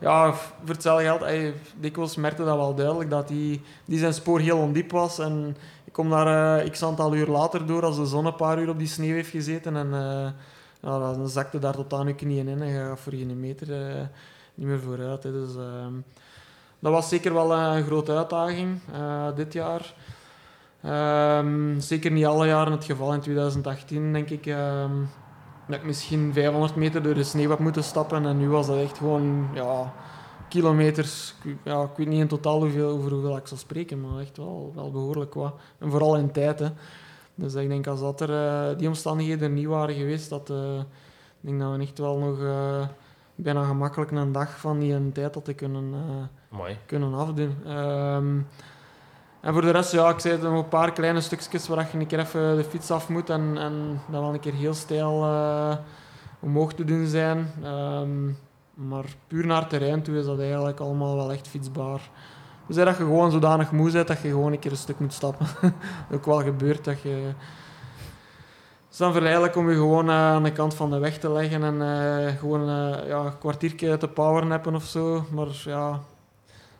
ja, 0.00 0.32
voor 0.32 0.74
hetzelfde 0.74 1.04
geld, 1.04 1.22
ey, 1.22 1.54
dikwijls 1.80 2.16
merkte 2.16 2.44
dat 2.44 2.56
wel 2.56 2.74
duidelijk 2.74 3.10
dat 3.10 3.28
die, 3.28 3.62
die 3.84 3.98
zijn 3.98 4.14
spoor 4.14 4.40
heel 4.40 4.58
ondiep 4.58 4.90
was. 4.90 5.18
En 5.18 5.56
ik 5.84 5.92
kom 5.92 6.10
daar 6.10 6.58
eh 6.58 6.70
x 6.70 6.82
aantal 6.82 7.14
uur 7.14 7.26
later 7.26 7.66
door 7.66 7.84
als 7.84 7.96
de 7.96 8.06
zon 8.06 8.26
een 8.26 8.34
paar 8.34 8.58
uur 8.58 8.68
op 8.68 8.78
die 8.78 8.88
sneeuw 8.88 9.14
heeft 9.14 9.30
gezeten. 9.30 9.76
En 9.76 9.94
eh, 9.94 10.30
ja, 10.80 10.98
dan 10.98 11.28
zakte 11.28 11.58
daar 11.58 11.74
tot 11.74 11.92
aan 11.92 12.06
je 12.06 12.14
knieën 12.14 12.48
in 12.48 12.62
en 12.62 12.68
je 12.68 12.78
gaat 12.78 13.00
voor 13.00 13.12
geen 13.12 13.40
meter 13.40 13.72
eh, 13.72 14.02
niet 14.54 14.66
meer 14.66 14.80
vooruit. 14.80 15.22
Dus 15.22 15.56
ehm, 15.56 15.94
dat 16.78 16.92
was 16.92 17.08
zeker 17.08 17.34
wel 17.34 17.54
een 17.54 17.84
grote 17.84 18.12
uitdaging 18.12 18.80
eh, 18.92 19.26
dit 19.34 19.52
jaar. 19.52 19.94
Ehm, 20.82 21.80
zeker 21.80 22.10
niet 22.10 22.26
alle 22.26 22.46
jaren 22.46 22.72
het 22.72 22.84
geval. 22.84 23.12
In 23.12 23.20
2018 23.20 24.12
denk 24.12 24.30
ik 24.30 24.46
ehm, 24.46 24.90
dat 25.66 25.76
ik 25.76 25.84
misschien 25.84 26.32
500 26.32 26.76
meter 26.76 27.02
door 27.02 27.14
de 27.14 27.24
sneeuw 27.24 27.50
heb 27.50 27.58
moeten 27.58 27.84
stappen. 27.84 28.26
En 28.26 28.38
nu 28.38 28.48
was 28.48 28.66
dat 28.66 28.76
echt 28.76 28.98
gewoon 28.98 29.48
ja, 29.54 29.92
kilometers. 30.48 31.34
Ja, 31.64 31.82
ik 31.82 31.96
weet 31.96 32.06
niet 32.06 32.20
in 32.20 32.28
totaal 32.28 32.60
hoeveel, 32.60 32.88
over 32.88 33.10
hoeveel 33.10 33.36
ik 33.36 33.46
zal 33.46 33.56
spreken, 33.56 34.00
maar 34.00 34.20
echt 34.20 34.36
wel, 34.36 34.72
wel 34.74 34.90
behoorlijk 34.90 35.34
wat. 35.34 35.54
En 35.78 35.90
vooral 35.90 36.16
in 36.16 36.32
tijd. 36.32 36.58
Hè. 36.58 36.68
Dus 37.34 37.54
ik 37.54 37.68
denk 37.68 37.86
als 37.86 38.00
dat 38.00 38.20
er, 38.20 38.30
eh, 38.30 38.78
die 38.78 38.88
omstandigheden 38.88 39.54
niet 39.54 39.66
waren 39.66 39.94
geweest, 39.94 40.28
dat, 40.28 40.50
eh, 40.50 40.78
ik 40.78 40.84
denk 41.40 41.60
dat 41.60 41.76
we 41.76 41.82
echt 41.82 41.98
wel 41.98 42.18
nog 42.18 42.38
bijna 43.42 43.64
gemakkelijk 43.64 44.10
een 44.10 44.32
dag 44.32 44.58
van 44.58 44.78
die 44.78 44.92
een 44.92 45.12
tijd 45.12 45.34
hadden 45.34 45.54
kunnen, 45.54 45.94
eh, 46.50 46.64
kunnen 46.86 47.14
afdoen. 47.14 47.56
Ehm, 47.66 48.38
en 49.40 49.52
voor 49.52 49.62
de 49.62 49.70
rest, 49.70 49.92
ja, 49.92 50.08
ik 50.08 50.18
zei 50.18 50.34
het, 50.34 50.42
nog 50.42 50.62
een 50.62 50.68
paar 50.68 50.92
kleine 50.92 51.20
stukjes 51.20 51.68
waar 51.68 51.88
je 51.92 51.98
een 51.98 52.06
keer 52.06 52.18
even 52.18 52.56
de 52.56 52.64
fiets 52.64 52.90
af 52.90 53.08
moet 53.08 53.30
en, 53.30 53.58
en 53.58 54.00
dat 54.10 54.20
wel 54.20 54.34
een 54.34 54.40
keer 54.40 54.54
heel 54.54 54.74
stijl 54.74 55.22
eh, 55.22 55.76
omhoog 56.40 56.72
te 56.74 56.84
doen 56.84 57.06
zijn. 57.06 57.52
Ehm, 57.62 58.26
maar 58.74 59.04
puur 59.26 59.46
naar 59.46 59.66
terrein 59.68 60.02
toe 60.02 60.16
is 60.16 60.24
dat 60.24 60.38
eigenlijk 60.40 60.80
allemaal 60.80 61.16
wel 61.16 61.32
echt 61.32 61.48
fietsbaar. 61.48 62.10
Dus 62.66 62.76
dat 62.76 62.88
je 62.88 62.94
gewoon 62.94 63.30
zodanig 63.30 63.72
moe 63.72 63.90
bent 63.90 64.08
dat 64.08 64.20
je 64.20 64.28
gewoon 64.28 64.52
een 64.52 64.58
keer 64.58 64.70
een 64.70 64.76
stuk 64.76 64.98
moet 64.98 65.12
stappen. 65.12 65.46
Ook 66.14 66.24
wel 66.24 66.42
gebeurt 66.42 66.84
dat 66.84 67.00
je... 67.00 67.32
Het 68.92 69.00
is 69.00 69.06
dan 69.06 69.12
verleidelijk 69.16 69.56
om 69.56 69.70
je 69.70 69.76
gewoon 69.76 70.08
eh, 70.08 70.14
aan 70.14 70.42
de 70.42 70.52
kant 70.52 70.74
van 70.74 70.90
de 70.90 70.98
weg 70.98 71.18
te 71.18 71.30
leggen 71.32 71.62
en 71.62 71.82
eh, 71.82 72.38
gewoon 72.38 72.60
eh, 72.68 73.08
ja, 73.08 73.18
een 73.18 73.38
kwartiertje 73.38 73.96
te 73.96 74.08
powernappen 74.08 74.74
of 74.74 74.84
zo. 74.84 75.24
Maar 75.30 75.46
ja, 75.64 76.00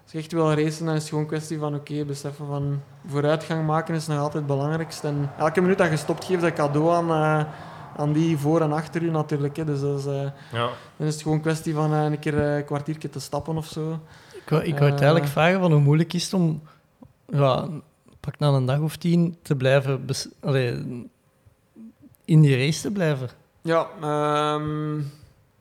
als 0.03 0.13
je 0.13 0.19
echt 0.19 0.33
wil 0.33 0.53
racen, 0.53 0.87
dan 0.87 0.95
is 0.95 1.01
het 1.01 1.09
gewoon 1.09 1.25
een 1.25 1.31
kwestie 1.31 1.59
van 1.59 1.75
oké, 1.75 2.05
beseffen 2.05 2.47
van 2.47 2.81
vooruitgang 3.07 3.67
maken 3.67 3.95
is 3.95 4.07
nog 4.07 4.19
altijd 4.19 4.35
het 4.35 4.47
belangrijkste. 4.47 5.07
En 5.09 5.31
elke 5.39 5.61
minuut 5.61 5.79
dat 5.79 5.91
je 5.91 5.97
stopt, 5.97 6.25
geeft 6.25 6.43
een 6.43 6.55
cadeau 6.55 6.91
aan, 6.91 7.11
eh, 7.11 7.53
aan 7.97 8.13
die 8.13 8.39
voor 8.39 8.61
en 8.61 8.73
achter 8.73 9.03
u 9.03 9.11
natuurlijk. 9.11 9.57
Hè. 9.57 9.65
Dus 9.65 9.81
dat 9.81 9.99
is, 9.99 10.07
eh, 10.07 10.23
Ja. 10.53 10.69
dan 10.97 11.07
is 11.07 11.13
het 11.13 11.23
gewoon 11.23 11.37
een 11.37 11.43
kwestie 11.43 11.75
van 11.75 11.93
een 11.93 12.19
keer 12.19 12.39
eh, 12.39 12.57
een 12.57 12.65
kwartiertje 12.65 13.09
te 13.09 13.21
stappen 13.21 13.57
of 13.57 13.67
zo. 13.67 14.01
Ik 14.35 14.49
wou, 14.49 14.63
ik 14.63 14.79
wou 14.79 14.91
het 14.91 15.01
eigenlijk 15.01 15.31
vragen 15.31 15.61
van 15.61 15.73
hoe 15.73 15.81
moeilijk 15.81 16.13
is 16.13 16.25
het 16.25 16.35
om 16.35 16.63
ja, 17.27 17.69
pak 18.21 18.39
na 18.39 18.49
een 18.49 18.67
dag 18.67 18.81
of 18.81 18.97
tien 18.97 19.37
te 19.43 19.57
blijven 19.57 20.07
allee, 20.41 21.11
in 22.25 22.41
die 22.41 22.57
race 22.57 22.81
te 22.81 22.91
blijven. 22.91 23.29
Ja, 23.63 23.87
ehm, 24.01 25.01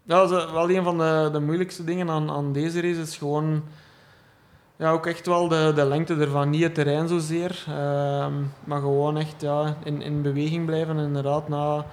dat 0.03 0.31
is 0.31 0.51
wel 0.51 0.69
een 0.69 0.83
van 0.83 0.97
de, 0.97 1.29
de 1.31 1.39
moeilijkste 1.39 1.83
dingen 1.83 2.09
aan, 2.09 2.29
aan 2.29 2.53
deze 2.53 2.81
race. 2.81 3.01
Is 3.01 3.17
gewoon 3.17 3.63
ja, 4.75 4.91
ook 4.91 5.05
echt 5.05 5.25
wel 5.25 5.47
de, 5.47 5.71
de 5.75 5.85
lengte 5.85 6.15
ervan. 6.15 6.49
Niet 6.49 6.63
het 6.63 6.73
terrein 6.73 7.07
zozeer, 7.07 7.63
ehm, 7.67 8.33
maar 8.63 8.79
gewoon 8.79 9.17
echt 9.17 9.41
ja, 9.41 9.75
in, 9.83 10.01
in 10.01 10.21
beweging 10.21 10.65
blijven. 10.65 10.97
En 10.97 11.03
inderdaad, 11.03 11.47
na, 11.47 11.85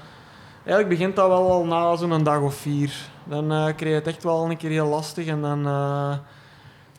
eigenlijk 0.65 0.89
begint 0.89 1.17
dat 1.17 1.29
wel 1.29 1.51
al 1.51 1.65
na 1.65 1.97
zo'n 1.97 2.23
dag 2.23 2.41
of 2.41 2.55
vier. 2.55 2.93
Dan 3.25 3.53
eh 3.53 3.65
krijg 3.65 3.79
je 3.81 3.89
het 3.89 4.07
echt 4.07 4.23
wel 4.23 4.51
een 4.51 4.57
keer 4.57 4.71
heel 4.71 4.89
lastig 4.89 5.27
en 5.27 5.41
dan 5.41 5.67
eh, 5.67 6.13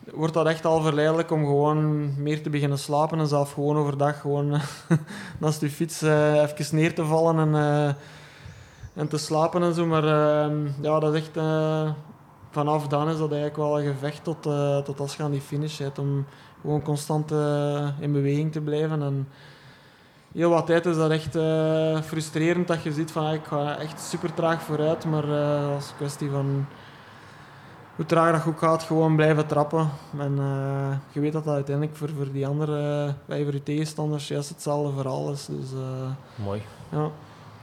wordt 0.04 0.34
dat 0.34 0.46
echt 0.46 0.64
al 0.64 0.80
verleidelijk 0.80 1.30
om 1.30 1.44
gewoon 1.44 2.12
meer 2.22 2.42
te 2.42 2.50
beginnen 2.50 2.78
slapen 2.78 3.18
en 3.18 3.26
zelf 3.26 3.52
gewoon 3.52 3.76
overdag 3.76 4.20
gewoon 4.20 4.60
naast 5.40 5.60
je 5.60 5.70
fiets 5.70 6.02
eh, 6.02 6.42
even 6.42 6.76
neer 6.76 6.94
te 6.94 7.04
vallen 7.04 7.38
en, 7.38 7.54
eh, 7.54 7.94
en 8.94 9.08
te 9.08 9.18
slapen 9.18 9.62
en 9.62 9.74
zo. 9.74 9.86
Maar 9.86 10.04
ehm, 10.04 10.66
ja, 10.80 10.98
dat 10.98 11.14
is 11.14 11.20
echt... 11.20 11.36
eh, 11.36 11.90
vanaf 12.50 12.86
dan 12.86 13.08
is 13.08 13.18
dat 13.18 13.32
eigenlijk 13.32 13.56
wel 13.56 13.80
een 13.80 13.92
gevecht 13.92 14.24
tot, 14.24 14.42
tot 14.84 15.00
als 15.00 15.16
je 15.16 15.30
die 15.30 15.40
finish 15.40 15.76
zit. 15.76 15.98
Om 15.98 16.26
gewoon 16.60 16.82
constant 16.82 17.30
in 18.00 18.12
beweging 18.12 18.52
te 18.52 18.60
blijven. 18.60 19.02
En 19.02 19.28
heel 20.32 20.50
wat 20.50 20.66
tijd 20.66 20.86
is 20.86 20.96
dat 20.96 21.10
echt 21.10 21.38
frustrerend 22.06 22.68
dat 22.68 22.82
je 22.82 22.92
ziet 22.92 23.10
van 23.10 23.26
ah, 23.26 23.34
ik 23.34 23.44
ga 23.44 23.78
echt 23.78 24.00
super 24.00 24.34
traag 24.34 24.62
vooruit. 24.62 25.04
Maar 25.04 25.24
als 25.74 25.92
kwestie 25.96 26.30
van 26.30 26.66
hoe 27.96 28.06
traag 28.06 28.32
dat 28.32 28.46
ook 28.54 28.58
gaat, 28.58 28.82
gewoon 28.82 29.16
blijven 29.16 29.46
trappen. 29.46 29.90
En 30.18 30.38
eh, 30.38 30.96
je 31.12 31.20
weet 31.20 31.32
dat 31.32 31.44
dat 31.44 31.54
uiteindelijk 31.54 31.96
voor, 31.96 32.08
voor 32.16 32.32
die 32.32 32.46
andere, 32.46 33.06
uh, 33.28 33.44
voor 33.44 33.52
je 33.54 33.62
tegenstanders, 33.62 34.28
juist 34.28 34.48
hetzelfde 34.48 34.92
verhaal 34.96 35.30
is. 35.30 35.46
Dus 35.46 35.72
eh, 35.72 36.44
Mooi. 36.44 36.62
ja. 36.92 37.08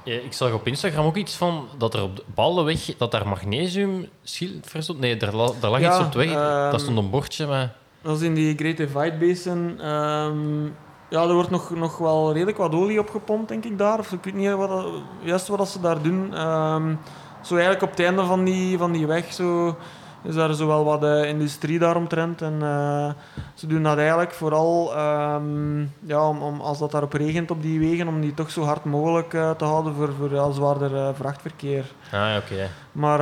Ja, 0.03 0.13
ik 0.13 0.33
zag 0.33 0.53
op 0.53 0.67
Instagram 0.67 1.05
ook 1.05 1.15
iets 1.15 1.35
van 1.35 1.67
dat 1.77 1.93
er 1.93 2.01
op 2.01 2.15
de 2.15 2.23
bepaalde 2.25 2.63
weg 2.63 2.97
dat 2.97 3.11
daar 3.11 3.27
magnesium 3.27 4.05
stond. 4.23 4.99
Nee, 4.99 5.17
daar, 5.17 5.31
daar 5.31 5.71
lag 5.71 5.79
Ja, 5.79 5.87
iets 5.95 6.05
op 6.05 6.11
de 6.11 6.17
weg. 6.17 6.31
ehm, 6.31 6.71
dat 6.71 6.81
stond 6.81 6.97
een 6.97 7.09
bordje, 7.09 7.47
maar... 7.47 7.75
Dat 8.01 8.15
is 8.15 8.21
in 8.21 8.33
die 8.33 8.55
Great 8.57 8.77
Divide 8.77 9.17
Basin. 9.19 9.79
ehm, 9.81 10.63
ja, 11.09 11.21
er 11.23 11.33
wordt 11.33 11.49
nog, 11.49 11.75
nog 11.75 11.97
wel 11.97 12.31
redelijk 12.33 12.57
wat 12.57 12.73
olie 12.73 12.99
opgepompt, 12.99 13.47
denk 13.49 13.65
ik, 13.65 13.77
daar. 13.77 13.99
Of 13.99 14.11
ik 14.11 14.23
weet 14.23 14.33
niet 14.33 14.51
wat 14.53 14.85
juist 15.21 15.47
wat 15.47 15.69
ze 15.69 15.81
daar 15.81 16.01
doen. 16.01 16.33
Ehm, 16.33 16.95
zo 17.41 17.53
eigenlijk 17.53 17.83
op 17.83 17.89
het 17.89 17.99
einde 17.99 18.23
van 18.25 18.43
die, 18.43 18.77
van 18.77 18.91
die 18.91 19.07
weg 19.07 19.33
zo, 19.33 19.75
is 20.23 20.35
daar 20.35 20.53
zo 20.53 20.67
wel 20.67 20.83
wat 20.83 21.03
eh, 21.03 21.29
industrie 21.29 21.79
daaromtrent. 21.79 22.41
En 22.41 22.57
eh, 22.61 23.09
ze 23.53 23.67
doen 23.67 23.83
dat 23.83 23.97
eigenlijk 23.97 24.31
vooral 24.31 24.95
ehm, 24.95 25.79
ja, 25.99 26.29
om, 26.29 26.41
om, 26.41 26.61
als 26.61 26.79
dat 26.79 26.91
daarop 26.91 27.13
regent 27.13 27.51
op 27.51 27.61
die 27.61 27.79
wegen, 27.79 28.07
om 28.07 28.21
die 28.21 28.33
toch 28.33 28.51
zo 28.51 28.63
hard 28.63 28.85
mogelijk 28.85 29.33
eh, 29.33 29.51
te 29.51 29.65
houden 29.65 29.93
voor, 29.93 30.13
voor 30.13 30.33
ja, 30.33 30.51
zwaarder 30.51 30.95
eh, 30.95 31.09
vrachtverkeer. 31.13 31.85
Ah, 32.11 32.35
oké. 32.37 32.69
Maar 32.91 33.19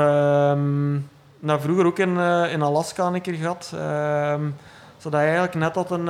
nou, 1.40 1.62
vroeger 1.62 1.86
ook 1.86 2.00
in, 2.00 2.18
in 2.50 2.62
Alaska 2.62 3.06
een 3.08 3.22
keer 3.22 3.34
gehad. 3.34 3.72
ehm 3.76 4.44
zodat 4.98 5.20
eigenlijk 5.20 5.56
net 5.56 5.76
had 5.76 5.92
een, 5.92 6.04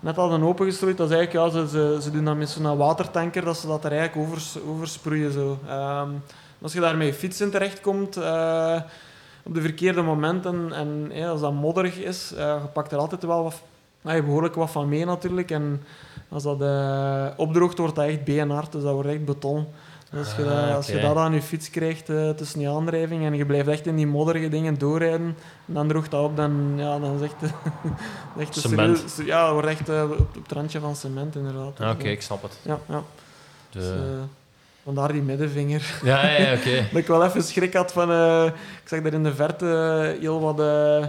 net 0.00 0.16
hadden 0.16 0.42
opengestrooid. 0.42 0.96
Dat 0.96 1.10
is 1.10 1.16
eigenlijk, 1.16 1.52
ja, 1.52 1.60
ze, 1.60 1.68
ze, 1.68 1.98
ze 2.02 2.10
doen 2.10 2.24
dat 2.24 2.36
met 2.36 2.48
zo'n 2.48 2.76
watertanker, 2.76 3.44
dat 3.44 3.56
ze 3.56 3.66
dat 3.66 3.84
er 3.84 3.92
eigenlijk 3.92 4.28
over, 4.28 4.42
oversproeien. 4.68 5.32
Zo. 5.32 5.58
Ehm, 5.68 6.08
als 6.62 6.72
je 6.72 6.80
daar 6.80 6.96
met 6.96 7.06
je 7.06 7.14
fiets 7.14 7.40
in 7.40 7.50
terechtkomt, 7.50 8.16
eh 8.16 8.80
op 9.48 9.54
de 9.54 9.60
verkeerde 9.60 10.02
momenten, 10.02 10.72
en 10.72 11.10
ja, 11.12 11.28
als 11.28 11.40
dat 11.40 11.52
modderig 11.52 11.96
is, 11.98 12.32
eh, 12.32 12.38
je 12.62 12.68
pakt 12.72 12.92
er 12.92 12.98
altijd 12.98 13.22
wel 13.24 13.42
wat, 13.42 14.14
je 14.14 14.22
behoorlijk 14.22 14.54
wat 14.54 14.70
van 14.70 14.88
mee 14.88 15.04
natuurlijk. 15.04 15.50
En 15.50 15.82
als 16.28 16.42
dat 16.42 16.60
eh, 16.62 17.26
opdroogt, 17.36 17.78
wordt 17.78 17.94
dat 17.94 18.04
echt 18.06 18.24
beenhard, 18.24 18.72
dus 18.72 18.82
dat 18.82 18.92
wordt 18.92 19.08
echt 19.08 19.24
beton. 19.24 19.66
Dus 20.10 20.18
als, 20.26 20.36
je, 20.36 20.44
dat, 20.44 20.52
Ah, 20.52 20.74
als 20.74 20.86
je 20.86 21.00
dat 21.00 21.16
aan 21.16 21.32
je 21.32 21.42
fiets 21.42 21.70
krijgt 21.70 22.08
eh, 22.08 22.30
tussen 22.30 22.60
je 22.60 22.68
aandrijving 22.68 23.24
en 23.24 23.34
je 23.34 23.46
blijft 23.46 23.68
echt 23.68 23.86
in 23.86 23.96
die 23.96 24.06
modderige 24.06 24.48
dingen 24.48 24.78
doorrijden, 24.78 25.36
en 25.66 25.74
dan 25.74 25.88
droogt 25.88 26.10
dat 26.10 26.24
op, 26.24 26.36
dan, 26.36 26.72
ja, 26.76 26.98
dan 26.98 27.14
is 27.14 27.20
echt, 27.20 27.34
echt 28.38 28.56
een 28.56 28.62
Cement. 28.62 28.96
serieus- 28.98 29.26
ja, 29.28 29.44
dat 29.44 29.52
wordt 29.52 29.68
echt 29.68 29.88
op, 29.88 30.18
op 30.18 30.34
het 30.42 30.52
randje 30.52 30.80
van 30.80 30.96
cement 30.96 31.36
inderdaad. 31.36 31.80
Ah, 31.80 31.90
oké, 31.90 32.08
ik 32.08 32.22
snap 32.22 32.42
het. 32.42 32.58
Ja, 32.62 32.78
ja. 32.88 33.02
De- 33.70 33.78
Dus, 33.78 33.86
vandaar 34.94 35.12
die 35.12 35.22
middenvinger. 35.22 36.00
Ja, 36.02 36.26
ja, 36.26 36.38
ja, 36.38 36.52
oké. 36.52 36.76
dat 36.92 37.00
ik 37.00 37.06
wel 37.06 37.24
even 37.24 37.42
schrik 37.42 37.74
had 37.74 37.92
van... 37.92 38.10
eh, 38.10 38.44
ik 38.82 38.88
zag 38.88 39.02
daar 39.02 39.12
in 39.12 39.22
de 39.22 39.34
verte 39.34 39.66
heel 40.20 40.40
wat, 40.40 40.60
eh, 40.60 41.06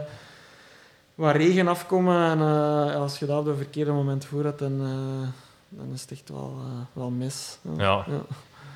wat 1.16 1.36
regen 1.36 1.68
afkomen. 1.68 2.30
En 2.32 2.40
eh, 2.40 2.96
als 2.96 3.20
je 3.20 3.26
dat 3.26 3.40
op 3.40 3.46
het 3.46 3.58
verkeerde 3.58 3.92
moment 3.92 4.26
voor 4.26 4.44
hebt, 4.44 4.60
dan, 4.60 4.80
eh, 4.82 5.28
dan 5.70 5.94
is 5.94 6.02
het 6.02 6.12
echt 6.12 6.30
wel, 6.30 6.54
eh, 6.58 6.72
wel 6.94 7.10
mis. 7.10 7.58
Ja. 7.78 8.06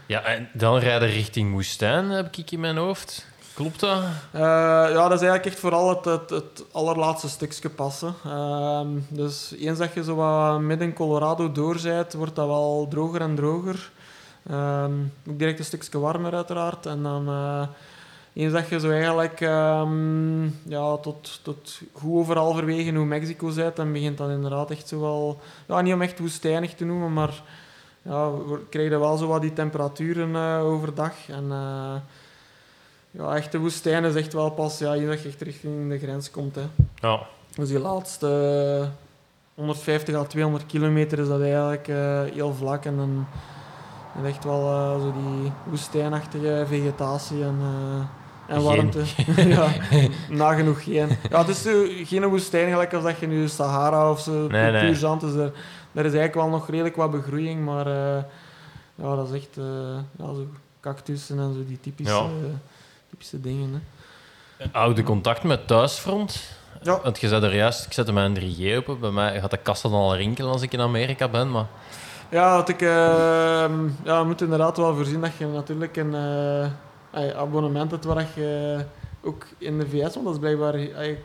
Ja, 0.07 0.21
en 0.21 0.49
dan 0.53 0.77
rijden 0.77 1.09
richting 1.09 1.51
Moestijn, 1.51 2.09
heb 2.09 2.35
ik 2.35 2.51
in 2.51 2.59
mijn 2.59 2.77
hoofd. 2.77 3.25
Klopt 3.53 3.79
dat? 3.79 4.01
Eh, 4.31 4.41
ja, 4.41 5.07
dat 5.07 5.21
is 5.21 5.27
eigenlijk 5.27 5.45
echt 5.45 5.59
vooral 5.59 5.89
het, 5.89 6.05
het, 6.05 6.29
het 6.29 6.63
allerlaatste 6.71 7.29
stukje 7.29 7.69
passen. 7.69 8.15
Ehm, 8.25 8.87
dus 9.07 9.53
eens 9.59 9.77
dat 9.77 9.93
je 9.93 10.03
zo 10.03 10.15
wat 10.15 10.59
midden 10.59 10.93
Colorado 10.93 11.51
doorzijt, 11.51 12.13
wordt 12.13 12.35
dat 12.35 12.47
wel 12.47 12.87
droger 12.89 13.21
en 13.21 13.35
droger. 13.35 13.91
Ehm, 14.49 14.93
ook 15.29 15.39
direct 15.39 15.59
een 15.59 15.65
stukje 15.65 15.99
warmer 15.99 16.33
uiteraard. 16.33 16.85
En 16.85 17.03
dan 17.03 17.27
eh, 17.27 17.67
eens 18.33 18.53
dat 18.53 18.69
je 18.69 18.79
zo 18.79 18.91
eigenlijk 18.91 19.41
ehm, 19.41 20.43
ja, 20.45 20.97
tot, 20.97 21.39
tot 21.43 21.81
goed 21.91 22.19
over 22.19 22.37
halverwege 22.37 22.91
New 22.91 23.05
Mexico 23.05 23.49
zit, 23.49 23.75
dan 23.75 23.91
begint 23.91 24.17
dat 24.17 24.29
inderdaad 24.29 24.71
echt 24.71 24.87
zo 24.87 24.99
wel... 24.99 25.39
Ja, 25.67 25.81
niet 25.81 25.93
om 25.93 26.01
echt 26.01 26.19
woestijnig 26.19 26.73
te 26.73 26.85
noemen, 26.85 27.13
maar 27.13 27.41
ja, 28.01 28.31
we 28.31 28.59
krijgen 28.69 28.99
wel 28.99 29.17
zo 29.17 29.27
wat 29.27 29.41
die 29.41 29.53
temperaturen 29.53 30.35
eh, 30.35 30.65
overdag. 30.65 31.13
En... 31.27 31.45
eh, 31.51 31.95
ja, 33.11 33.35
echte 33.35 33.59
woestijn 33.59 34.03
is 34.03 34.15
echt 34.15 34.33
wel 34.33 34.49
pas 34.49 34.79
ja, 34.79 34.93
eens 34.93 35.07
dat 35.07 35.21
je 35.21 35.27
echt 35.27 35.41
richting 35.41 35.89
de 35.89 35.99
grens 35.99 36.31
komt. 36.31 36.55
Hè. 36.55 36.61
Ja. 36.95 37.19
Dus 37.55 37.69
die 37.69 37.79
laatste 37.79 38.89
150 39.55 40.15
à 40.15 40.23
200 40.23 40.65
kilometer 40.65 41.19
is 41.19 41.27
dat 41.27 41.41
eigenlijk 41.41 41.87
heel 42.33 42.53
vlak. 42.53 42.85
En 42.85 42.95
dan 42.95 43.27
en 44.17 44.25
echt 44.25 44.43
wel 44.43 44.59
eh, 44.71 45.01
zo 45.01 45.13
die 45.13 45.51
woestijnachtige 45.63 46.63
vegetatie 46.67 47.43
en, 47.43 47.57
eh, 48.47 48.55
en 48.55 48.61
warmte. 48.63 49.03
ja, 49.55 49.67
nagenoeg 50.29 50.83
geen. 50.83 51.17
Ja, 51.29 51.45
het 51.45 51.47
is 51.47 51.67
geen 52.07 52.25
woestijn 52.25 52.69
gelijk 52.71 52.93
als 52.93 53.03
dat 53.03 53.19
je 53.19 53.27
nu 53.27 53.47
Sahara 53.47 54.09
of 54.11 54.19
zo, 54.19 54.31
Nee, 54.47 54.71
puur 54.71 54.81
nee. 54.81 54.95
zand. 54.95 55.21
Dus 55.21 55.33
er, 55.33 55.51
er 55.93 56.05
is 56.05 56.13
eigenlijk 56.13 56.33
wel 56.33 56.49
nog 56.49 56.69
redelijk 56.69 56.95
wat 56.95 57.11
begroeiing, 57.11 57.65
maar 57.65 57.87
eh, 57.87 58.23
ja, 58.95 59.15
dat 59.15 59.29
is 59.29 59.35
echt 59.35 59.55
ja, 60.17 60.33
zo 60.33 60.47
cactussen 60.81 61.39
en 61.39 61.53
zo 61.53 61.65
die 61.67 61.79
typische, 61.81 62.13
Ja. 62.13 62.27
typische 63.09 63.41
dingen. 63.41 63.83
Hè. 64.57 64.65
Oude 64.71 65.03
contact 65.03 65.43
met 65.43 65.67
thuisfront. 65.67 66.43
Ja. 66.81 66.99
Want 67.03 67.19
je 67.19 67.27
zei 67.27 67.43
er 67.43 67.55
juist, 67.55 67.85
ik 67.85 67.93
zette 67.93 68.11
mijn 68.13 68.37
3G 68.39 68.75
open. 68.77 68.99
Bij 68.99 69.11
mij 69.11 69.39
gaat 69.39 69.51
de 69.51 69.57
kast 69.57 69.81
dan 69.81 69.91
al 69.91 70.15
rinkelen 70.15 70.51
als 70.51 70.61
ik 70.61 70.73
in 70.73 70.81
Amerika 70.81 71.27
ben. 71.27 71.51
Maar 71.51 71.65
Ja, 72.29 72.55
wat 72.55 72.69
ik, 72.69 72.81
eh, 72.81 72.87
ja, 74.03 74.19
je 74.19 74.23
moet 74.25 74.41
inderdaad 74.41 74.77
wel 74.77 74.95
voorzien 74.95 75.21
dat 75.21 75.35
je 75.37 75.45
natuurlijk 75.45 75.97
een 75.97 76.15
eh, 77.11 77.29
abonnement 77.37 77.91
hebt 77.91 78.05
waar 78.05 78.15
dat 78.15 78.33
je 78.35 78.79
ook 79.23 79.45
in 79.57 79.79
de 79.79 79.87
VS, 79.87 80.13
want 80.13 80.25
dat 80.25 80.33
is 80.33 80.39
blijkbaar... 80.39 80.75
ik 80.75 81.19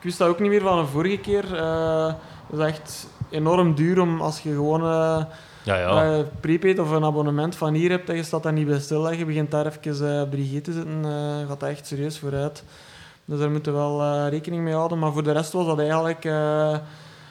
wist 0.00 0.18
dat 0.18 0.28
ook 0.28 0.40
niet 0.40 0.50
meer 0.50 0.60
van 0.60 0.78
een 0.78 0.86
vorige 0.86 1.18
keer. 1.18 1.56
eh, 1.56 2.12
dat 2.50 2.60
is 2.60 2.66
echt 2.66 3.06
enorm 3.30 3.74
duur 3.74 4.00
om 4.00 4.20
als 4.20 4.40
je 4.40 4.50
gewoon 4.50 4.80
eh 4.80 5.24
ja, 5.62 5.76
ja. 5.76 6.22
prepaid 6.40 6.78
of 6.78 6.90
een 6.90 7.04
abonnement 7.04 7.56
van 7.56 7.74
hier 7.74 7.90
hebt 7.90 8.08
en 8.08 8.16
je 8.16 8.22
staat 8.22 8.42
daar 8.42 8.52
niet 8.52 8.66
bij 8.66 8.78
stil 8.80 9.10
en 9.10 9.18
je 9.18 9.24
begint 9.24 9.50
daar 9.50 9.66
even 9.66 10.22
op 10.22 10.32
3G 10.32 10.60
te 10.62 10.72
zitten, 10.72 11.04
gaat 11.48 11.60
dat 11.60 11.68
echt 11.68 11.86
serieus 11.86 12.18
vooruit. 12.18 12.64
Dus 13.24 13.38
daar 13.38 13.50
moeten 13.50 13.72
we 13.72 13.78
wel 13.78 14.28
rekening 14.28 14.62
mee 14.62 14.74
houden. 14.74 14.98
Maar 14.98 15.12
voor 15.12 15.22
de 15.22 15.32
rest 15.32 15.52
was 15.52 15.66
dat 15.66 15.78
eigenlijk... 15.78 16.24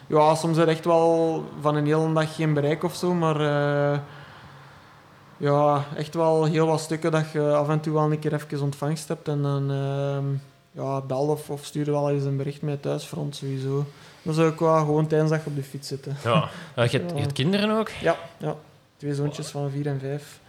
ja, 0.07 0.35
soms 0.35 0.57
is 0.57 0.65
echt 0.65 0.85
wel 0.85 1.43
van 1.61 1.75
een 1.75 1.85
hele 1.85 2.13
dag 2.13 2.35
geen 2.35 2.53
bereik 2.53 2.83
of 2.83 2.95
zo, 2.95 3.13
maar... 3.13 3.39
eh, 3.93 3.99
ja, 5.37 5.83
echt 5.97 6.13
wel 6.13 6.43
heel 6.45 6.67
wat 6.67 6.79
stukken 6.79 7.11
dat 7.11 7.31
je 7.31 7.53
af 7.53 7.69
en 7.69 7.79
toe 7.79 7.93
wel 7.93 8.11
een 8.11 8.19
keer 8.19 8.33
even 8.33 8.61
ontvangst 8.61 9.07
hebt. 9.07 9.27
En 9.27 9.41
dan 9.41 9.71
ehm, 9.71 10.25
ja, 10.83 11.01
bel 11.01 11.27
of, 11.27 11.49
of 11.49 11.65
stuur 11.65 11.91
wel 11.91 12.09
eens 12.09 12.23
een 12.23 12.37
bericht 12.37 12.61
met 12.61 12.81
thuisfront 12.81 13.35
sowieso. 13.35 13.85
Dat 14.21 14.37
is 14.37 14.43
ook 14.43 14.59
wel 14.59 14.77
gewoon 14.77 15.07
tijdens 15.07 15.31
dat 15.31 15.43
je 15.43 15.49
op 15.49 15.55
de 15.55 15.63
fiets 15.63 15.87
zit. 15.87 16.05
hè. 16.05 16.29
ja. 16.29 16.49
Eh, 16.75 16.87
je, 16.87 17.01
hebt, 17.15 17.33
kinderen 17.33 17.77
ook. 17.77 17.89
Ja, 17.89 18.15
ja. 18.37 18.55
Twee 18.97 19.15
zoontjes 19.15 19.47
van 19.47 19.69
vier 19.69 19.87
en 19.87 19.99
vijf. 19.99 20.39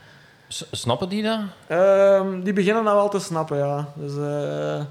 S- 0.49 0.67
snappen 0.71 1.09
die 1.09 1.23
dat? 1.23 1.41
Ehm, 1.67 2.41
die 2.43 2.53
beginnen 2.53 2.85
dat 2.85 2.95
wel 2.95 3.09
te 3.09 3.19
snappen, 3.19 3.59
ja. 3.59 3.89
Dus 3.95 4.13
eh, 4.17 4.85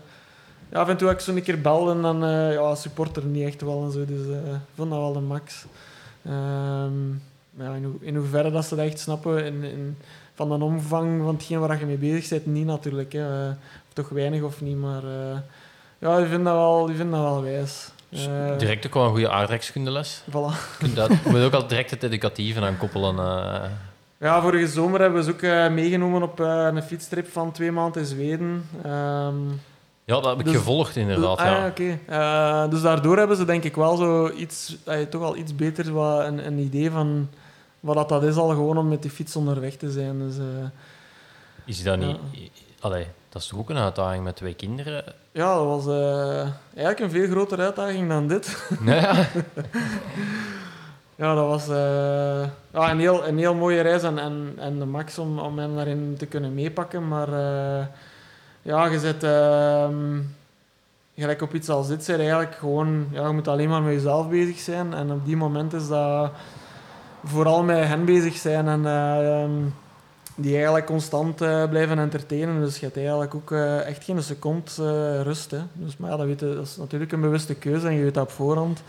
ja, 0.73 0.79
af 0.79 0.87
en 0.87 0.97
toe 0.97 1.09
ik 1.09 1.19
zo 1.19 1.31
een 1.35 1.43
keer 1.43 1.61
bel 1.61 1.89
en 1.91 2.01
dan 2.01 2.23
eh 2.23 2.53
ja, 2.53 2.75
supporter 2.75 3.23
niet 3.25 3.45
echt 3.47 3.61
wel 3.61 3.83
en 3.83 3.91
zo. 3.91 4.05
Dus 4.05 4.27
eh, 4.27 4.53
ik 4.53 4.59
vond 4.75 4.89
dat 4.89 4.99
wel 4.99 5.13
de 5.13 5.19
max. 5.19 5.65
Maar 7.55 7.67
ja, 7.67 7.73
in, 7.73 7.83
hoe, 7.83 7.93
in 7.99 8.15
hoeverre 8.15 8.51
dat 8.51 8.65
ze 8.65 8.75
dat 8.75 8.85
echt 8.85 8.99
snappen, 8.99 9.45
in, 9.45 9.63
in, 9.63 9.97
van 10.33 10.49
de 10.49 10.65
omvang 10.65 11.21
van 11.23 11.33
hetgeen 11.35 11.59
waar 11.59 11.79
je 11.79 11.85
mee 11.85 11.97
bezig 11.97 12.29
bent, 12.29 12.45
niet 12.45 12.65
natuurlijk. 12.65 13.13
Hè. 13.13 13.45
Eh, 13.47 13.49
of 13.87 13.93
toch 13.93 14.09
weinig 14.09 14.41
of 14.41 14.61
niet, 14.61 14.77
maar 14.77 15.03
eh, 15.03 15.37
ja, 15.99 16.17
die 16.17 16.25
vinden 16.27 16.43
dat 16.43 16.53
wel, 16.55 16.85
die 16.85 16.95
vinden 16.95 17.19
dat 17.21 17.29
wel 17.31 17.41
wijs. 17.43 17.89
Dus 18.09 18.27
Eh, 18.27 18.57
direct 18.57 18.85
ook 18.85 18.93
wel 18.93 19.03
een 19.03 19.09
goede 19.09 19.29
aardrijkskundeles. 19.29 20.21
voilà. 20.29 20.83
Dat- 20.93 21.09
moet 21.25 21.41
ook 21.43 21.53
al 21.53 21.67
direct 21.67 21.89
het 21.91 22.03
educatieve 22.03 22.61
aan 22.61 22.77
koppelen. 22.77 23.19
eh. 23.19 23.69
Ja, 24.17 24.41
vorige 24.41 24.67
zomer 24.67 24.99
hebben 25.01 25.19
we 25.19 25.25
ze 25.25 25.31
ook 25.31 25.41
eh, 25.41 25.69
meegenomen 25.69 26.23
op 26.23 26.39
eh, 26.39 26.67
een 26.73 26.83
fietstrip 26.83 27.31
van 27.31 27.51
twee 27.51 27.71
maanden 27.71 28.01
in 28.01 28.07
Zweden. 28.07 28.65
Ehm, 28.83 29.35
Ja, 30.05 30.13
dat 30.15 30.25
heb 30.25 30.39
ik 30.39 30.45
Dus- 30.45 30.55
gevolgd 30.55 30.95
inderdaad. 30.95 31.37
ah, 31.37 31.45
ja. 31.45 31.67
oké. 31.67 31.99
Eh, 32.05 32.69
dus 32.69 32.81
daardoor 32.81 33.17
hebben 33.17 33.37
ze 33.37 33.45
denk 33.45 33.63
ik 33.63 33.75
wel 33.75 33.95
zo 33.95 34.29
iets, 34.29 34.77
eh, 34.85 35.01
toch 35.01 35.21
al 35.21 35.35
iets 35.35 35.55
beter 35.55 35.93
wat 35.93 36.25
een, 36.25 36.45
een 36.45 36.57
idee 36.57 36.91
van 36.91 37.29
wat 37.79 37.95
dat, 37.95 38.09
dat 38.09 38.23
is 38.23 38.35
al 38.35 38.49
gewoon 38.49 38.77
om 38.77 38.87
met 38.87 39.01
die 39.01 39.11
fiets 39.11 39.35
onderweg 39.35 39.75
te 39.75 39.91
zijn. 39.91 40.19
Dus, 40.19 40.37
eh, 40.37 40.43
Is 41.65 41.83
dat 41.83 41.97
niet... 41.97 42.17
Allee, 42.79 43.07
dat 43.29 43.41
is 43.41 43.47
toch 43.47 43.59
ook 43.59 43.69
een 43.69 43.77
uitdaging 43.77 44.23
met 44.23 44.35
twee 44.35 44.53
kinderen? 44.53 45.03
ja, 45.31 45.55
dat 45.55 45.65
was 45.65 45.87
eh, 45.87 46.39
eigenlijk 46.75 46.99
een 46.99 47.09
veel 47.09 47.27
grotere 47.29 47.61
uitdaging 47.61 48.09
dan 48.09 48.27
dit. 48.27 48.67
Nee, 48.79 48.99
ja. 49.01 49.25
Ja, 51.15 51.35
dat 51.35 51.47
was 51.47 51.65
ja, 52.73 52.91
een, 52.91 52.99
heel, 52.99 53.27
een 53.27 53.37
heel 53.37 53.53
mooie 53.55 53.81
reis 53.81 54.03
en, 54.03 54.19
en, 54.19 54.53
en 54.57 54.79
de 54.79 54.85
max 54.85 55.17
om, 55.17 55.39
om 55.39 55.59
hen 55.59 55.75
daarin 55.75 56.15
te 56.17 56.25
kunnen 56.25 56.53
meepakken. 56.53 57.07
Maar 57.07 57.27
ja, 58.63 58.85
je 58.85 58.99
zit 58.99 59.23
ehm, 59.23 60.19
gelijk 61.15 61.41
op 61.41 61.53
iets 61.53 61.69
als 61.69 61.87
dit, 61.87 62.03
zijn 62.03 62.19
eigenlijk 62.19 62.55
gewoon, 62.55 63.07
ja, 63.11 63.27
je 63.27 63.33
moet 63.33 63.47
alleen 63.47 63.69
maar 63.69 63.81
met 63.81 63.93
jezelf 63.93 64.29
bezig 64.29 64.59
zijn. 64.59 64.93
En 64.93 65.11
op 65.11 65.25
die 65.25 65.37
moment 65.37 65.73
is 65.73 65.87
dat 65.87 66.31
vooral 67.23 67.63
met 67.63 67.87
hen 67.87 68.05
bezig 68.05 68.35
zijn 68.35 68.67
en 68.67 68.85
ehm, 68.85 69.51
die 70.35 70.55
eigenlijk 70.55 70.85
constant 70.85 71.41
eh, 71.41 71.69
blijven 71.69 71.99
entertainen. 71.99 72.61
Dus 72.61 72.77
je 72.79 72.85
hebt 72.85 72.97
eigenlijk 72.97 73.35
ook 73.35 73.51
eh, 73.51 73.87
echt 73.87 74.03
geen 74.03 74.23
seconde 74.23 74.63
eh, 74.77 75.21
rust. 75.21 75.51
Hè. 75.51 75.59
Dus, 75.73 75.97
maar 75.97 76.09
ja, 76.09 76.17
dat, 76.17 76.25
weet 76.25 76.39
dat 76.39 76.65
is 76.67 76.77
natuurlijk 76.77 77.11
een 77.11 77.21
bewuste 77.21 77.55
keuze 77.55 77.87
en 77.87 77.93
je 77.93 78.03
weet 78.03 78.13
dat 78.13 78.23
op 78.23 78.31
voorhand. 78.31 78.83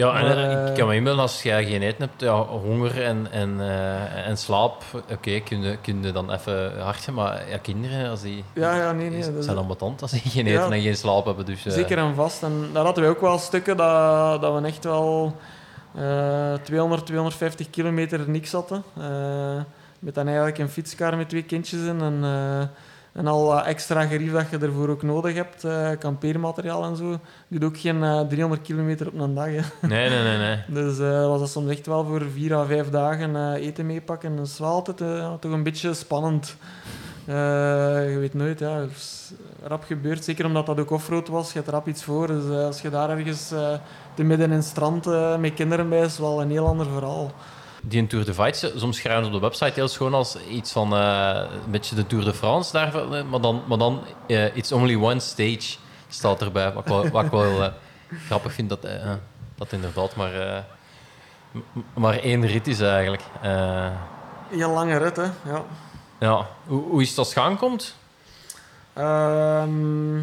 Ja, 0.00 0.18
en 0.18 0.24
Maar, 0.26 0.36
eh, 0.36 0.62
eh, 0.62 0.68
ik 0.68 0.74
kan 0.74 0.88
me 0.88 0.94
inbeelden 0.94 1.22
als 1.22 1.42
jij 1.42 1.64
geen 1.64 1.82
eten 1.82 2.00
hebt, 2.08 2.20
ja, 2.20 2.42
honger 2.42 3.02
en, 3.04 3.26
en, 3.30 3.60
eh, 3.60 4.26
en 4.26 4.36
slaap, 4.36 4.82
oké, 5.12 5.40
kun, 5.40 5.62
je, 5.62 5.76
kun 5.82 6.02
je 6.02 6.12
dan 6.12 6.32
even 6.32 6.72
gaan, 6.78 7.14
maar 7.14 7.48
ja, 7.48 7.58
kinderen, 7.58 8.10
als 8.10 8.22
die, 8.22 8.44
Ja, 8.54 8.76
ja, 8.76 8.92
nee, 8.92 9.10
nee. 9.10 9.22
die 9.22 9.34
dat 9.34 9.44
zijn 9.44 9.56
dan 9.56 9.66
betant 9.66 10.02
als 10.02 10.10
die 10.10 10.20
geen 10.20 10.46
Ja. 10.46 10.60
eten 10.60 10.72
en 10.72 10.80
geen 10.82 10.96
slaap 10.96 11.24
hebben. 11.24 11.44
Dus, 11.46 11.66
eh, 11.66 11.72
Zeker 11.72 11.98
en 11.98 12.14
vast. 12.14 12.42
En 12.42 12.70
daar 12.72 12.84
hadden 12.84 13.04
we 13.04 13.10
ook 13.10 13.20
wel 13.20 13.38
stukken 13.38 13.76
dat, 13.76 14.40
dat 14.40 14.60
we 14.60 14.66
echt 14.66 14.84
wel 14.84 15.36
eh 15.94 16.52
200, 16.62 17.06
250 17.06 17.70
kilometer 17.70 18.28
niks 18.28 18.52
hadden. 18.52 18.82
Eh, 18.98 19.04
met 19.98 20.14
dan 20.14 20.26
eigenlijk 20.26 20.58
een 20.58 20.68
fietskar 20.68 21.16
met 21.16 21.28
twee 21.28 21.42
kindjes 21.42 21.80
in 21.80 22.00
en, 22.00 22.18
eh, 22.22 22.66
en 23.12 23.26
al 23.26 23.44
wat 23.44 23.64
extra 23.64 24.06
gerief 24.06 24.32
dat 24.32 24.50
je 24.50 24.58
ervoor 24.58 24.88
ook 24.88 25.02
nodig 25.02 25.34
hebt, 25.34 25.64
eh, 25.64 25.90
kampeermateriaal 25.98 26.84
en 26.84 26.96
zo. 26.96 27.18
Doet 27.48 27.64
ook 27.64 27.78
geen 27.78 28.02
eh, 28.04 28.20
300 28.20 28.62
kilometer 28.62 29.06
op 29.06 29.20
een 29.20 29.34
dag. 29.34 29.46
Hè. 29.46 29.86
Nee, 29.88 30.08
nee, 30.08 30.22
nee. 30.22 30.38
nee. 30.38 30.58
Dus 30.84 30.98
eh 30.98 31.26
was 31.26 31.40
dat 31.40 31.50
soms 31.50 31.70
echt 31.70 31.86
wel 31.86 32.04
voor 32.04 32.22
vier 32.32 32.54
à 32.54 32.64
vijf 32.64 32.90
dagen 32.90 33.36
eh, 33.36 33.66
eten 33.66 33.86
meepakken. 33.86 34.36
Dat 34.36 34.46
is 34.46 34.58
wel 34.58 34.68
altijd 34.68 35.00
eh, 35.00 35.32
toch 35.40 35.52
een 35.52 35.62
beetje 35.62 35.94
spannend. 35.94 36.56
Eh, 37.24 38.12
je 38.12 38.16
weet 38.18 38.34
nooit, 38.34 38.58
ja, 38.58 38.84
rap 39.62 39.84
gebeurt. 39.84 40.24
Zeker 40.24 40.44
omdat 40.44 40.66
dat 40.66 40.80
ook 40.80 40.90
offroad 40.90 41.28
was, 41.28 41.52
je 41.52 41.58
hebt 41.58 41.70
rap 41.70 41.88
iets 41.88 42.04
voor. 42.04 42.26
Dus 42.26 42.44
eh, 42.44 42.64
als 42.64 42.80
je 42.80 42.90
daar 42.90 43.10
ergens 43.10 43.52
eh, 43.52 43.72
te 44.14 44.22
midden 44.22 44.50
in 44.50 44.56
het 44.56 44.64
strand 44.64 45.06
eh, 45.06 45.36
met 45.36 45.54
kinderen 45.54 45.88
bij 45.88 46.00
is, 46.00 46.18
wel 46.18 46.40
een 46.40 46.50
heel 46.50 46.66
ander 46.66 46.86
verhaal. 46.86 47.30
Die 47.82 48.00
een 48.00 48.06
Tour 48.06 48.24
de 48.24 48.34
Fights, 48.34 48.66
soms 48.76 48.96
schrijven 48.96 49.24
ze 49.24 49.30
op 49.30 49.34
de 49.40 49.46
website 49.46 49.72
heel 49.74 49.88
schoon 49.88 50.14
als 50.14 50.36
iets 50.50 50.72
van 50.72 50.94
eh, 50.94 51.42
een 51.64 51.70
beetje 51.70 51.94
de 51.94 52.06
Tour 52.06 52.24
de 52.24 52.34
France, 52.34 52.72
daar, 52.72 52.94
eh, 52.94 53.24
maar 53.24 53.40
dan, 53.40 53.62
maar 53.66 53.78
dan 53.78 54.04
eh, 54.26 54.56
it's 54.56 54.72
only 54.72 54.94
one 54.94 55.20
stage 55.20 55.76
staat 56.08 56.42
erbij. 56.42 56.72
Wat 56.72 56.82
ik 56.82 56.88
wel, 56.88 57.08
wat 57.08 57.24
ik 57.24 57.30
wel 57.30 57.62
eh, 57.62 57.72
grappig 58.26 58.52
vind, 58.52 58.68
dat, 58.68 58.86
dat 59.54 59.72
inderdaad 59.72 60.16
maar, 60.16 60.64
maar 61.94 62.18
één 62.18 62.46
rit 62.46 62.66
is 62.66 62.80
eigenlijk. 62.80 63.22
Heel 64.48 64.70
lange 64.70 64.96
rit, 64.96 65.16
hè. 65.16 65.22
Ja. 65.22 65.64
ja. 66.18 66.46
Hoe, 66.66 66.82
hoe 66.82 67.02
is 67.02 67.08
het 67.08 67.18
als 67.18 67.32
gaan 67.32 67.56
komt? 67.56 67.94
Ehm, 68.92 70.18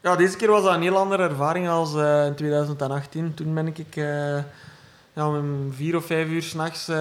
ja, 0.00 0.16
deze 0.16 0.36
keer 0.36 0.50
was 0.50 0.62
dat 0.62 0.74
een 0.74 0.82
heel 0.82 0.96
andere 0.96 1.22
ervaring 1.22 1.68
als 1.68 1.94
in 2.26 2.34
2018. 2.36 3.34
Toen 3.34 3.54
ben 3.54 3.66
ik 3.66 3.96
ja, 5.18 5.28
om 5.28 5.72
vier 5.72 5.96
of 5.96 6.04
vijf 6.04 6.28
uur 6.28 6.42
s'nachts 6.42 6.88
uh, 6.88 6.96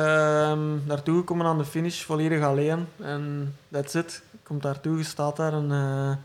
naartoe 0.85 1.17
gekomen 1.17 1.45
aan 1.45 1.57
de 1.57 1.65
finish, 1.65 2.03
volledig 2.03 2.43
alleen. 2.43 2.87
En 3.01 3.55
that's 3.71 3.93
it. 3.93 4.21
Ik 4.33 4.39
kom 4.43 4.61
daartoe, 4.61 4.97
je 4.97 5.03
staat 5.03 5.35
daar 5.35 5.53
en 5.53 5.71
eh, 5.71 6.15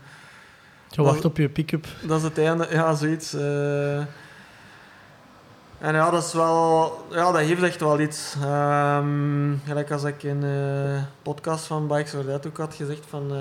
Je 0.89 1.01
wacht 1.01 1.25
op 1.25 1.37
je 1.37 1.49
pick-up. 1.49 1.87
dat 2.07 2.17
is 2.17 2.23
het 2.23 2.37
einde. 2.37 2.67
Ja, 2.69 2.93
zoiets. 2.93 3.33
eh. 3.33 3.97
en 3.97 5.93
ja, 5.93 6.09
dat 6.09 6.23
is 6.23 6.33
wel... 6.33 6.91
Ja, 7.11 7.31
dat 7.31 7.41
heeft 7.41 7.63
echt 7.63 7.79
wel 7.79 7.99
iets. 7.99 8.35
Ehm, 8.41 9.53
gelijk 9.65 9.91
als 9.91 10.03
ik 10.03 10.23
in 10.23 10.39
de 10.39 10.99
podcast 11.21 11.65
van 11.65 11.87
Bikes 11.87 12.11
for 12.11 12.25
That 12.25 12.47
ook 12.47 12.57
had 12.57 12.75
gezegd 12.75 13.05
van... 13.09 13.31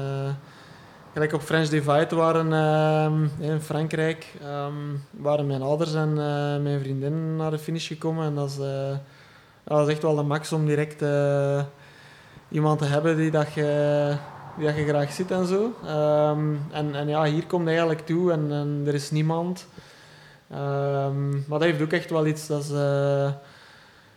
gelijk 1.13 1.33
op 1.33 1.43
French 1.43 1.69
Divide 1.69 2.17
waren 2.17 2.53
ehm, 2.53 3.51
in 3.51 3.61
Frankrijk, 3.61 4.35
ehm, 4.43 4.75
waren 5.11 5.47
mijn 5.47 5.63
ouders 5.63 5.95
en 5.95 6.09
eh, 6.09 6.63
mijn 6.63 6.81
vriendin 6.81 7.37
naar 7.37 7.51
de 7.51 7.59
finish 7.59 7.87
gekomen. 7.87 8.27
En 8.27 8.35
dat 8.35 8.51
is, 8.51 8.59
eh, 8.59 8.97
dat 9.65 9.89
is 9.89 9.95
echt 9.95 10.03
wel 10.03 10.15
de 10.15 10.23
max 10.23 10.53
om 10.53 10.67
direct 10.67 11.03
eh, 11.03 11.63
iemand 12.49 12.79
te 12.79 12.85
hebben 12.85 13.17
die 13.17 13.31
dat 13.31 13.53
je, 13.53 14.17
die 14.57 14.67
dat 14.67 14.77
je 14.77 14.85
graag 14.85 15.13
ziet 15.13 15.31
en 15.31 15.47
zo. 15.47 15.73
Ehm, 15.87 16.55
en, 16.71 16.95
en 16.95 17.09
ja, 17.09 17.25
hier 17.25 17.47
komt 17.47 17.65
hij 17.65 17.73
eigenlijk 17.75 18.07
toe 18.07 18.33
en, 18.33 18.53
en 18.53 18.83
er 18.87 18.95
is 18.95 19.11
niemand. 19.11 19.67
Maar 20.49 21.59
dat 21.59 21.63
heeft 21.63 21.83
ook 21.83 21.93
echt 21.93 22.11
wel 22.11 22.27
iets. 22.27 22.47
Dat 22.47 22.63
is, 22.63 22.71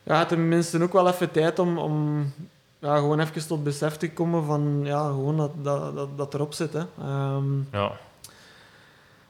ja, 0.04 0.26
tenminste 0.26 0.84
ook 0.84 0.94
wel 0.94 1.08
even 1.08 1.32
tijd 1.32 1.60
om, 1.60 1.78
om 1.78 2.26
ja, 2.86 2.96
gewoon 2.98 3.20
even 3.20 3.48
tot 3.48 3.64
besef 3.64 3.98
te 3.98 4.12
komen 4.12 4.46
van 4.46 4.80
ja, 4.84 5.06
gewoon 5.08 5.38
dat, 5.38 5.52
dat, 5.62 5.96
dat, 5.96 6.18
dat 6.18 6.34
erop 6.34 6.54
zit. 6.54 6.74
Hè. 6.74 6.84
Ehm, 7.02 7.60
Ja. 7.72 7.92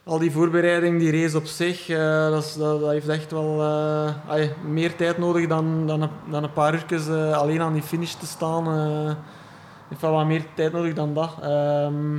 al 0.03 0.19
die 0.19 0.31
voorbereiding, 0.31 0.99
die 0.99 1.21
race 1.21 1.37
op 1.37 1.45
zich, 1.45 1.89
eh, 1.89 2.29
dat, 2.29 2.43
is- 2.43 2.53
dat, 2.55 2.79
dat 2.81 2.89
heeft 2.89 3.07
echt 3.07 3.31
wel 3.31 3.61
eh, 3.61 4.49
meer 4.65 4.95
tijd 4.95 5.17
nodig 5.17 5.47
dan, 5.47 5.87
dan, 5.87 6.01
een, 6.01 6.09
dan 6.29 6.43
een 6.43 6.53
paar 6.53 6.73
uurtjes 6.73 7.07
eh, 7.07 7.31
alleen 7.37 7.61
aan 7.61 7.73
die 7.73 7.81
finish 7.83 8.13
te 8.13 8.25
staan. 8.25 8.67
heeft 9.89 10.01
wel 10.01 10.11
wat 10.11 10.25
meer 10.25 10.45
tijd 10.55 10.71
nodig 10.71 10.93
dan 10.93 11.13
dat. 11.13 11.29
Ehm, 11.41 12.17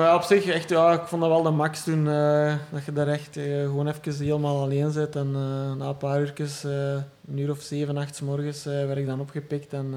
maar 0.00 0.14
op 0.14 0.22
zich, 0.22 0.46
echt, 0.46 0.68
ja, 0.68 0.92
ik 0.92 1.06
vond 1.06 1.22
dat 1.22 1.30
wel 1.30 1.42
de 1.42 1.50
max 1.50 1.84
toen. 1.84 2.08
eh, 2.08 2.54
dat 2.70 2.84
je 2.84 2.92
daar 2.92 3.08
echt 3.08 3.36
eh, 3.36 3.44
gewoon 3.44 3.88
even 3.88 4.24
helemaal 4.24 4.62
alleen 4.62 4.90
zit. 4.90 5.16
En 5.16 5.26
eh, 5.34 5.76
na 5.76 5.88
een 5.88 5.96
paar 5.96 6.20
uurtjes, 6.20 6.62
een 6.62 7.38
uur 7.38 7.50
of 7.50 7.60
zeven, 7.60 7.96
acht 7.96 8.22
morgens, 8.22 8.64
werd 8.64 8.96
ik 8.96 9.06
dan 9.06 9.20
opgepikt. 9.20 9.72
En, 9.72 9.94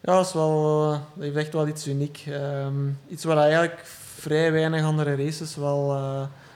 ja, 0.00 0.16
dat, 0.16 0.26
is 0.26 0.32
wel, 0.32 0.92
heeft 1.18 1.36
echt 1.36 1.52
wel 1.52 1.68
iets 1.68 1.88
uniek. 1.88 2.24
Ehm, 2.26 2.88
iets 3.08 3.24
wat 3.24 3.38
eigenlijk 3.38 3.80
vrij 4.14 4.52
weinig 4.52 4.84
andere 4.84 5.16
races 5.16 5.56
wel, 5.56 5.86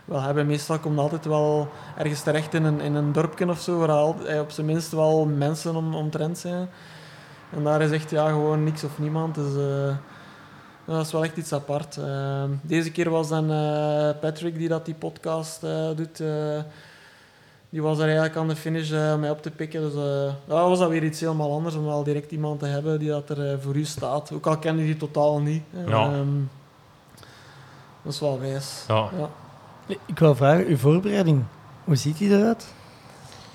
wel 0.05 0.21
hebben. 0.21 0.47
Meestal 0.47 0.79
komt 0.79 0.99
altijd 0.99 1.25
wel 1.25 1.69
ergens 1.99 2.23
terecht 2.23 2.55
in 2.55 2.65
een, 2.65 2.81
in 2.81 2.95
een 2.95 3.13
dorpje 3.13 3.49
of 3.49 3.61
zo, 3.61 3.79
waar 3.79 3.91
al, 3.91 4.17
op 4.41 4.51
zijn 4.51 4.67
minst 4.67 4.93
wel 4.93 5.27
mensen 5.27 5.77
om, 5.77 5.95
omtrent 5.95 6.39
zijn. 6.39 6.69
En 7.51 7.65
daar 7.65 7.83
is 7.83 7.91
echt 7.91 8.11
ja, 8.11 8.29
gewoon 8.29 8.65
niks 8.65 8.85
of 8.85 8.99
niemand. 8.99 9.35
Dus, 9.35 9.53
dat 10.87 11.07
is 11.07 11.13
wel 11.13 11.25
echt 11.25 11.37
iets 11.37 11.53
apart. 11.53 11.97
Ehm, 11.97 12.49
deze 12.63 12.91
keer 12.93 13.11
was 13.11 13.29
dan 13.29 13.51
eh, 13.51 14.11
Patrick 14.21 14.59
die 14.59 14.69
dat 14.69 14.85
die 14.85 14.95
podcast 14.95 15.63
eh, 15.63 15.89
doet. 15.97 16.21
eh, 16.21 16.59
die 17.71 17.83
was 17.83 17.99
er 17.99 18.05
eigenlijk 18.05 18.37
aan 18.37 18.49
de 18.49 18.57
finish 18.57 18.93
eh, 18.93 19.13
om 19.15 19.21
mij 19.21 19.31
op 19.31 19.43
te 19.43 19.51
pikken. 19.51 19.81
Dus 19.81 19.95
eh, 19.95 20.33
ja, 20.45 20.69
was 20.69 20.79
dat 20.79 20.89
weer 20.89 21.05
iets 21.05 21.21
helemaal 21.21 21.53
anders 21.53 21.75
om 21.75 21.85
wel 21.85 22.03
direct 22.05 22.31
iemand 22.33 22.59
te 22.61 22.67
hebben 22.67 22.99
die 22.99 23.09
dat 23.09 23.29
er 23.31 23.61
voor 23.61 23.75
u 23.77 23.85
staat. 23.85 24.33
Ook 24.33 24.47
al 24.47 24.59
kende 24.59 24.83
die 24.83 24.97
totaal 24.97 25.41
niet. 25.41 25.63
Ja. 25.87 26.05
Ehm, 26.13 26.29
dat 28.03 28.13
is 28.13 28.21
wel 28.21 28.41
wijs. 28.41 28.85
Ja. 28.89 29.09
Ja. 29.19 29.29
Ik 30.07 30.19
wil 30.19 30.35
vragen, 30.35 30.67
uw 30.67 30.77
voorbereiding, 30.77 31.43
hoe 31.85 31.97
ziet 31.97 32.19
die 32.19 32.31
eruit? 32.39 32.67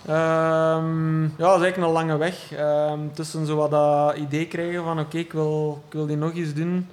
Ehm, 0.06 1.24
ja, 1.24 1.30
dat 1.38 1.56
is 1.58 1.62
eigenlijk 1.64 1.78
een 1.78 1.92
lange 1.92 2.18
weg. 2.18 2.52
Ehm, 2.52 3.00
tussen 3.14 3.46
zo 3.46 3.56
wat 3.56 3.72
dat 3.72 4.16
idee 4.18 4.48
krijgen 4.48 4.84
van 4.84 5.00
oké, 5.00 5.18
ik, 5.18 5.32
wil, 5.34 5.82
ik 5.88 5.94
wil 5.94 6.06
die 6.06 6.18
nog 6.18 6.34
eens 6.36 6.54
doen. 6.54 6.88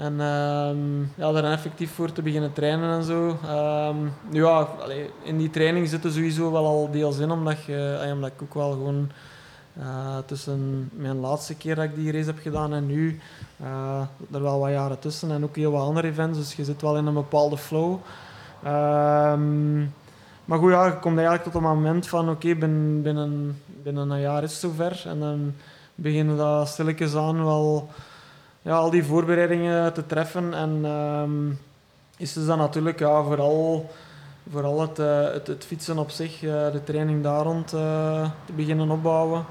En 0.00 0.20
ehm, 0.20 1.00
ja, 1.16 1.32
daar 1.32 1.44
effectief 1.44 1.94
voor 1.94 2.12
te 2.12 2.22
beginnen 2.22 2.52
trainen 2.52 2.90
en 2.90 3.04
zo. 3.04 3.38
Ehm, 3.44 3.96
ja, 4.30 4.68
in 5.22 5.38
die 5.38 5.50
training 5.50 5.88
zitten 5.88 6.12
sowieso 6.12 6.52
wel 6.52 6.66
al 6.66 6.90
deels 6.90 7.18
in, 7.18 7.30
omdat, 7.30 7.64
je, 7.64 8.18
ik 8.26 8.42
ook 8.42 8.54
wel 8.54 8.70
gewoon 8.70 9.10
eh, 9.78 10.18
tussen 10.26 10.90
mijn 10.92 11.16
laatste 11.20 11.54
keer 11.54 11.74
dat 11.74 11.84
ik 11.84 11.94
die 11.94 12.12
race 12.12 12.26
heb 12.26 12.38
gedaan 12.38 12.74
en 12.74 12.86
nu, 12.86 13.20
eh 13.56 14.00
er 14.32 14.42
wel 14.42 14.58
wat 14.60 14.70
jaren 14.70 14.98
tussen 14.98 15.30
en 15.30 15.44
ook 15.44 15.56
heel 15.56 15.70
wat 15.72 15.82
andere 15.86 16.08
events, 16.08 16.38
dus 16.38 16.54
je 16.54 16.64
zit 16.64 16.82
wel 16.82 16.96
in 16.96 17.06
een 17.06 17.14
bepaalde 17.14 17.58
flow. 17.58 17.96
Ehm, 18.62 19.78
maar 20.44 20.58
goed, 20.58 20.70
ja, 20.70 20.86
je 20.86 20.98
komt 20.98 21.16
eigenlijk 21.18 21.44
tot 21.44 21.54
een 21.54 21.62
moment 21.68 22.08
van 22.08 22.30
oké, 22.30 22.54
bin- 22.54 23.02
binnen, 23.02 23.60
binnen 23.82 24.10
een 24.10 24.20
jaar 24.20 24.42
is 24.42 24.50
het 24.50 24.60
zover. 24.60 25.02
En 25.06 25.20
dan 25.20 25.54
beginnen 25.94 26.36
dat 26.36 26.68
stilletjes 26.68 27.14
aan 27.14 27.44
wel 27.44 27.88
ja, 28.62 28.76
al 28.76 28.90
die 28.90 29.04
voorbereidingen 29.04 29.92
te 29.92 30.06
treffen. 30.06 30.54
En 30.54 30.80
ehm, 30.84 31.50
is 32.16 32.32
dus 32.32 32.46
dan 32.46 32.58
natuurlijk 32.58 32.98
ja, 32.98 33.22
vooral, 33.22 33.90
vooral 34.50 34.80
het, 34.80 34.98
eh, 34.98 35.32
het, 35.32 35.64
fietsen 35.66 35.98
op 35.98 36.10
zich, 36.10 36.42
eh, 36.42 36.72
de 36.72 36.80
training 36.84 37.22
daar 37.22 37.42
rond 37.42 37.72
eh, 37.72 38.30
te 38.44 38.52
beginnen 38.52 38.90
opbouwen. 38.90 39.44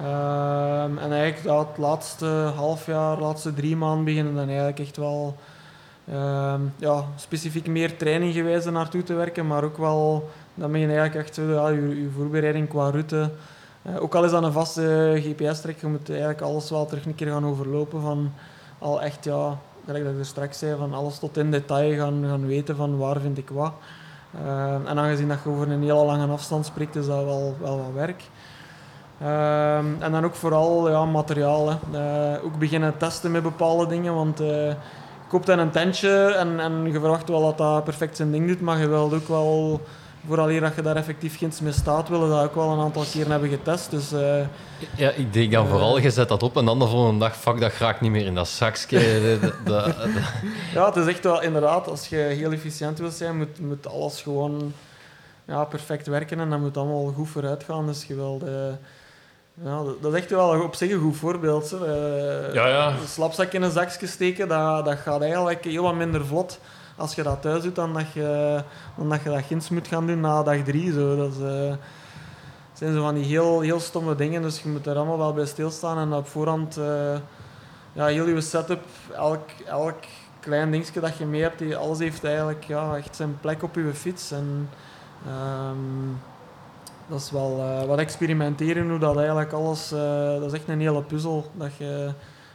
Ehm, 0.00 0.98
en 0.98 1.12
eigenlijk 1.12 1.44
ja, 1.44 1.58
het 1.58 1.78
laatste 1.78 2.26
half 2.56 2.86
jaar, 2.86 3.18
laatste 3.18 3.54
drie 3.54 3.76
maanden 3.76 4.04
beginnen 4.04 4.34
dan 4.34 4.46
eigenlijk 4.46 4.78
echt 4.78 4.96
wel 4.96 5.36
ehm, 6.10 6.60
ja, 6.76 7.04
specifiek 7.16 7.66
meer 7.66 7.96
training 7.96 8.34
gewijs 8.34 8.64
er 8.64 8.72
naartoe 8.72 9.02
te 9.02 9.14
werken, 9.14 9.46
maar 9.46 9.64
ook 9.64 9.78
wel, 9.78 10.30
dan 10.54 10.72
begin 10.72 10.88
je 10.88 10.96
eigenlijk 10.96 11.26
echt 11.26 11.36
je, 11.36 12.02
je 12.02 12.10
voorbereiding 12.16 12.68
qua 12.68 12.90
route. 12.90 13.30
Eh, 13.84 14.02
ook 14.02 14.14
al 14.14 14.24
is 14.24 14.30
dat 14.30 14.42
een 14.42 14.52
vaste 14.52 15.12
GPS-trek, 15.24 15.80
je 15.80 15.86
moet 15.86 16.10
eigenlijk 16.10 16.40
alles 16.40 16.70
wel 16.70 16.86
terug 16.86 17.06
een 17.06 17.14
keer 17.14 17.30
gaan 17.30 17.46
overlopen 17.46 18.00
van 18.00 18.32
al 18.78 19.02
echt, 19.02 19.24
ja, 19.24 19.58
gelijk 19.84 20.04
dat 20.04 20.12
ik 20.12 20.18
er 20.18 20.26
straks 20.26 20.58
zei, 20.58 20.76
van 20.76 20.94
alles 20.94 21.18
tot 21.18 21.36
in 21.36 21.50
detail 21.50 21.96
gaan, 21.96 22.24
gaan 22.28 22.46
weten 22.46 22.76
van 22.76 22.98
waar 22.98 23.20
vind 23.20 23.38
ik 23.38 23.48
wat. 23.48 23.72
Eh, 24.44 24.74
en 24.74 24.98
aangezien 24.98 25.28
dat 25.28 25.38
je 25.44 25.50
over 25.50 25.70
een 25.70 25.82
hele 25.82 26.04
lange 26.04 26.32
afstand 26.32 26.66
spreekt, 26.66 26.96
is 26.96 27.06
dat 27.06 27.24
wel, 27.24 27.56
wel 27.60 27.76
wat 27.76 27.92
werk. 27.94 28.22
Ehm, 29.20 29.86
en 29.98 30.12
dan 30.12 30.24
ook 30.24 30.34
vooral 30.34 30.90
ja, 30.90 31.04
materiaal. 31.04 31.68
Eh, 31.68 32.44
ook 32.44 32.58
beginnen 32.58 32.96
testen 32.96 33.30
met 33.30 33.42
bepaalde 33.42 33.86
dingen, 33.86 34.14
want 34.14 34.38
je 34.38 34.74
koopt 35.28 35.46
dan 35.46 35.58
een 35.58 35.70
tentje 35.70 36.34
en, 36.34 36.60
en 36.60 36.92
je 36.92 37.00
verwacht 37.00 37.28
wel 37.28 37.42
dat 37.42 37.58
dat 37.58 37.84
perfect 37.84 38.16
zijn 38.16 38.30
ding 38.30 38.46
doet, 38.46 38.60
maar 38.60 38.78
je 38.78 38.88
wilt 38.88 39.14
ook 39.14 39.28
wel, 39.28 39.80
vooraleer 40.26 40.60
dat 40.60 40.74
je 40.74 40.82
daar 40.82 40.96
effectief 40.96 41.38
ginds 41.38 41.60
mee 41.60 41.72
staat, 41.72 42.08
willen 42.08 42.28
dat 42.28 42.44
ook 42.44 42.54
wel 42.54 42.70
een 42.70 42.80
aantal 42.80 43.04
keren 43.12 43.30
hebben 43.30 43.48
getest. 43.48 43.90
Dus, 43.90 44.12
eh, 44.12 44.46
Ja, 44.96 45.10
ik 45.10 45.32
denk 45.32 45.52
dan 45.52 45.66
vooral, 45.66 45.98
je 45.98 46.10
zet 46.10 46.28
dat 46.28 46.42
op 46.42 46.56
en 46.56 46.64
dan 46.64 46.78
de 46.78 46.86
volgende 46.86 47.18
dag, 47.20 47.36
fuck, 47.36 47.60
dat 47.60 47.72
raakt 47.78 48.00
niet 48.00 48.10
meer 48.10 48.26
in 48.26 48.34
dat 48.34 48.48
zakje. 48.48 48.98
Ja, 50.74 50.86
het 50.86 50.96
is 50.96 51.06
echt 51.06 51.24
wel 51.24 51.42
inderdaad, 51.42 51.88
als 51.88 52.08
je 52.08 52.16
heel 52.16 52.52
efficiënt 52.52 52.98
wilt 52.98 53.12
zijn, 53.14 53.36
moet, 53.38 53.60
moet 53.60 53.86
alles 53.86 54.22
gewoon 54.22 54.72
ja, 55.46 55.64
perfect 55.64 56.06
werken 56.06 56.40
en 56.40 56.50
dat 56.50 56.58
moet 56.60 56.76
allemaal 56.76 57.12
goed 57.16 57.28
vooruit 57.28 57.64
gaan. 57.64 57.86
Dus 57.86 58.04
je 58.06 58.14
wil 58.14 58.38
de, 58.38 58.72
ja, 59.64 59.82
dat- 60.00 60.12
is 60.14 60.20
echt 60.20 60.30
wel 60.30 60.62
op 60.62 60.74
zich 60.74 60.90
een 60.92 61.00
goed 61.00 61.16
voorbeeld. 61.16 61.72
Eh, 61.72 62.54
Ja, 62.54 62.66
ja. 62.68 62.88
Een 62.88 63.08
slapzak 63.08 63.52
in 63.52 63.62
een 63.62 63.70
zakje 63.70 64.06
steken, 64.06 64.48
dat, 64.48 64.84
dat 64.84 64.98
gaat 64.98 65.20
eigenlijk 65.22 65.64
heel 65.64 65.82
wat 65.82 65.94
minder 65.94 66.26
vlot 66.26 66.58
als 66.96 67.14
je 67.14 67.22
dat 67.22 67.42
thuis 67.42 67.62
doet 67.62 67.74
dan 67.74 67.92
dat 67.92 68.12
je, 68.12 68.62
dan 68.96 69.08
dat, 69.08 69.22
je 69.22 69.28
dat 69.28 69.44
ginds 69.44 69.68
moet 69.68 69.88
gaan 69.88 70.06
doen 70.06 70.20
na 70.20 70.42
dag 70.42 70.62
drie. 70.62 70.92
Zo. 70.92 71.16
Dat 71.16 71.32
eh, 71.40 71.74
zijn 72.72 72.94
zo 72.94 73.00
van 73.02 73.14
die 73.14 73.24
heel, 73.24 73.60
heel 73.60 73.80
stomme 73.80 74.14
dingen, 74.14 74.42
dus 74.42 74.62
je 74.62 74.68
moet 74.68 74.86
er 74.86 74.96
allemaal 74.96 75.18
wel 75.18 75.32
bij 75.32 75.46
stilstaan 75.46 75.98
en 75.98 76.12
op 76.12 76.26
voorhand 76.26 76.76
eh, 76.76 77.16
ja, 77.92 78.06
heel 78.06 78.28
je 78.28 78.40
setup, 78.40 78.84
elk, 79.12 79.48
elk 79.66 79.98
klein 80.40 80.70
dingetje 80.70 81.00
dat 81.00 81.16
je 81.16 81.24
mee 81.26 81.42
hebt, 81.42 81.58
die, 81.58 81.76
alles 81.76 81.98
heeft 81.98 82.24
eigenlijk 82.24 82.64
ja, 82.64 82.96
echt 82.96 83.16
zijn 83.16 83.40
plek 83.40 83.62
op 83.62 83.74
je 83.74 83.94
fiets. 83.94 84.30
En, 84.30 84.68
ehm, 85.26 86.12
dat 87.06 87.20
is 87.20 87.30
wel 87.30 87.58
eh, 87.60 87.86
wat 87.86 87.98
experimenteren, 87.98 88.90
hoe 88.90 88.98
dat 88.98 89.16
eigenlijk 89.16 89.52
alles... 89.52 89.88
dat 90.38 90.44
is 90.44 90.52
echt 90.52 90.68
een 90.68 90.80
hele 90.80 91.02
puzzel 91.02 91.50
dat 91.52 91.76
je, 91.76 92.12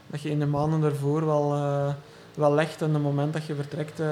dat 0.07 0.21
je 0.21 0.29
in 0.29 0.39
de 0.39 0.45
maanden 0.45 0.83
ervoor 0.83 1.25
wel, 1.25 1.55
wel 2.39 2.53
legt. 2.53 2.81
En 2.81 2.93
het 2.93 3.03
moment 3.03 3.33
dat 3.33 3.45
je 3.45 3.55
vertrekt, 3.55 3.99
eh, 3.99 4.07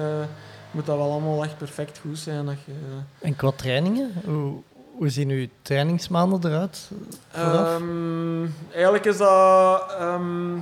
moet 0.72 0.86
dat 0.86 0.98
wel 0.98 1.12
allemaal 1.12 1.44
echt 1.44 1.58
perfect 1.58 1.98
goed 1.98 2.18
zijn. 2.18 2.46
Dat 2.46 2.56
je, 2.66 2.74
En 3.20 3.36
qua 3.36 3.52
trainingen, 3.56 4.12
hoe, 4.26 4.54
hoe 4.98 5.10
zien 5.10 5.30
uw 5.30 5.48
trainingsmaanden 5.62 6.52
eruit? 6.52 6.90
Ehm, 7.32 8.46
eigenlijk 8.74 9.06
is 9.06 9.18
dat 9.18 9.96
ehm, 10.00 10.58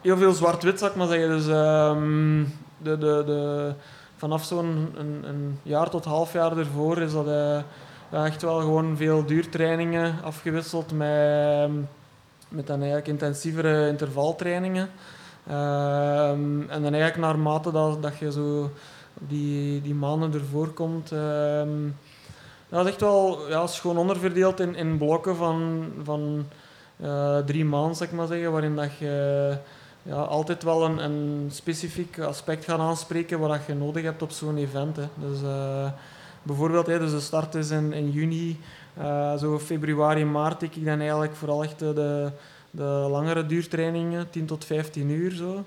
heel 0.00 0.16
veel 0.16 0.32
zwart-wit, 0.32 0.78
zou 0.78 0.90
ik 0.90 0.96
maar 0.96 1.06
zeggen. 1.06 1.28
Dus 1.28 1.46
ehm, 1.48 2.44
de, 2.78 2.98
de, 2.98 3.22
de, 3.26 3.72
vanaf 4.16 4.44
zo'n 4.44 4.92
een, 4.96 5.22
een 5.24 5.58
jaar 5.62 5.90
tot 5.90 6.04
half 6.04 6.32
jaar 6.32 6.58
ervoor 6.58 6.98
is 6.98 7.12
dat 7.12 7.26
eh, 7.26 7.58
ja, 8.10 8.26
echt 8.26 8.42
wel 8.42 8.58
gewoon 8.60 8.96
veel 8.96 9.24
duurtrainingen 9.24 10.14
afgewisseld 10.22 10.92
met, 10.92 11.70
met 12.48 12.66
dan 12.66 12.78
eigenlijk 12.78 13.08
intensievere 13.08 13.88
intervaltrainingen. 13.88 14.88
Ehm, 15.46 16.60
en 16.68 16.82
dan 16.82 16.92
eigenlijk 16.92 17.16
naarmate 17.16 17.72
dat, 17.72 18.02
dat 18.02 18.18
je 18.18 18.32
zo 18.32 18.70
die, 19.14 19.82
die 19.82 19.94
maanden 19.94 20.32
ervoor 20.32 20.68
komt, 20.68 21.12
ehm, 21.12 21.88
dat 22.68 22.84
is 22.84 22.90
echt 22.90 23.00
wel 23.00 23.48
ja, 23.48 23.66
schoon 23.66 23.96
onderverdeeld 23.96 24.60
in, 24.60 24.74
in 24.74 24.98
blokken 24.98 25.36
van, 25.36 25.84
van 26.02 26.46
eh, 26.96 27.38
drie 27.38 27.64
maanden, 27.64 27.96
zeg 27.96 28.10
maar 28.10 28.26
zeggen, 28.26 28.52
waarin 28.52 28.76
dat 28.76 28.96
je 28.98 29.56
ja, 30.02 30.14
altijd 30.14 30.62
wel 30.62 30.84
een, 30.84 31.04
een 31.04 31.48
specifiek 31.50 32.18
aspect 32.18 32.64
gaat 32.64 32.78
aanspreken 32.78 33.38
wat 33.38 33.50
dat 33.50 33.66
je 33.66 33.74
nodig 33.74 34.02
hebt 34.02 34.22
op 34.22 34.30
zo'n 34.30 34.56
event. 34.56 34.96
Hè. 34.96 35.04
Dus, 35.14 35.42
eh, 35.42 35.90
bijvoorbeeld, 36.42 36.86
hè, 36.86 36.98
dus 36.98 37.10
de 37.10 37.20
start 37.20 37.54
is 37.54 37.70
in, 37.70 37.92
in 37.92 38.10
juni, 38.10 38.60
eh, 38.94 39.36
zo 39.36 39.58
februari, 39.58 40.24
maart, 40.24 40.62
ik 40.62 40.84
dan 40.84 41.00
eigenlijk 41.00 41.34
vooral 41.34 41.62
echt 41.62 41.78
de, 41.78 42.30
de, 42.70 42.82
langere 43.10 43.46
duurtrainingen, 43.46 44.30
10 44.30 44.46
tot 44.46 44.64
15 44.64 45.10
uur 45.10 45.30
zo. 45.30 45.64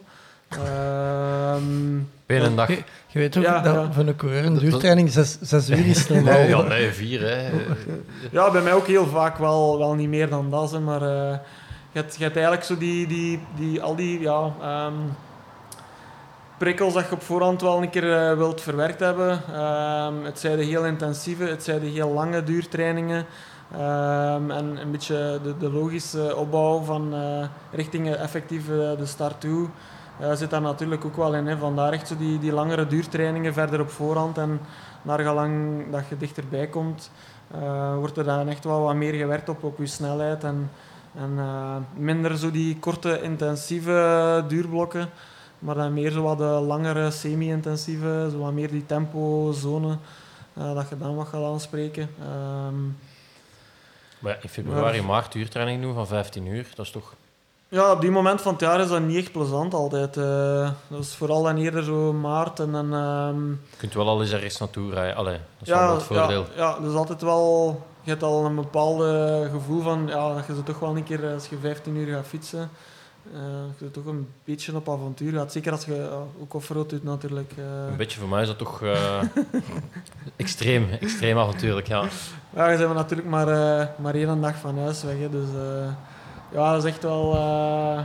Ehm, 0.49 1.99
Binnen 2.25 2.49
een 2.49 2.55
dag. 2.55 2.67
Je, 2.67 2.83
je 3.07 3.19
weet 3.19 3.37
ook 3.37 3.43
Ja, 3.43 3.59
dat 3.59 3.75
ja. 3.75 3.91
voor 3.91 4.07
een 4.07 4.15
coureur 4.15 4.45
een 4.45 4.57
duurtraining 4.57 5.11
zes, 5.11 5.37
zes 5.41 5.69
uur 5.69 5.85
is 5.85 6.07
normaal. 6.07 6.33
Nee, 6.33 6.47
ja, 6.47 6.61
nee, 6.61 6.91
vier, 6.91 7.21
hè. 7.21 7.49
Ja, 8.31 8.51
bij 8.51 8.61
mij 8.61 8.73
ook 8.73 8.87
heel 8.87 9.07
vaak 9.07 9.37
wel, 9.37 9.77
wel 9.77 9.93
niet 9.93 10.09
meer 10.09 10.29
dan 10.29 10.49
dat, 10.49 10.71
hè, 10.71 10.79
maar 10.79 11.01
eh, 11.01 11.37
je, 11.91 11.99
hebt, 11.99 12.15
je 12.15 12.23
hebt 12.23 12.35
eigenlijk 12.35 12.65
zo 12.65 12.77
die, 12.77 13.07
die, 13.07 13.39
die, 13.55 13.81
al 13.81 13.95
die 13.95 14.19
ja, 14.19 14.51
ehm, 14.61 14.93
prikkels 16.57 16.93
dat 16.93 17.05
je 17.09 17.11
op 17.11 17.21
voorhand 17.21 17.61
wel 17.61 17.81
een 17.81 17.89
keer 17.89 18.29
eh, 18.29 18.37
wilt 18.37 18.61
verwerkt 18.61 18.99
hebben. 18.99 19.41
Ehm, 19.53 20.23
het 20.23 20.39
zijn 20.39 20.57
de 20.57 20.63
heel 20.63 20.85
intensieve, 20.85 21.43
het 21.43 21.63
zijn 21.63 21.79
de 21.79 21.87
heel 21.87 22.09
lange 22.09 22.43
duurtrainingen. 22.43 23.25
Ehm, 23.73 24.51
en 24.51 24.81
een 24.81 24.91
beetje 24.91 25.39
de, 25.43 25.57
de 25.57 25.69
logische 25.69 26.35
opbouw 26.35 26.79
van 26.79 27.13
eh, 27.13 27.47
richting 27.71 28.15
effectief 28.15 28.69
eh, 28.69 28.97
de 28.97 29.05
start 29.05 29.41
toe. 29.41 29.67
eh, 30.19 30.33
zit 30.33 30.49
daar 30.49 30.61
natuurlijk 30.61 31.05
ook 31.05 31.15
wel 31.15 31.35
in. 31.35 31.47
Hè. 31.47 31.57
Vandaar 31.57 31.91
echt 31.91 32.07
zo 32.07 32.17
die, 32.17 32.39
die 32.39 32.51
langere 32.51 32.87
duurtrainingen 32.87 33.53
verder 33.53 33.81
op 33.81 33.89
voorhand. 33.89 34.37
En 34.37 34.59
naar 35.01 35.19
gelang 35.19 35.83
dat 35.91 36.07
je 36.09 36.17
dichterbij 36.17 36.67
komt, 36.67 37.11
wordt 37.99 38.17
er 38.17 38.23
dan 38.23 38.47
echt 38.47 38.63
wel 38.63 38.81
wat 38.81 38.95
meer 38.95 39.13
gewerkt 39.13 39.49
op, 39.49 39.63
op 39.63 39.77
je 39.77 39.85
snelheid. 39.85 40.43
En, 40.43 40.71
en 41.15 41.39
minder 41.95 42.37
zo 42.37 42.51
die 42.51 42.79
korte, 42.79 43.21
intensieve 43.21 44.43
duurblokken. 44.47 45.09
Maar 45.59 45.75
dan 45.75 45.93
meer 45.93 46.11
zo 46.11 46.21
wat 46.21 46.37
de 46.37 46.43
langere, 46.43 47.11
semi-intensieve, 47.11 48.27
zo 48.31 48.37
wat 48.37 48.53
meer 48.53 48.71
die 48.71 48.85
tempozone. 48.85 49.97
dat 50.53 50.89
je 50.89 50.97
dan 50.97 51.15
wat 51.15 51.27
gaat 51.27 51.43
aanspreken. 51.43 52.09
Ehm, 52.19 53.12
Maar 54.23 54.37
in 54.41 54.49
februari, 54.49 55.01
maart 55.01 55.31
duurtraining 55.31 55.81
doen 55.81 55.93
van 55.93 56.07
15 56.07 56.45
uur, 56.47 56.67
dat 56.75 56.85
is 56.85 56.91
toch... 56.91 57.13
Ja, 57.67 57.91
op 57.91 58.01
die 58.01 58.11
moment 58.11 58.41
van 58.41 58.51
het 58.51 58.61
jaar 58.61 58.79
is 58.79 58.87
dat 58.87 59.01
niet 59.01 59.17
echt 59.17 59.31
plezant 59.31 59.73
altijd. 59.73 60.17
eh. 60.17 60.69
dat 60.87 60.99
is 61.03 61.15
vooral 61.15 61.43
dan 61.43 61.57
eerder 61.57 61.83
zo 61.83 62.13
maart 62.13 62.59
en 62.59 62.71
dan... 62.71 62.93
ehm, 62.93 63.49
Je 63.49 63.77
kunt 63.77 63.93
wel 63.93 64.07
al 64.07 64.21
eens 64.21 64.31
ergens 64.31 64.57
naartoe 64.57 64.93
rijden. 64.93 65.15
Allee, 65.15 65.37
dat 65.59 65.67
is 65.67 65.73
wel 65.73 65.93
het 65.93 66.03
voordeel. 66.03 66.45
Ja, 66.55 66.63
ja, 66.63 66.79
dus 66.79 66.93
altijd 66.95 67.21
wel... 67.21 67.81
Je 68.01 68.09
hebt 68.09 68.23
al 68.23 68.45
een 68.45 68.55
bepaalde 68.55 69.47
gevoel 69.51 69.81
van... 69.81 70.07
Ja, 70.07 70.33
dat 70.33 70.45
je 70.47 70.55
zo 70.55 70.63
toch 70.63 70.79
wel 70.79 70.95
een 70.97 71.03
keer, 71.03 71.33
als 71.33 71.47
je 71.49 71.57
15 71.61 71.95
uur 71.95 72.15
gaat 72.15 72.25
fietsen... 72.27 72.69
eh 73.33 73.39
je 73.77 73.91
toch 73.91 74.05
een 74.05 74.27
beetje 74.43 74.75
op 74.75 74.89
avontuur 74.89 75.33
gaat. 75.33 75.51
Zeker 75.51 75.71
als 75.71 75.85
je 75.85 75.95
ja, 75.95 76.19
ook 76.41 76.53
offroad 76.53 76.89
doet 76.89 77.03
natuurlijk. 77.03 77.51
eh. 77.57 77.63
Een 77.91 77.97
beetje 77.97 78.19
voor 78.19 78.29
mij 78.29 78.41
is 78.41 78.47
dat 78.47 78.57
toch 78.57 78.81
eh, 78.81 79.21
extreem, 80.35 80.89
extreem 80.99 81.37
avontuurlijk, 81.37 81.87
ja. 81.87 82.03
Ja, 82.55 82.77
bent 82.77 82.93
natuurlijk 82.93 83.29
maar, 83.29 83.47
eh, 83.47 83.87
maar 83.97 84.15
één 84.15 84.41
dag 84.41 84.55
van 84.55 84.77
huis 84.79 85.03
weg. 85.03 85.17
Hè, 85.17 85.29
dus 85.29 85.47
eh, 85.55 85.91
ja, 86.51 86.71
dat 86.73 86.83
is 86.83 86.89
echt 86.89 87.03
wel, 87.03 87.33
eh, 87.35 87.99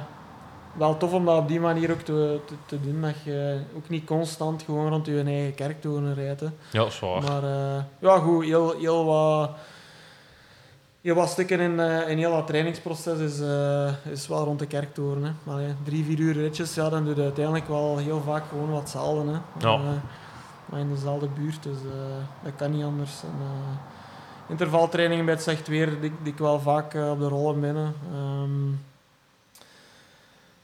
wel 0.76 0.96
tof 0.96 1.12
om 1.12 1.24
dat 1.24 1.38
op 1.38 1.48
die 1.48 1.60
manier 1.60 1.90
ook 1.90 2.00
te, 2.00 2.40
te, 2.46 2.54
te 2.66 2.80
doen. 2.80 3.00
Dat 3.00 3.14
je 3.24 3.58
ook 3.76 3.88
niet 3.88 4.04
constant 4.04 4.62
gewoon 4.62 4.88
rond 4.88 5.06
je 5.06 5.22
eigen 5.22 5.54
kerktoren 5.54 6.14
rijdt. 6.14 6.40
hè. 6.40 6.46
Ja, 6.46 6.78
dat 6.78 6.86
is 6.86 6.98
waar. 7.00 7.22
Maar 7.22 7.42
eh, 7.42 7.82
ja, 7.98 8.18
goed, 8.18 8.44
heel, 8.44 8.74
heel, 8.78 9.04
wat, 9.04 9.50
heel 11.00 11.14
wat 11.14 11.28
stukken 11.28 11.60
in, 11.60 11.80
eh, 11.80 12.08
in 12.08 12.18
heel 12.18 12.30
dat 12.32 12.46
trainingsproces 12.46 13.18
is, 13.18 13.40
eh, 13.40 14.12
is 14.12 14.28
wel 14.28 14.44
rond 14.44 14.58
de 14.58 14.66
kerktoren. 14.66 15.24
Hè. 15.24 15.30
Maar 15.42 15.60
ja, 15.60 15.74
drie, 15.84 16.04
vier 16.04 16.18
uur 16.18 16.32
ritjes, 16.34 16.74
ja, 16.74 16.88
dan 16.88 17.04
doe 17.04 17.14
je 17.14 17.22
uiteindelijk 17.22 17.68
wel 17.68 17.96
heel 17.96 18.22
vaak 18.22 18.44
gewoon 18.48 18.70
wat 18.70 18.80
hetzelfde. 18.80 19.30
Hè. 19.30 19.38
Ja. 19.68 19.74
Eh, 19.74 19.80
maar 20.64 20.80
in 20.80 20.88
dezelfde 20.88 21.28
buurt, 21.28 21.62
dus 21.62 21.76
dat 22.42 22.52
kan 22.56 22.70
niet 22.70 22.84
anders. 22.84 23.22
En, 23.22 23.30
intervaltrainingen 24.48 25.24
bij 25.24 25.34
het 25.34 25.42
zegt 25.42 25.68
weer, 25.68 26.00
die, 26.00 26.12
die 26.22 26.32
ik 26.32 26.38
wel 26.38 26.60
vaak 26.60 26.94
op 26.94 27.18
de 27.18 27.28
rollen 27.28 27.60
binnen. 27.60 27.94
Ehm, 28.12 28.68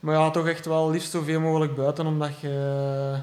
maar 0.01 0.15
ja, 0.15 0.31
toch 0.31 0.47
echt 0.47 0.67
wel 0.67 0.91
liefst 0.91 1.11
zoveel 1.11 1.41
mogelijk 1.41 1.75
buiten, 1.75 2.07
omdat 2.07 2.39
je 2.41 3.19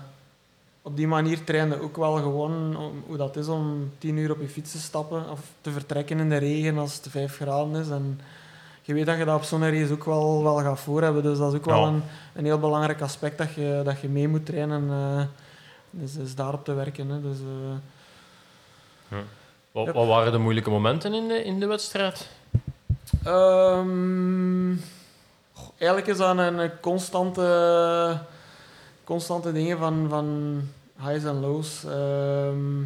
op 0.82 0.96
die 0.96 1.08
manier 1.08 1.44
trainde 1.44 1.82
ook 1.82 1.98
wel 1.98 2.14
gewoon 2.16 2.78
om- 2.78 3.04
hoe 3.08 3.18
dat 3.18 3.36
is 3.36 3.48
om 3.48 3.92
tien 3.98 4.18
uur 4.18 4.32
op 4.32 4.42
je 4.42 4.48
fiets 4.50 4.72
te 4.72 4.78
stappen 4.80 5.30
of 5.30 5.40
te 5.62 5.72
vertrekken 5.72 6.20
in 6.20 6.30
de 6.30 6.38
regen 6.38 6.78
als 6.78 6.96
het 6.96 7.08
vijf 7.10 7.36
graden 7.36 7.76
is. 7.76 7.90
En 7.90 8.20
je 8.82 8.94
weet 8.94 9.06
dat 9.06 9.18
je 9.18 9.26
dat 9.26 9.36
op 9.36 9.44
zo'n 9.44 9.70
race 9.70 9.92
ook 9.94 10.06
wel, 10.06 10.44
wel 10.44 10.58
gaat 10.58 10.80
voor 10.80 11.02
hebben, 11.02 11.24
dus 11.24 11.38
dat 11.38 11.52
is 11.54 11.60
ook 11.60 11.66
wel 11.66 11.86
een, 11.86 12.04
een 12.34 12.46
heel 12.46 12.60
belangrijk 12.60 13.02
aspect 13.02 13.38
dat 13.38 13.54
je, 13.54 13.82
dat 13.84 14.00
je 14.02 14.10
mee 14.10 14.28
moet 14.28 14.46
trainen. 14.46 14.90
eh 14.90 15.24
dus, 15.94 16.14
dus 16.14 16.36
daarop 16.36 16.66
te 16.66 16.74
werken. 16.74 17.10
Hè. 17.10 17.22
Dus, 17.22 17.38
eh, 17.40 19.18
Wat, 19.72 19.86
Ja. 19.86 19.92
wat 19.94 20.08
waren 20.08 20.32
de 20.32 20.38
moeilijke 20.38 20.70
momenten 20.70 21.14
in 21.14 21.28
de, 21.28 21.44
in 21.44 21.60
de 21.60 21.66
wedstrijd? 21.66 22.30
Ehm, 23.24 24.76
eigenlijk 25.78 26.08
is 26.08 26.18
dat 26.18 26.38
een, 26.38 26.58
een 26.58 26.80
constante, 26.80 27.42
constante 29.12 29.52
dingen 29.52 29.78
van, 29.78 30.06
van 30.10 30.62
highs 30.98 31.24
en 31.24 31.40
lows. 31.40 31.84
Ehm, 31.84 32.80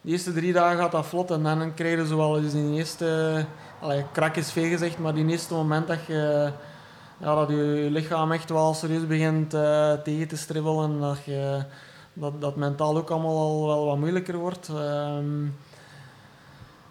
de 0.00 0.10
eerste 0.10 0.32
drie 0.32 0.52
dagen 0.52 0.78
gaat 0.78 0.92
dat 0.92 1.06
vlot 1.06 1.30
en 1.30 1.42
dan 1.42 1.74
krijg 1.74 1.98
je 1.98 2.06
zowel 2.06 2.40
dus 2.40 2.52
in 2.52 2.70
de 2.70 2.76
eerste... 2.76 3.44
Allee, 3.80 4.04
krak 4.12 4.36
is 4.36 4.52
veel 4.52 4.68
gezegd, 4.68 4.98
maar 4.98 5.14
die 5.14 5.26
eerste 5.26 5.54
moment 5.54 5.86
dat 5.86 6.04
je, 6.06 6.52
ja, 7.18 7.34
dat 7.34 7.48
je 7.48 7.88
lichaam 7.90 8.32
echt 8.32 8.50
wel 8.50 8.74
serieus 8.74 9.06
begint 9.06 9.54
eh, 9.54 9.92
tegen 9.92 10.28
te 10.28 10.36
stribbelen 10.36 10.90
en 10.90 11.00
dat, 11.00 11.24
je, 11.24 11.62
dat, 12.12 12.40
dat 12.40 12.56
mentaal 12.56 12.96
ook 12.96 13.10
allemaal 13.10 13.38
al 13.38 13.66
wel 13.66 13.86
wat 13.86 13.98
moeilijker 13.98 14.36
wordt. 14.36 14.68
Ehm, 14.68 15.44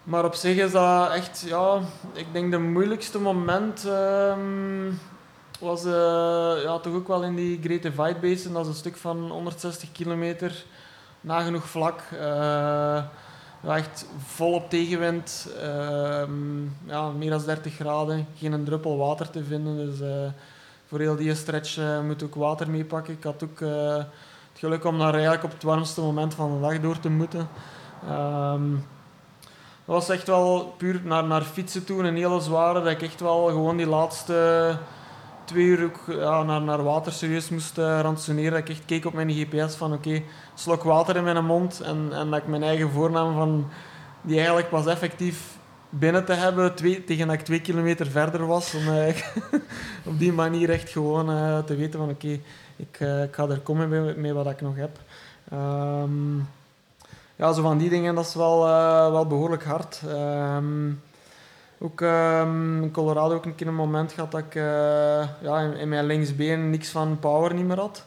maar 0.02 0.24
op 0.24 0.34
zich 0.34 0.56
is 0.56 0.72
dat 0.72 1.10
echt, 1.10 1.44
ja, 1.46 1.80
ik 2.12 2.26
denk 2.32 2.50
de 2.50 2.58
moeilijkste 2.58 3.18
moment 3.18 3.84
ehm, 3.86 4.90
was 5.58 5.84
eh, 5.84 6.62
ja, 6.62 6.78
toch 6.78 6.94
ook 6.94 7.08
wel 7.08 7.22
in 7.22 7.34
die 7.34 7.60
Great 7.62 7.82
Divide 7.82 8.18
Basin. 8.20 8.52
Dat 8.52 8.62
is 8.62 8.68
een 8.68 8.74
stuk 8.74 8.96
van 8.96 9.30
160 9.30 9.92
kilometer, 9.92 10.64
nagenoeg 11.20 11.64
vlak. 11.64 12.02
ja, 13.62 13.76
echt 13.76 14.06
volop 14.26 14.70
tegenwind, 14.70 15.48
ehm, 15.60 16.62
ja, 16.84 17.08
meer 17.10 17.30
dan 17.30 17.42
30 17.44 17.74
graden, 17.74 18.26
geen 18.36 18.52
een 18.52 18.64
druppel 18.64 18.96
water 18.96 19.30
te 19.30 19.44
vinden. 19.44 19.76
Dus 19.76 20.00
eh, 20.00 20.32
voor 20.86 21.00
heel 21.00 21.16
die 21.16 21.34
stretch 21.34 21.78
moet 22.04 22.22
ook 22.22 22.34
water 22.34 22.70
meepakken. 22.70 23.14
Ik 23.14 23.22
had 23.22 23.44
ook 23.44 23.60
het 23.60 24.58
geluk 24.58 24.84
om 24.84 24.98
daar 24.98 25.12
eigenlijk 25.12 25.44
op 25.44 25.52
het 25.52 25.62
warmste 25.62 26.00
moment 26.00 26.34
van 26.34 26.54
de 26.54 26.60
dag 26.60 26.80
door 26.80 27.00
te 27.00 27.10
moeten. 27.10 27.48
Ehm, 28.08 28.70
dat 29.84 29.94
was 29.94 30.08
echt 30.08 30.26
wel 30.26 30.74
puur 30.76 31.00
naar, 31.04 31.24
naar 31.24 31.42
fietsen 31.42 31.84
toe, 31.84 32.02
een 32.02 32.16
hele 32.16 32.40
zware, 32.40 32.82
dat 32.82 32.92
ik 32.92 33.02
echt 33.02 33.20
wel 33.20 33.46
gewoon 33.46 33.76
die 33.76 33.86
laatste 33.86 34.78
twee 35.46 35.64
uur 35.64 35.84
ook, 35.84 36.06
naar, 36.46 36.62
naar 36.62 36.82
water 36.82 37.12
serieus 37.12 37.48
moest 37.48 37.78
eh, 37.78 38.00
ransoneren. 38.02 38.50
Dat 38.50 38.60
ik 38.60 38.68
echt 38.68 38.84
keek 38.84 39.04
op 39.04 39.12
mijn 39.12 39.30
GPS 39.30 39.74
van 39.74 39.92
oké, 39.92 40.22
slok 40.54 40.82
water 40.82 41.16
in 41.16 41.24
mijn 41.24 41.44
mond. 41.44 41.80
En, 41.80 42.08
en 42.12 42.30
dat 42.30 42.38
ik 42.38 42.46
mijn 42.46 42.62
eigen 42.62 42.90
voornaam 42.90 43.34
van 43.34 43.68
die 44.20 44.36
eigenlijk 44.36 44.68
pas 44.68 44.86
effectief 44.86 45.56
binnen 45.88 46.24
te 46.24 46.32
hebben, 46.32 46.74
twee, 46.74 47.04
tegen 47.04 47.26
dat 47.26 47.36
ik 47.36 47.44
twee 47.44 47.60
kilometer 47.60 48.06
verder 48.06 48.46
was. 48.46 48.74
Om 48.74 48.88
eh, 48.88 49.16
op 50.10 50.18
die 50.18 50.32
manier 50.32 50.70
echt 50.70 50.90
gewoon 50.90 51.30
eh, 51.30 51.58
te 51.58 51.76
weten 51.76 51.98
van 51.98 52.08
oké, 52.08 52.40
ik, 52.76 53.00
ik 53.00 53.34
ga 53.34 53.48
er 53.48 53.60
komen 53.60 53.88
met, 53.88 54.16
met 54.16 54.32
wat 54.32 54.50
ik 54.50 54.60
nog 54.60 54.76
heb. 54.76 54.98
Ehm, 55.50 56.38
ja, 57.36 57.52
zo 57.52 57.62
van 57.62 57.78
die 57.78 57.88
dingen, 57.88 58.14
dat 58.14 58.26
is 58.26 58.34
wel, 58.34 58.60
wel 59.10 59.26
behoorlijk 59.26 59.64
hard. 59.64 60.02
Ehm, 60.08 60.90
ook 61.78 62.00
ehm, 62.00 62.82
in 62.82 62.90
Colorado 62.90 63.34
ook 63.34 63.44
een 63.44 63.54
keer 63.54 63.66
een 63.66 63.74
moment 63.74 64.12
gehad 64.12 64.30
dat 64.30 64.40
ik 64.40 64.54
eh, 64.54 64.62
ja, 65.42 65.60
in, 65.78 65.88
mijn 65.88 66.06
linksbeen 66.06 66.70
niks 66.70 66.88
van 66.88 67.18
power 67.18 67.54
niet 67.54 67.66
meer 67.66 67.78
had. 67.78 68.04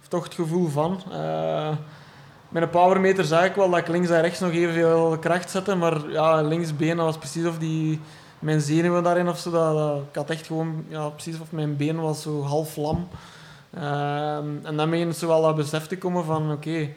Of 0.00 0.08
toch 0.08 0.24
het 0.24 0.34
gevoel 0.34 0.68
van. 0.68 1.02
Eh, 1.12 1.68
met 2.48 2.62
een 2.62 2.70
powermeter 2.70 3.24
zag 3.24 3.44
ik 3.44 3.54
wel 3.54 3.70
dat 3.70 3.78
ik 3.78 3.88
links 3.88 4.10
en 4.10 4.20
rechts 4.20 4.40
nog 4.40 4.50
evenveel 4.52 5.18
kracht 5.18 5.50
zette, 5.50 5.74
maar 5.74 6.10
ja, 6.10 6.42
linksbeen 6.42 6.96
was 6.96 7.18
precies 7.18 7.46
of 7.46 7.58
die, 7.58 8.00
mijn 8.38 8.60
zenuwen 8.60 9.02
daarin 9.02 9.28
of 9.28 9.38
zo. 9.38 9.50
Dat, 9.50 9.76
dat- 9.76 10.02
ik 10.08 10.14
had 10.14 10.30
echt 10.30 10.46
gewoon, 10.46 10.84
ja, 10.88 11.08
precies 11.08 11.40
of 11.40 11.52
mijn 11.52 11.76
been 11.76 12.00
was 12.00 12.22
zo 12.22 12.42
half 12.42 12.76
lam. 12.76 13.08
Ehm, 13.74 14.46
en 14.62 14.76
dan 14.76 14.90
begint 14.90 15.16
zo 15.16 15.26
wel 15.26 15.42
dat 15.42 15.56
besef 15.56 15.86
te 15.86 15.98
komen 15.98 16.24
van 16.24 16.52
oké, 16.52 16.88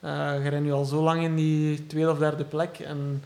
eh, 0.00 0.44
je 0.44 0.50
nu 0.50 0.72
al 0.72 0.84
zo 0.84 1.02
lang 1.02 1.22
in 1.22 1.34
die 1.34 1.86
tweede 1.86 2.10
of 2.10 2.18
derde 2.18 2.44
plek. 2.44 2.78
En 2.78 3.24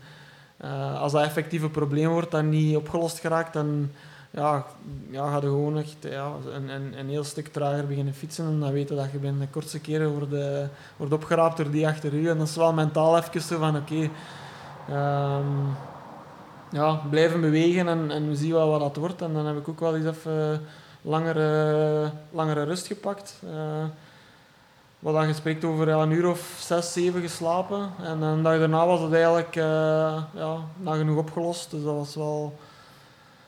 eh, 0.57 1.01
als 1.01 1.11
dat 1.11 1.21
effectief 1.23 1.61
een 1.61 1.71
probleem 1.71 2.09
wordt 2.09 2.31
dat 2.31 2.43
niet 2.43 2.75
opgelost 2.75 3.19
geraakt, 3.19 3.53
dan 3.53 3.89
ja, 4.31 4.65
ja, 5.09 5.29
ga 5.29 5.35
je 5.35 5.41
gewoon 5.41 5.77
echt 5.77 5.97
ja, 5.99 6.31
een, 6.53 6.69
een, 6.69 6.99
een 6.99 7.09
heel 7.09 7.23
stuk 7.23 7.47
trager 7.47 7.87
beginnen 7.87 8.13
fietsen. 8.13 8.45
En 8.45 8.59
dan 8.59 8.71
weten 8.71 8.95
dat 8.95 9.11
je 9.11 9.17
binnen 9.17 9.41
de 9.41 9.47
kortste 9.47 9.79
keren 9.79 10.09
wordt, 10.09 10.33
eh, 10.33 10.67
wordt 10.97 11.13
opgeraapt 11.13 11.57
door 11.57 11.71
die 11.71 11.87
achter 11.87 12.13
u. 12.13 12.29
En 12.29 12.37
dat 12.37 12.47
is 12.47 12.55
wel 12.55 12.73
mentaal 12.73 13.17
even 13.17 13.41
zo 13.41 13.57
van 13.57 13.75
oké, 13.75 14.09
ehm, 14.89 15.45
ja, 16.71 17.01
blijven 17.09 17.41
bewegen 17.41 17.87
en, 17.87 18.11
en 18.11 18.27
we 18.27 18.35
zien 18.35 18.51
wel 18.51 18.69
wat 18.69 18.79
dat 18.79 18.95
wordt. 18.95 19.21
En 19.21 19.33
dan 19.33 19.45
heb 19.45 19.57
ik 19.57 19.67
ook 19.67 19.79
wel 19.79 19.95
eens 19.95 20.05
even 20.05 20.61
langere, 21.01 22.11
langere 22.31 22.63
rust 22.63 22.87
gepakt. 22.87 23.41
Eh, 23.45 23.85
wat 24.99 25.13
dan 25.13 25.27
je 25.27 25.33
spreekt 25.33 25.63
over 25.63 25.87
een 25.87 26.11
uur 26.11 26.29
of 26.29 26.55
zes, 26.59 26.93
zeven 26.93 27.21
geslapen. 27.21 27.89
En 28.01 28.21
een 28.21 28.43
dag 28.43 28.57
daarna 28.59 28.85
was 28.85 29.01
het 29.01 29.13
eigenlijk 29.13 29.55
eh, 29.55 29.63
ja, 30.33 30.57
nagenoeg 30.77 31.17
opgelost. 31.17 31.71
Dus 31.71 31.83
dat 31.83 31.95
was 31.95 32.15
wel 32.15 32.55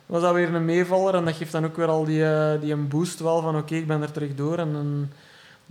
was 0.05 0.21
dat 0.21 0.33
weer 0.33 0.53
een 0.53 0.65
meevaller. 0.65 1.15
En 1.15 1.25
dat 1.25 1.35
geeft 1.35 1.51
dan 1.51 1.65
ook 1.65 1.75
weer 1.75 1.87
al 1.87 2.05
die, 2.05 2.25
eh, 2.25 2.61
die 2.61 2.73
een 2.73 2.87
boost 2.87 3.19
wel 3.19 3.41
van 3.41 3.57
oké, 3.57 3.75
ik 3.75 3.87
ben 3.87 4.01
er 4.01 4.11
terug 4.11 4.35
door. 4.35 4.57
En 4.57 4.73
dan 4.73 5.09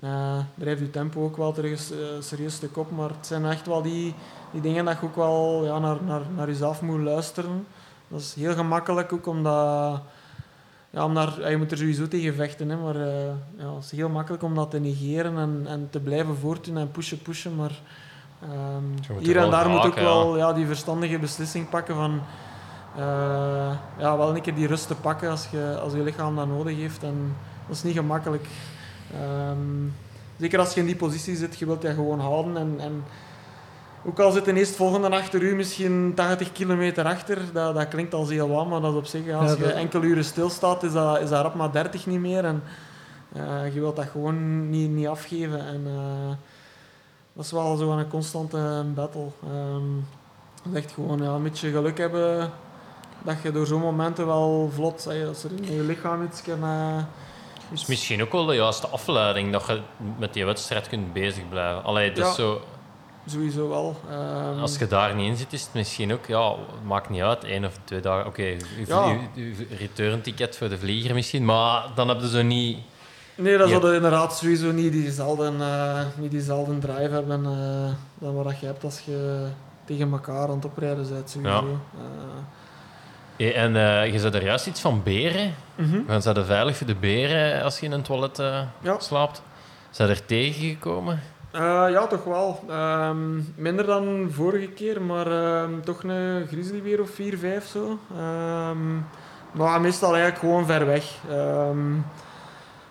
eh, 0.01 0.39
drijft 0.55 0.81
je 0.81 0.91
tempo 0.91 1.25
ook 1.25 1.37
wel 1.37 1.53
terug 1.53 1.81
serieus 2.21 2.55
stuk 2.55 2.77
op. 2.77 2.91
Maar 2.91 3.09
het 3.09 3.27
zijn 3.27 3.45
echt 3.45 3.67
wel 3.67 3.83
die, 3.83 4.15
die 4.51 4.61
dingen 4.61 4.85
dat 4.85 4.97
je 5.01 5.07
ook 5.07 5.17
wel 5.17 5.65
ja, 5.65 5.79
naar, 5.79 5.97
naar, 6.03 6.23
naar 6.37 6.47
jezelf 6.47 6.83
moet 6.83 7.01
luisteren. 7.01 7.67
Dat 8.09 8.21
is 8.21 8.35
heel 8.35 8.55
gemakkelijk 8.55 9.13
ook 9.13 9.27
omdat... 9.27 10.01
Ja, 10.91 11.05
om 11.05 11.15
daar, 11.15 11.51
je 11.51 11.57
moet 11.57 11.71
er 11.71 11.79
sowieso 11.79 12.09
tegen 12.09 12.35
vechten, 12.35 12.69
hè, 12.69 12.77
maar 12.77 12.97
eh, 12.97 13.27
ja, 13.57 13.75
het 13.75 13.85
is 13.85 13.91
heel 13.91 14.09
makkelijk 14.09 14.43
om 14.43 14.55
dat 14.55 14.71
te 14.71 14.79
negeren 14.79 15.39
en, 15.39 15.63
en 15.67 15.89
te 15.91 16.01
blijven 16.01 16.37
voortdoen 16.37 16.77
en 16.77 16.91
pushen, 16.91 17.23
pushen. 17.23 17.57
Maar 17.57 17.81
ehm, 18.43 19.19
hier 19.19 19.37
er 19.37 19.43
en 19.43 19.51
daar 19.51 19.69
moet 19.69 19.87
ook 19.87 19.95
wel 19.95 20.37
ja, 20.37 20.53
die 20.53 20.67
verstandige 20.67 21.19
beslissing 21.19 21.69
pakken 21.69 21.95
van 21.95 22.21
eh, 22.97 23.73
ja, 23.99 24.17
wel 24.17 24.37
een 24.37 24.43
keer 24.43 24.55
die 24.55 24.67
rust 24.67 24.87
te 24.87 24.95
pakken 24.95 25.31
als 25.31 25.49
je, 25.51 25.79
als 25.83 25.93
je 25.93 26.03
lichaam 26.03 26.37
dat 26.37 26.47
nodig 26.47 26.77
heeft. 26.77 27.03
En 27.03 27.37
dat 27.67 27.77
is 27.77 27.83
niet 27.83 27.97
gemakkelijk. 27.97 28.47
Ehm, 29.13 29.89
zeker 30.39 30.59
als 30.59 30.75
je 30.75 30.81
in 30.81 30.87
die 30.87 30.97
positie 30.97 31.37
zit, 31.37 31.59
je 31.59 31.67
wilt 31.67 31.83
dat 31.83 31.95
gewoon 31.95 32.21
houden. 32.21 32.57
En, 32.57 32.75
en 32.79 33.05
ook 34.09 34.19
al 34.21 34.31
zit 34.31 34.45
de 34.45 34.67
volgende 34.67 35.11
achter 35.11 35.43
u 35.43 35.55
misschien 35.55 36.13
80 36.15 36.53
kilometer 36.53 37.05
achter, 37.05 37.39
dat, 37.53 37.75
dat 37.75 37.89
klinkt 37.89 38.15
als 38.15 38.31
heel 38.31 38.49
wat, 38.49 38.69
maar 38.69 38.81
dat 38.81 38.93
is 38.93 38.99
op 38.99 39.07
zich, 39.07 39.33
als 39.35 39.57
je 39.57 39.73
enkele 39.73 40.07
uren 40.07 40.25
stilstaat, 40.25 40.83
is 40.83 40.93
dat, 40.93 41.21
is 41.21 41.29
dat 41.29 41.43
rap 41.43 41.55
maar 41.55 41.73
30 41.73 42.07
niet 42.07 42.21
meer. 42.21 42.45
En 42.45 42.63
eh, 43.33 43.75
je 43.75 43.81
wilt 43.81 43.97
dat 43.97 44.07
gewoon 44.13 44.71
niet, 44.71 44.91
niet 44.91 45.07
afgeven. 45.07 45.67
En, 45.67 45.83
eh, 45.87 46.29
dat 47.33 47.45
is 47.45 47.51
wel 47.53 47.77
zo 47.77 47.91
een 47.91 48.09
constante 48.09 48.85
battle. 48.95 49.27
Ehm, 49.45 49.87
dat 50.63 50.73
is 50.73 50.79
echt 50.83 50.93
gewoon 50.93 51.23
ja, 51.23 51.29
een 51.31 51.43
beetje 51.43 51.71
geluk 51.71 51.99
hebben 51.99 52.51
dat 53.23 53.37
je 53.43 53.53
door 53.53 53.67
zo'n 53.67 53.81
momenten 53.81 54.27
wel 54.27 54.71
vlot, 54.75 55.09
als 55.29 55.45
er 55.45 55.51
in 55.63 55.75
je 55.75 55.83
lichaam 55.83 56.23
iets 56.25 56.43
kan... 56.43 56.63
eh, 56.63 56.97
Het 57.69 57.79
is 57.79 57.87
misschien 57.87 58.23
ook 58.23 58.33
wel 58.33 58.47
de 58.47 58.55
juiste 58.55 58.87
afleiding 58.87 59.53
dat 59.53 59.67
je 59.67 59.81
met 60.19 60.33
die 60.33 60.45
wedstrijd 60.45 60.89
kunt 60.89 61.13
bezig 61.13 61.49
blijven. 61.49 61.85
Allee, 61.85 62.13
dus 62.13 62.27
Ja. 62.27 62.33
zo, 62.33 62.61
Sowieso 63.31 63.69
wel. 63.69 63.97
Ehm, 64.11 64.59
als 64.61 64.79
je 64.79 64.87
daar 64.87 65.15
niet 65.15 65.27
in 65.27 65.37
zit, 65.37 65.53
is 65.53 65.63
het 65.63 65.75
misschien 65.75 66.13
ook... 66.13 66.27
Ja, 66.27 66.55
maakt 66.85 67.09
niet 67.11 67.21
uit, 67.23 67.45
één 67.45 67.65
of 67.65 67.73
twee 67.85 68.01
dagen. 68.01 68.27
Oké, 68.27 68.43
je, 68.43 68.57
Ja. 68.87 69.17
return 69.79 70.21
ticket 70.21 70.57
voor 70.57 70.69
de 70.69 70.79
vlieger 70.79 71.15
misschien, 71.15 71.45
maar 71.45 71.83
dan 71.95 72.09
heb 72.09 72.21
je 72.21 72.29
zo 72.29 72.43
niet... 72.43 72.79
Nee, 73.35 73.59
dat 73.59 73.69
Ja. 73.69 73.81
zou 73.81 73.95
inderdaad 73.95 74.37
sowieso 74.37 74.73
niet 74.73 74.93
diezelfde, 74.93 75.53
eh 75.61 76.01
niet 76.17 76.31
diezelfde 76.31 76.79
drive 76.79 77.11
hebben 77.11 77.45
eh, 77.45 77.91
dan 78.19 78.35
wat 78.35 78.61
je 78.61 78.67
hebt 78.67 78.85
als 78.85 79.01
je 79.05 79.47
tegen 79.85 80.13
elkaar 80.13 80.49
aan 80.49 80.55
het 80.57 80.65
oprijden 80.65 81.09
bent. 81.09 81.31
Sowieso. 81.31 81.81
Ja. 81.97 82.05
Eh, 83.37 83.63
En 83.63 83.73
je 84.13 84.19
zei 84.19 84.35
er 84.35 84.45
juist 84.45 84.67
iets 84.67 84.81
van 84.81 85.03
beren. 85.03 85.55
mhm. 85.75 85.99
Gaan 86.07 86.23
ze 86.23 86.45
veilig 86.45 86.77
voor 86.77 86.87
de 86.87 86.95
beren 86.95 87.63
als 87.63 87.79
je 87.81 87.87
in 87.87 87.93
een 87.93 88.03
toilet 88.03 88.37
Ja. 88.83 88.99
slaapt? 88.99 89.43
Zijn 89.91 90.09
er 90.09 90.25
tegengekomen? 90.27 91.23
Eh, 91.59 91.91
ja, 91.91 92.07
toch 92.07 92.25
wel. 92.25 92.61
Ehm, 92.69 93.41
minder 93.57 93.87
dan 93.87 94.29
vorige 94.31 94.69
keer, 94.69 95.03
maar 95.03 95.27
ehm, 95.27 95.81
toch 95.81 96.03
een 96.03 96.47
grizzlybeer 96.47 97.01
of 97.01 97.11
4, 97.11 97.39
5 97.39 97.67
zo. 97.67 97.99
Ehm, 98.17 98.95
maar 99.53 99.81
meestal 99.81 100.17
eigenlijk 100.17 100.39
gewoon 100.39 100.67
ver 100.67 100.87
weg. 100.87 101.21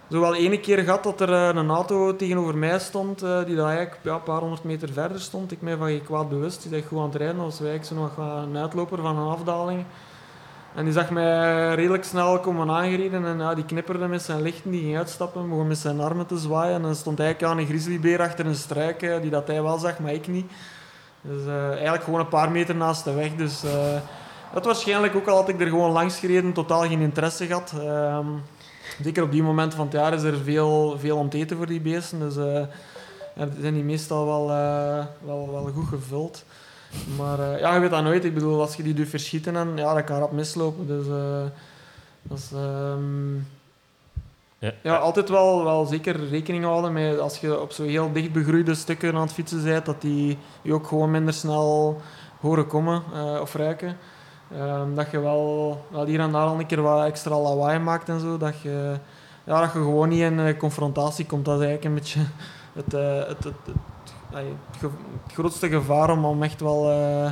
Zo 0.09 0.19
wel 0.19 0.35
ene 0.35 0.59
keer 0.59 0.77
gehad 0.77 1.03
dat 1.03 1.21
er 1.21 1.33
eh, 1.33 1.55
een 1.55 1.69
auto 1.69 2.15
tegenover 2.15 2.57
mij 2.57 2.79
stond, 2.79 3.21
eh, 3.21 3.45
die 3.45 3.55
daar 3.55 3.67
eigenlijk 3.67 3.99
ja, 4.03 4.13
een 4.13 4.23
paar 4.23 4.39
honderd 4.39 4.63
meter 4.63 4.93
verder 4.93 5.19
stond. 5.19 5.51
Ik 5.51 5.61
mij 5.61 5.77
van 5.77 5.87
geen 5.87 6.03
kwaad 6.03 6.29
bewust. 6.29 6.61
Die 6.61 6.71
zegt 6.71 6.87
gewoon 6.87 7.03
aan 7.03 7.09
het 7.09 7.17
rijden. 7.17 7.37
Dat 7.37 7.45
was 7.45 7.61
eigenlijk 7.61 8.17
een 8.17 8.57
uitloper 8.57 9.01
van 9.01 9.17
een 9.17 9.31
afdaling. 9.31 9.85
En 10.77 10.83
die 10.83 10.93
zag 10.93 11.09
mij 11.09 11.75
redelijk 11.75 12.03
snel 12.03 12.39
komen 12.39 12.69
aangereden 12.69 13.25
en 13.25 13.37
ja, 13.37 13.55
die 13.55 13.65
knipperde 13.65 14.07
met 14.07 14.21
zijn 14.21 14.41
lichten, 14.41 14.71
die 14.71 14.81
ging 14.81 14.97
uitstappen, 14.97 15.49
begon 15.49 15.67
met 15.67 15.77
zijn 15.77 15.99
armen 15.99 16.25
te 16.25 16.37
zwaaien. 16.37 16.75
En 16.75 16.81
dan 16.81 16.95
stond 16.95 17.19
eigenlijk 17.19 17.51
aan 17.51 17.59
een 17.59 17.65
grizzlybeer 17.65 18.21
achter 18.21 18.45
een 18.45 18.55
struik, 18.55 19.01
eh, 19.01 19.21
die 19.21 19.29
dat 19.29 19.47
hij 19.47 19.63
wel 19.63 19.77
zag, 19.77 19.99
maar 19.99 20.13
ik 20.13 20.27
niet. 20.27 20.51
Dus 21.21 21.45
eh, 21.45 21.69
eigenlijk 21.69 22.03
gewoon 22.03 22.19
een 22.19 22.27
paar 22.27 22.51
meter 22.51 22.75
naast 22.75 23.03
de 23.03 23.13
weg. 23.13 23.35
Dus 23.35 23.63
eh, 23.63 24.01
dat 24.53 24.65
waarschijnlijk 24.65 25.15
ook 25.15 25.27
al 25.27 25.35
had 25.35 25.49
ik 25.49 25.61
er 25.61 25.67
gewoon 25.67 25.91
langs 25.91 26.19
gereden, 26.19 26.53
totaal 26.53 26.81
geen 26.81 27.01
interesse 27.01 27.45
gehad. 27.45 27.73
Ehm, 27.79 28.27
zeker 29.01 29.23
op 29.23 29.31
die 29.31 29.43
moment 29.43 29.73
van 29.73 29.85
het 29.85 29.93
jaar 29.93 30.13
is 30.13 30.23
er 30.23 30.37
veel, 30.37 30.97
veel 30.99 31.17
om 31.17 31.29
te 31.29 31.37
eten 31.37 31.57
voor 31.57 31.67
die 31.67 31.81
beesten. 31.81 32.19
Dus 32.19 32.35
ja, 33.35 33.47
zijn 33.61 33.73
die 33.73 33.83
meestal 33.83 34.25
wel, 34.25 34.47
wel, 35.25 35.49
wel 35.51 35.71
goed 35.73 35.87
gevuld. 35.87 36.43
Maar 37.17 37.39
eh, 37.39 37.59
ja, 37.59 37.73
je 37.73 37.79
weet 37.79 37.89
dat 37.89 38.03
nooit. 38.03 38.25
Ik 38.25 38.33
bedoel, 38.33 38.61
als 38.61 38.75
je 38.75 38.83
die 38.83 38.93
doet 38.93 39.09
verschieten, 39.09 39.55
en, 39.55 39.71
ja, 39.75 39.93
dat 39.93 40.03
kan 40.03 40.19
rap 40.19 40.31
mislopen. 40.31 40.87
Dus 40.87 41.07
eh, 41.07 41.43
dat 42.21 42.37
is... 42.37 42.51
ehm, 42.53 43.35
Ja. 44.59 44.71
ja, 44.83 44.95
altijd 44.95 45.29
wel, 45.29 45.63
wel 45.63 45.85
zeker 45.85 46.29
rekening 46.29 46.63
houden 46.63 46.93
met 46.93 47.19
als 47.19 47.37
je 47.39 47.59
op 47.61 47.71
zo 47.71 47.83
heel 47.83 48.11
dicht 48.11 48.31
begroeide 48.31 48.75
stukken 48.75 49.15
aan 49.15 49.21
het 49.21 49.33
fietsen 49.33 49.63
bent, 49.63 49.85
dat 49.85 50.01
die 50.01 50.37
je 50.61 50.73
ook 50.73 50.87
gewoon 50.87 51.11
minder 51.11 51.33
snel 51.33 52.01
horen 52.39 52.67
komen 52.67 53.03
eh, 53.13 53.41
of 53.41 53.53
ruiken. 53.53 53.97
Ehm, 54.51 54.93
dat 54.95 55.11
je 55.11 55.19
wel, 55.19 55.85
wel 55.91 56.05
hier 56.05 56.19
en 56.19 56.31
daar 56.31 56.47
al 56.47 56.59
een 56.59 56.65
keer 56.65 56.81
wat 56.81 57.05
extra 57.05 57.39
lawaai 57.39 57.79
maakt 57.79 58.09
en 58.09 58.19
zo. 58.19 58.37
Dat 58.37 58.59
je, 58.61 58.95
ja, 59.43 59.59
dat 59.61 59.73
je 59.73 59.79
gewoon 59.79 60.09
niet 60.09 60.21
in 60.21 60.57
confrontatie 60.57 61.25
komt. 61.25 61.45
Dat 61.45 61.59
is 61.61 61.65
eigenlijk 61.65 61.95
een 61.95 62.01
beetje 62.01 62.19
het, 62.73 62.91
het, 63.27 63.43
het, 63.43 63.43
het, 63.43 63.75
het 64.31 65.33
grootste 65.33 65.69
gevaar 65.69 66.09
om, 66.11 66.25
om 66.25 66.43
echt 66.43 66.61
wel 66.61 66.89
eh, 66.91 67.31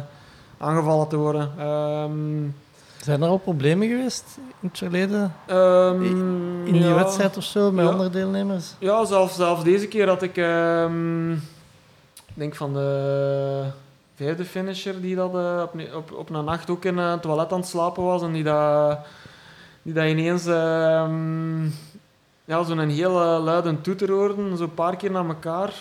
aangevallen 0.57 1.07
te 1.07 1.15
worden. 1.17 1.51
Ehm, 1.57 2.47
Zijn 3.01 3.22
er 3.22 3.27
al 3.30 3.38
problemen 3.38 3.88
geweest 3.88 4.38
in 4.61 4.67
het 4.67 4.77
verleden? 4.77 5.34
ehm, 5.45 6.01
In 6.65 6.73
die 6.73 6.81
ja. 6.84 6.93
wedstrijd 6.95 7.38
of 7.38 7.43
zo, 7.43 7.72
met 7.72 7.85
Ja. 7.85 7.91
andere 7.91 8.09
deelnemers? 8.09 8.73
Ja, 8.80 9.05
zelfs, 9.05 9.35
zelfs 9.35 9.63
deze 9.63 9.88
keer 9.88 10.07
had 10.07 10.22
ik, 10.22 10.38
ehm, 10.38 11.31
ik 11.34 12.34
denk 12.34 12.55
van 12.55 12.73
de 12.73 13.63
vijfde 14.15 14.45
finisher 14.45 15.01
die 15.01 15.15
dat, 15.15 15.35
eh, 15.35 15.61
op, 15.63 15.73
op, 15.95 16.11
op 16.17 16.30
een 16.30 16.45
nacht 16.45 16.69
ook 16.69 16.85
in 16.85 16.99
eh, 16.99 17.11
het 17.11 17.22
toilet 17.22 17.51
aan 17.51 17.59
het 17.59 17.67
slapen 17.67 18.03
was 18.03 18.22
en 18.22 18.31
die 18.31 18.43
dat, 18.43 18.97
die 19.81 19.93
dat 19.93 20.05
ineens 20.05 20.43
ja, 22.47 22.63
zo'n 22.63 22.80
hele 22.89 23.39
luide 23.39 23.81
toeter 23.81 24.11
hoorde, 24.11 24.57
zo'n 24.57 24.73
paar 24.73 24.95
keer 24.95 25.11
naar 25.11 25.26
elkaar. 25.27 25.73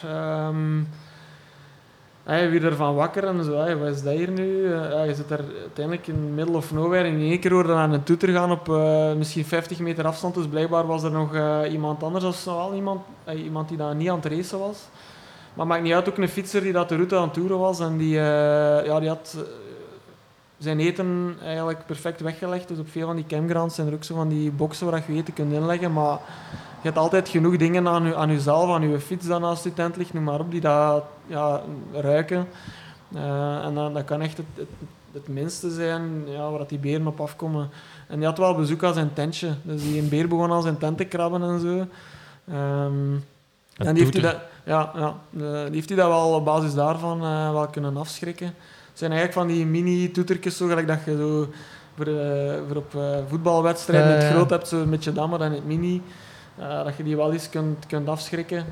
Hij 2.24 2.50
werd 2.50 2.62
ervan 2.62 2.94
wakker 2.94 3.24
en 3.24 3.44
zo, 3.44 3.78
wat 3.78 3.88
is 3.88 4.02
dat 4.02 4.14
hier 4.14 4.30
nu? 4.30 4.72
Eh, 4.72 5.06
je 5.06 5.14
zit 5.14 5.28
daar 5.28 5.40
uiteindelijk 5.60 6.06
in 6.06 6.34
middle 6.34 6.56
of 6.56 6.72
nowhere 6.72 7.08
in 7.08 7.20
één 7.20 7.40
keer 7.40 7.52
hoorde 7.52 7.72
aan 7.72 7.92
een 7.92 8.02
toeter 8.02 8.28
gaan 8.28 8.50
op 8.50 8.68
eh, 8.68 9.12
misschien 9.12 9.44
50 9.44 9.78
meter 9.78 10.06
afstand. 10.06 10.34
Dus 10.34 10.46
blijkbaar 10.46 10.86
was 10.86 11.02
er 11.02 11.10
nog 11.10 11.34
eh, 11.34 11.60
iemand 11.70 12.02
anders 12.02 12.24
of 12.24 12.36
zo, 12.36 12.72
iemand, 12.74 13.00
iemand 13.36 13.68
die 13.68 13.76
daar 13.76 13.94
niet 13.94 14.08
aan 14.08 14.20
het 14.20 14.32
racen 14.32 14.58
was. 14.58 14.78
Maar 15.54 15.66
maakt 15.66 15.82
niet 15.82 15.92
uit, 15.92 16.08
ook 16.08 16.18
een 16.18 16.28
fietser 16.28 16.60
die 16.60 16.72
dat 16.72 16.88
de 16.88 16.94
route 16.94 17.16
aan 17.16 17.22
het 17.22 17.32
toeren 17.34 17.58
was 17.58 17.80
en 17.80 17.96
die, 17.96 18.14
ja, 18.14 19.00
die 19.00 19.08
had 19.08 19.36
zijn 20.58 20.80
eten 20.80 21.36
eigenlijk 21.42 21.86
perfect 21.86 22.20
weggelegd. 22.20 22.68
Dus 22.68 22.78
op 22.78 22.90
veel 22.90 23.06
van 23.06 23.16
die 23.16 23.26
campgrounds 23.26 23.74
zijn 23.74 23.86
er 23.86 23.94
ook 23.94 24.04
zo 24.04 24.14
van 24.14 24.28
die 24.28 24.50
boxen 24.50 24.90
waar 24.90 25.04
je 25.06 25.14
eten 25.14 25.34
kunt 25.34 25.52
inleggen. 25.52 25.92
Maar 25.92 26.18
je 26.50 26.90
hebt 26.90 26.98
altijd 26.98 27.28
genoeg 27.28 27.56
dingen 27.56 27.88
aan, 27.88 28.14
aan 28.14 28.30
jezelf, 28.30 28.70
aan 28.70 28.88
je 28.88 29.00
fiets 29.00 29.26
dat 29.26 29.40
naast 29.40 29.64
je 29.64 29.74
tent 29.74 29.96
ligt, 29.96 30.12
noem 30.12 30.24
maar 30.24 30.40
op, 30.40 30.50
die 30.50 30.60
dat 30.60 31.04
ja, 31.26 31.60
ruiken. 31.92 32.46
Eh, 33.14 33.64
en 33.64 33.74
dat, 33.74 33.94
dat 33.94 34.04
kan 34.04 34.20
echt 34.20 34.36
het, 34.36 34.46
het, 34.54 34.68
het 35.12 35.28
minste 35.28 35.70
zijn 35.70 36.24
ja, 36.28 36.50
waar 36.50 36.58
dat 36.58 36.68
die 36.68 36.78
beren 36.78 37.06
op 37.06 37.20
afkomen. 37.20 37.70
En 38.08 38.16
die 38.18 38.26
had 38.26 38.38
wel 38.38 38.54
bezoek 38.54 38.84
aan 38.84 38.94
zijn 38.94 39.12
tentje. 39.12 39.50
Dus 39.62 39.82
die 39.82 40.00
een 40.00 40.08
beer 40.08 40.28
begon 40.28 40.52
aan 40.52 40.62
zijn 40.62 40.78
tent 40.78 40.96
te 40.98 41.04
krabben 41.04 41.42
en 41.42 41.60
zo. 41.60 41.86
Ehm, 42.48 43.12
en 43.76 43.94
die 43.94 44.02
heeft, 44.02 44.12
hij 44.14 44.22
dat, 44.22 44.36
ja, 44.64 44.90
ja, 44.94 45.14
de- 45.30 45.62
die 45.66 45.74
heeft 45.74 45.88
hij 45.88 45.98
dat 45.98 46.08
wel 46.08 46.34
op 46.34 46.44
basis 46.44 46.74
daarvan 46.74 47.22
eh, 47.22 47.52
wel 47.52 47.66
kunnen 47.66 47.96
afschrikken. 47.96 48.46
Het 48.46 48.98
zijn 49.02 49.12
eigenlijk 49.12 49.40
van 49.40 49.56
die 49.56 49.66
mini-toetertjes, 49.66 50.56
zo 50.56 50.66
gelijk 50.66 50.86
dat 50.86 50.98
je 51.04 51.16
zo 51.16 51.48
voor, 51.96 52.06
eh, 52.06 52.54
voor 52.68 52.76
op 52.76 52.94
eh, 52.94 53.18
voetbalwedstrijden 53.28 54.10
Ja, 54.10 54.14
het 54.16 54.32
groot 54.32 54.50
hebt, 54.50 54.68
zo 54.68 54.86
met 54.86 55.04
je 55.04 55.12
dan 55.12 55.42
in 55.42 55.52
het 55.52 55.66
mini. 55.66 56.02
eh, 56.58 56.84
dat 56.84 56.96
je 56.96 57.02
die 57.02 57.16
wel 57.16 57.32
eens 57.32 57.48
kunt, 57.50 57.86
kunt 57.86 58.08
afschrikken. 58.08 58.64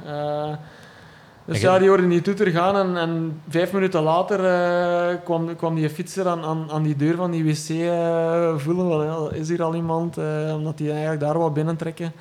Dus 1.45 1.61
ja, 1.61 1.79
die 1.79 1.89
hoorden 1.89 2.09
die 2.09 2.21
toeter 2.21 2.47
gaan 2.47 2.77
en, 2.77 2.97
en 2.97 3.41
vijf 3.49 3.73
minuten 3.73 4.03
later 4.03 4.45
eh, 4.45 5.17
kwam, 5.25 5.57
kwam 5.57 5.75
die 5.75 5.91
fietser 5.91 6.29
aan, 6.29 6.45
aan, 6.45 6.71
aan 6.71 6.83
die 6.83 6.97
deur 6.97 7.17
van 7.17 7.31
die 7.31 7.45
wc 7.45 7.69
eh, 7.69 8.57
voelen 8.57 8.89
van, 8.89 9.05
ja, 9.05 9.39
is 9.39 9.49
hier 9.49 9.63
al 9.63 9.75
iemand? 9.75 10.19
eh, 10.19 10.55
omdat 10.55 10.79
die 10.79 10.91
eigenlijk 10.91 11.21
daar 11.21 11.39
wat 11.39 11.55
binnentrekken. 11.55 12.13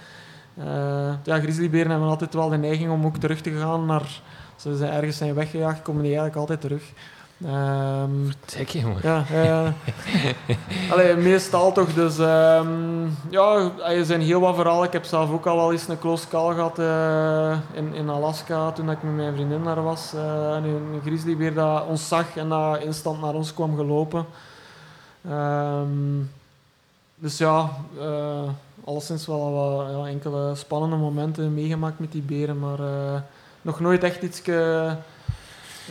Ja, 1.23 1.39
grizzlyberen 1.39 1.89
hebben 1.89 2.07
altijd 2.07 2.33
wel 2.33 2.49
de 2.49 2.57
neiging 2.57 2.91
om 2.91 3.05
ook 3.05 3.17
terug 3.17 3.41
te 3.41 3.51
gaan 3.51 3.85
naar... 3.85 4.21
Ze 4.55 4.75
zijn 4.75 4.91
ergens 4.91 5.17
zijn 5.17 5.33
weggejaagd, 5.33 5.81
komen 5.81 6.01
die 6.03 6.11
eigenlijk 6.11 6.39
altijd 6.39 6.61
terug. 6.61 6.83
Ehm, 7.45 8.31
Zeg 8.45 8.71
jongen. 8.71 8.99
ja, 9.03 9.23
eh 9.31 9.67
Allee, 10.91 11.15
meestal 11.15 11.71
toch. 11.71 11.93
Dus 11.93 12.17
ehm, 12.17 13.05
ja, 13.29 13.71
er 13.83 14.05
zijn 14.05 14.21
heel 14.21 14.39
wat 14.39 14.55
verhalen. 14.55 14.87
Ik 14.87 14.93
heb 14.93 15.03
zelf 15.03 15.31
ook 15.31 15.45
al 15.45 15.55
wel 15.55 15.71
eens 15.71 15.87
een 15.87 15.99
close 15.99 16.27
call 16.27 16.53
gehad 16.53 16.79
eh, 16.79 17.57
in, 17.73 17.93
in 17.93 18.09
Alaska 18.09 18.71
toen 18.71 18.91
ik 18.91 19.03
met 19.03 19.15
mijn 19.15 19.33
vriendin 19.33 19.63
daar 19.63 19.83
was. 19.83 20.13
Eh, 20.13 20.55
en 20.55 20.63
een, 20.63 21.01
grizzlybeer 21.05 21.53
dat 21.53 21.85
ons 21.85 22.07
zag 22.07 22.35
en 22.35 22.49
dat 22.49 22.83
instant 22.83 23.21
naar 23.21 23.33
ons 23.33 23.53
kwam 23.53 23.75
gelopen. 23.75 24.25
Ehm, 25.29 26.19
dus 27.15 27.37
ja, 27.37 27.69
eh 27.99 28.49
alleszins 28.83 29.27
wel 29.27 29.51
wat 29.51 29.87
ja, 29.91 30.11
enkele 30.11 30.55
spannende 30.55 30.95
momenten 30.95 31.53
meegemaakt 31.53 31.99
met 31.99 32.11
die 32.11 32.21
beren, 32.21 32.59
maar 32.59 32.79
nog 33.61 33.79
nooit 33.79 34.03
echt 34.03 34.21
iets 34.21 34.41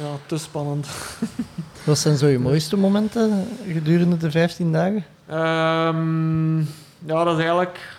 ja, 0.01 0.16
te 0.27 0.39
spannend. 0.39 0.89
Wat 1.86 1.98
zijn 1.98 2.16
zo 2.16 2.27
je 2.27 2.39
mooiste 2.39 2.77
momenten 2.77 3.48
gedurende 3.66 4.16
de 4.16 4.31
15 4.31 4.72
dagen? 4.72 5.05
Ehm, 5.27 6.59
ja, 7.06 7.24
dat 7.24 7.32
is 7.32 7.39
eigenlijk 7.39 7.98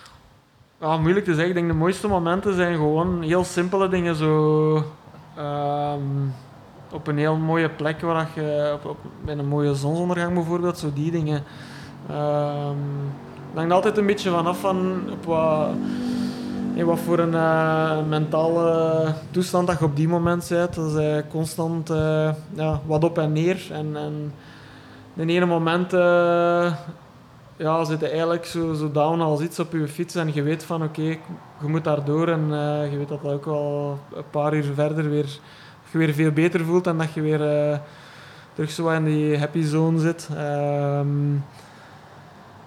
ja, 0.80 0.96
moeilijk 0.96 1.24
te 1.24 1.30
zeggen. 1.30 1.48
Ik 1.48 1.54
denk 1.54 1.68
de 1.68 1.74
mooiste 1.74 2.08
momenten 2.08 2.54
zijn 2.54 2.74
gewoon 2.74 3.22
heel 3.22 3.44
simpele 3.44 3.88
dingen. 3.88 4.16
Zo, 4.16 4.74
ehm, 5.36 6.00
op 6.90 7.06
een 7.06 7.18
heel 7.18 7.36
mooie 7.36 7.68
plek 7.68 8.00
waar 8.00 8.24
dat 8.24 8.34
je, 8.34 8.70
op, 8.74 8.90
op, 8.90 8.98
met 9.24 9.38
een 9.38 9.48
mooie 9.48 9.74
zonsondergang 9.74 10.34
bijvoorbeeld, 10.34 10.78
zo 10.78 10.92
die 10.92 11.10
dingen. 11.10 11.44
Ehm 12.08 12.76
het 13.52 13.60
hangt 13.60 13.74
altijd 13.74 13.96
een 13.96 14.06
beetje 14.06 14.30
vanaf 14.30 14.60
van 14.60 15.02
op 15.10 15.24
wat, 15.24 15.68
wat 16.80 16.98
voor 16.98 17.18
een 17.18 17.34
eh, 17.34 18.06
mentale 18.08 19.14
toestand 19.30 19.66
dat 19.66 19.78
je 19.78 19.84
op 19.84 19.96
die 19.96 20.08
moment 20.08 20.48
bent. 20.48 20.74
Dat 20.74 20.90
is 20.90 20.94
eh, 20.94 21.22
constant 21.30 21.90
eh, 21.90 22.30
ja, 22.54 22.80
wat 22.86 23.04
op 23.04 23.18
en 23.18 23.32
neer. 23.32 23.66
En, 23.72 23.96
en 23.96 24.32
in 25.16 25.28
ene 25.28 25.46
moment 25.46 25.90
ja, 27.56 27.84
zit 27.84 28.00
je 28.00 28.08
eigenlijk 28.08 28.44
zo, 28.44 28.72
zo 28.72 28.90
down 28.90 29.20
als 29.20 29.40
iets 29.40 29.58
op 29.58 29.72
je 29.72 29.88
fiets 29.88 30.14
en 30.14 30.34
je 30.34 30.42
weet 30.42 30.64
van 30.64 30.82
oké, 30.82 31.02
je 31.60 31.66
moet 31.66 31.84
daar 31.84 32.04
door 32.04 32.28
en 32.28 32.48
je 32.90 32.96
weet 32.98 33.08
dat 33.08 33.22
dat 33.22 33.32
ook 33.32 33.44
wel 33.44 33.98
een 34.14 34.30
paar 34.30 34.54
uur 34.54 34.74
verder 34.74 35.10
weer, 35.10 35.38
je 35.90 35.98
weer 35.98 36.14
veel 36.14 36.32
beter 36.32 36.64
voelt 36.64 36.86
en 36.86 36.98
dat 36.98 37.12
je 37.12 37.20
weer 37.20 37.80
terug 38.54 38.70
zo 38.70 38.88
in 38.88 39.04
die 39.04 39.38
happy 39.38 39.62
zone 39.62 39.98
zit. 39.98 40.28
Ehm, 40.36 41.36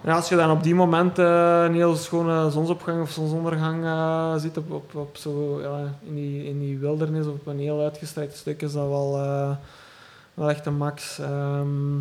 en 0.06 0.12
als 0.12 0.28
je 0.28 0.36
dan 0.36 0.50
op 0.50 0.62
die 0.62 0.74
moment 0.74 1.18
eh, 1.18 1.62
een 1.64 1.74
heel 1.74 1.96
schone 1.96 2.50
zonsopgang 2.50 3.02
of 3.02 3.10
zonsondergang 3.10 3.84
eh, 3.84 4.36
ziet 4.36 4.56
op, 4.56 4.70
op, 4.70 4.94
op 4.94 5.16
zo, 5.16 5.60
ja, 5.60 5.94
in, 6.08 6.14
die, 6.14 6.44
in 6.44 6.58
die 6.58 6.78
wildernis 6.78 7.26
op 7.26 7.46
een 7.46 7.58
heel 7.58 7.80
uitgestrekt 7.80 8.36
stuk, 8.36 8.62
is 8.62 8.72
dat 8.72 8.88
wel, 8.88 9.18
eh, 9.18 9.50
wel 10.34 10.50
echt 10.50 10.66
een 10.66 10.76
max. 10.76 11.18
Ehm, 11.18 12.00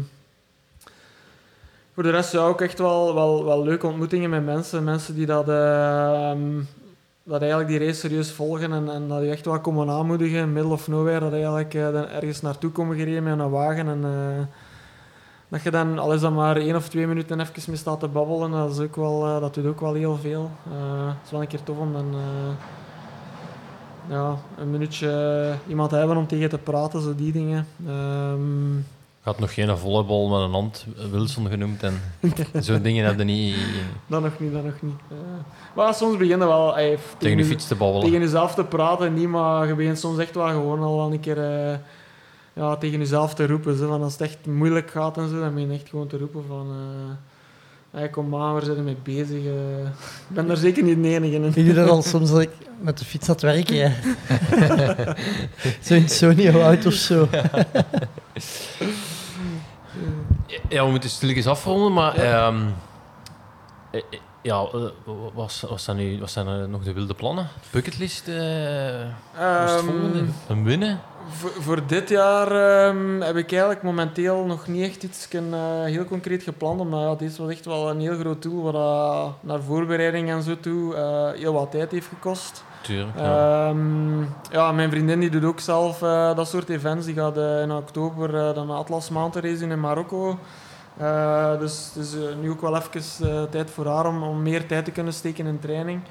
voor 1.94 2.03
de 2.03 2.10
rest 2.10 2.32
ja, 2.32 2.40
ook 2.40 2.61
echt 2.61 2.80
wel, 2.80 3.14
wel, 3.14 3.45
wel 3.45 3.64
leuke 3.64 3.88
ontmoetingen 3.88 4.30
met 4.30 4.45
mensen. 4.45 4.84
Mensen 4.84 5.15
die 5.15 5.26
dat, 5.26 5.49
ehm, 5.49 6.61
dat 7.23 7.41
eigenlijk 7.41 7.69
die 7.69 7.80
race 7.80 7.99
serieus 7.99 8.32
volgen 8.32 8.73
en, 8.73 8.90
en 8.90 9.07
dat 9.07 9.22
je 9.22 9.30
echt 9.30 9.45
wel 9.45 9.60
komen 9.60 9.90
aanmoedigen 9.90 10.40
in 10.40 10.53
middle 10.53 10.72
of 10.72 10.88
nowhere. 10.88 11.19
Dat 11.19 11.32
eigenlijk 11.32 11.73
ergens 11.73 12.41
naartoe 12.41 12.72
komen 12.72 12.98
gereden 12.98 13.23
met 13.23 13.40
een 13.40 13.49
wagen 13.49 13.88
en 13.88 14.03
dat 15.49 15.63
je 15.63 15.72
dan, 15.72 15.99
al 15.99 16.13
is 16.13 16.22
dat 16.22 16.31
maar 16.34 16.57
één 16.57 16.76
of 16.76 16.88
twee 16.89 17.07
minuten 17.07 17.39
even 17.39 17.53
mee 17.67 17.77
staat 17.77 17.99
te 17.99 18.07
babbelen, 18.07 18.51
dat, 18.51 18.72
is 18.72 18.80
ook 18.80 18.95
wel, 18.95 19.26
eh, 19.26 19.39
dat 19.39 19.53
doet 19.53 19.65
ook 19.65 19.80
wel 19.80 19.93
heel 19.93 20.17
veel. 20.22 20.51
Eh, 20.72 21.07
het 21.07 21.15
is 21.26 21.31
wel 21.31 21.41
een 21.41 21.47
keer 21.47 21.63
tof 21.63 21.77
om 21.77 21.93
dan 21.93 22.05
eh, 22.13 22.53
ja, 24.09 24.35
een 24.57 24.69
minuutje 24.72 25.53
iemand 25.67 25.89
te 25.89 25.95
hebben 25.95 26.17
om 26.17 26.27
tegen 26.27 26.49
te 26.49 26.57
praten, 26.57 27.01
zo 27.01 27.15
die 27.15 27.31
dingen. 27.31 27.67
Ehm, 27.88 28.80
Gaat 29.22 29.39
nog 29.39 29.53
geen 29.53 29.77
volleybal 29.77 30.27
met 30.30 30.39
een 30.39 30.51
hand 30.51 30.85
Wilson 31.11 31.47
genoemd 31.47 31.84
en 31.84 32.01
zo'n 32.59 32.81
dingen 32.88 33.05
hebben 33.05 33.26
niet 33.26 33.55
Dat 34.07 34.22
nog 34.22 34.39
niet, 34.39 34.53
dat 34.53 34.63
nog 34.63 34.81
niet. 34.81 34.93
Maar 35.76 35.93
soms 35.93 36.17
beginnen 36.17 36.47
wel 36.47 36.73
tegen 36.73 37.07
de 37.19 37.30
je- 37.35 37.45
fiets 37.45 37.67
te 37.67 37.76
babbelen. 37.76 38.05
tegen 38.05 38.19
jezelf 38.22 38.53
te 38.55 38.63
praten, 38.63 39.13
niet, 39.13 39.27
maar 39.27 39.67
je 39.67 39.76
begint 39.76 39.99
soms 39.99 40.17
echt 40.17 40.35
wel 40.35 40.47
gewoon 40.47 40.80
al 40.84 40.95
wel 40.97 41.11
een 41.11 41.19
keer 41.19 41.38
eh, 41.69 41.77
ja, 42.56 42.76
tegen 42.76 42.99
jezelf 42.99 43.34
te 43.34 43.48
roepen. 43.48 43.77
Zo, 43.77 43.88
van 43.88 44.02
als 44.03 44.11
het 44.11 44.22
echt 44.22 44.45
moeilijk 44.45 44.91
gaat 44.91 45.18
en 45.18 45.30
zo, 45.30 45.40
dan 45.40 45.53
begin 45.53 45.69
je 45.72 45.76
echt 45.77 45.90
gewoon 45.90 46.07
te 46.07 46.18
roepen 46.18 46.44
van... 46.48 46.68
eh 46.69 47.15
hey, 47.99 48.10
kom 48.10 48.30
maar, 48.30 48.53
waar 48.53 48.64
zijn 48.64 48.76
we 48.77 48.82
mee 48.82 48.98
bezig? 49.03 49.45
eh. 49.45 49.80
ik 50.30 50.36
ben 50.36 50.48
daar 50.48 50.57
zeker 50.57 50.84
niet 50.84 51.03
de 51.03 51.10
enige 51.10 51.36
in. 51.36 51.44
Ik 51.44 51.65
doe 51.65 51.73
dat 51.73 51.90
al 51.90 52.02
soms 52.02 52.32
dat 52.32 52.41
ik 52.41 52.49
met 52.80 52.98
de 52.98 53.06
fiets 53.06 53.27
aan 53.30 53.34
het 53.36 53.44
werken. 53.44 53.76
Ja. 53.76 53.91
zo 55.82 55.94
in 55.94 56.10
Sony 56.10 56.49
auto 56.61 56.88
of 56.88 56.94
zo. 56.94 57.27
Ja, 60.69 60.84
we 60.86 60.90
moeten 60.90 61.10
stilletjes 61.10 61.48
afronden, 61.48 61.94
maar... 61.94 62.15
ehm, 62.15 62.61
eh, 63.91 64.02
ja, 64.41 64.68
wat, 65.34 65.64
wat, 65.69 65.82
zijn 65.82 65.98
nu, 65.98 66.19
wat 66.19 66.32
zijn 66.32 66.48
er 66.48 66.69
nog 66.69 66.84
de 66.84 66.94
wilde 66.94 67.14
plannen? 67.14 67.48
Bucketlist? 67.72 68.27
eh 68.27 68.36
het 68.36 69.69
Ehm, 69.72 69.86
volgende? 69.86 70.23
Een 70.48 70.64
winnen? 70.64 70.99
Voor, 71.27 71.52
voor 71.60 71.88
dit 71.88 72.10
jaar 72.10 72.52
ehm, 72.52 73.22
heb 73.22 73.35
ik 73.35 73.52
eigenlijk 73.52 73.84
momenteel 73.84 74.45
nog 74.45 74.68
niet 74.68 74.84
echt 74.84 75.03
iets 75.03 75.27
eh, 75.30 75.84
heel 75.84 76.06
concreet 76.06 76.43
gepland. 76.43 76.80
Omdat 76.80 77.02
ja, 77.02 77.15
dit 77.15 77.38
was 77.38 77.49
echt 77.49 77.65
wel 77.65 77.89
een 77.89 77.99
heel 77.99 78.18
groot 78.18 78.41
doel 78.41 78.64
wat 78.64 78.73
dat 78.73 79.34
naar 79.39 79.61
voorbereiding 79.61 80.30
en 80.30 80.43
zo 80.43 80.60
toe 80.60 80.95
eh, 80.95 81.31
heel 81.39 81.53
wat 81.53 81.72
tijd 81.72 81.91
heeft 81.91 82.07
gekost. 82.07 82.64
Tuurlijk, 82.81 83.18
ja. 83.18 83.68
Ehm, 83.68 84.22
ja, 84.52 84.72
mijn 84.72 84.89
vriendin 84.89 85.19
die 85.19 85.30
doet 85.30 85.43
ook 85.43 85.60
zelf 85.60 86.02
eh, 86.02 86.35
dat 86.35 86.47
soort 86.47 86.69
events. 86.69 87.06
Die 87.06 87.15
gaat 87.15 87.38
eh, 87.38 87.61
in 87.61 87.72
oktober 87.72 88.35
eh, 88.35 88.56
dan 88.56 88.69
een 88.69 88.76
Atlas 88.76 89.10
Mountain 89.10 89.60
doen 89.60 89.72
in 89.72 89.80
Marokko. 89.80 90.38
Eh, 90.97 91.60
dus 91.60 91.91
het 91.93 92.06
is 92.06 92.14
eh, 92.14 92.35
nu 92.41 92.49
ook 92.49 92.61
wel 92.61 92.76
even 92.76 93.30
eh, 93.30 93.43
tijd 93.43 93.72
voor 93.72 93.88
haar 93.88 94.07
om, 94.07 94.23
om 94.23 94.41
meer 94.41 94.65
tijd 94.65 94.85
te 94.85 94.91
kunnen 94.91 95.14
steken 95.14 95.45
in 95.45 95.60
training 95.60 96.02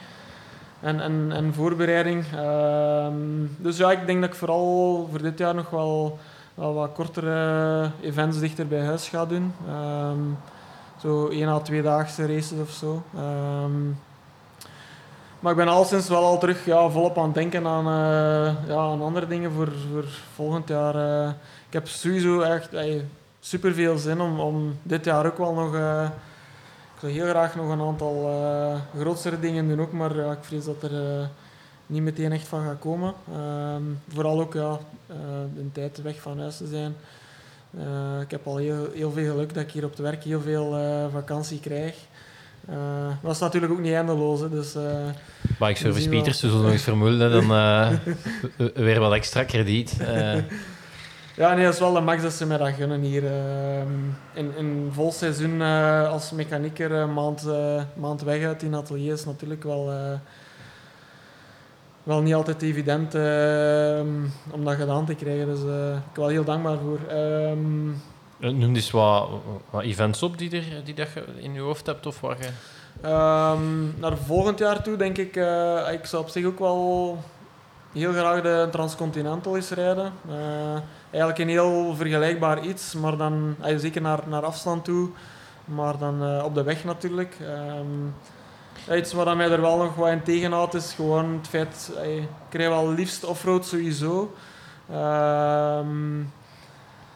en, 0.85 1.01
en, 1.01 1.33
en 1.33 1.55
voorbereiding. 1.55 2.25
Ehm, 2.35 3.15
dus 3.57 3.77
ja, 3.77 3.91
ik 3.93 4.07
denk 4.07 4.21
dat 4.21 4.31
ik 4.31 4.37
vooral 4.37 5.09
voor 5.11 5.23
dit 5.23 5.39
jaar 5.39 5.55
nog 5.55 5.71
wel, 5.71 6.19
wat 6.55 6.93
kortere 6.93 7.91
events 8.01 8.39
dichter 8.41 8.67
bij 8.67 8.85
huis 8.85 9.09
ga 9.09 9.27
doen. 9.27 9.53
Ehm, 9.69 10.19
zo 11.01 11.29
één 11.29 11.49
à 11.49 11.59
twee 11.61 11.83
daagse 11.83 12.27
races 12.27 12.59
of 12.61 12.71
zo. 12.71 13.03
Ehm, 13.17 13.87
maar 15.41 15.53
ik 15.53 15.59
ben 15.59 15.69
al 15.69 15.85
sinds 15.85 16.09
wel 16.09 16.25
al 16.25 16.39
terug 16.39 16.65
ja, 16.65 16.89
volop 16.89 17.19
aan 17.19 17.25
het 17.25 17.35
denken 17.35 17.67
aan, 17.67 17.87
eh, 17.87 18.69
ja, 18.69 18.77
aan 18.77 19.03
andere 19.03 19.27
dingen 19.27 19.53
voor, 19.53 19.73
voor 19.93 20.05
volgend 20.35 20.69
jaar. 20.69 20.95
eh. 20.95 21.29
ik 21.67 21.73
heb 21.73 21.89
sowieso 21.89 22.41
echt 22.41 22.69
super 23.41 23.75
veel 23.75 23.97
zin 23.99 24.21
om, 24.21 24.41
om 24.41 24.79
dit 24.83 25.05
jaar 25.05 25.27
ook 25.27 25.39
wel 25.39 25.55
nog. 25.55 25.75
eh, 25.75 26.09
ik 26.95 27.01
zou 27.01 27.13
heel 27.13 27.29
graag 27.29 27.55
nog 27.55 27.71
een 27.71 27.81
aantal 27.81 28.29
eh 28.29 29.01
grotere 29.01 29.41
dingen 29.41 29.69
doen 29.69 29.81
ook, 29.81 29.93
maar 29.93 30.17
ja, 30.17 30.33
ik 30.33 30.39
vrees 30.41 30.65
dat 30.65 30.83
er 30.83 31.21
eh, 31.21 31.27
niet 31.87 32.03
meteen 32.03 32.33
echt 32.33 32.49
van 32.49 32.65
gaat 32.65 32.79
komen. 32.79 33.15
Ehm, 33.33 33.83
vooral 34.09 34.41
ook 34.41 34.55
ja, 34.55 34.79
eh, 35.07 35.17
een 35.57 35.71
tijd 35.73 36.03
weg 36.03 36.21
van 36.21 36.41
huis 36.41 36.57
te 36.57 36.67
zijn. 36.67 36.95
Ik 38.21 38.31
heb 38.31 38.47
al 38.47 38.57
heel, 38.57 38.89
heel 38.95 39.11
veel 39.11 39.31
geluk 39.31 39.55
dat 39.55 39.63
ik 39.63 39.71
hier 39.71 39.85
op 39.85 39.91
het 39.91 39.99
werk 39.99 40.25
heel 40.25 40.41
veel 40.41 40.79
vakantie 41.13 41.61
krijg. 41.61 41.95
Maar 42.67 43.19
dat 43.23 43.35
is 43.35 43.39
natuurlijk 43.39 43.73
ook 43.73 43.81
niet 43.81 43.93
eindeloos. 43.93 44.41
Hè, 44.41 44.51
dus, 44.51 44.73
we 44.73 45.75
service. 45.75 46.09
Pieters, 46.09 46.41
dus 46.41 46.53
nog 46.53 46.71
eens 46.71 46.83
vermullen, 46.83 47.31
dan 47.31 47.49
weer 48.85 49.01
wat 49.01 49.13
extra 49.13 49.45
krediet. 49.45 49.97
Eh. 51.37 51.45
Ja, 51.45 51.55
nee, 51.55 51.65
dat 51.65 51.73
is 51.75 51.81
wel 51.81 51.93
de 51.93 52.01
max 52.01 52.23
dat 52.23 52.33
ze 52.33 52.47
mij 52.47 52.57
dat 52.59 52.69
gunnen 52.73 53.01
hier. 53.01 53.25
ehm, 53.27 53.89
in, 54.35 54.57
in 54.57 54.89
vol 54.93 55.13
seizoen 55.13 55.63
eh, 55.63 56.11
als 56.11 56.31
mechanieker 56.31 56.93
een 56.93 57.13
maand, 57.13 57.47
eh, 57.47 57.83
maand 57.97 58.23
weg 58.23 58.45
uit 58.45 58.63
in 58.63 58.75
atelier 58.75 59.13
is 59.13 59.25
natuurlijk 59.25 59.63
wel, 59.63 59.91
eh, 59.91 60.19
wel 62.03 62.21
niet 62.23 62.35
altijd 62.35 62.63
evident 62.63 63.15
ehm, 63.15 64.09
om 64.51 64.65
dat 64.65 64.75
gedaan 64.75 65.07
te 65.07 65.15
krijgen. 65.15 65.47
Dus 65.47 65.61
eh, 65.61 65.97
ik 65.97 66.13
ben 66.13 66.23
wel 66.23 66.29
heel 66.29 66.45
dankbaar 66.45 66.79
voor. 66.79 66.99
Ehm, 67.09 67.89
Noem 68.39 68.75
eens 68.75 68.91
wat, 68.91 69.29
wat 69.71 69.83
events 69.83 70.23
op 70.23 70.39
die, 70.39 70.51
er, 70.57 70.65
die 70.85 70.95
dat 70.95 71.09
je 71.13 71.25
in 71.37 71.55
je 71.55 71.61
hoofd 71.61 71.87
hebt 71.87 72.07
of 72.07 72.21
waar 72.21 72.37
je... 72.41 72.49
Naar 74.01 74.17
volgend 74.17 74.59
jaar 74.59 74.83
toe 74.83 74.97
denk 74.97 75.19
ik, 75.19 75.37
eh, 75.37 75.93
ik 75.93 76.05
zou 76.07 76.23
op 76.23 76.29
zich 76.29 76.45
ook 76.45 76.59
wel 76.59 77.19
heel 77.95 78.13
graag 78.13 78.43
de 78.43 78.69
Transcontinental 78.71 79.57
eens 79.57 79.71
rijden. 79.71 80.13
Eh, 80.29 80.81
eigenlijk 81.11 81.39
een 81.39 81.49
heel 81.49 81.95
vergelijkbaar 81.95 82.65
iets, 82.65 82.95
maar 82.95 83.17
dan 83.17 83.57
eh, 83.61 83.77
zeker 83.79 84.01
naar, 84.03 84.21
naar 84.27 84.45
afstand 84.45 84.85
toe, 84.85 85.09
maar 85.65 85.99
dan 85.99 86.23
eh, 86.25 86.45
op 86.45 86.55
de 86.55 86.63
weg 86.63 86.85
natuurlijk. 86.85 87.37
Ehm, 87.41 88.99
iets 88.99 89.13
wat 89.13 89.37
mij 89.37 89.51
er 89.51 89.61
wel 89.61 89.77
nog 89.77 89.95
wat 89.95 90.09
in 90.09 90.23
tegenhoudt 90.23 90.75
is 90.75 90.93
gewoon 90.93 91.33
het 91.33 91.49
feit, 91.49 91.93
ik 92.03 92.29
krijg 92.49 92.69
wel 92.69 92.93
liefst 92.93 93.25
offroad 93.25 93.67
sowieso. 93.67 94.35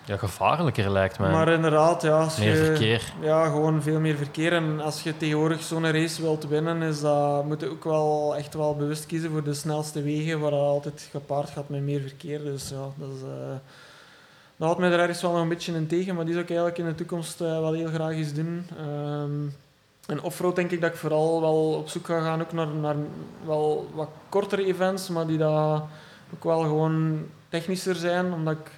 Ja, 0.09 0.16
gevaarlijker 0.16 0.90
lijkt 0.90 1.18
mij. 1.18 1.30
maar 1.30 1.48
inderdaad, 1.48 2.02
ja, 2.02 2.22
als 2.22 2.39
Meer 2.39 2.56
je, 2.56 2.64
verkeer. 2.64 3.12
Ja, 3.20 3.44
gewoon 3.44 3.82
veel 3.82 4.01
meer 4.01 4.16
verkeer. 4.16 4.52
En 4.52 4.80
als 4.80 5.02
je 5.02 5.16
tegenwoordig 5.16 5.62
zo'n 5.62 5.90
race 5.90 6.22
wilt 6.22 6.48
winnen, 6.48 6.82
is 6.82 7.01
dat, 7.01 7.44
moet 7.44 7.60
je 7.60 7.70
ook 7.70 7.85
wel 7.85 8.36
echt 8.36 8.55
wel 8.55 8.76
bewust 8.76 9.06
kiezen 9.06 9.30
voor 9.30 9.43
de 9.44 9.55
snelste 9.55 10.02
wegen, 10.02 10.40
waar 10.40 10.51
dat 10.51 10.60
altijd 10.60 11.09
gepaard 11.10 11.51
gaat 11.51 11.68
met 11.68 11.82
meer 11.82 12.01
verkeer. 12.01 12.44
Dus 12.44 12.68
ja, 12.68 12.86
dat 12.97 13.09
is... 13.16 13.22
eh, 13.22 13.56
dat 14.56 14.66
houdt 14.66 14.78
mij 14.80 14.90
er 14.93 14.98
ergens 14.98 15.22
wel 15.22 15.32
nog 15.32 15.40
een 15.43 15.48
beetje 15.48 15.74
in 15.74 15.86
tegen, 15.86 16.14
maar 16.14 16.24
die 16.24 16.32
zou 16.35 16.44
ik 16.44 16.51
eigenlijk 16.51 16.78
in 16.78 16.86
de 16.86 16.94
toekomst 16.94 17.40
eh, 17.40 17.59
wel 17.60 17.72
heel 17.72 17.89
graag 17.89 18.12
eens 18.12 18.35
doen. 18.35 18.66
Ehm, 18.78 19.47
en 20.06 20.22
offroad 20.22 20.56
denk 20.56 20.70
ik 20.70 20.80
dat 20.80 20.90
ik 20.90 20.97
vooral 20.97 21.40
wel 21.40 21.72
op 21.72 21.89
zoek 21.89 22.06
ga 22.06 22.20
gaan 22.20 22.40
ook 22.40 22.52
naar, 22.52 22.66
naar 22.66 22.97
wel 23.47 23.90
wat 23.94 24.09
kortere 24.28 24.64
events, 24.64 25.09
maar 25.09 25.26
die 25.26 25.39
dat 25.39 25.82
ook 26.35 26.44
wel 26.44 26.60
gewoon 26.60 27.26
technischer 27.48 27.94
zijn, 27.94 28.32
omdat 28.32 28.55
ik 28.55 28.70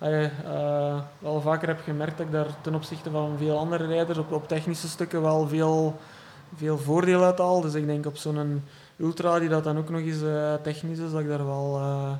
eh, 0.00 1.00
wel 1.18 1.40
vaker 1.40 1.68
heb 1.68 1.80
gemerkt 1.80 2.16
dat 2.16 2.26
ik 2.26 2.32
daar 2.32 2.46
ten 2.60 2.74
opzichte 2.74 3.10
van 3.10 3.38
veel 3.38 3.58
andere 3.58 3.86
rijders 3.86 4.18
op, 4.18 4.48
technische 4.48 4.88
stukken 4.88 5.22
wel 5.22 5.48
veel, 5.48 5.96
veel 6.56 6.78
voordeel 6.78 7.24
uit 7.24 7.38
haal. 7.38 7.60
Dus 7.60 7.74
ik 7.74 7.86
denk 7.86 8.06
op 8.06 8.16
zo'n 8.16 8.62
ultra 8.96 9.38
die 9.38 9.48
dat 9.48 9.64
dan 9.64 9.78
ook 9.78 9.90
nog 9.90 10.00
eens 10.00 10.22
eh, 10.22 10.54
technisch 10.62 10.98
is, 10.98 11.10
dat 11.10 11.20
ik 11.20 11.28
daar 11.28 11.46
wel, 11.46 11.76
eh, 11.76 12.12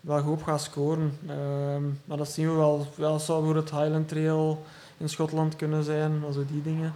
wel 0.00 0.20
goed 0.20 0.32
op 0.32 0.42
ga 0.42 0.58
scoren. 0.58 1.18
Ehm, 1.26 1.82
maar 2.04 2.16
dat 2.16 2.28
zien 2.28 2.50
we 2.50 2.56
wel. 2.56 2.86
wel 2.94 3.18
zou 3.18 3.44
voor 3.44 3.56
het 3.56 3.70
Highland 3.70 4.08
Trail 4.08 4.62
in 4.96 5.08
Schotland 5.08 5.56
kunnen 5.56 5.84
zijn, 5.84 6.22
also 6.26 6.44
die 6.46 6.62
dingen. 6.62 6.94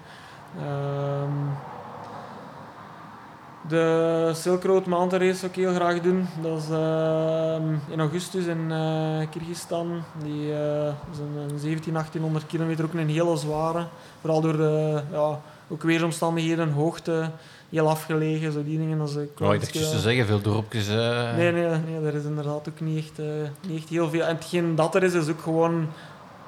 De 3.69 4.31
Silk 4.35 4.65
Road 4.65 4.87
Mountain 4.87 5.27
Race 5.27 5.47
ik 5.47 5.55
heel 5.55 5.75
graag 5.75 6.01
doen. 6.01 6.27
Dat 6.43 6.59
is 6.59 6.69
ehm, 6.71 7.63
in 7.89 8.01
augustus 8.01 8.47
in 8.47 8.73
eh 8.73 9.29
Kyrgyzstan. 9.31 10.03
Die 10.23 10.53
eh, 10.53 10.87
is 11.13 11.19
een, 11.19 11.51
een 11.51 11.59
17, 11.59 11.93
1800 11.93 12.47
kilometer, 12.47 12.85
ook 12.85 12.93
een 12.95 13.09
hele 13.09 13.37
zware. 13.37 13.87
Vooral 14.21 14.41
door 14.41 14.57
de 14.57 15.03
ja, 15.13 15.41
ook 15.69 15.83
weersomstandigheden, 15.83 16.73
hoogte, 16.73 17.31
heel 17.71 17.89
afgelegen, 17.89 18.53
zo 18.53 18.65
die 18.65 18.79
dingen. 18.79 18.99
Dat 18.99 19.09
is, 19.09 19.17
ook 19.17 19.41
Oh, 19.41 19.55
ik 19.55 19.61
juist 19.73 19.91
ja. 19.91 19.97
te 19.97 19.99
zeggen, 20.03 20.27
veel 20.27 20.41
dorpjes. 20.41 20.89
eh. 20.89 21.37
Nee, 21.37 21.53
nee, 21.53 21.67
nee, 21.69 22.07
er 22.07 22.15
is 22.15 22.25
inderdaad 22.25 22.69
ook 22.69 22.81
niet 22.81 22.99
echt, 22.99 23.19
eh, 23.19 23.27
niet 23.69 23.79
echt 23.81 23.89
heel 23.89 24.09
veel. 24.11 24.23
En 24.25 24.35
hetgeen 24.37 24.75
dat 24.75 24.95
er 24.95 25.03
is, 25.03 25.13
is 25.15 25.29
ook 25.29 25.41
gewoon 25.43 25.89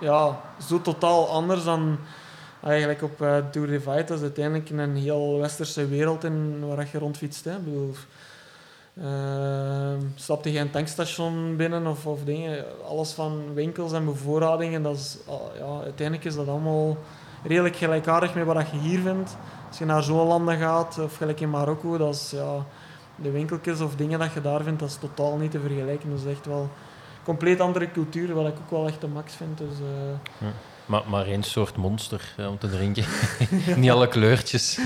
ja, 0.00 0.40
zo 0.68 0.80
totaal 0.80 1.28
anders 1.28 1.64
dan 1.64 1.98
eigenlijk 2.62 3.02
op 3.02 3.22
eh 3.22 3.36
Tour 3.50 3.66
de 3.66 3.80
Fight. 3.80 4.10
Is 4.10 4.20
uiteindelijk 4.20 4.70
een 4.70 4.96
heel 4.96 5.38
westerse 5.38 5.88
wereld 5.88 6.24
in 6.24 6.66
waar 6.66 6.88
je 6.92 6.98
rondfietst. 6.98 7.44
Hè. 7.44 7.56
Ik 7.56 7.64
bedoel, 7.64 7.94
eh, 8.94 9.94
stapte 10.14 10.52
je 10.52 10.58
een 10.58 10.70
tankstation 10.70 11.56
binnen 11.56 11.86
of, 11.86 12.06
of 12.06 12.24
dingen, 12.24 12.64
alles 12.88 13.12
van 13.12 13.54
winkels 13.54 13.92
en 13.92 14.04
bevoorradingen, 14.04 14.82
dat 14.82 14.96
is, 14.96 15.18
ah, 15.28 15.56
ja, 15.58 15.82
uiteindelijk 15.82 16.26
is 16.26 16.34
dat 16.34 16.48
allemaal 16.48 16.96
redelijk 17.44 17.76
gelijkaardig 17.76 18.34
met 18.34 18.44
wat 18.44 18.70
je 18.70 18.78
hier 18.78 19.00
vindt. 19.00 19.36
Als 19.68 19.78
je 19.78 19.84
naar 19.84 20.02
zo'n 20.02 20.26
landen 20.26 20.58
gaat, 20.58 20.98
of 20.98 21.16
gelijk 21.16 21.40
in 21.40 21.50
Marokko, 21.50 21.98
dat 21.98 22.14
is 22.14 22.30
ja, 22.30 22.66
de 23.16 23.30
winkeltjes 23.30 23.80
of 23.80 23.96
dingen 23.96 24.18
dat 24.18 24.32
je 24.32 24.40
daar 24.40 24.62
vindt, 24.62 24.80
dat 24.80 24.88
is 24.88 24.96
totaal 24.96 25.36
niet 25.36 25.50
te 25.50 25.60
vergelijken. 25.60 26.10
Dat 26.10 26.18
is 26.18 26.32
echt 26.32 26.46
wel 26.46 26.60
een 26.60 26.68
compleet 27.24 27.60
andere 27.60 27.90
cultuur, 27.90 28.34
wat 28.34 28.46
ik 28.46 28.54
ook 28.62 28.70
wel 28.70 28.86
echt 28.86 29.00
de 29.00 29.08
max 29.08 29.34
vind. 29.34 29.58
Dus, 29.58 29.78
eh, 29.78 30.48
Maar, 30.86 31.02
maar 31.08 31.26
één 31.26 31.42
soort 31.42 31.76
monster 31.76 32.34
eh, 32.36 32.48
om 32.48 32.58
te 32.58 32.70
drinken. 32.70 33.04
Niet 33.76 33.90
alle 33.90 34.08
kleurtjes. 34.08 34.78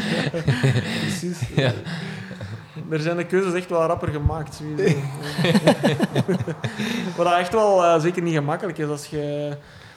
precies. 1.00 1.38
Ja. 1.56 1.72
Er 2.90 3.00
zijn 3.00 3.16
de 3.16 3.24
keuzes 3.26 3.52
echt 3.52 3.68
wel 3.68 3.86
rapper 3.86 4.08
gemaakt. 4.08 4.60
Wat 7.16 7.26
dat 7.26 7.38
echt 7.38 7.52
wel 7.52 7.84
eh, 7.84 8.00
zeker 8.00 8.22
niet 8.22 8.34
gemakkelijk 8.34 8.78
is 8.78 8.88
als 8.88 9.06
je 9.06 9.56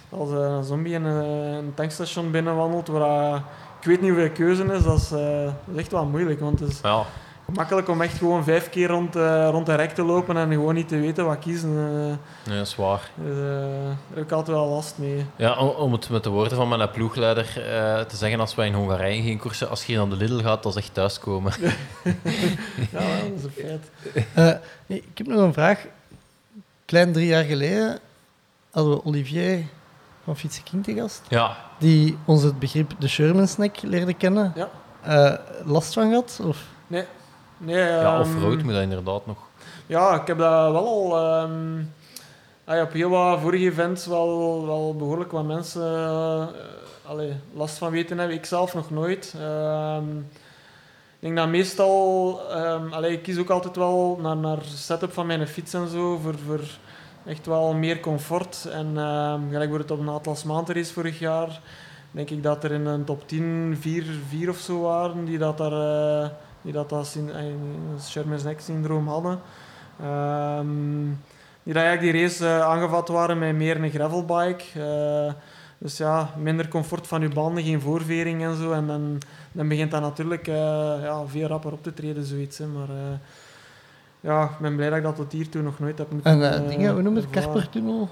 als 0.10 0.32
eh, 0.32 0.38
een 0.38 0.64
zombie 0.64 0.94
in 0.94 1.04
een, 1.04 1.26
een 1.54 1.74
tankstation 1.74 2.32
binnenwandelt 2.32 2.88
waar 2.88 3.34
eh, 3.34 3.40
ik 3.80 3.86
weet 3.86 4.02
niet 4.02 4.10
hoeveel 4.10 4.30
keuze 4.30 4.64
is, 4.64 4.84
dat 4.84 4.98
is, 4.98 5.12
eh, 5.12 5.44
dat 5.44 5.54
is 5.74 5.78
echt 5.80 5.92
wel 5.92 6.06
moeilijk. 6.06 6.40
Want 6.40 6.60
het 6.60 6.70
is 6.70 6.80
Ja, 6.84 7.06
gemakkelijk 7.50 7.88
om 7.90 8.02
echt 8.02 8.18
gewoon 8.18 8.44
vijf 8.44 8.70
keer 8.70 8.88
rond, 8.88 9.16
eh, 9.16 9.48
rond 9.52 9.66
de 9.66 9.76
rek 9.76 9.92
te 9.92 10.04
lopen 10.04 10.38
en 10.38 10.52
gewoon 10.52 10.74
niet 10.76 10.88
te 10.88 11.00
weten 11.00 11.26
wat 11.26 11.40
kiezen. 11.40 11.70
eh. 11.70 12.48
nee, 12.50 12.58
dat 12.58 12.68
is 12.68 12.76
waar. 12.76 13.10
dus, 13.16 13.38
eh, 13.38 13.44
daar 13.44 13.98
heb 14.14 14.24
ik 14.24 14.32
altijd 14.32 14.58
wel 14.58 14.68
last 14.68 14.98
mee. 14.98 15.26
Ja, 15.36 15.58
om, 15.58 15.68
om 15.70 15.92
het 15.92 16.10
met 16.10 16.24
de 16.24 16.30
woorden 16.30 16.58
van 16.58 16.68
mijn 16.68 16.90
ploegleider 16.92 17.46
eh, 17.46 18.00
te 18.02 18.16
zeggen, 18.16 18.40
als 18.40 18.56
wij 18.56 18.68
in 18.68 18.74
Hongarije 18.74 19.22
geen 19.24 19.40
koersen, 19.40 19.70
als 19.70 19.86
je 19.86 19.92
hier 19.92 19.98
naar 20.08 20.18
de 20.18 20.26
Lidl 20.26 20.44
gaat, 20.44 20.64
dat 20.64 20.76
is 20.76 20.82
echt 20.84 20.94
thuiskomen. 20.94 21.54
Ja, 22.92 23.00
dat 23.00 23.32
is 23.38 23.44
een 23.44 23.52
feit. 23.52 23.90
Eh, 24.34 24.62
nee, 24.86 24.98
ik 25.12 25.18
heb 25.18 25.28
nog 25.28 25.42
een 25.42 25.54
vraag. 25.54 25.86
Klein 26.86 27.14
drie 27.14 27.28
jaar 27.28 27.44
geleden 27.44 28.00
hadden 28.72 28.94
we 28.94 29.06
Olivier 29.06 29.64
van 30.24 30.38
Fietsen 30.38 30.64
King 30.64 30.84
te 30.84 30.94
gast, 30.94 31.22
Ja, 31.28 31.58
die 31.78 32.18
ons 32.26 32.44
het 32.44 32.60
begrip 32.60 32.92
de 33.00 33.08
Sherman 33.08 33.48
snack 33.48 33.82
leerde 33.82 34.14
kennen. 34.14 34.54
Ja. 34.56 34.70
Eh, 35.02 35.34
last 35.66 35.94
van 35.94 36.10
gehad? 36.10 36.40
Of? 36.44 36.64
Nee, 36.88 37.04
ja 37.66 38.14
ehm, 38.14 38.20
off-road 38.20 38.64
moet 38.64 38.74
dat 38.74 38.82
inderdaad 38.82 39.26
nog. 39.26 39.38
Ja, 39.86 40.22
ik 40.22 40.28
heb 40.28 40.38
dat 40.38 40.72
wel 40.72 40.88
al 40.88 41.18
ehm, 41.18 41.82
ah 42.66 42.82
op 42.82 42.92
heel 42.92 43.10
wat 43.10 43.40
vorige 43.40 43.64
events 43.64 44.06
wel, 44.06 44.66
wel 44.66 44.96
behoorlijk 44.96 45.32
wat 45.32 45.46
mensen 45.46 45.84
allee, 47.10 47.34
last 47.54 47.78
van 47.78 47.92
weten 47.92 48.18
hebben. 48.18 48.38
Ik 48.38 48.46
zelf 48.46 48.74
nog 48.74 48.90
nooit. 48.90 49.36
Ehm, 49.40 50.18
ik 51.20 51.26
denk 51.26 51.36
dat 51.36 51.48
meestal, 51.48 52.40
ehm, 52.52 52.94
allee, 52.94 53.12
ik 53.12 53.24
kies 53.24 53.38
ook 53.38 53.50
altijd 53.50 53.76
wel 53.76 54.20
naar, 54.22 54.38
naar 54.38 54.58
setup 54.64 55.14
van 55.14 55.26
mijn 55.26 55.48
fiets 55.48 55.74
en 55.74 55.88
zo, 55.88 56.18
voor, 56.18 56.36
voor 56.46 56.60
echt 57.26 57.46
wel 57.46 57.74
meer 57.74 58.00
comfort. 58.00 58.68
En 58.72 58.98
ehm 58.98 59.50
gelijk 59.50 59.70
wordt 59.70 59.90
het 59.90 60.00
op 60.00 60.06
een 60.06 60.14
Atlas 60.14 60.44
Mountain 60.44 60.82
Race 60.82 60.94
vorig 60.94 61.20
jaar, 61.20 61.62
denk 62.12 62.30
ik 62.30 62.44
dat 62.44 62.64
er 62.64 62.72
in 62.72 62.86
een 62.86 63.04
top 63.04 63.28
10 63.28 63.78
vier, 63.80 64.06
vier 64.28 64.50
of 64.50 64.58
zo 64.58 64.82
waren 64.82 65.26
die 65.26 65.38
dat 65.38 65.58
daar... 65.58 65.72
eh, 66.24 66.30
die 66.62 66.74
dat, 66.74 66.92
eh, 66.92 67.44
Sherman's 68.02 68.44
Neck 68.44 68.60
syndroom 68.60 69.08
hadden. 69.08 69.40
Ehm, 70.02 71.06
die 71.64 71.74
dat 71.74 71.84
eigenlijk 71.84 72.14
die 72.14 72.22
race 72.22 72.46
eh, 72.46 72.62
aangevat 72.62 73.08
waren 73.08 73.40
met 73.40 73.56
meer 73.56 73.84
een 73.84 73.90
gravelbike. 73.90 74.64
Eh, 74.74 75.34
dus 75.78 75.98
ja, 75.98 76.30
minder 76.38 76.68
comfort 76.68 77.08
van 77.08 77.22
je 77.22 77.30
banden, 77.30 77.64
geen 77.64 77.82
voorvering 77.82 78.44
en 78.44 78.56
zo. 78.56 78.72
En 78.72 78.88
dan, 78.88 79.18
dan 79.52 79.68
begint 79.68 79.92
dat 79.92 80.02
natuurlijk 80.02 80.48
eh, 80.48 80.56
ja, 81.02 81.26
veel 81.28 81.48
rapper 81.48 81.72
op 81.72 81.84
te 81.84 81.94
treden, 81.94 82.26
zoiets. 82.26 82.58
Hè. 82.58 82.68
Maar 82.68 82.88
ja, 84.20 84.44
ik 84.44 84.60
ben 84.60 84.76
blij 84.76 84.90
dat 84.90 84.98
ik 84.98 85.04
dat 85.04 85.16
tot 85.16 85.32
hiertoe 85.32 85.62
nog 85.62 85.80
nooit 85.80 85.98
heb 85.98 86.12
moeten 86.12 86.42
En 86.42 86.68
dingen, 86.68 86.94
hoe 86.94 87.02
noem 87.02 87.16
het? 87.16 87.26
ervaren. 87.32 88.10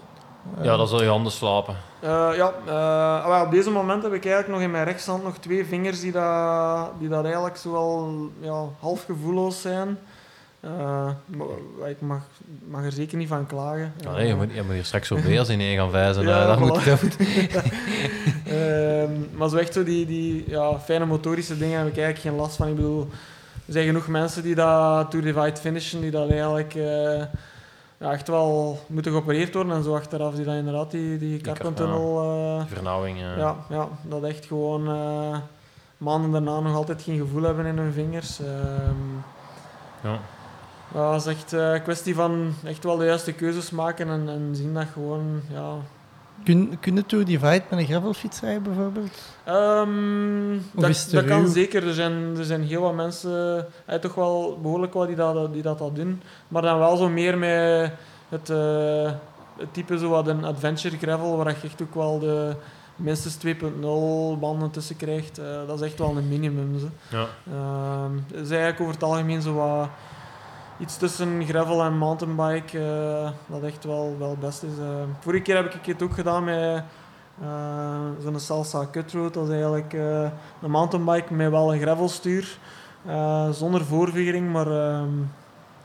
Ja, 0.61 0.77
dan 0.77 0.87
zal 0.87 1.03
je 1.03 1.09
handen 1.09 1.31
slapen. 1.31 1.75
Eh, 1.99 2.29
ja, 2.35 2.53
ah, 2.67 3.27
wel, 3.27 3.45
op 3.45 3.51
deze 3.51 3.69
moment 3.69 4.03
heb 4.03 4.13
ik 4.13 4.25
eigenlijk 4.25 4.53
nog 4.53 4.61
in 4.63 4.71
mijn 4.71 4.83
rechtshand 4.85 5.23
nog 5.23 5.37
twee 5.37 5.65
vingers 5.65 5.99
die 5.99 6.11
dat, 6.11 6.89
die 6.99 7.09
dat 7.09 7.23
eigenlijk 7.23 7.57
zo 7.57 7.71
wel 7.71 8.29
ja, 8.39 8.63
half 8.79 9.03
gevoelloos 9.05 9.61
zijn. 9.61 9.97
Maar 11.25 11.89
ik 11.89 12.01
mag, 12.01 12.21
mag 12.67 12.83
er 12.83 12.91
zeker 12.91 13.17
niet 13.17 13.27
van 13.27 13.47
klagen. 13.47 13.93
Ja, 13.99 14.11
nee, 14.11 14.27
je, 14.27 14.35
moet, 14.35 14.53
je 14.53 14.63
moet 14.63 14.73
hier 14.73 14.85
straks 14.85 15.11
op 15.11 15.21
beers 15.23 15.49
in 15.49 15.59
één 15.59 15.77
gaan 15.77 15.91
vijzen. 15.91 16.23
Ja, 16.23 16.45
dat, 16.45 16.57
voilà. 16.57 16.59
moet, 16.59 16.85
dat 16.85 17.01
moet- 17.01 17.17
Ehm, 18.45 19.11
maar 19.33 19.49
zo 19.49 19.55
echt 19.57 19.73
zo 19.73 19.83
die, 19.83 20.05
die 20.05 20.43
ja, 20.47 20.79
fijne 20.79 21.05
motorische 21.05 21.57
dingen 21.57 21.77
heb 21.77 21.87
ik 21.87 21.97
eigenlijk 21.97 22.27
geen 22.27 22.35
last 22.35 22.55
van. 22.55 22.67
Ik 22.67 22.75
bedoel, 22.75 23.07
er 23.65 23.73
zijn 23.73 23.85
genoeg 23.85 24.07
mensen 24.07 24.43
die 24.43 24.55
dat 24.55 25.11
Tour 25.11 25.25
Divide 25.25 25.57
finishen, 25.57 26.01
die 26.01 26.11
dat 26.11 26.29
eigenlijk 26.29 26.75
ja, 27.97 28.11
echt 28.11 28.27
wel 28.27 28.79
moeten 28.87 29.11
geopereerd 29.11 29.53
worden 29.53 29.73
en 29.75 29.83
zo 29.83 29.95
achteraf, 29.95 30.35
die 30.35 30.45
dat 30.45 30.55
inderdaad 30.55 30.91
die, 30.91 31.17
die 31.17 31.41
kar- 31.41 31.53
karpentunnel... 31.53 32.21
eh, 32.59 32.65
vernauwing. 32.67 33.17
eh. 33.17 33.37
Ja, 33.37 33.55
ja, 33.69 33.87
dat 34.03 34.23
echt 34.23 34.45
gewoon 34.45 34.87
eh, 34.89 35.37
maanden 35.97 36.31
daarna 36.31 36.59
nog 36.59 36.75
altijd 36.75 37.01
geen 37.01 37.17
gevoel 37.17 37.41
hebben 37.43 37.65
in 37.65 37.77
hun 37.77 37.93
vingers. 37.93 38.39
Ehm 38.39 39.15
Ja. 40.03 40.19
ja, 40.93 41.11
het 41.13 41.25
is 41.25 41.33
echt 41.33 41.51
een 41.51 41.81
kwestie 41.83 42.15
van 42.15 42.53
echt 42.63 42.83
wel 42.83 42.97
de 42.97 43.05
juiste 43.05 43.33
keuzes 43.33 43.69
maken 43.71 44.09
en, 44.09 44.29
en 44.29 44.49
zien 44.55 44.73
dat 44.73 44.85
gewoon, 44.93 45.41
ja... 45.49 45.73
Kun, 46.47 46.77
kun 46.79 46.95
je 47.07 47.23
Divide 47.23 47.63
met 47.69 47.79
een 47.79 47.85
gravelfiets 47.85 48.39
rijden, 48.39 48.63
bijvoorbeeld? 48.63 49.11
Ehm, 49.43 50.55
Of 50.75 50.83
dat 50.83 51.07
dat 51.11 51.25
kan 51.25 51.47
zeker. 51.47 51.87
Er 51.87 51.93
zijn, 51.93 52.37
er 52.37 52.45
zijn 52.45 52.63
heel 52.63 52.81
wat 52.81 52.93
mensen, 52.93 53.67
eh, 53.85 53.99
toch 53.99 54.15
wel 54.15 54.59
behoorlijk 54.61 54.93
wat 54.93 55.07
die 55.07 55.15
dat, 55.15 55.53
die 55.53 55.61
dat, 55.61 55.77
dat 55.77 55.95
doen. 55.95 56.21
Maar 56.47 56.61
dan 56.61 56.79
wel 56.79 56.97
zo 56.97 57.09
meer 57.09 57.37
met 57.37 57.91
het, 58.29 58.49
eh, 58.49 59.11
het 59.57 59.73
type 59.73 59.97
zo 59.97 60.09
wat 60.09 60.27
een 60.27 60.45
adventure 60.45 60.97
gravel, 60.97 61.37
waar 61.37 61.47
je 61.47 61.55
echt 61.63 61.81
ook 61.81 61.95
wel 61.95 62.19
de 62.19 62.55
minstens 62.95 63.35
2.0 63.35 64.37
banden 64.39 64.71
tussen 64.71 64.95
krijgt. 64.95 65.37
Eh, 65.37 65.45
dat 65.67 65.81
is 65.81 65.87
echt 65.87 65.99
wel 65.99 66.17
een 66.17 66.27
minimum. 66.27 66.79
Zo. 66.79 66.89
Ja. 67.09 67.27
Ehm, 67.51 68.11
het 68.27 68.45
is 68.45 68.49
eigenlijk 68.49 68.81
over 68.81 68.93
het 68.93 69.03
algemeen 69.03 69.41
zo 69.41 69.53
wat 69.53 69.89
iets 70.79 70.97
tussen 70.97 71.45
gravel 71.45 71.83
en 71.83 71.97
mountainbike, 71.97 72.79
eh, 72.79 73.29
dat 73.47 73.63
echt 73.63 73.83
wel, 73.83 74.15
wel 74.19 74.29
het 74.29 74.39
beste 74.39 74.67
is. 74.67 74.77
Eh, 74.79 74.85
vorige 75.19 75.41
keer 75.43 75.55
heb 75.55 75.73
ik 75.73 75.85
het 75.85 76.01
ook 76.01 76.13
gedaan 76.13 76.43
met 76.43 76.83
eh, 77.41 78.09
zo'n 78.23 78.39
Salsa 78.39 78.87
Cutroad. 78.91 79.33
Dat 79.33 79.45
is 79.45 79.51
eigenlijk 79.53 79.93
een 80.61 80.71
mountainbike 80.71 81.33
met 81.33 81.49
wel 81.49 81.73
een 81.73 81.81
gravelstuur, 81.81 82.57
zonder 83.51 83.85
voorvering, 83.85 84.51
maar 84.51 84.67
ehm, 84.67 85.09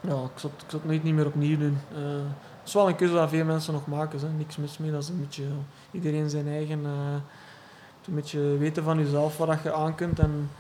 ja, 0.00 0.12
ik 0.14 0.30
zou, 0.34 0.52
het- 0.52 0.62
ik 0.62 0.70
het 0.70 0.84
nooit 0.84 1.02
niet 1.02 1.14
meer 1.14 1.26
opnieuw 1.26 1.58
doen. 1.58 1.78
Het 1.94 2.70
is 2.70 2.74
wel 2.74 2.88
een 2.88 2.96
keuze 2.96 3.14
dat 3.14 3.28
veel 3.28 3.44
mensen 3.44 3.72
nog 3.72 3.86
maken, 3.86 4.18
hè. 4.20 4.28
niks 4.28 4.56
mis 4.56 4.78
mee. 4.78 4.90
Dat 4.90 5.02
is 5.02 5.08
een 5.08 5.20
beetje 5.20 5.44
iedereen 5.90 6.30
zijn 6.30 6.48
eigen... 6.48 6.84
een 6.84 8.14
beetje 8.14 8.40
weten 8.40 8.82
van 8.84 8.98
jezelf 8.98 9.36
wat 9.36 9.62
je 9.62 9.72
aan 9.74 9.94
kunt. 9.94 10.18
En, 10.18 10.50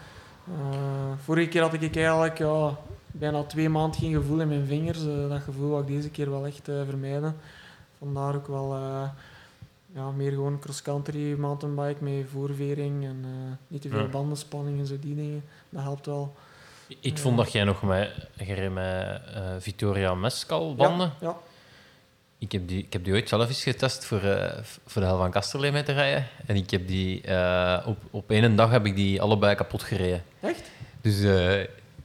vorige 1.24 1.48
keer 1.48 1.62
had 1.62 1.72
ik 1.72 1.96
eigenlijk 1.96 2.38
ja, 2.38 2.70
bijna 3.12 3.42
twee 3.42 3.68
maanden 3.68 4.00
geen 4.00 4.12
gevoel 4.12 4.40
in 4.40 4.48
mijn 4.48 4.66
vingers. 4.66 4.98
Eh, 4.98 5.28
dat 5.28 5.42
gevoel 5.42 5.68
wil 5.68 5.80
ik 5.80 5.86
deze 5.86 6.10
keer 6.10 6.30
wel 6.30 6.46
echt 6.46 6.68
eh, 6.68 6.74
vermijden. 6.88 7.36
Vandaar 7.98 8.34
ook 8.34 8.46
wel 8.46 8.74
eh, 8.74 9.08
ja, 9.94 10.10
meer 10.10 10.30
gewoon 10.30 10.58
cross-country 10.58 11.34
mountainbike 11.38 12.04
met 12.04 12.24
voorvering 12.32 13.04
en 13.04 13.24
niet 13.68 13.82
te 13.82 13.88
veel 13.88 13.98
Ja. 13.98 14.06
bandenspanning 14.06 14.78
en 14.78 14.86
zo 14.86 14.98
die 15.00 15.14
dingen. 15.14 15.44
Dat 15.68 15.82
helpt 15.82 16.06
wel. 16.06 16.34
Ik 17.00 17.18
vond 17.18 17.36
dat 17.36 17.52
jij 17.52 17.64
nog 17.64 17.82
met, 17.82 18.10
jij 18.36 18.70
met 18.70 19.20
Vittoria 19.58 20.14
Mescal 20.14 20.74
banden. 20.74 21.12
Ja, 21.20 21.26
ja. 21.28 21.36
Ik, 22.38 22.52
heb 22.52 22.68
die, 22.68 22.78
ik 22.78 22.92
heb 22.92 23.04
die 23.04 23.12
ooit 23.12 23.28
zelf 23.28 23.48
eens 23.48 23.62
getest 23.62 24.04
voor, 24.04 24.20
voor 24.86 25.02
de 25.02 25.08
hel 25.08 25.18
van 25.18 25.30
Kasterlee 25.30 25.72
mee 25.72 25.82
te 25.82 25.92
rijden. 25.92 26.26
En 26.46 26.56
ik 26.56 26.70
heb 26.70 26.88
die, 26.88 27.22
op, 27.84 27.98
op 28.10 28.30
één 28.30 28.56
dag 28.56 28.70
heb 28.70 28.86
ik 28.86 28.96
die 28.96 29.22
allebei 29.22 29.54
kapot 29.54 29.82
gereden. 29.82 30.24
Echt? 30.40 30.70
Dus 31.00 31.24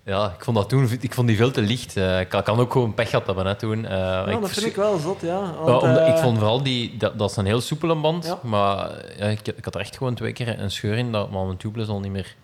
ja, 0.08 0.34
ik 0.38 0.44
vond 0.44 0.58
dat 0.58 0.70
toen 0.70 0.90
ik 1.00 1.14
vond 1.14 1.28
die 1.28 1.38
veel 1.38 1.52
te 1.52 1.62
licht. 1.62 1.98
Eh, 1.98 2.20
ik 2.20 2.30
kan- 2.30 2.60
ook 2.60 2.72
gewoon 2.72 2.94
pech 2.94 3.10
gehad 3.10 3.26
hebben 3.26 3.46
hè, 3.46 3.56
toen. 3.56 3.86
Eh, 3.86 3.98
Ja, 3.98 4.26
ik 4.26 4.42
dat 4.42 4.50
vind 4.50 4.66
ik 4.66 4.76
wel 4.76 4.98
zot, 4.98 5.22
ja. 5.22 5.40
Want, 5.64 5.82
omdat, 5.84 5.98
eh, 5.98 6.08
ik 6.08 6.18
vond 6.18 6.38
vooral 6.38 6.64
die, 6.64 6.98
dat, 6.98 7.18
dat 7.20 7.30
is 7.30 7.36
een 7.38 7.46
heel 7.46 7.62
soepele 7.62 7.96
band, 7.96 8.26
Ja. 8.26 8.40
maar 8.42 8.90
ja, 9.18 9.26
ik, 9.26 9.48
ik 9.48 9.66
had 9.66 9.76
er 9.76 9.82
echt 9.82 9.98
gewoon 9.98 10.14
twee 10.14 10.34
keer 10.34 10.60
een 10.60 10.72
scheur 10.72 10.98
in, 10.98 11.12
dat 11.12 11.32
maar 11.32 11.46
mijn 11.46 11.58
tubeless 11.58 11.90
al 11.90 12.00
niet 12.00 12.12
meer 12.12 12.36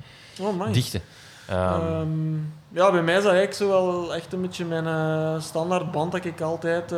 oh, 0.42 0.72
dichtte. 0.72 1.02
Ehm, 1.48 1.82
Ehm, 1.82 2.34
ja, 2.70 2.92
bij 2.92 3.02
mij 3.02 3.16
is 3.18 3.24
dat 3.24 3.34
eigenlijk 3.34 3.54
zo 3.54 3.68
wel 3.68 4.16
echt 4.16 4.34
een 4.34 4.42
beetje 4.42 4.66
mijn 4.66 5.42
standaard 5.42 5.92
band 5.92 6.12
dat 6.12 6.26
ik 6.26 6.42
altijd... 6.42 6.92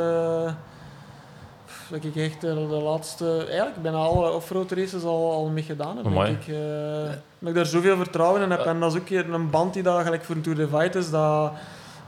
eh, 1.86 1.92
dat 1.92 2.04
ik 2.04 2.16
echt 2.16 2.44
eh, 2.44 2.54
de 2.56 2.60
laatste, 2.84 3.38
eigenlijk 3.48 3.82
bijna 3.82 3.98
alle 3.98 4.32
offroad 4.32 4.72
races 4.72 5.04
al, 5.04 5.32
al 5.32 5.48
mee 5.50 5.64
gedaan 5.64 5.98
heb. 5.98 6.06
Amai. 6.06 6.32
Ik. 6.32 6.48
Eh, 6.48 7.10
dat 7.40 7.50
ik 7.50 7.56
daar 7.56 7.66
zoveel 7.66 7.98
vertrouwen 7.98 8.42
in 8.42 8.52
heb. 8.52 8.66
En 8.66 8.80
dat 8.80 8.94
is 8.96 9.00
ook 9.02 9.10
een 9.10 9.50
band 9.50 9.74
die 9.74 9.84
daar 9.84 10.04
gelijk 10.04 10.24
voor 10.24 10.36
een 10.36 10.42
Tour 10.42 10.58
de 10.58 10.68
Fight 10.68 10.96
is. 10.96 11.10
Dat, 11.10 11.52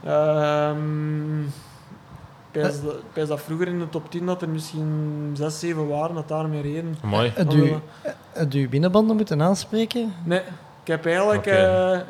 ehm, 0.04 1.42
ik 2.52 2.70
pijs 3.12 3.28
dat- 3.28 3.40
vroeger 3.40 3.68
in 3.68 3.78
de 3.78 3.88
top 3.88 4.10
10 4.10 4.26
dat 4.26 4.42
er 4.42 4.48
misschien 4.48 5.30
6, 5.34 5.58
7 5.58 5.88
waren 5.88 6.14
dat 6.14 6.28
daarmee 6.28 6.62
reden. 6.62 6.96
Mooi. 7.02 7.32
Heb 8.32 8.54
u 8.54 8.68
binnenbanden 8.68 9.16
moeten 9.16 9.42
aanspreken? 9.42 10.12
Nee, 10.24 10.40
ik 10.82 10.86
heb 10.86 11.06
eigenlijk... 11.06 11.46
Eh, 11.46 12.00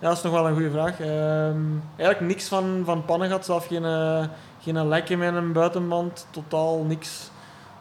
ja, 0.00 0.08
dat 0.10 0.16
is 0.16 0.22
nog 0.22 0.32
wel 0.32 0.46
een 0.48 0.52
goede 0.54 0.70
vraag. 0.70 1.00
Ehm, 1.00 1.60
eigenlijk 1.96 2.20
niks 2.20 2.48
van, 2.48 2.82
van 2.84 3.04
pannen 3.04 3.28
gehad, 3.28 3.44
zelf 3.44 3.66
geen, 3.66 3.84
eh, 3.84 4.24
geen 4.64 4.88
lekken 4.88 5.18
met 5.18 5.34
een 5.34 5.52
buitenband, 5.52 6.26
totaal 6.30 6.82
niks. 6.84 7.30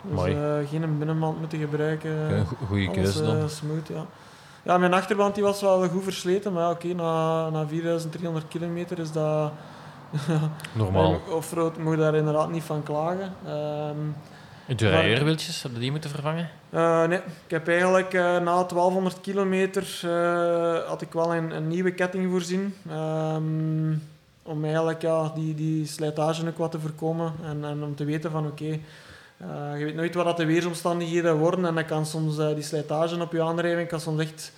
Dus 0.01 0.15
Mooi. 0.15 0.34
eh, 0.34 0.69
geen 0.69 0.97
binnenband 0.97 1.39
moeten 1.39 1.60
gebruiken. 1.60 2.11
Oké, 2.26 2.45
go- 2.45 2.65
goeie 2.68 2.88
Alles, 2.89 3.01
keuze 3.01 3.23
dan. 3.23 3.38
eh, 3.38 3.47
smooth, 3.47 3.88
ja. 3.88 4.05
Ja, 4.64 4.77
mijn 4.77 4.93
achterband 4.93 5.35
die 5.35 5.43
was 5.43 5.61
wel 5.61 5.88
goed 5.89 6.03
versleten, 6.03 6.53
maar 6.53 6.69
oké, 6.69 6.88
na, 6.93 7.49
na 7.49 7.68
4300 7.68 8.47
kilometer 8.47 8.99
is 8.99 9.11
dat... 9.11 9.51
Normaal. 10.73 11.19
Offroad 11.30 11.77
moet 11.77 11.93
je 11.93 11.99
daar 11.99 12.15
inderdaad 12.15 12.51
niet 12.51 12.64
van 12.64 12.84
klagen. 12.84 13.34
Ehm, 13.45 13.97
De 14.77 14.85
hebben 14.85 15.38
die 15.80 15.91
moeten 15.91 16.10
vervangen? 16.10 16.49
eh, 16.69 17.03
nee, 17.07 17.18
ik 17.18 17.51
heb 17.51 17.68
eigenlijk 17.68 18.14
eh, 18.14 18.22
na 18.22 18.64
1200 18.64 19.22
kilometer 19.22 19.99
eh, 20.03 20.88
had 20.89 21.01
ik 21.01 21.11
wel 21.14 21.35
een, 21.35 21.55
een 21.55 21.68
nieuwe 21.68 21.91
ketting 21.91 22.31
voorzien. 22.31 22.76
Ehm, 22.89 23.91
om 24.43 24.63
eigenlijk 24.63 25.01
ja, 25.01 25.31
die, 25.35 25.55
die 25.55 25.85
slijtage 25.85 26.47
ook 26.47 26.57
wat 26.57 26.71
te 26.71 26.79
voorkomen. 26.79 27.33
En, 27.43 27.65
en 27.65 27.83
om 27.83 27.95
te 27.95 28.05
weten 28.05 28.31
van 28.31 28.47
oké, 28.47 28.79
eh, 29.37 29.79
je 29.79 29.85
weet 29.85 29.95
nooit 29.95 30.15
wat 30.15 30.25
dat 30.25 30.37
de 30.37 30.45
weersomstandigheden 30.45 31.37
worden. 31.37 31.65
En 31.65 31.75
dan 31.75 31.85
kan 31.85 32.05
soms 32.05 32.37
eh, 32.37 32.53
die 32.53 32.63
slijtage 32.63 33.21
op 33.21 33.31
je 33.31 33.43
aandrijving 33.43 33.87
kan 33.87 33.99
soms 33.99 34.21
echt 34.21 34.53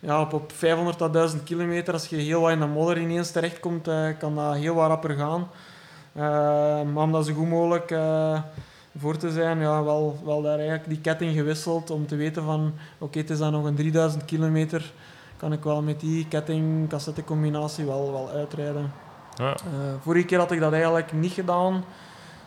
ja, 0.00 0.20
op, 0.20 0.32
op 0.32 0.52
500 0.52 0.98
tot 0.98 1.12
1000 1.12 1.42
kilometer, 1.42 1.92
als 1.92 2.06
je 2.06 2.16
heel 2.16 2.40
wat 2.40 2.50
in 2.50 2.60
de 2.60 2.66
modder 2.66 2.98
ineens 2.98 3.30
terechtkomt, 3.30 3.88
eh 3.88 4.08
kan 4.18 4.34
dat 4.34 4.56
heel 4.56 4.74
wat 4.74 4.88
rapper 4.88 5.16
gaan. 5.16 5.48
Maar 6.92 7.02
om 7.02 7.12
dat 7.12 7.26
zo 7.26 7.32
goed 7.32 7.48
mogelijk 7.48 7.94
voor 8.98 9.16
te 9.16 9.30
zijn, 9.30 9.60
ja, 9.60 9.82
wel, 9.84 10.20
wel 10.24 10.42
daar 10.42 10.58
eigenlijk 10.58 10.88
die 10.88 11.00
ketting 11.00 11.34
gewisseld 11.34 11.90
om 11.90 12.06
te 12.06 12.16
weten 12.16 12.42
van 12.44 12.72
oké, 12.98 13.18
het 13.18 13.30
is 13.30 13.38
dan 13.38 13.52
nog 13.52 13.64
een 13.64 13.74
3000 13.74 14.24
kilometer, 14.24 14.92
kan 15.36 15.52
ik 15.52 15.62
wel 15.64 15.82
met 15.82 16.00
die 16.00 16.28
ketting-cassette 16.28 17.24
combinatie 17.24 17.84
wel, 17.84 18.12
wel 18.12 18.30
uitrijden. 18.30 19.09
Ja. 19.40 19.54
Eh, 19.54 19.94
vorige 20.00 20.26
keer 20.26 20.38
had 20.38 20.52
ik 20.52 20.60
dat 20.60 20.72
eigenlijk 20.72 21.12
niet 21.12 21.32
gedaan. 21.32 21.84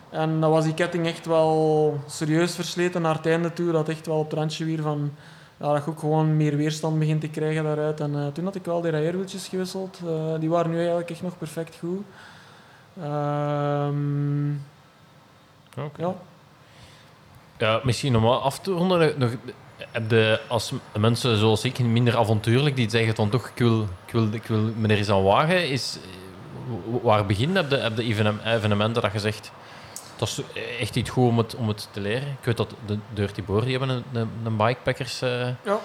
En 0.09 0.39
dan 0.39 0.51
was 0.51 0.63
die 0.63 0.73
ketting 0.73 1.07
echt 1.07 1.25
wel 1.25 1.99
serieus 2.07 2.55
versleten 2.55 3.01
naar 3.01 3.15
het 3.15 3.25
einde 3.25 3.53
toe. 3.53 3.71
Dat 3.71 3.89
echt 3.89 4.07
wel 4.07 4.17
op 4.17 4.29
het 4.29 4.39
randje 4.39 4.65
weer 4.65 4.81
van... 4.81 5.11
Ja, 5.57 5.73
dat 5.73 5.85
je 5.85 5.89
ook 5.89 5.99
gewoon 5.99 6.37
meer 6.37 6.57
weerstand 6.57 6.99
begint 6.99 7.21
te 7.21 7.29
krijgen 7.29 7.63
daaruit. 7.63 7.99
En 7.99 8.15
eh, 8.15 8.27
toen 8.27 8.45
had 8.45 8.55
ik 8.55 8.65
wel 8.65 8.81
die 8.81 8.91
rijeerwieltjes 8.91 9.47
gewisseld. 9.47 9.99
Eh, 10.05 10.39
die 10.39 10.49
waren 10.49 10.71
nu 10.71 10.77
eigenlijk 10.77 11.09
echt 11.09 11.21
nog 11.21 11.37
perfect 11.37 11.77
goed. 11.79 12.01
Ehm, 13.01 14.51
Oké. 15.77 16.01
ja. 16.01 16.15
Ja, 17.57 17.79
misschien 17.83 18.15
om 18.15 18.27
af 18.27 18.59
te 18.59 18.71
ronden, 18.71 19.13
nog, 19.17 19.31
heb 19.91 20.11
je 20.11 20.39
als 20.47 20.73
mensen 20.99 21.37
zoals 21.37 21.63
ik, 21.63 21.79
minder 21.79 22.17
avontuurlijk, 22.17 22.75
die 22.75 22.89
zeggen 22.89 23.15
van 23.15 23.29
toch, 23.29 23.47
ik 23.47 23.57
wil, 23.57 23.81
ik 23.81 24.11
wil, 24.11 24.33
ik 24.33 24.43
wil 24.43 24.59
me 24.77 24.87
er 24.87 24.97
eens 24.97 25.09
aan 25.09 25.23
wagen, 25.23 25.69
is, 25.69 25.97
waar 27.01 27.25
begin 27.25 27.55
heb 27.55 27.69
je, 27.69 27.91
evenem- 28.03 28.39
evenementen 28.45 29.01
dat 29.01 29.11
je 29.11 29.19
zegt, 29.19 29.51
dat 30.15 30.27
is 30.27 30.41
echt 30.79 30.95
iets 30.95 31.09
goed 31.09 31.27
om 31.27 31.37
het, 31.37 31.55
om 31.55 31.67
het 31.67 31.87
te 31.91 31.99
leren. 32.01 32.27
Ik 32.27 32.45
weet 32.45 32.57
dat 32.57 32.73
de 32.85 32.97
Dirty 33.13 33.43
Board, 33.43 33.63
die 33.65 33.77
hebben 33.77 33.95
een, 33.95 34.03
een, 34.13 34.29
een 34.43 34.57
bikepackers... 34.57 35.21
eh, 35.21 35.47
Ja. 35.63 35.79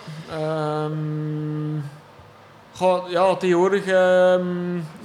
goh, 2.74 3.10
ja, 3.10 3.34
tegenwoordig, 3.36 3.86
ehm, 3.86 4.46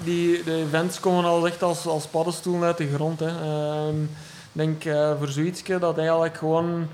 die, 0.03 0.43
de 0.43 0.55
events 0.55 0.99
komen 0.99 1.25
al 1.25 1.47
echt 1.47 1.63
als, 1.63 1.85
als 1.85 2.05
paddenstoelen 2.07 2.63
uit 2.63 2.77
de 2.77 2.93
grond. 2.93 3.21
Ehm, 3.21 4.03
ik 4.03 4.09
denk 4.51 4.85
eh, 4.85 5.11
voor 5.17 5.27
zoiets 5.27 5.63
dat 5.79 5.97
eigenlijk 5.97 6.37
gewoon 6.37 6.87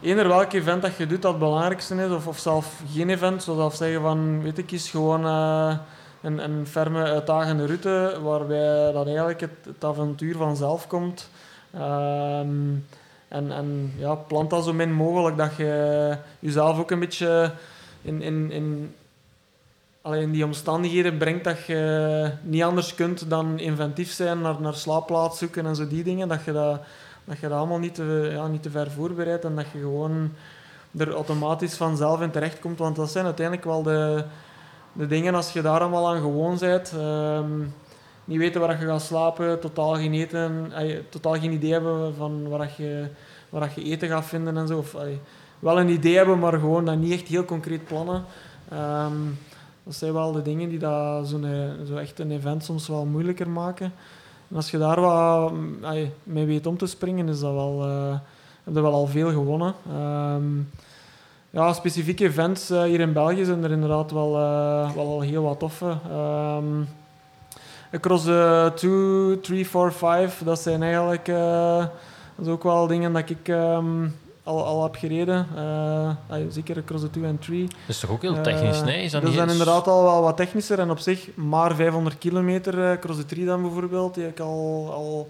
eender 0.00 0.28
welk 0.28 0.52
event 0.52 0.82
dat 0.82 0.96
je 0.96 1.06
doet 1.06 1.22
dat 1.22 1.30
het 1.30 1.40
belangrijkste 1.40 1.94
is, 1.94 2.10
of, 2.10 2.26
of 2.26 2.38
zelf 2.38 2.80
geen 2.92 3.10
event, 3.10 3.42
zoals 3.42 3.76
zeggen 3.76 4.00
van, 4.00 4.42
weet 4.42 4.58
ik, 4.58 4.72
is 4.72 4.90
gewoon 4.90 5.24
eh, 5.26 5.76
een, 6.24 6.44
een 6.44 6.66
ferme, 6.66 7.02
uitdagende 7.02 7.66
route, 7.66 8.18
waarbij 8.22 8.92
dat 8.92 9.06
eigenlijk 9.06 9.40
het, 9.40 9.84
avontuur 9.84 10.36
vanzelf 10.36 10.86
komt. 10.86 11.30
Ehm, 11.70 12.72
en, 13.28 13.52
en 13.52 13.92
ja, 13.96 14.14
plant 14.14 14.50
dat 14.50 14.64
zo 14.64 14.72
min 14.72 14.92
mogelijk, 14.92 15.36
dat 15.36 15.56
je 15.56 16.16
jezelf 16.38 16.78
ook 16.78 16.90
een 16.90 16.98
beetje 16.98 17.52
in, 18.02 18.22
in, 18.22 18.50
in, 18.50 18.94
in 20.04 20.30
die 20.30 20.44
omstandigheden 20.44 21.16
brengt 21.18 21.44
dat 21.44 21.64
je 21.64 22.30
niet 22.42 22.62
anders 22.62 22.94
kunt 22.94 23.30
dan 23.30 23.58
inventief 23.58 24.12
zijn, 24.12 24.40
naar, 24.40 24.60
naar 24.60 24.74
slaapplaats 24.74 25.38
zoeken 25.38 25.66
en 25.66 25.76
zo 25.76 25.88
die 25.88 26.04
dingen. 26.04 26.28
Dat 26.28 26.44
je 26.44 26.52
dat, 26.52 26.80
dat, 27.24 27.38
je 27.38 27.48
dat 27.48 27.58
allemaal 27.58 27.78
niet 27.78 27.94
te, 27.94 28.30
ja, 28.32 28.46
niet 28.46 28.62
te 28.62 28.70
ver 28.70 28.90
voorbereidt 28.90 29.44
en 29.44 29.54
dat 29.54 29.66
je 29.72 29.78
gewoon 29.78 30.32
er 30.96 31.12
automatisch 31.12 31.74
vanzelf 31.74 32.20
in 32.20 32.30
terechtkomt. 32.30 32.78
Want 32.78 32.96
dat 32.96 33.10
zijn 33.10 33.24
uiteindelijk 33.24 33.66
wel 33.66 33.82
de, 33.82 34.24
de 34.94 35.06
dingen 35.06 35.34
als 35.34 35.52
je 35.52 35.62
daar 35.62 35.80
allemaal 35.80 36.08
aan 36.08 36.20
gewoon 36.20 36.58
bent. 36.58 36.92
ehm, 36.98 37.60
niet 38.24 38.38
weten 38.38 38.60
waar 38.60 38.80
je 38.80 38.86
gaat 38.86 39.02
slapen, 39.02 39.60
totaal 39.60 39.94
geen 39.94 40.12
eten, 40.12 40.72
totaal 41.08 41.32
geen 41.32 41.52
idee 41.52 41.72
hebben 41.72 42.14
van 42.14 42.48
waar 42.48 42.72
je, 42.76 43.06
waar 43.48 43.72
je 43.74 43.84
eten 43.84 44.08
gaat 44.08 44.24
vinden 44.24 44.56
en 44.56 44.66
zo. 44.66 44.78
Of, 44.78 44.96
wel 45.58 45.80
een 45.80 45.88
idee 45.88 46.16
hebben, 46.16 46.38
maar 46.38 46.52
gewoon 46.58 46.84
dat 46.84 46.96
niet 46.96 47.12
echt 47.12 47.28
heel 47.28 47.44
concreet 47.44 47.84
plannen. 47.84 48.24
Ehm, 48.68 49.12
dat 49.84 49.94
zijn 49.94 50.12
wel 50.12 50.32
de 50.32 50.42
dingen 50.42 50.68
die 50.68 50.80
zo'n 51.22 51.46
zo 51.86 51.96
echt 51.96 52.18
een 52.18 52.30
event 52.30 52.64
soms 52.64 52.88
wel 52.88 53.04
moeilijker 53.04 53.50
maken. 53.50 53.92
En 54.48 54.56
als 54.56 54.70
je 54.70 54.78
daar 54.78 55.00
wat 55.00 55.52
mee 56.22 56.46
weet 56.46 56.66
om 56.66 56.76
te 56.76 56.86
springen, 56.86 57.28
is 57.28 57.40
dat 57.40 57.52
wel, 57.52 57.82
eh, 57.82 58.18
heb 58.64 58.74
je 58.74 58.80
wel 58.80 58.92
al 58.92 59.06
veel 59.06 59.30
gewonnen. 59.30 59.74
Ehm, 59.88 60.44
ja, 61.54 61.72
specifieke 61.72 62.24
events 62.24 62.70
eh, 62.70 62.82
hier 62.82 63.00
in 63.00 63.12
België 63.12 63.44
zijn 63.44 63.64
er 63.64 63.70
inderdaad 63.70 64.10
wel, 64.10 64.36
eh, 64.36 64.94
wel 64.94 65.06
al 65.06 65.20
heel 65.20 65.42
wat 65.42 65.58
toffe. 65.58 65.96
Ehm, 66.10 66.82
across 67.92 68.24
the 68.24 68.72
2, 68.74 69.40
3, 69.40 69.66
4, 69.68 69.92
5, 69.92 70.42
dat 70.44 70.60
zijn 70.60 70.82
eigenlijk 70.82 71.28
eh, 71.28 71.76
dat 72.36 72.46
is 72.46 72.52
ook 72.52 72.62
wel 72.62 72.86
dingen 72.86 73.12
dat 73.12 73.30
ik 73.30 73.48
ehm, 73.48 74.06
al, 74.42 74.64
al 74.64 74.82
heb 74.82 74.94
gereden. 74.94 75.46
Ah, 76.28 76.38
zeker 76.48 76.76
across 76.78 77.02
the 77.02 77.10
2 77.10 77.24
en 77.24 77.38
3. 77.38 77.62
dat 77.66 77.74
is 77.86 77.98
toch 78.00 78.10
ook 78.10 78.22
heel 78.22 78.40
technisch, 78.40 78.82
nee? 78.82 79.02
Is 79.04 79.10
dat 79.10 79.22
zijn 79.22 79.42
eens- 79.42 79.52
inderdaad 79.52 79.86
al 79.86 80.02
wel 80.02 80.22
wat 80.22 80.36
technischer 80.36 80.78
en 80.78 80.90
op 80.90 80.98
zich 80.98 81.28
maar 81.36 81.74
500 81.74 82.18
kilometer. 82.18 82.90
eh, 82.90 82.98
Cross 82.98 83.18
the 83.18 83.26
Tree 83.26 83.44
dan 83.44 83.62
bijvoorbeeld, 83.62 84.14
die 84.14 84.22
heb 84.24 84.32
ik 84.32 84.40
al, 84.40 84.90
al 84.92 85.28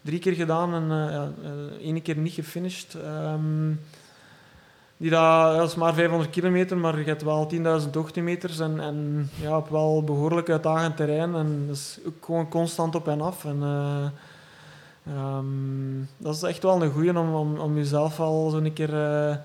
drie 0.00 0.18
keer 0.18 0.32
gedaan 0.32 0.74
en 0.74 1.34
één 1.80 2.02
keer 2.02 2.16
niet 2.16 2.32
gefinished. 2.32 2.94
Ehm, 2.94 3.70
die 5.04 5.12
dat, 5.12 5.68
is 5.68 5.74
maar 5.74 5.94
500 5.94 6.30
kilometer, 6.30 6.76
maar 6.76 6.98
je 6.98 7.04
hebt 7.04 7.22
wel 7.22 7.50
10.000 7.82 7.90
hoogtemeters 7.92 8.58
en, 8.58 8.80
en 8.80 9.28
ja, 9.40 9.56
op 9.56 9.68
wel 9.68 10.04
behoorlijk 10.04 10.50
uitdagend 10.50 10.96
terrein. 10.96 11.34
En 11.34 11.64
dat 11.66 11.76
is 11.76 11.98
ook 12.06 12.24
gewoon 12.24 12.48
constant 12.48 12.94
op 12.94 13.08
en 13.08 13.20
af. 13.20 13.44
En, 13.44 13.62
eh, 13.62 14.04
ehm, 15.14 15.44
dat 16.16 16.34
is 16.34 16.42
echt 16.42 16.62
wel 16.62 16.82
een 16.82 16.92
goeie 16.92 17.18
om, 17.18 17.34
om, 17.34 17.58
om 17.58 17.76
jezelf 17.76 18.20
al 18.20 18.50
zo'n 18.50 18.72
keer 18.72 18.94
eh, 18.94 19.36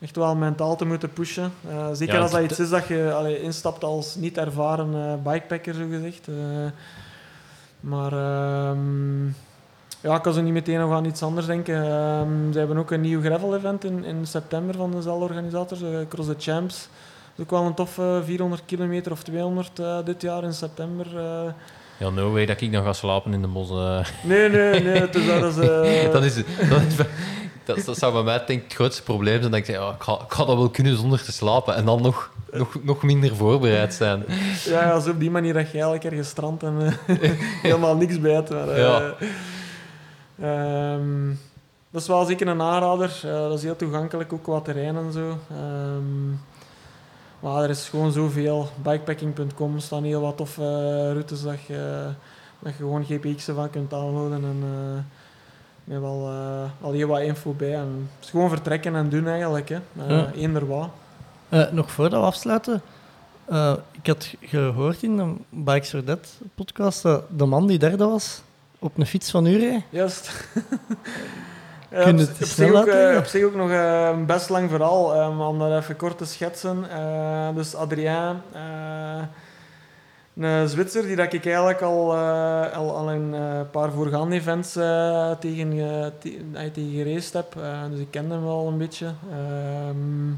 echt 0.00 0.16
wel 0.16 0.36
mentaal 0.36 0.76
te 0.76 0.86
moeten 0.86 1.12
pushen. 1.12 1.52
Eh, 1.68 1.88
zeker 1.92 2.14
Ja, 2.14 2.20
als 2.20 2.30
dat 2.30 2.42
iets 2.42 2.60
is 2.60 2.70
dat 2.70 2.86
je 2.86 3.12
allee, 3.12 3.42
instapt 3.42 3.84
als 3.84 4.14
niet 4.14 4.38
ervaren 4.38 5.22
bikepacker, 5.22 5.74
zo 5.74 5.86
gezegd. 5.90 6.28
Maar 7.80 8.12
ehm, 8.12 9.26
ja, 10.00 10.16
ik 10.16 10.22
kan 10.22 10.32
zo 10.32 10.40
niet 10.40 10.52
meteen 10.52 10.78
nog 10.78 10.92
aan 10.92 11.04
iets 11.04 11.22
anders 11.22 11.46
denken. 11.46 11.74
Ehm, 11.74 12.52
ze 12.52 12.58
hebben 12.58 12.76
ook 12.78 12.90
een 12.90 13.00
nieuw 13.00 13.20
gravel-event 13.22 13.84
in, 13.84 14.04
in 14.04 14.26
september 14.26 14.74
van 14.74 14.90
dezelfde 14.90 15.24
organisators, 15.24 15.82
eh, 15.82 15.88
Cross 16.08 16.28
the 16.28 16.34
Champs. 16.38 16.88
Dat 17.34 17.34
is 17.36 17.42
ook 17.44 17.50
wel 17.50 17.62
een 17.68 17.74
toffe 17.74 18.22
400 18.24 18.62
kilometer 18.66 19.12
of 19.12 19.22
200 19.22 19.78
eh, 19.78 19.96
dit 20.04 20.22
jaar 20.22 20.42
in 20.44 20.52
september. 20.52 21.06
eh. 21.16 21.52
Ja, 21.96 22.10
no 22.10 22.32
way 22.32 22.46
dat 22.46 22.60
ik 22.60 22.70
nog 22.70 22.84
ga 22.84 22.92
slapen 22.92 23.32
in 23.32 23.40
de 23.42 23.46
bos. 23.48 23.70
eh. 23.70 23.98
Nee, 24.24 24.48
nee, 24.48 24.80
nee. 24.82 25.00
Het 25.00 25.14
is, 25.14 25.26
dat 25.26 25.44
is, 25.44 25.56
eh, 25.68 26.12
dat, 26.12 26.24
is, 26.24 26.34
dat, 26.68 26.80
is, 26.88 26.96
dat, 27.64 27.84
dat 27.84 27.98
zou 27.98 28.12
bij 28.12 28.22
mij 28.22 28.38
denk 28.46 28.58
ik 28.58 28.64
het 28.64 28.74
grootste 28.74 29.02
probleem 29.02 29.38
zijn. 29.38 29.50
Dat 29.50 29.60
ik 29.60 29.66
zeg, 29.66 29.76
ja, 29.76 29.88
ik, 29.90 30.02
ga, 30.02 30.12
ik 30.12 30.32
ga 30.32 30.44
dat 30.44 30.56
wel 30.56 30.70
kunnen 30.70 30.96
zonder 30.96 31.22
te 31.22 31.32
slapen. 31.32 31.74
En 31.74 31.84
dan 31.84 32.02
nog, 32.02 32.30
nog, 32.52 32.76
nog 32.82 33.02
minder 33.02 33.36
voorbereid 33.36 33.94
zijn. 33.94 34.24
Ja, 34.64 35.00
zo 35.00 35.10
op 35.10 35.20
die 35.20 35.30
manier 35.30 35.52
dat 35.52 35.66
je 35.66 35.72
eigenlijk 35.72 36.04
ergens 36.04 36.28
strandt 36.28 36.62
en 36.62 36.76
eh, 37.06 37.16
helemaal 37.62 37.96
niks 37.96 38.20
bijt. 38.20 38.50
Maar, 38.50 38.68
eh, 38.68 38.78
Ja. 38.78 39.14
Ehm, 40.40 41.34
dat 41.90 42.00
is 42.00 42.08
wel 42.08 42.24
zeker 42.24 42.48
een 42.48 42.62
aanrader. 42.62 43.20
Eh, 43.24 43.30
dat 43.30 43.58
is 43.58 43.62
heel 43.62 43.76
toegankelijk, 43.76 44.32
ook 44.32 44.42
qua 44.42 44.60
terrein 44.60 44.96
en 44.96 45.12
zo. 45.12 45.38
Ehm, 45.50 46.28
maar 47.40 47.62
er 47.62 47.70
is 47.70 47.88
gewoon 47.88 48.12
zoveel. 48.12 48.68
Bikepacking.com 48.82 49.78
staan 49.78 50.04
heel 50.04 50.20
wat 50.20 50.36
toffe 50.36 50.62
eh, 50.62 51.12
routes 51.12 51.42
dat 51.42 51.60
je, 51.62 52.08
dat 52.58 52.72
je 52.72 52.78
gewoon 52.78 53.04
GPX'en 53.04 53.54
van 53.54 53.70
kunt 53.70 53.90
downloaden. 53.90 54.44
En, 54.44 54.62
eh, 54.62 55.02
met 55.84 56.00
wel 56.00 56.30
al 56.80 56.92
heel 56.92 57.08
wat 57.08 57.20
info 57.20 57.52
bij. 57.52 57.74
En 57.74 58.08
het 58.16 58.24
is 58.24 58.30
gewoon 58.30 58.48
vertrekken 58.48 58.94
en 58.94 59.08
doen 59.08 59.26
eigenlijk. 59.26 59.68
Hè. 59.68 59.78
Uh, 59.96 60.08
Ja. 60.08 60.30
Eender 60.32 60.66
wat. 60.66 60.88
Nog 61.72 61.90
voordat 61.90 62.20
we 62.20 62.26
afsluiten, 62.26 62.82
ik 63.92 64.06
had 64.06 64.34
gehoord 64.40 65.02
in 65.02 65.16
de 65.16 65.32
Bikes 65.48 65.90
for 65.90 66.04
Dead 66.04 66.38
podcast 66.54 67.02
dat 67.02 67.22
de 67.36 67.44
man 67.44 67.66
die 67.66 67.78
derde 67.78 68.04
was 68.04 68.42
op 68.80 68.98
een 68.98 69.06
fiets 69.06 69.30
van 69.30 69.46
u 69.46 69.58
reed. 69.58 69.82
Juist. 69.90 70.30
Op, 71.92 72.06
op, 72.06 72.46
zich 72.46 72.72
ook, 72.72 72.86
eh, 72.86 73.16
op 73.16 73.24
zich 73.24 73.44
ook 73.44 73.54
nog 73.54 73.70
eh, 73.70 74.08
een 74.12 74.26
best 74.26 74.48
lang 74.48 74.70
verhaal, 74.70 75.32
maar 75.32 75.46
om 75.46 75.58
dat 75.58 75.82
even 75.82 75.96
kort 75.96 76.18
te 76.18 76.24
schetsen. 76.24 76.84
Dus 77.54 77.74
Adrien, 77.74 78.36
een 80.36 80.68
Zwitser 80.68 81.02
die 81.06 81.16
dat 81.16 81.32
ik 81.32 81.44
eigenlijk 81.44 81.80
al, 81.80 82.16
al, 82.74 82.96
al 82.96 83.10
een 83.10 83.34
paar 83.70 83.90
voorgaande 83.90 84.34
events 84.34 84.72
tegen, 85.40 85.70
te- 86.18 86.70
tegen 86.72 86.92
geraced 86.92 87.32
heb. 87.32 87.56
Dus 87.90 88.00
ik 88.00 88.10
kende 88.10 88.34
hem 88.34 88.44
wel 88.44 88.66
een 88.66 88.78
beetje. 88.78 89.06
Ehm, 89.30 90.32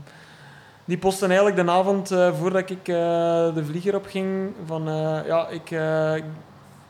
die 0.84 0.98
postte 0.98 1.26
eigenlijk 1.26 1.56
de 1.56 1.70
avond 1.70 2.08
voordat 2.38 2.70
ik 2.70 2.84
de 2.84 3.62
vlieger 3.66 3.94
op 3.94 4.06
ging 4.06 4.52
van 4.66 4.82
ja, 5.26 5.48
ik, 5.48 5.70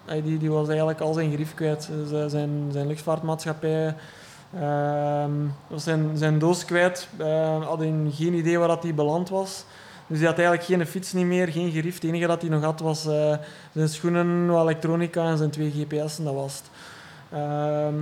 die, 0.04 0.38
die 0.38 0.50
was 0.50 0.68
eigenlijk 0.68 1.00
al 1.00 1.12
zijn 1.12 1.32
grief 1.32 1.54
kwijt. 1.54 1.90
Eh, 2.12 2.24
zijn, 2.26 2.68
zijn 2.72 2.86
luchtvaartmaatschappij 2.86 3.94
ehm, 4.54 5.32
was 5.66 5.84
zijn, 5.84 6.16
zijn 6.16 6.38
doos 6.38 6.64
kwijt. 6.64 7.08
Eh 7.16 7.66
had 7.66 7.80
geen 8.10 8.34
idee 8.34 8.58
waar 8.58 8.68
dat 8.68 8.82
hij 8.82 8.94
beland 8.94 9.28
was. 9.28 9.64
Dus 10.06 10.18
hij 10.18 10.28
had 10.28 10.38
eigenlijk 10.38 10.68
geen 10.68 10.86
fiets 10.86 11.12
niet 11.12 11.26
meer, 11.26 11.48
geen 11.48 11.70
gerief. 11.70 11.94
Het 11.94 12.04
enige 12.04 12.26
dat 12.26 12.40
hij 12.40 12.50
nog 12.50 12.62
had 12.62 12.80
was 12.80 13.06
eh, 13.06 13.36
zijn 13.72 13.88
schoenen, 13.88 14.46
wat 14.46 14.62
elektronica 14.62 15.28
en 15.28 15.38
zijn 15.38 15.50
twee 15.50 15.70
GPS'en. 15.70 16.24
Dat 16.24 16.34
was 16.34 16.56
het. 16.56 16.70
Ehm, 17.30 17.94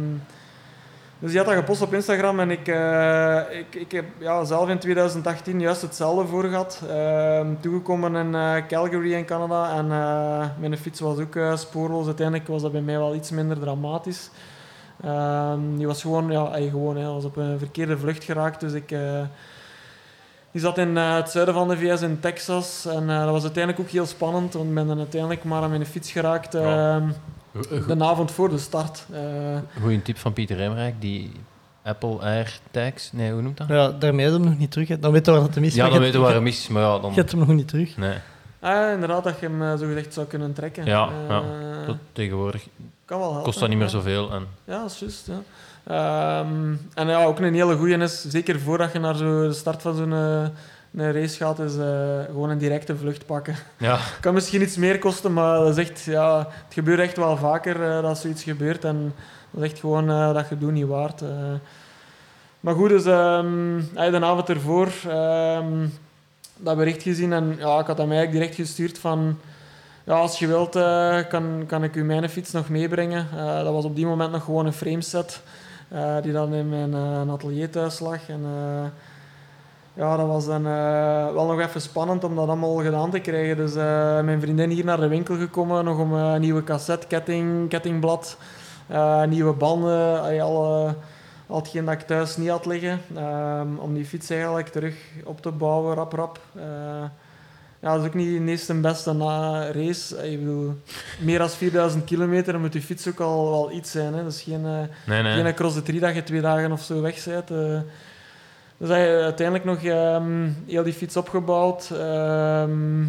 dus 1.20 1.30
die 1.30 1.38
had 1.38 1.48
dat 1.48 1.58
gepost 1.58 1.82
op 1.82 1.94
Instagram 1.94 2.40
en 2.40 2.50
ik, 2.50 2.68
eh, 2.68 3.40
ik, 3.58 3.74
ik 3.74 3.92
heb 3.92 4.04
ja, 4.18 4.44
zelf 4.44 4.68
in 4.68 4.78
2018 4.78 5.60
juist 5.60 5.82
hetzelfde 5.82 6.26
voor 6.26 6.44
gehad. 6.44 6.82
Ehm, 6.88 7.46
toegekomen 7.60 8.14
in 8.14 8.34
eh, 8.34 8.66
Calgary 8.68 9.12
in 9.12 9.24
Canada 9.24 9.76
en 9.76 9.90
eh, 9.90 10.48
mijn 10.58 10.78
fiets 10.78 11.00
was 11.00 11.18
ook 11.18 11.38
spoorloos. 11.54 12.06
Uiteindelijk 12.06 12.48
was 12.48 12.62
dat 12.62 12.72
bij 12.72 12.80
mij 12.80 12.98
wel 12.98 13.14
iets 13.14 13.30
minder 13.30 13.58
dramatisch. 13.58 14.30
Ehm, 15.04 15.60
die 15.76 15.86
was 15.86 16.00
gewoon, 16.00 16.30
ja, 16.30 16.52
ey, 16.52 16.68
gewoon 16.68 16.96
hè, 16.96 17.06
was 17.06 17.24
op 17.24 17.36
een 17.36 17.58
verkeerde 17.58 17.98
vlucht 17.98 18.24
geraakt. 18.24 18.60
Dus 18.60 18.72
ik, 18.72 18.88
die 20.50 20.60
zat 20.60 20.78
in 20.78 20.96
het 20.96 21.30
zuiden 21.30 21.54
van 21.54 21.68
de 21.68 21.76
VS 21.76 22.02
in 22.02 22.20
Texas. 22.20 22.86
En 22.86 23.06
dat 23.06 23.30
was 23.30 23.42
uiteindelijk 23.42 23.84
ook 23.84 23.92
heel 23.92 24.06
spannend, 24.06 24.52
want 24.52 24.68
ik 24.68 24.74
ben 24.74 24.86
dan 24.86 24.98
uiteindelijk 24.98 25.44
maar 25.44 25.62
aan 25.62 25.70
mijn 25.70 25.86
fiets 25.86 26.12
geraakt 26.12 26.52
Ja. 26.52 27.02
De 27.86 28.04
avond 28.04 28.30
voor 28.30 28.48
de 28.50 28.58
start. 28.58 29.04
Eh, 29.12 29.20
Goeie 29.80 30.02
tip 30.02 30.18
van 30.18 30.32
Pieter 30.32 30.60
Emmerijk, 30.60 30.94
die 31.00 31.32
Apple 31.84 32.18
AirTags, 32.18 33.12
nee, 33.12 33.32
hoe 33.32 33.42
noemt 33.42 33.56
dat? 33.56 33.68
Ja, 33.68 33.90
daarmee 33.90 34.26
is 34.26 34.32
hem 34.32 34.44
nog 34.44 34.58
niet 34.58 34.70
terug. 34.70 34.88
hè. 34.88 34.98
Dan 34.98 35.12
weet 35.12 35.26
je 35.26 35.32
waar 35.32 35.40
het 35.42 35.54
hem 35.54 35.64
is. 35.64 35.74
Ja, 35.74 35.84
dan 35.84 35.92
je- 35.94 35.98
weten 36.00 36.18
we 36.20 36.24
waar 36.26 36.34
hem 36.34 36.46
is, 36.46 36.68
maar 36.68 36.82
ja, 36.82 36.98
dan... 36.98 37.10
Je 37.10 37.16
hebt 37.16 37.30
hem 37.30 37.40
nog 37.40 37.48
niet 37.48 37.68
terug. 37.68 37.96
Nee, 37.96 38.14
ah, 38.60 38.92
inderdaad, 38.92 39.24
dat 39.24 39.40
je 39.40 39.46
hem 39.46 39.62
eh, 39.62 39.68
zogezegd 39.78 40.14
zou 40.14 40.26
kunnen 40.26 40.52
trekken. 40.52 40.84
ja, 40.84 41.06
Eh, 41.08 41.28
ja. 41.28 41.42
Tot 41.86 41.96
tegenwoordig 42.12 42.66
kan 43.04 43.18
wel 43.18 43.26
helpen. 43.28 43.44
kost 43.44 43.58
dat 43.60 43.68
niet 43.68 43.78
meer 43.78 43.86
ja. 43.86 43.92
zoveel. 43.92 44.30
En, 44.32 44.46
Ja, 44.64 44.80
dat 44.82 44.90
is 44.90 44.98
juist. 44.98 45.26
Ja. 45.26 45.40
Ehm, 45.84 46.74
en 46.94 47.06
ja, 47.08 47.24
ook 47.24 47.38
een 47.38 47.54
hele 47.54 47.76
goeie 47.76 47.96
is, 47.98 48.24
zeker 48.24 48.60
voordat 48.60 48.92
je 48.92 48.98
naar 48.98 49.16
zo 49.16 49.46
de 49.48 49.52
start 49.52 49.82
van 49.82 49.96
zo'n 49.96 50.12
eh, 50.12 50.46
een 50.94 51.12
race 51.12 51.36
gaat, 51.36 51.58
is 51.58 51.76
eh, 51.76 52.20
gewoon 52.24 52.50
een 52.50 52.58
directe 52.58 52.96
vlucht 52.96 53.26
pakken. 53.26 53.54
ja, 53.78 53.98
kan 54.20 54.34
misschien 54.34 54.62
iets 54.62 54.76
meer 54.76 54.98
kosten, 54.98 55.32
maar 55.32 55.58
dat 55.58 55.78
is 55.78 55.88
echt, 55.88 56.02
ja, 56.02 56.38
het 56.38 56.74
gebeurt 56.74 57.00
echt 57.00 57.16
wel 57.16 57.36
vaker 57.36 57.82
eh, 57.82 58.02
dat 58.02 58.18
zoiets 58.18 58.42
gebeurt. 58.42 58.84
En 58.84 59.14
dat 59.50 59.62
is 59.62 59.70
echt 59.70 59.80
gewoon 59.80 60.10
eh, 60.10 60.34
dat 60.34 60.46
gedoe 60.46 60.72
niet 60.72 60.86
waard. 60.86 61.22
Maar 62.60 62.74
goed, 62.74 62.88
dus 62.88 63.04
hij 63.94 64.10
de 64.10 64.20
avond 64.20 64.48
ervoor 64.48 64.92
ehm, 65.08 65.86
dat 66.56 66.76
bericht 66.76 67.02
gezien 67.02 67.32
en 67.32 67.56
ja, 67.58 67.78
ik 67.78 67.86
had 67.86 67.98
hem 67.98 68.10
eigenlijk 68.12 68.32
direct 68.32 68.54
gestuurd 68.54 68.98
van 68.98 69.38
ja, 70.04 70.14
als 70.14 70.38
je 70.38 70.46
wilt 70.46 70.72
kan, 71.28 71.64
kan 71.66 71.84
ik 71.84 71.94
u 71.94 72.04
mijn 72.04 72.28
fiets 72.28 72.50
nog 72.50 72.68
meebrengen. 72.68 73.26
Dat 73.36 73.72
was 73.72 73.84
op 73.84 73.96
die 73.96 74.06
moment 74.06 74.32
nog 74.32 74.44
gewoon 74.44 74.66
een 74.66 74.72
frameset 74.72 75.42
eh, 75.90 76.16
die 76.22 76.32
dan 76.32 76.54
in 76.54 76.68
mijn 76.68 77.30
atelier 77.30 77.70
thuis 77.70 77.98
lag. 77.98 78.28
En, 78.28 78.44
ja, 80.00 80.16
dat 80.16 80.26
was 80.26 80.46
dan 80.46 80.66
eh, 80.66 81.32
wel 81.32 81.46
nog 81.46 81.60
even 81.60 81.80
spannend 81.80 82.24
om 82.24 82.34
dat 82.34 82.46
allemaal 82.46 82.76
gedaan 82.76 83.10
te 83.10 83.18
krijgen. 83.18 83.56
Dus 83.56 83.74
eh, 83.74 84.20
mijn 84.20 84.40
vriendin 84.40 84.70
hier 84.70 84.84
naar 84.84 85.00
de 85.00 85.08
winkel 85.08 85.36
gekomen, 85.36 85.84
nog 85.84 85.98
om 85.98 86.14
eh, 86.14 86.32
een 86.32 86.40
nieuwe 86.40 86.64
cassette, 86.64 87.06
ketting, 87.06 87.68
kettingblad, 87.68 88.36
nieuwe 89.28 89.52
banden, 89.52 90.40
al, 90.40 90.94
al 91.46 91.56
hetgeen 91.56 91.84
dat 91.84 91.94
ik 91.94 92.00
thuis 92.00 92.36
niet 92.36 92.48
had 92.48 92.66
liggen. 92.66 93.00
om 93.78 93.94
die 93.94 94.04
fiets 94.04 94.30
eigenlijk 94.30 94.68
terug 94.68 94.94
op 95.24 95.40
te 95.40 95.50
bouwen, 95.50 95.94
rap 95.94 96.12
rap. 96.12 96.40
Ja, 97.82 97.92
dat 97.92 98.00
is 98.00 98.06
ook 98.06 98.14
niet 98.14 98.38
de 98.38 98.50
eerste 98.50 98.72
en 98.72 98.80
beste 98.80 99.12
na 99.12 99.64
race. 99.72 100.30
Ik 100.30 100.38
bedoel, 100.38 100.74
meer 101.20 101.38
dan 101.38 101.50
4000 101.50 102.04
kilometer, 102.04 102.52
dan 102.52 102.60
moet 102.60 102.72
je 102.72 102.82
fiets 102.82 103.08
ook 103.08 103.20
al 103.20 103.50
wel 103.50 103.72
iets 103.72 103.90
zijn. 103.90 104.14
Hè. 104.14 104.22
Dat 104.22 104.32
is 104.32 104.42
geen... 104.42 104.62
nee, 105.06 105.22
nee. 105.22 105.42
geen 105.42 105.54
cross 105.54 105.74
de 105.74 105.82
drie 105.82 106.00
dat 106.00 106.14
je 106.14 106.22
twee 106.22 106.40
dagen 106.40 106.72
of 106.72 106.82
zo 106.82 107.00
weg 107.00 107.24
bent. 107.24 107.50
Dus 108.80 108.88
hij 108.88 109.22
uiteindelijk 109.22 109.66
nog 109.66 109.82
ehm, 109.82 110.48
heel 110.66 110.82
die 110.82 110.92
fiets 110.92 111.16
opgebouwd. 111.16 111.90
ehm, 111.90 113.00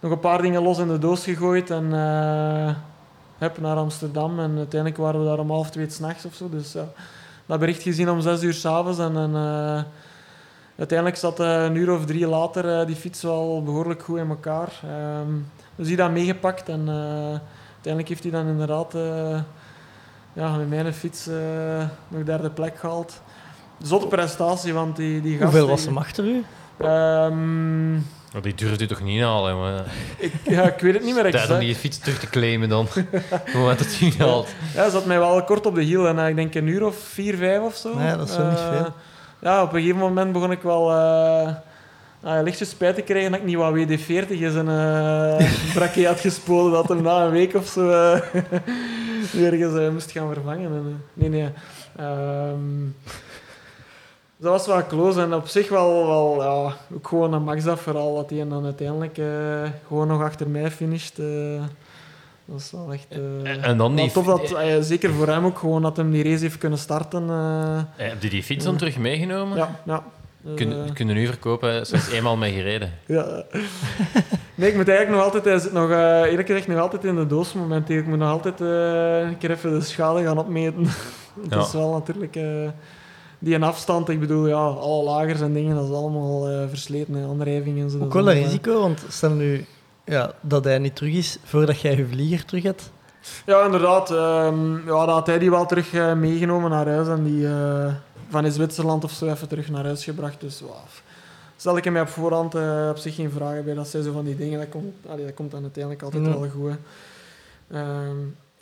nog 0.00 0.12
een 0.12 0.20
paar 0.20 0.42
dingen 0.42 0.62
los 0.62 0.78
in 0.78 0.88
de 0.88 0.98
doos 0.98 1.24
gegooid. 1.24 1.70
En 1.70 1.92
eh, 1.92 2.74
heb 3.38 3.60
naar 3.60 3.76
Amsterdam. 3.76 4.38
En 4.40 4.56
uiteindelijk 4.56 5.00
waren 5.00 5.20
we 5.20 5.26
daar 5.26 5.38
om 5.38 5.50
half 5.50 5.70
twee 5.70 5.90
's 5.90 5.98
nachts 5.98 6.24
of 6.24 6.34
zo. 6.34 6.48
Dus 6.48 6.72
ja, 6.72 6.84
dat 7.46 7.58
bericht 7.58 7.82
gezien 7.82 8.10
om 8.10 8.20
zes 8.20 8.42
uur 8.42 8.52
s'avonds. 8.54 8.98
En, 8.98 9.16
en 9.16 9.34
eh, 9.34 9.82
uiteindelijk 10.78 11.18
zat 11.18 11.40
eh, 11.40 11.64
een 11.64 11.74
uur 11.74 11.92
of 11.92 12.04
drie 12.06 12.26
later 12.26 12.80
eh, 12.80 12.86
die 12.86 12.96
fiets 12.96 13.22
wel 13.22 13.62
behoorlijk 13.62 14.02
goed 14.02 14.18
in 14.18 14.28
elkaar. 14.28 14.72
Ehm, 14.82 15.32
dus 15.76 15.86
die 15.86 15.96
dat 15.96 16.10
meegepakt. 16.10 16.68
En 16.68 16.88
eh, 16.88 17.38
uiteindelijk 17.72 18.08
heeft 18.08 18.22
hij 18.22 18.32
dan 18.32 18.46
inderdaad... 18.46 18.94
eh, 18.94 19.40
ja, 20.32 20.56
met 20.56 20.68
mijn 20.68 20.92
fiets 20.94 21.26
eh, 21.26 21.84
nog 22.08 22.22
derde 22.24 22.50
plek 22.50 22.78
gehaald. 22.78 23.20
Zotte 23.84 24.06
prestatie, 24.06 24.72
want 24.72 24.96
die, 24.96 25.20
die 25.22 25.32
gast... 25.38 25.42
Hoeveel 25.50 25.68
was 25.68 25.84
hem 25.84 25.96
achter 25.98 26.24
u? 26.24 26.44
Ehm, 26.78 27.92
Maar 27.94 28.42
die 28.42 28.54
durft 28.54 28.80
u 28.80 28.86
toch 28.86 29.02
niet 29.02 29.22
halen, 29.22 29.58
maar... 29.60 29.84
ik, 30.18 30.32
ja, 30.42 30.62
ik 30.62 30.80
weet 30.80 30.94
het 30.94 31.04
niet 31.04 31.14
meer 31.14 31.22
Tijd 31.22 31.34
om 31.34 31.40
exact. 31.40 31.60
die 31.60 31.74
fiets 31.74 31.98
terug 31.98 32.18
te 32.18 32.26
claimen 32.30 32.68
dan. 32.68 32.86
Het 33.44 33.54
moment 33.54 33.78
dat 33.78 33.86
hij 33.98 34.08
niet 34.08 34.18
haalt. 34.18 34.48
Ja, 34.74 34.80
hij 34.80 34.90
zat 34.90 35.04
mij 35.06 35.18
wel 35.18 35.44
kort 35.44 35.66
op 35.66 35.74
de 35.74 35.82
hiel. 35.82 36.08
En 36.08 36.18
eh, 36.18 36.28
ik 36.28 36.36
denk 36.36 36.54
een 36.54 36.66
uur 36.66 36.86
of 36.86 36.96
vier, 36.98 37.36
vijf 37.36 37.60
of 37.60 37.76
zo. 37.76 37.98
Nee, 37.98 38.16
dat 38.16 38.28
is 38.28 38.36
wel 38.36 38.48
niet 38.48 38.58
Eh, 38.58 38.68
veel. 38.76 38.92
Ja, 39.40 39.62
op 39.62 39.72
een 39.72 39.78
gegeven 39.80 39.98
moment 40.00 40.32
begon 40.32 40.50
ik 40.50 40.62
wel... 40.62 40.92
eh 40.92 41.48
uh, 42.24 42.38
lichtjes 42.42 42.68
spijt 42.70 42.94
te 42.94 43.02
krijgen 43.02 43.30
dat 43.30 43.40
ik 43.40 43.46
niet 43.46 43.56
wat 43.56 43.74
WD-40 43.74 44.28
is 44.28 44.54
en 44.54 44.68
eh 44.68 45.50
braké 45.74 46.06
had 46.06 46.20
gespoten 46.20 46.72
dat 46.72 46.88
hem 46.88 47.02
na 47.02 47.24
een 47.24 47.30
week 47.30 47.54
of 47.54 47.66
zo 47.66 47.86
weer 49.32 49.52
ergens 49.52 49.92
moest 49.92 50.10
gaan 50.10 50.32
vervangen. 50.32 50.64
En, 50.72 51.02
nee, 51.14 51.28
nee. 51.28 51.48
Ehm, 51.96 52.88
dat 54.36 54.50
was 54.52 54.66
wel 54.66 54.86
close 54.86 55.20
en 55.20 55.34
op 55.34 55.46
zich 55.46 55.68
wel, 55.68 56.06
wel 56.06 56.42
ja, 56.42 56.76
ook 56.94 57.08
gewoon 57.08 57.32
een 57.32 57.42
max 57.42 57.64
dat 57.64 57.78
vooral 57.80 58.14
dat 58.14 58.30
hij 58.30 58.48
dan 58.48 58.64
uiteindelijk 58.64 59.18
eh, 59.18 59.26
gewoon 59.86 60.08
nog 60.08 60.22
achter 60.22 60.48
mij 60.48 60.70
finisht. 60.70 61.18
eh. 61.18 61.26
dat 62.44 62.60
is 62.60 62.70
wel 62.70 62.92
echt... 62.92 63.06
eh, 63.08 63.64
En 63.68 63.76
dan 63.78 63.96
die... 63.96 64.10
tof 64.10 64.26
dat, 64.26 64.56
zeker 64.80 65.10
voor 65.12 65.26
hem 65.28 65.44
ook, 65.44 65.58
gewoon 65.58 65.82
dat 65.82 65.96
hem 65.96 66.10
die 66.10 66.22
race 66.24 66.42
heeft 66.42 66.58
kunnen 66.58 66.78
starten. 66.78 67.28
Heb 67.96 68.22
je 68.22 68.28
die 68.30 68.42
fiets 68.42 68.64
dan 68.64 68.76
terug 68.76 68.98
meegenomen? 68.98 69.56
ja, 69.56 69.80
ja. 69.84 70.02
Kun, 70.54 70.92
kunnen 70.92 71.14
nu 71.14 71.26
verkopen, 71.26 71.86
slechts 71.86 72.10
eenmaal 72.10 72.36
mee 72.36 72.52
gereden. 72.52 72.92
ja. 73.06 73.42
Nee, 74.54 74.68
ik 74.70 74.76
moet 74.76 74.88
eigenlijk 74.88 75.10
nog 75.10 75.20
altijd, 75.22 75.44
hij 75.44 75.58
zit 75.58 75.72
nog, 75.72 75.90
eerlijk 75.90 76.46
gezegd, 76.46 76.66
nog 76.68 76.78
altijd 76.78 77.04
in 77.04 77.14
de 77.16 77.26
doos 77.26 77.52
momenteel. 77.52 77.98
Ik 77.98 78.06
moet 78.06 78.18
nog 78.18 78.30
altijd 78.30 78.60
een 78.60 79.38
keer 79.38 79.50
even 79.50 79.70
de 79.78 79.80
schade 79.80 80.22
gaan 80.22 80.38
opmeten. 80.38 80.86
Ja. 81.50 81.60
is 81.60 81.72
wel 81.72 81.92
natuurlijk 81.92 82.36
die 83.44 83.54
een 83.54 83.62
afstand, 83.62 84.08
ik 84.08 84.20
bedoel, 84.20 84.46
ja, 84.46 84.56
alle 84.66 85.02
lagers 85.04 85.40
en 85.40 85.52
dingen, 85.52 85.76
dat 85.76 85.84
is 85.84 85.94
allemaal 85.94 86.48
eh, 86.48 86.68
versleten, 86.68 87.24
aandrijving 87.24 87.80
en 87.80 87.90
zo. 87.90 87.98
dat 87.98 88.06
Ook 88.06 88.12
wel 88.12 88.30
een 88.30 88.36
eh, 88.36 88.44
risico, 88.44 88.80
want 88.80 89.04
stel 89.08 89.30
nu 89.30 89.64
ja, 90.04 90.32
dat 90.40 90.64
hij 90.64 90.78
niet 90.78 90.96
terug 90.96 91.14
is 91.14 91.38
voordat 91.44 91.80
jij 91.80 91.96
je 91.96 92.06
vlieger 92.06 92.44
terug 92.44 92.62
hebt. 92.62 92.90
Ja, 93.46 93.64
inderdaad. 93.64 94.10
ehm, 94.10 94.74
ja, 94.74 95.06
dan 95.06 95.08
had 95.08 95.26
hij 95.26 95.38
die 95.38 95.50
wel 95.50 95.66
terug 95.66 95.92
eh, 95.92 96.14
meegenomen 96.14 96.70
naar 96.70 96.88
huis 96.88 97.08
en 97.08 97.24
die 97.24 97.46
van 98.28 98.44
in 98.44 98.52
Zwitserland 98.52 99.04
of 99.04 99.10
zo 99.10 99.26
even 99.26 99.48
terug 99.48 99.68
naar 99.68 99.84
huis 99.84 100.04
gebracht. 100.04 100.40
Dus 100.40 100.60
wow. 100.60 100.70
stel 101.56 101.76
ik 101.76 101.84
hem 101.84 101.96
op 101.96 102.08
voorhand 102.08 102.54
eh, 102.54 102.88
op 102.90 102.96
zich 102.96 103.14
geen 103.14 103.30
vragen 103.30 103.64
bij. 103.64 103.74
Dat 103.74 103.88
zijn 103.88 104.02
zo 104.02 104.12
van 104.12 104.24
die 104.24 104.36
dingen, 104.36 104.58
dat 104.58 104.68
komt, 104.68 104.94
allee, 105.08 105.24
dat 105.24 105.34
komt 105.34 105.50
dan 105.50 105.62
uiteindelijk 105.62 106.02
altijd 106.02 106.26
wel 106.26 106.48
goed. 106.48 106.76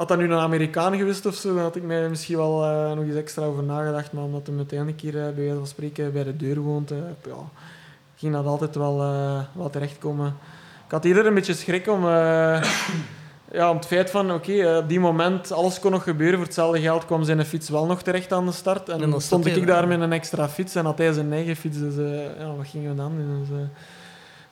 Had 0.02 0.10
dat 0.10 0.20
nu 0.20 0.32
een 0.32 0.38
Amerikaan 0.38 0.96
geweest 0.96 1.26
of 1.26 1.34
zo, 1.34 1.54
dan 1.54 1.62
had 1.62 1.76
ik 1.76 1.82
mij 1.82 2.08
misschien 2.08 2.36
wel 2.36 2.64
eh, 2.64 2.92
nog 2.92 3.04
eens 3.04 3.14
extra 3.14 3.44
over 3.44 3.62
nagedacht. 3.62 4.12
Maar 4.12 4.22
omdat 4.24 4.46
hij 4.46 4.56
uiteindelijk 4.56 5.00
hier 5.00 5.16
eh, 5.16 5.24
bij 5.24 5.34
wijze 5.34 5.56
van 5.56 5.66
spreken 5.66 6.12
bij 6.12 6.24
de 6.24 6.36
deur 6.36 6.60
woont, 6.60 6.90
eh, 6.90 6.96
ja, 7.26 7.34
ging 8.16 8.32
dat 8.32 8.46
altijd 8.46 8.74
wel, 8.74 8.96
wel 9.52 9.70
terechtkomen. 9.70 10.26
Ik 10.84 10.90
had 10.90 11.04
eerder 11.04 11.26
een 11.26 11.34
beetje 11.34 11.54
schrik 11.54 11.88
om... 11.88 12.04
ja, 13.58 13.70
om 13.70 13.76
het 13.76 13.86
feit 13.86 14.10
van, 14.10 14.32
oké, 14.32 14.76
op 14.78 14.88
die 14.88 15.00
moment, 15.00 15.52
alles 15.52 15.78
kon 15.78 15.90
nog 15.90 16.02
gebeuren. 16.02 16.36
Voor 16.36 16.46
hetzelfde 16.46 16.80
geld 16.80 17.04
kwam 17.04 17.24
zijn 17.24 17.44
fiets 17.44 17.68
wel 17.68 17.86
nog 17.86 18.02
terecht 18.02 18.32
aan 18.32 18.46
de 18.46 18.52
start. 18.52 18.88
En, 18.88 19.02
En 19.02 19.10
dan 19.10 19.20
stond 19.20 19.46
ik 19.46 19.66
daar 19.66 19.88
met 19.88 20.00
een 20.00 20.12
extra 20.12 20.48
fiets 20.48 20.74
en 20.74 20.84
had 20.84 20.98
hij 20.98 21.12
zijn 21.12 21.32
eigen 21.32 21.56
fiets. 21.56 21.78
Dus 21.78 21.94
ja, 22.38 22.54
wat 22.56 22.66
gingen 22.66 22.90
we 22.90 22.96
dan 22.96 23.16
doen? 23.16 23.46
Dus, 23.48 23.58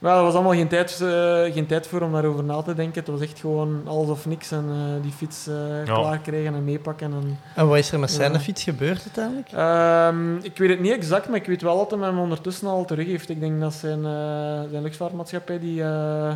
maar 0.01 0.17
er 0.17 0.23
was 0.23 0.35
allemaal 0.35 0.53
geen 0.53 0.69
tijd, 0.69 1.01
eh, 1.01 1.53
geen 1.53 1.67
tijd 1.67 1.87
voor 1.87 2.01
om 2.03 2.13
daarover 2.13 2.45
na 2.45 2.63
te 2.63 2.75
denken. 2.75 3.01
Het 3.01 3.09
was 3.11 3.21
echt 3.21 3.41
gewoon 3.41 3.83
alles 3.87 4.09
of 4.09 4.27
niks. 4.27 4.51
En 4.51 4.65
eh, 4.71 5.03
die 5.03 5.13
fiets 5.13 5.47
eh 5.47 5.55
klaar 5.85 6.19
krijgen 6.19 6.55
en 6.55 6.65
meepakken. 6.65 7.13
En, 7.13 7.39
En 7.55 7.69
wat 7.69 7.79
is 7.79 7.93
er 7.93 7.99
met 7.99 8.11
zijn 8.11 8.41
fiets 8.41 8.63
gebeurd 8.63 9.01
uiteindelijk? 9.03 9.49
Ehm, 9.53 10.37
ik 10.37 10.59
weet 10.59 10.69
het 10.71 10.81
niet 10.81 10.93
exact, 10.93 11.29
maar 11.29 11.37
ik 11.37 11.47
weet 11.47 11.63
wel 11.63 11.77
dat 11.77 11.91
hij 11.99 12.09
hem 12.09 12.19
ondertussen 12.19 12.69
al 12.69 12.85
terug 12.85 13.07
heeft. 13.07 13.29
Ik 13.29 13.41
denk 13.41 13.61
dat 13.61 13.75
zijn, 13.75 13.99
eh, 14.05 14.71
zijn 14.71 14.83
luchtvaartmaatschappij 14.83 15.59
die, 15.59 15.83
eh, 15.83 16.33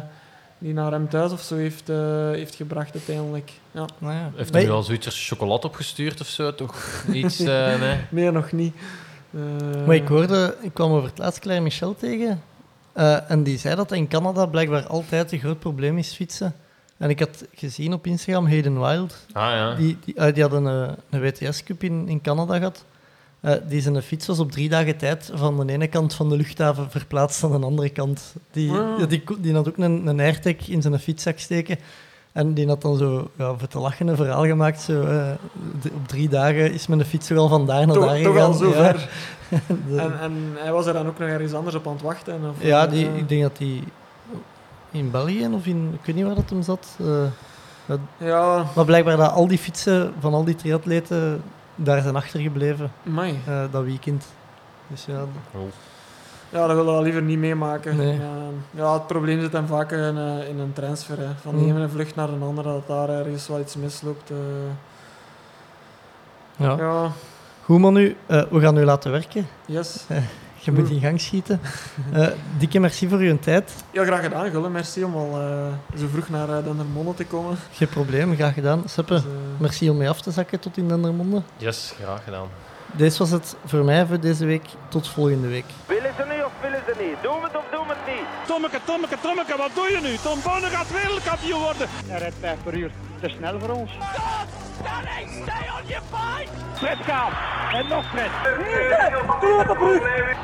die 0.59 0.73
naar 0.75 0.93
hem 0.93 1.09
thuis 1.09 1.33
of 1.33 1.41
zo 1.41 1.55
heeft, 1.57 1.89
eh, 1.89 1.97
heeft 2.31 2.55
gebracht 2.55 2.93
uiteindelijk. 2.95 3.53
Ja. 3.71 3.85
Nou 3.99 4.15
ja. 4.15 4.31
Heeft 4.35 4.55
hij 4.55 4.67
wel 4.67 4.83
Zwitserse 4.83 5.35
chocolade 5.35 5.67
opgestuurd 5.67 6.21
of 6.21 6.27
zo? 6.27 6.55
Toch 6.55 7.05
iets? 7.13 7.41
eh, 7.41 7.79
nee. 7.81 7.97
Nee, 8.09 8.31
nog 8.31 8.53
niet. 8.53 8.75
Eh, 9.35 9.87
Maar 9.87 9.95
ik 9.97 10.09
hoorde, 10.09 10.57
ik 10.61 10.75
kwam 10.75 10.93
over 10.93 11.09
het 11.09 11.19
laatst 11.19 11.39
Claire 11.41 11.63
Michel 11.65 11.95
tegen. 11.95 12.43
Eh, 12.95 13.31
en 13.31 13.43
die 13.43 13.59
zei 13.59 13.75
dat 13.75 13.93
in 13.93 14.09
Canada 14.09 14.47
blijkbaar 14.47 14.87
altijd 14.87 15.33
een 15.33 15.39
groot 15.39 15.59
probleem 15.59 15.99
is 15.99 16.13
fietsen. 16.13 16.55
En 16.97 17.11
ik 17.11 17.19
had 17.19 17.45
gezien 17.55 17.93
op 17.93 18.07
Instagram 18.07 18.47
Hayden 18.47 18.81
Wild. 18.81 19.27
Ah 19.33 19.51
ja. 19.51 19.75
Die, 19.75 19.99
die, 20.05 20.15
eh, 20.15 20.35
die 20.35 20.43
hadden 20.43 20.65
een, 20.65 20.97
een 21.11 21.21
WTS-cup 21.21 21.83
in, 21.83 22.09
in 22.09 22.21
Canada 22.21 22.57
gehad. 22.57 22.85
Eh, 23.41 23.55
die 23.69 23.81
zijn 23.81 24.03
fiets 24.03 24.27
was 24.27 24.39
op 24.39 24.53
drie 24.53 24.69
dagen 24.69 24.97
tijd 24.97 25.31
van 25.35 25.67
de 25.67 25.73
ene 25.73 25.87
kant 25.87 26.15
van 26.15 26.29
de 26.29 26.37
luchthaven 26.37 26.91
verplaatst 26.91 27.45
aan 27.45 27.61
de 27.61 27.67
andere 27.67 27.91
kant. 27.91 28.35
Die, 28.51 28.73
die, 29.07 29.23
die 29.39 29.55
had 29.55 29.69
ook 29.69 29.77
een, 29.77 30.07
een 30.07 30.21
airtag 30.21 30.69
in 30.69 30.83
zijn 30.83 30.99
fietszak 30.99 31.39
steken. 31.39 31.79
En 32.35 32.55
die 32.55 32.67
had 32.69 32.83
dan 32.83 32.97
zo, 32.97 33.31
ja, 33.37 33.55
voor 33.59 33.69
te 33.69 33.79
lachen, 33.79 34.07
een 34.09 34.17
verhaal 34.17 34.45
gemaakt. 34.45 34.81
Zo, 34.81 35.03
eh, 35.03 35.27
op 35.95 36.09
drie 36.09 36.29
dagen 36.29 36.73
is 36.73 36.87
mijn 36.87 37.05
fiets 37.05 37.29
wel 37.29 37.49
van 37.49 37.67
daar 37.67 37.87
naar 37.87 37.95
toch, 37.97 38.07
daar 38.07 38.23
toch 38.23 38.33
gegaan. 38.33 38.47
al 38.47 38.53
zo 38.53 38.69
Ja. 38.69 38.75
ver. 38.75 39.09
De- 39.89 40.01
En, 40.01 40.21
en 40.21 40.33
hij 40.55 40.73
was 40.73 40.87
er 40.87 40.93
dan 40.93 41.07
ook 41.07 41.19
nog 41.19 41.29
ergens 41.29 41.53
anders 41.53 41.77
op 41.77 41.87
aan 41.87 41.93
het 41.93 42.03
wachten? 42.03 42.35
Of, 42.51 42.63
ja, 42.67 42.85
eh, 42.85 42.91
die, 42.91 43.09
ik 43.17 43.29
denk 43.29 43.43
dat 43.43 43.59
hij 43.59 43.83
in 44.91 45.11
België 45.11 45.49
of 45.53 45.67
in... 45.67 45.91
Ik 46.01 46.07
weet 46.07 46.15
niet 46.17 46.25
waar 46.25 46.35
dat 46.35 46.51
hem 46.51 46.63
zat. 46.63 46.97
eh, 47.01 47.97
Ja, 48.17 48.65
maar 48.75 48.85
blijkbaar 48.85 49.17
dat 49.17 49.33
al 49.33 49.47
die 49.47 49.59
fietsen 49.59 50.13
van 50.21 50.35
al 50.35 50.45
die 50.45 50.55
triatleten 50.55 51.43
daar 51.75 52.03
zijn 52.03 52.17
achtergebleven 52.17 52.93
eh, 53.47 53.63
dat 53.71 53.85
weekend. 53.85 54.27
Dus 54.89 55.05
ja, 55.05 55.25
Ja, 56.55 56.67
dat 56.67 56.77
willen 56.77 56.97
we 56.97 57.03
liever 57.03 57.23
niet 57.23 57.39
meemaken. 57.39 57.97
Nee. 57.97 58.15
Ja, 58.19 58.37
ja, 58.71 58.93
het 58.93 59.07
probleem 59.07 59.41
zit 59.41 59.53
dan 59.53 59.67
vaak 59.67 59.93
in, 59.93 59.99
eh, 60.19 60.49
in 60.49 60.59
een 60.59 60.73
transfer. 60.73 61.19
Hè. 61.19 61.27
Van 61.43 61.55
de 61.57 61.61
Mm. 61.65 61.77
ene 61.77 61.89
vlucht 61.89 62.15
naar 62.15 62.29
een 62.29 62.43
andere, 62.43 62.69
dat 62.73 62.87
daar 62.87 63.09
ergens 63.09 63.49
wel 63.49 63.61
iets 63.61 63.77
misloopt. 63.77 64.31
eh. 64.31 64.37
ja. 66.57 66.77
ja, 66.79 67.11
Goed, 67.65 67.79
Manu. 67.79 68.17
eh, 68.27 68.43
we 68.51 68.61
gaan 68.61 68.77
u 68.79 68.85
laten 68.85 69.11
werken. 69.11 69.47
yes. 69.67 70.05
Je 70.65 70.73
moet 70.73 70.91
in 70.91 71.01
gang 71.01 71.21
schieten. 71.21 71.61
Eh, 72.13 72.27
dikke 72.59 72.81
merci 72.81 73.09
voor 73.09 73.19
uw 73.19 73.39
tijd. 73.39 73.73
Ja, 73.91 74.05
graag 74.05 74.23
gedaan, 74.23 74.51
Gulle. 74.51 74.69
Merci 74.69 75.05
om 75.05 75.15
al 75.17 75.41
eh, 75.41 75.99
zo 75.99 76.07
vroeg 76.13 76.29
naar 76.29 76.49
uh, 76.49 76.65
Dendermonde 76.65 77.15
te 77.15 77.25
komen. 77.27 77.57
Geen 77.73 77.89
probleem, 77.89 78.35
graag 78.35 78.55
gedaan. 78.55 78.83
Seppe, 78.87 79.13
Dus, 79.15 79.23
merci 79.59 79.91
om 79.91 79.97
mee 79.97 80.09
af 80.09 80.21
te 80.21 80.31
zakken 80.31 80.61
tot 80.61 80.77
in 80.77 80.89
Dendermonde. 80.89 81.43
Yes, 81.57 81.95
graag 82.03 82.25
gedaan. 82.25 82.47
Deze 82.97 83.19
was 83.19 83.31
het 83.31 83.57
voor 83.65 83.85
mij 83.85 84.07
voor 84.07 84.21
deze 84.21 84.47
week. 84.47 84.65
Tot 84.89 85.09
volgende 85.09 85.49
week. 85.49 85.65
Willen 85.87 86.13
ze 86.17 86.25
niet 86.35 86.45
of 86.45 86.53
willen 86.61 86.83
ze 86.87 86.95
niet? 87.05 87.23
Doen 87.23 87.41
we 87.41 87.47
het 87.47 87.57
of 87.57 87.65
doen 87.71 87.87
we 87.87 87.95
het 87.97 88.15
niet? 88.15 88.27
Tommeke, 88.47 88.79
Tommeke, 88.85 89.17
Tommeke, 89.21 89.57
wat 89.57 89.71
doe 89.75 89.89
je 89.91 90.01
nu? 90.03 90.17
Tom 90.17 90.39
Bonne 90.45 90.69
gaat 90.77 90.91
wereldkampioen 90.91 91.61
worden. 91.61 91.89
Hij 92.07 92.19
rijdt 92.19 92.37
5 92.41 92.63
per 92.63 92.75
uur. 92.75 92.91
Te 93.21 93.29
snel 93.29 93.61
voor 93.61 93.69
ons. 93.69 93.91
Danny, 94.85 95.43
stay 95.43 95.65
on 95.77 95.87
your 95.87 96.05
fight! 96.13 96.51
Fred 96.75 96.99
gaat. 97.03 97.33
En 97.73 97.89
nog 97.89 98.05
Fred. 98.11 98.31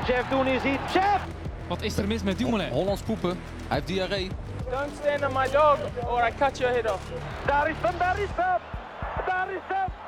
Chef, 0.04 0.28
doen 0.28 0.46
is 0.46 0.62
iets. 0.62 0.92
Chef! 0.92 1.20
Wat 1.68 1.82
is 1.82 1.96
er 1.96 2.06
mis 2.06 2.22
met 2.22 2.38
Dumoulin? 2.38 2.70
Hollands 2.70 3.02
poepen. 3.02 3.30
Hij 3.30 3.76
heeft 3.76 3.86
diarree. 3.86 4.30
Don't 4.70 4.90
stand 5.00 5.26
on 5.26 5.32
my 5.32 5.50
dog 5.50 5.78
or 6.06 6.28
I 6.28 6.32
cut 6.38 6.58
your 6.58 6.74
head 6.74 6.92
off. 6.92 7.02
Daar 7.46 7.68
is 7.68 7.76
hem, 7.80 7.94
daar 7.98 8.18
is 8.18 8.28
hem! 8.36 8.60
Daar 9.26 9.50
is 9.50 9.60
hem! 9.68 9.99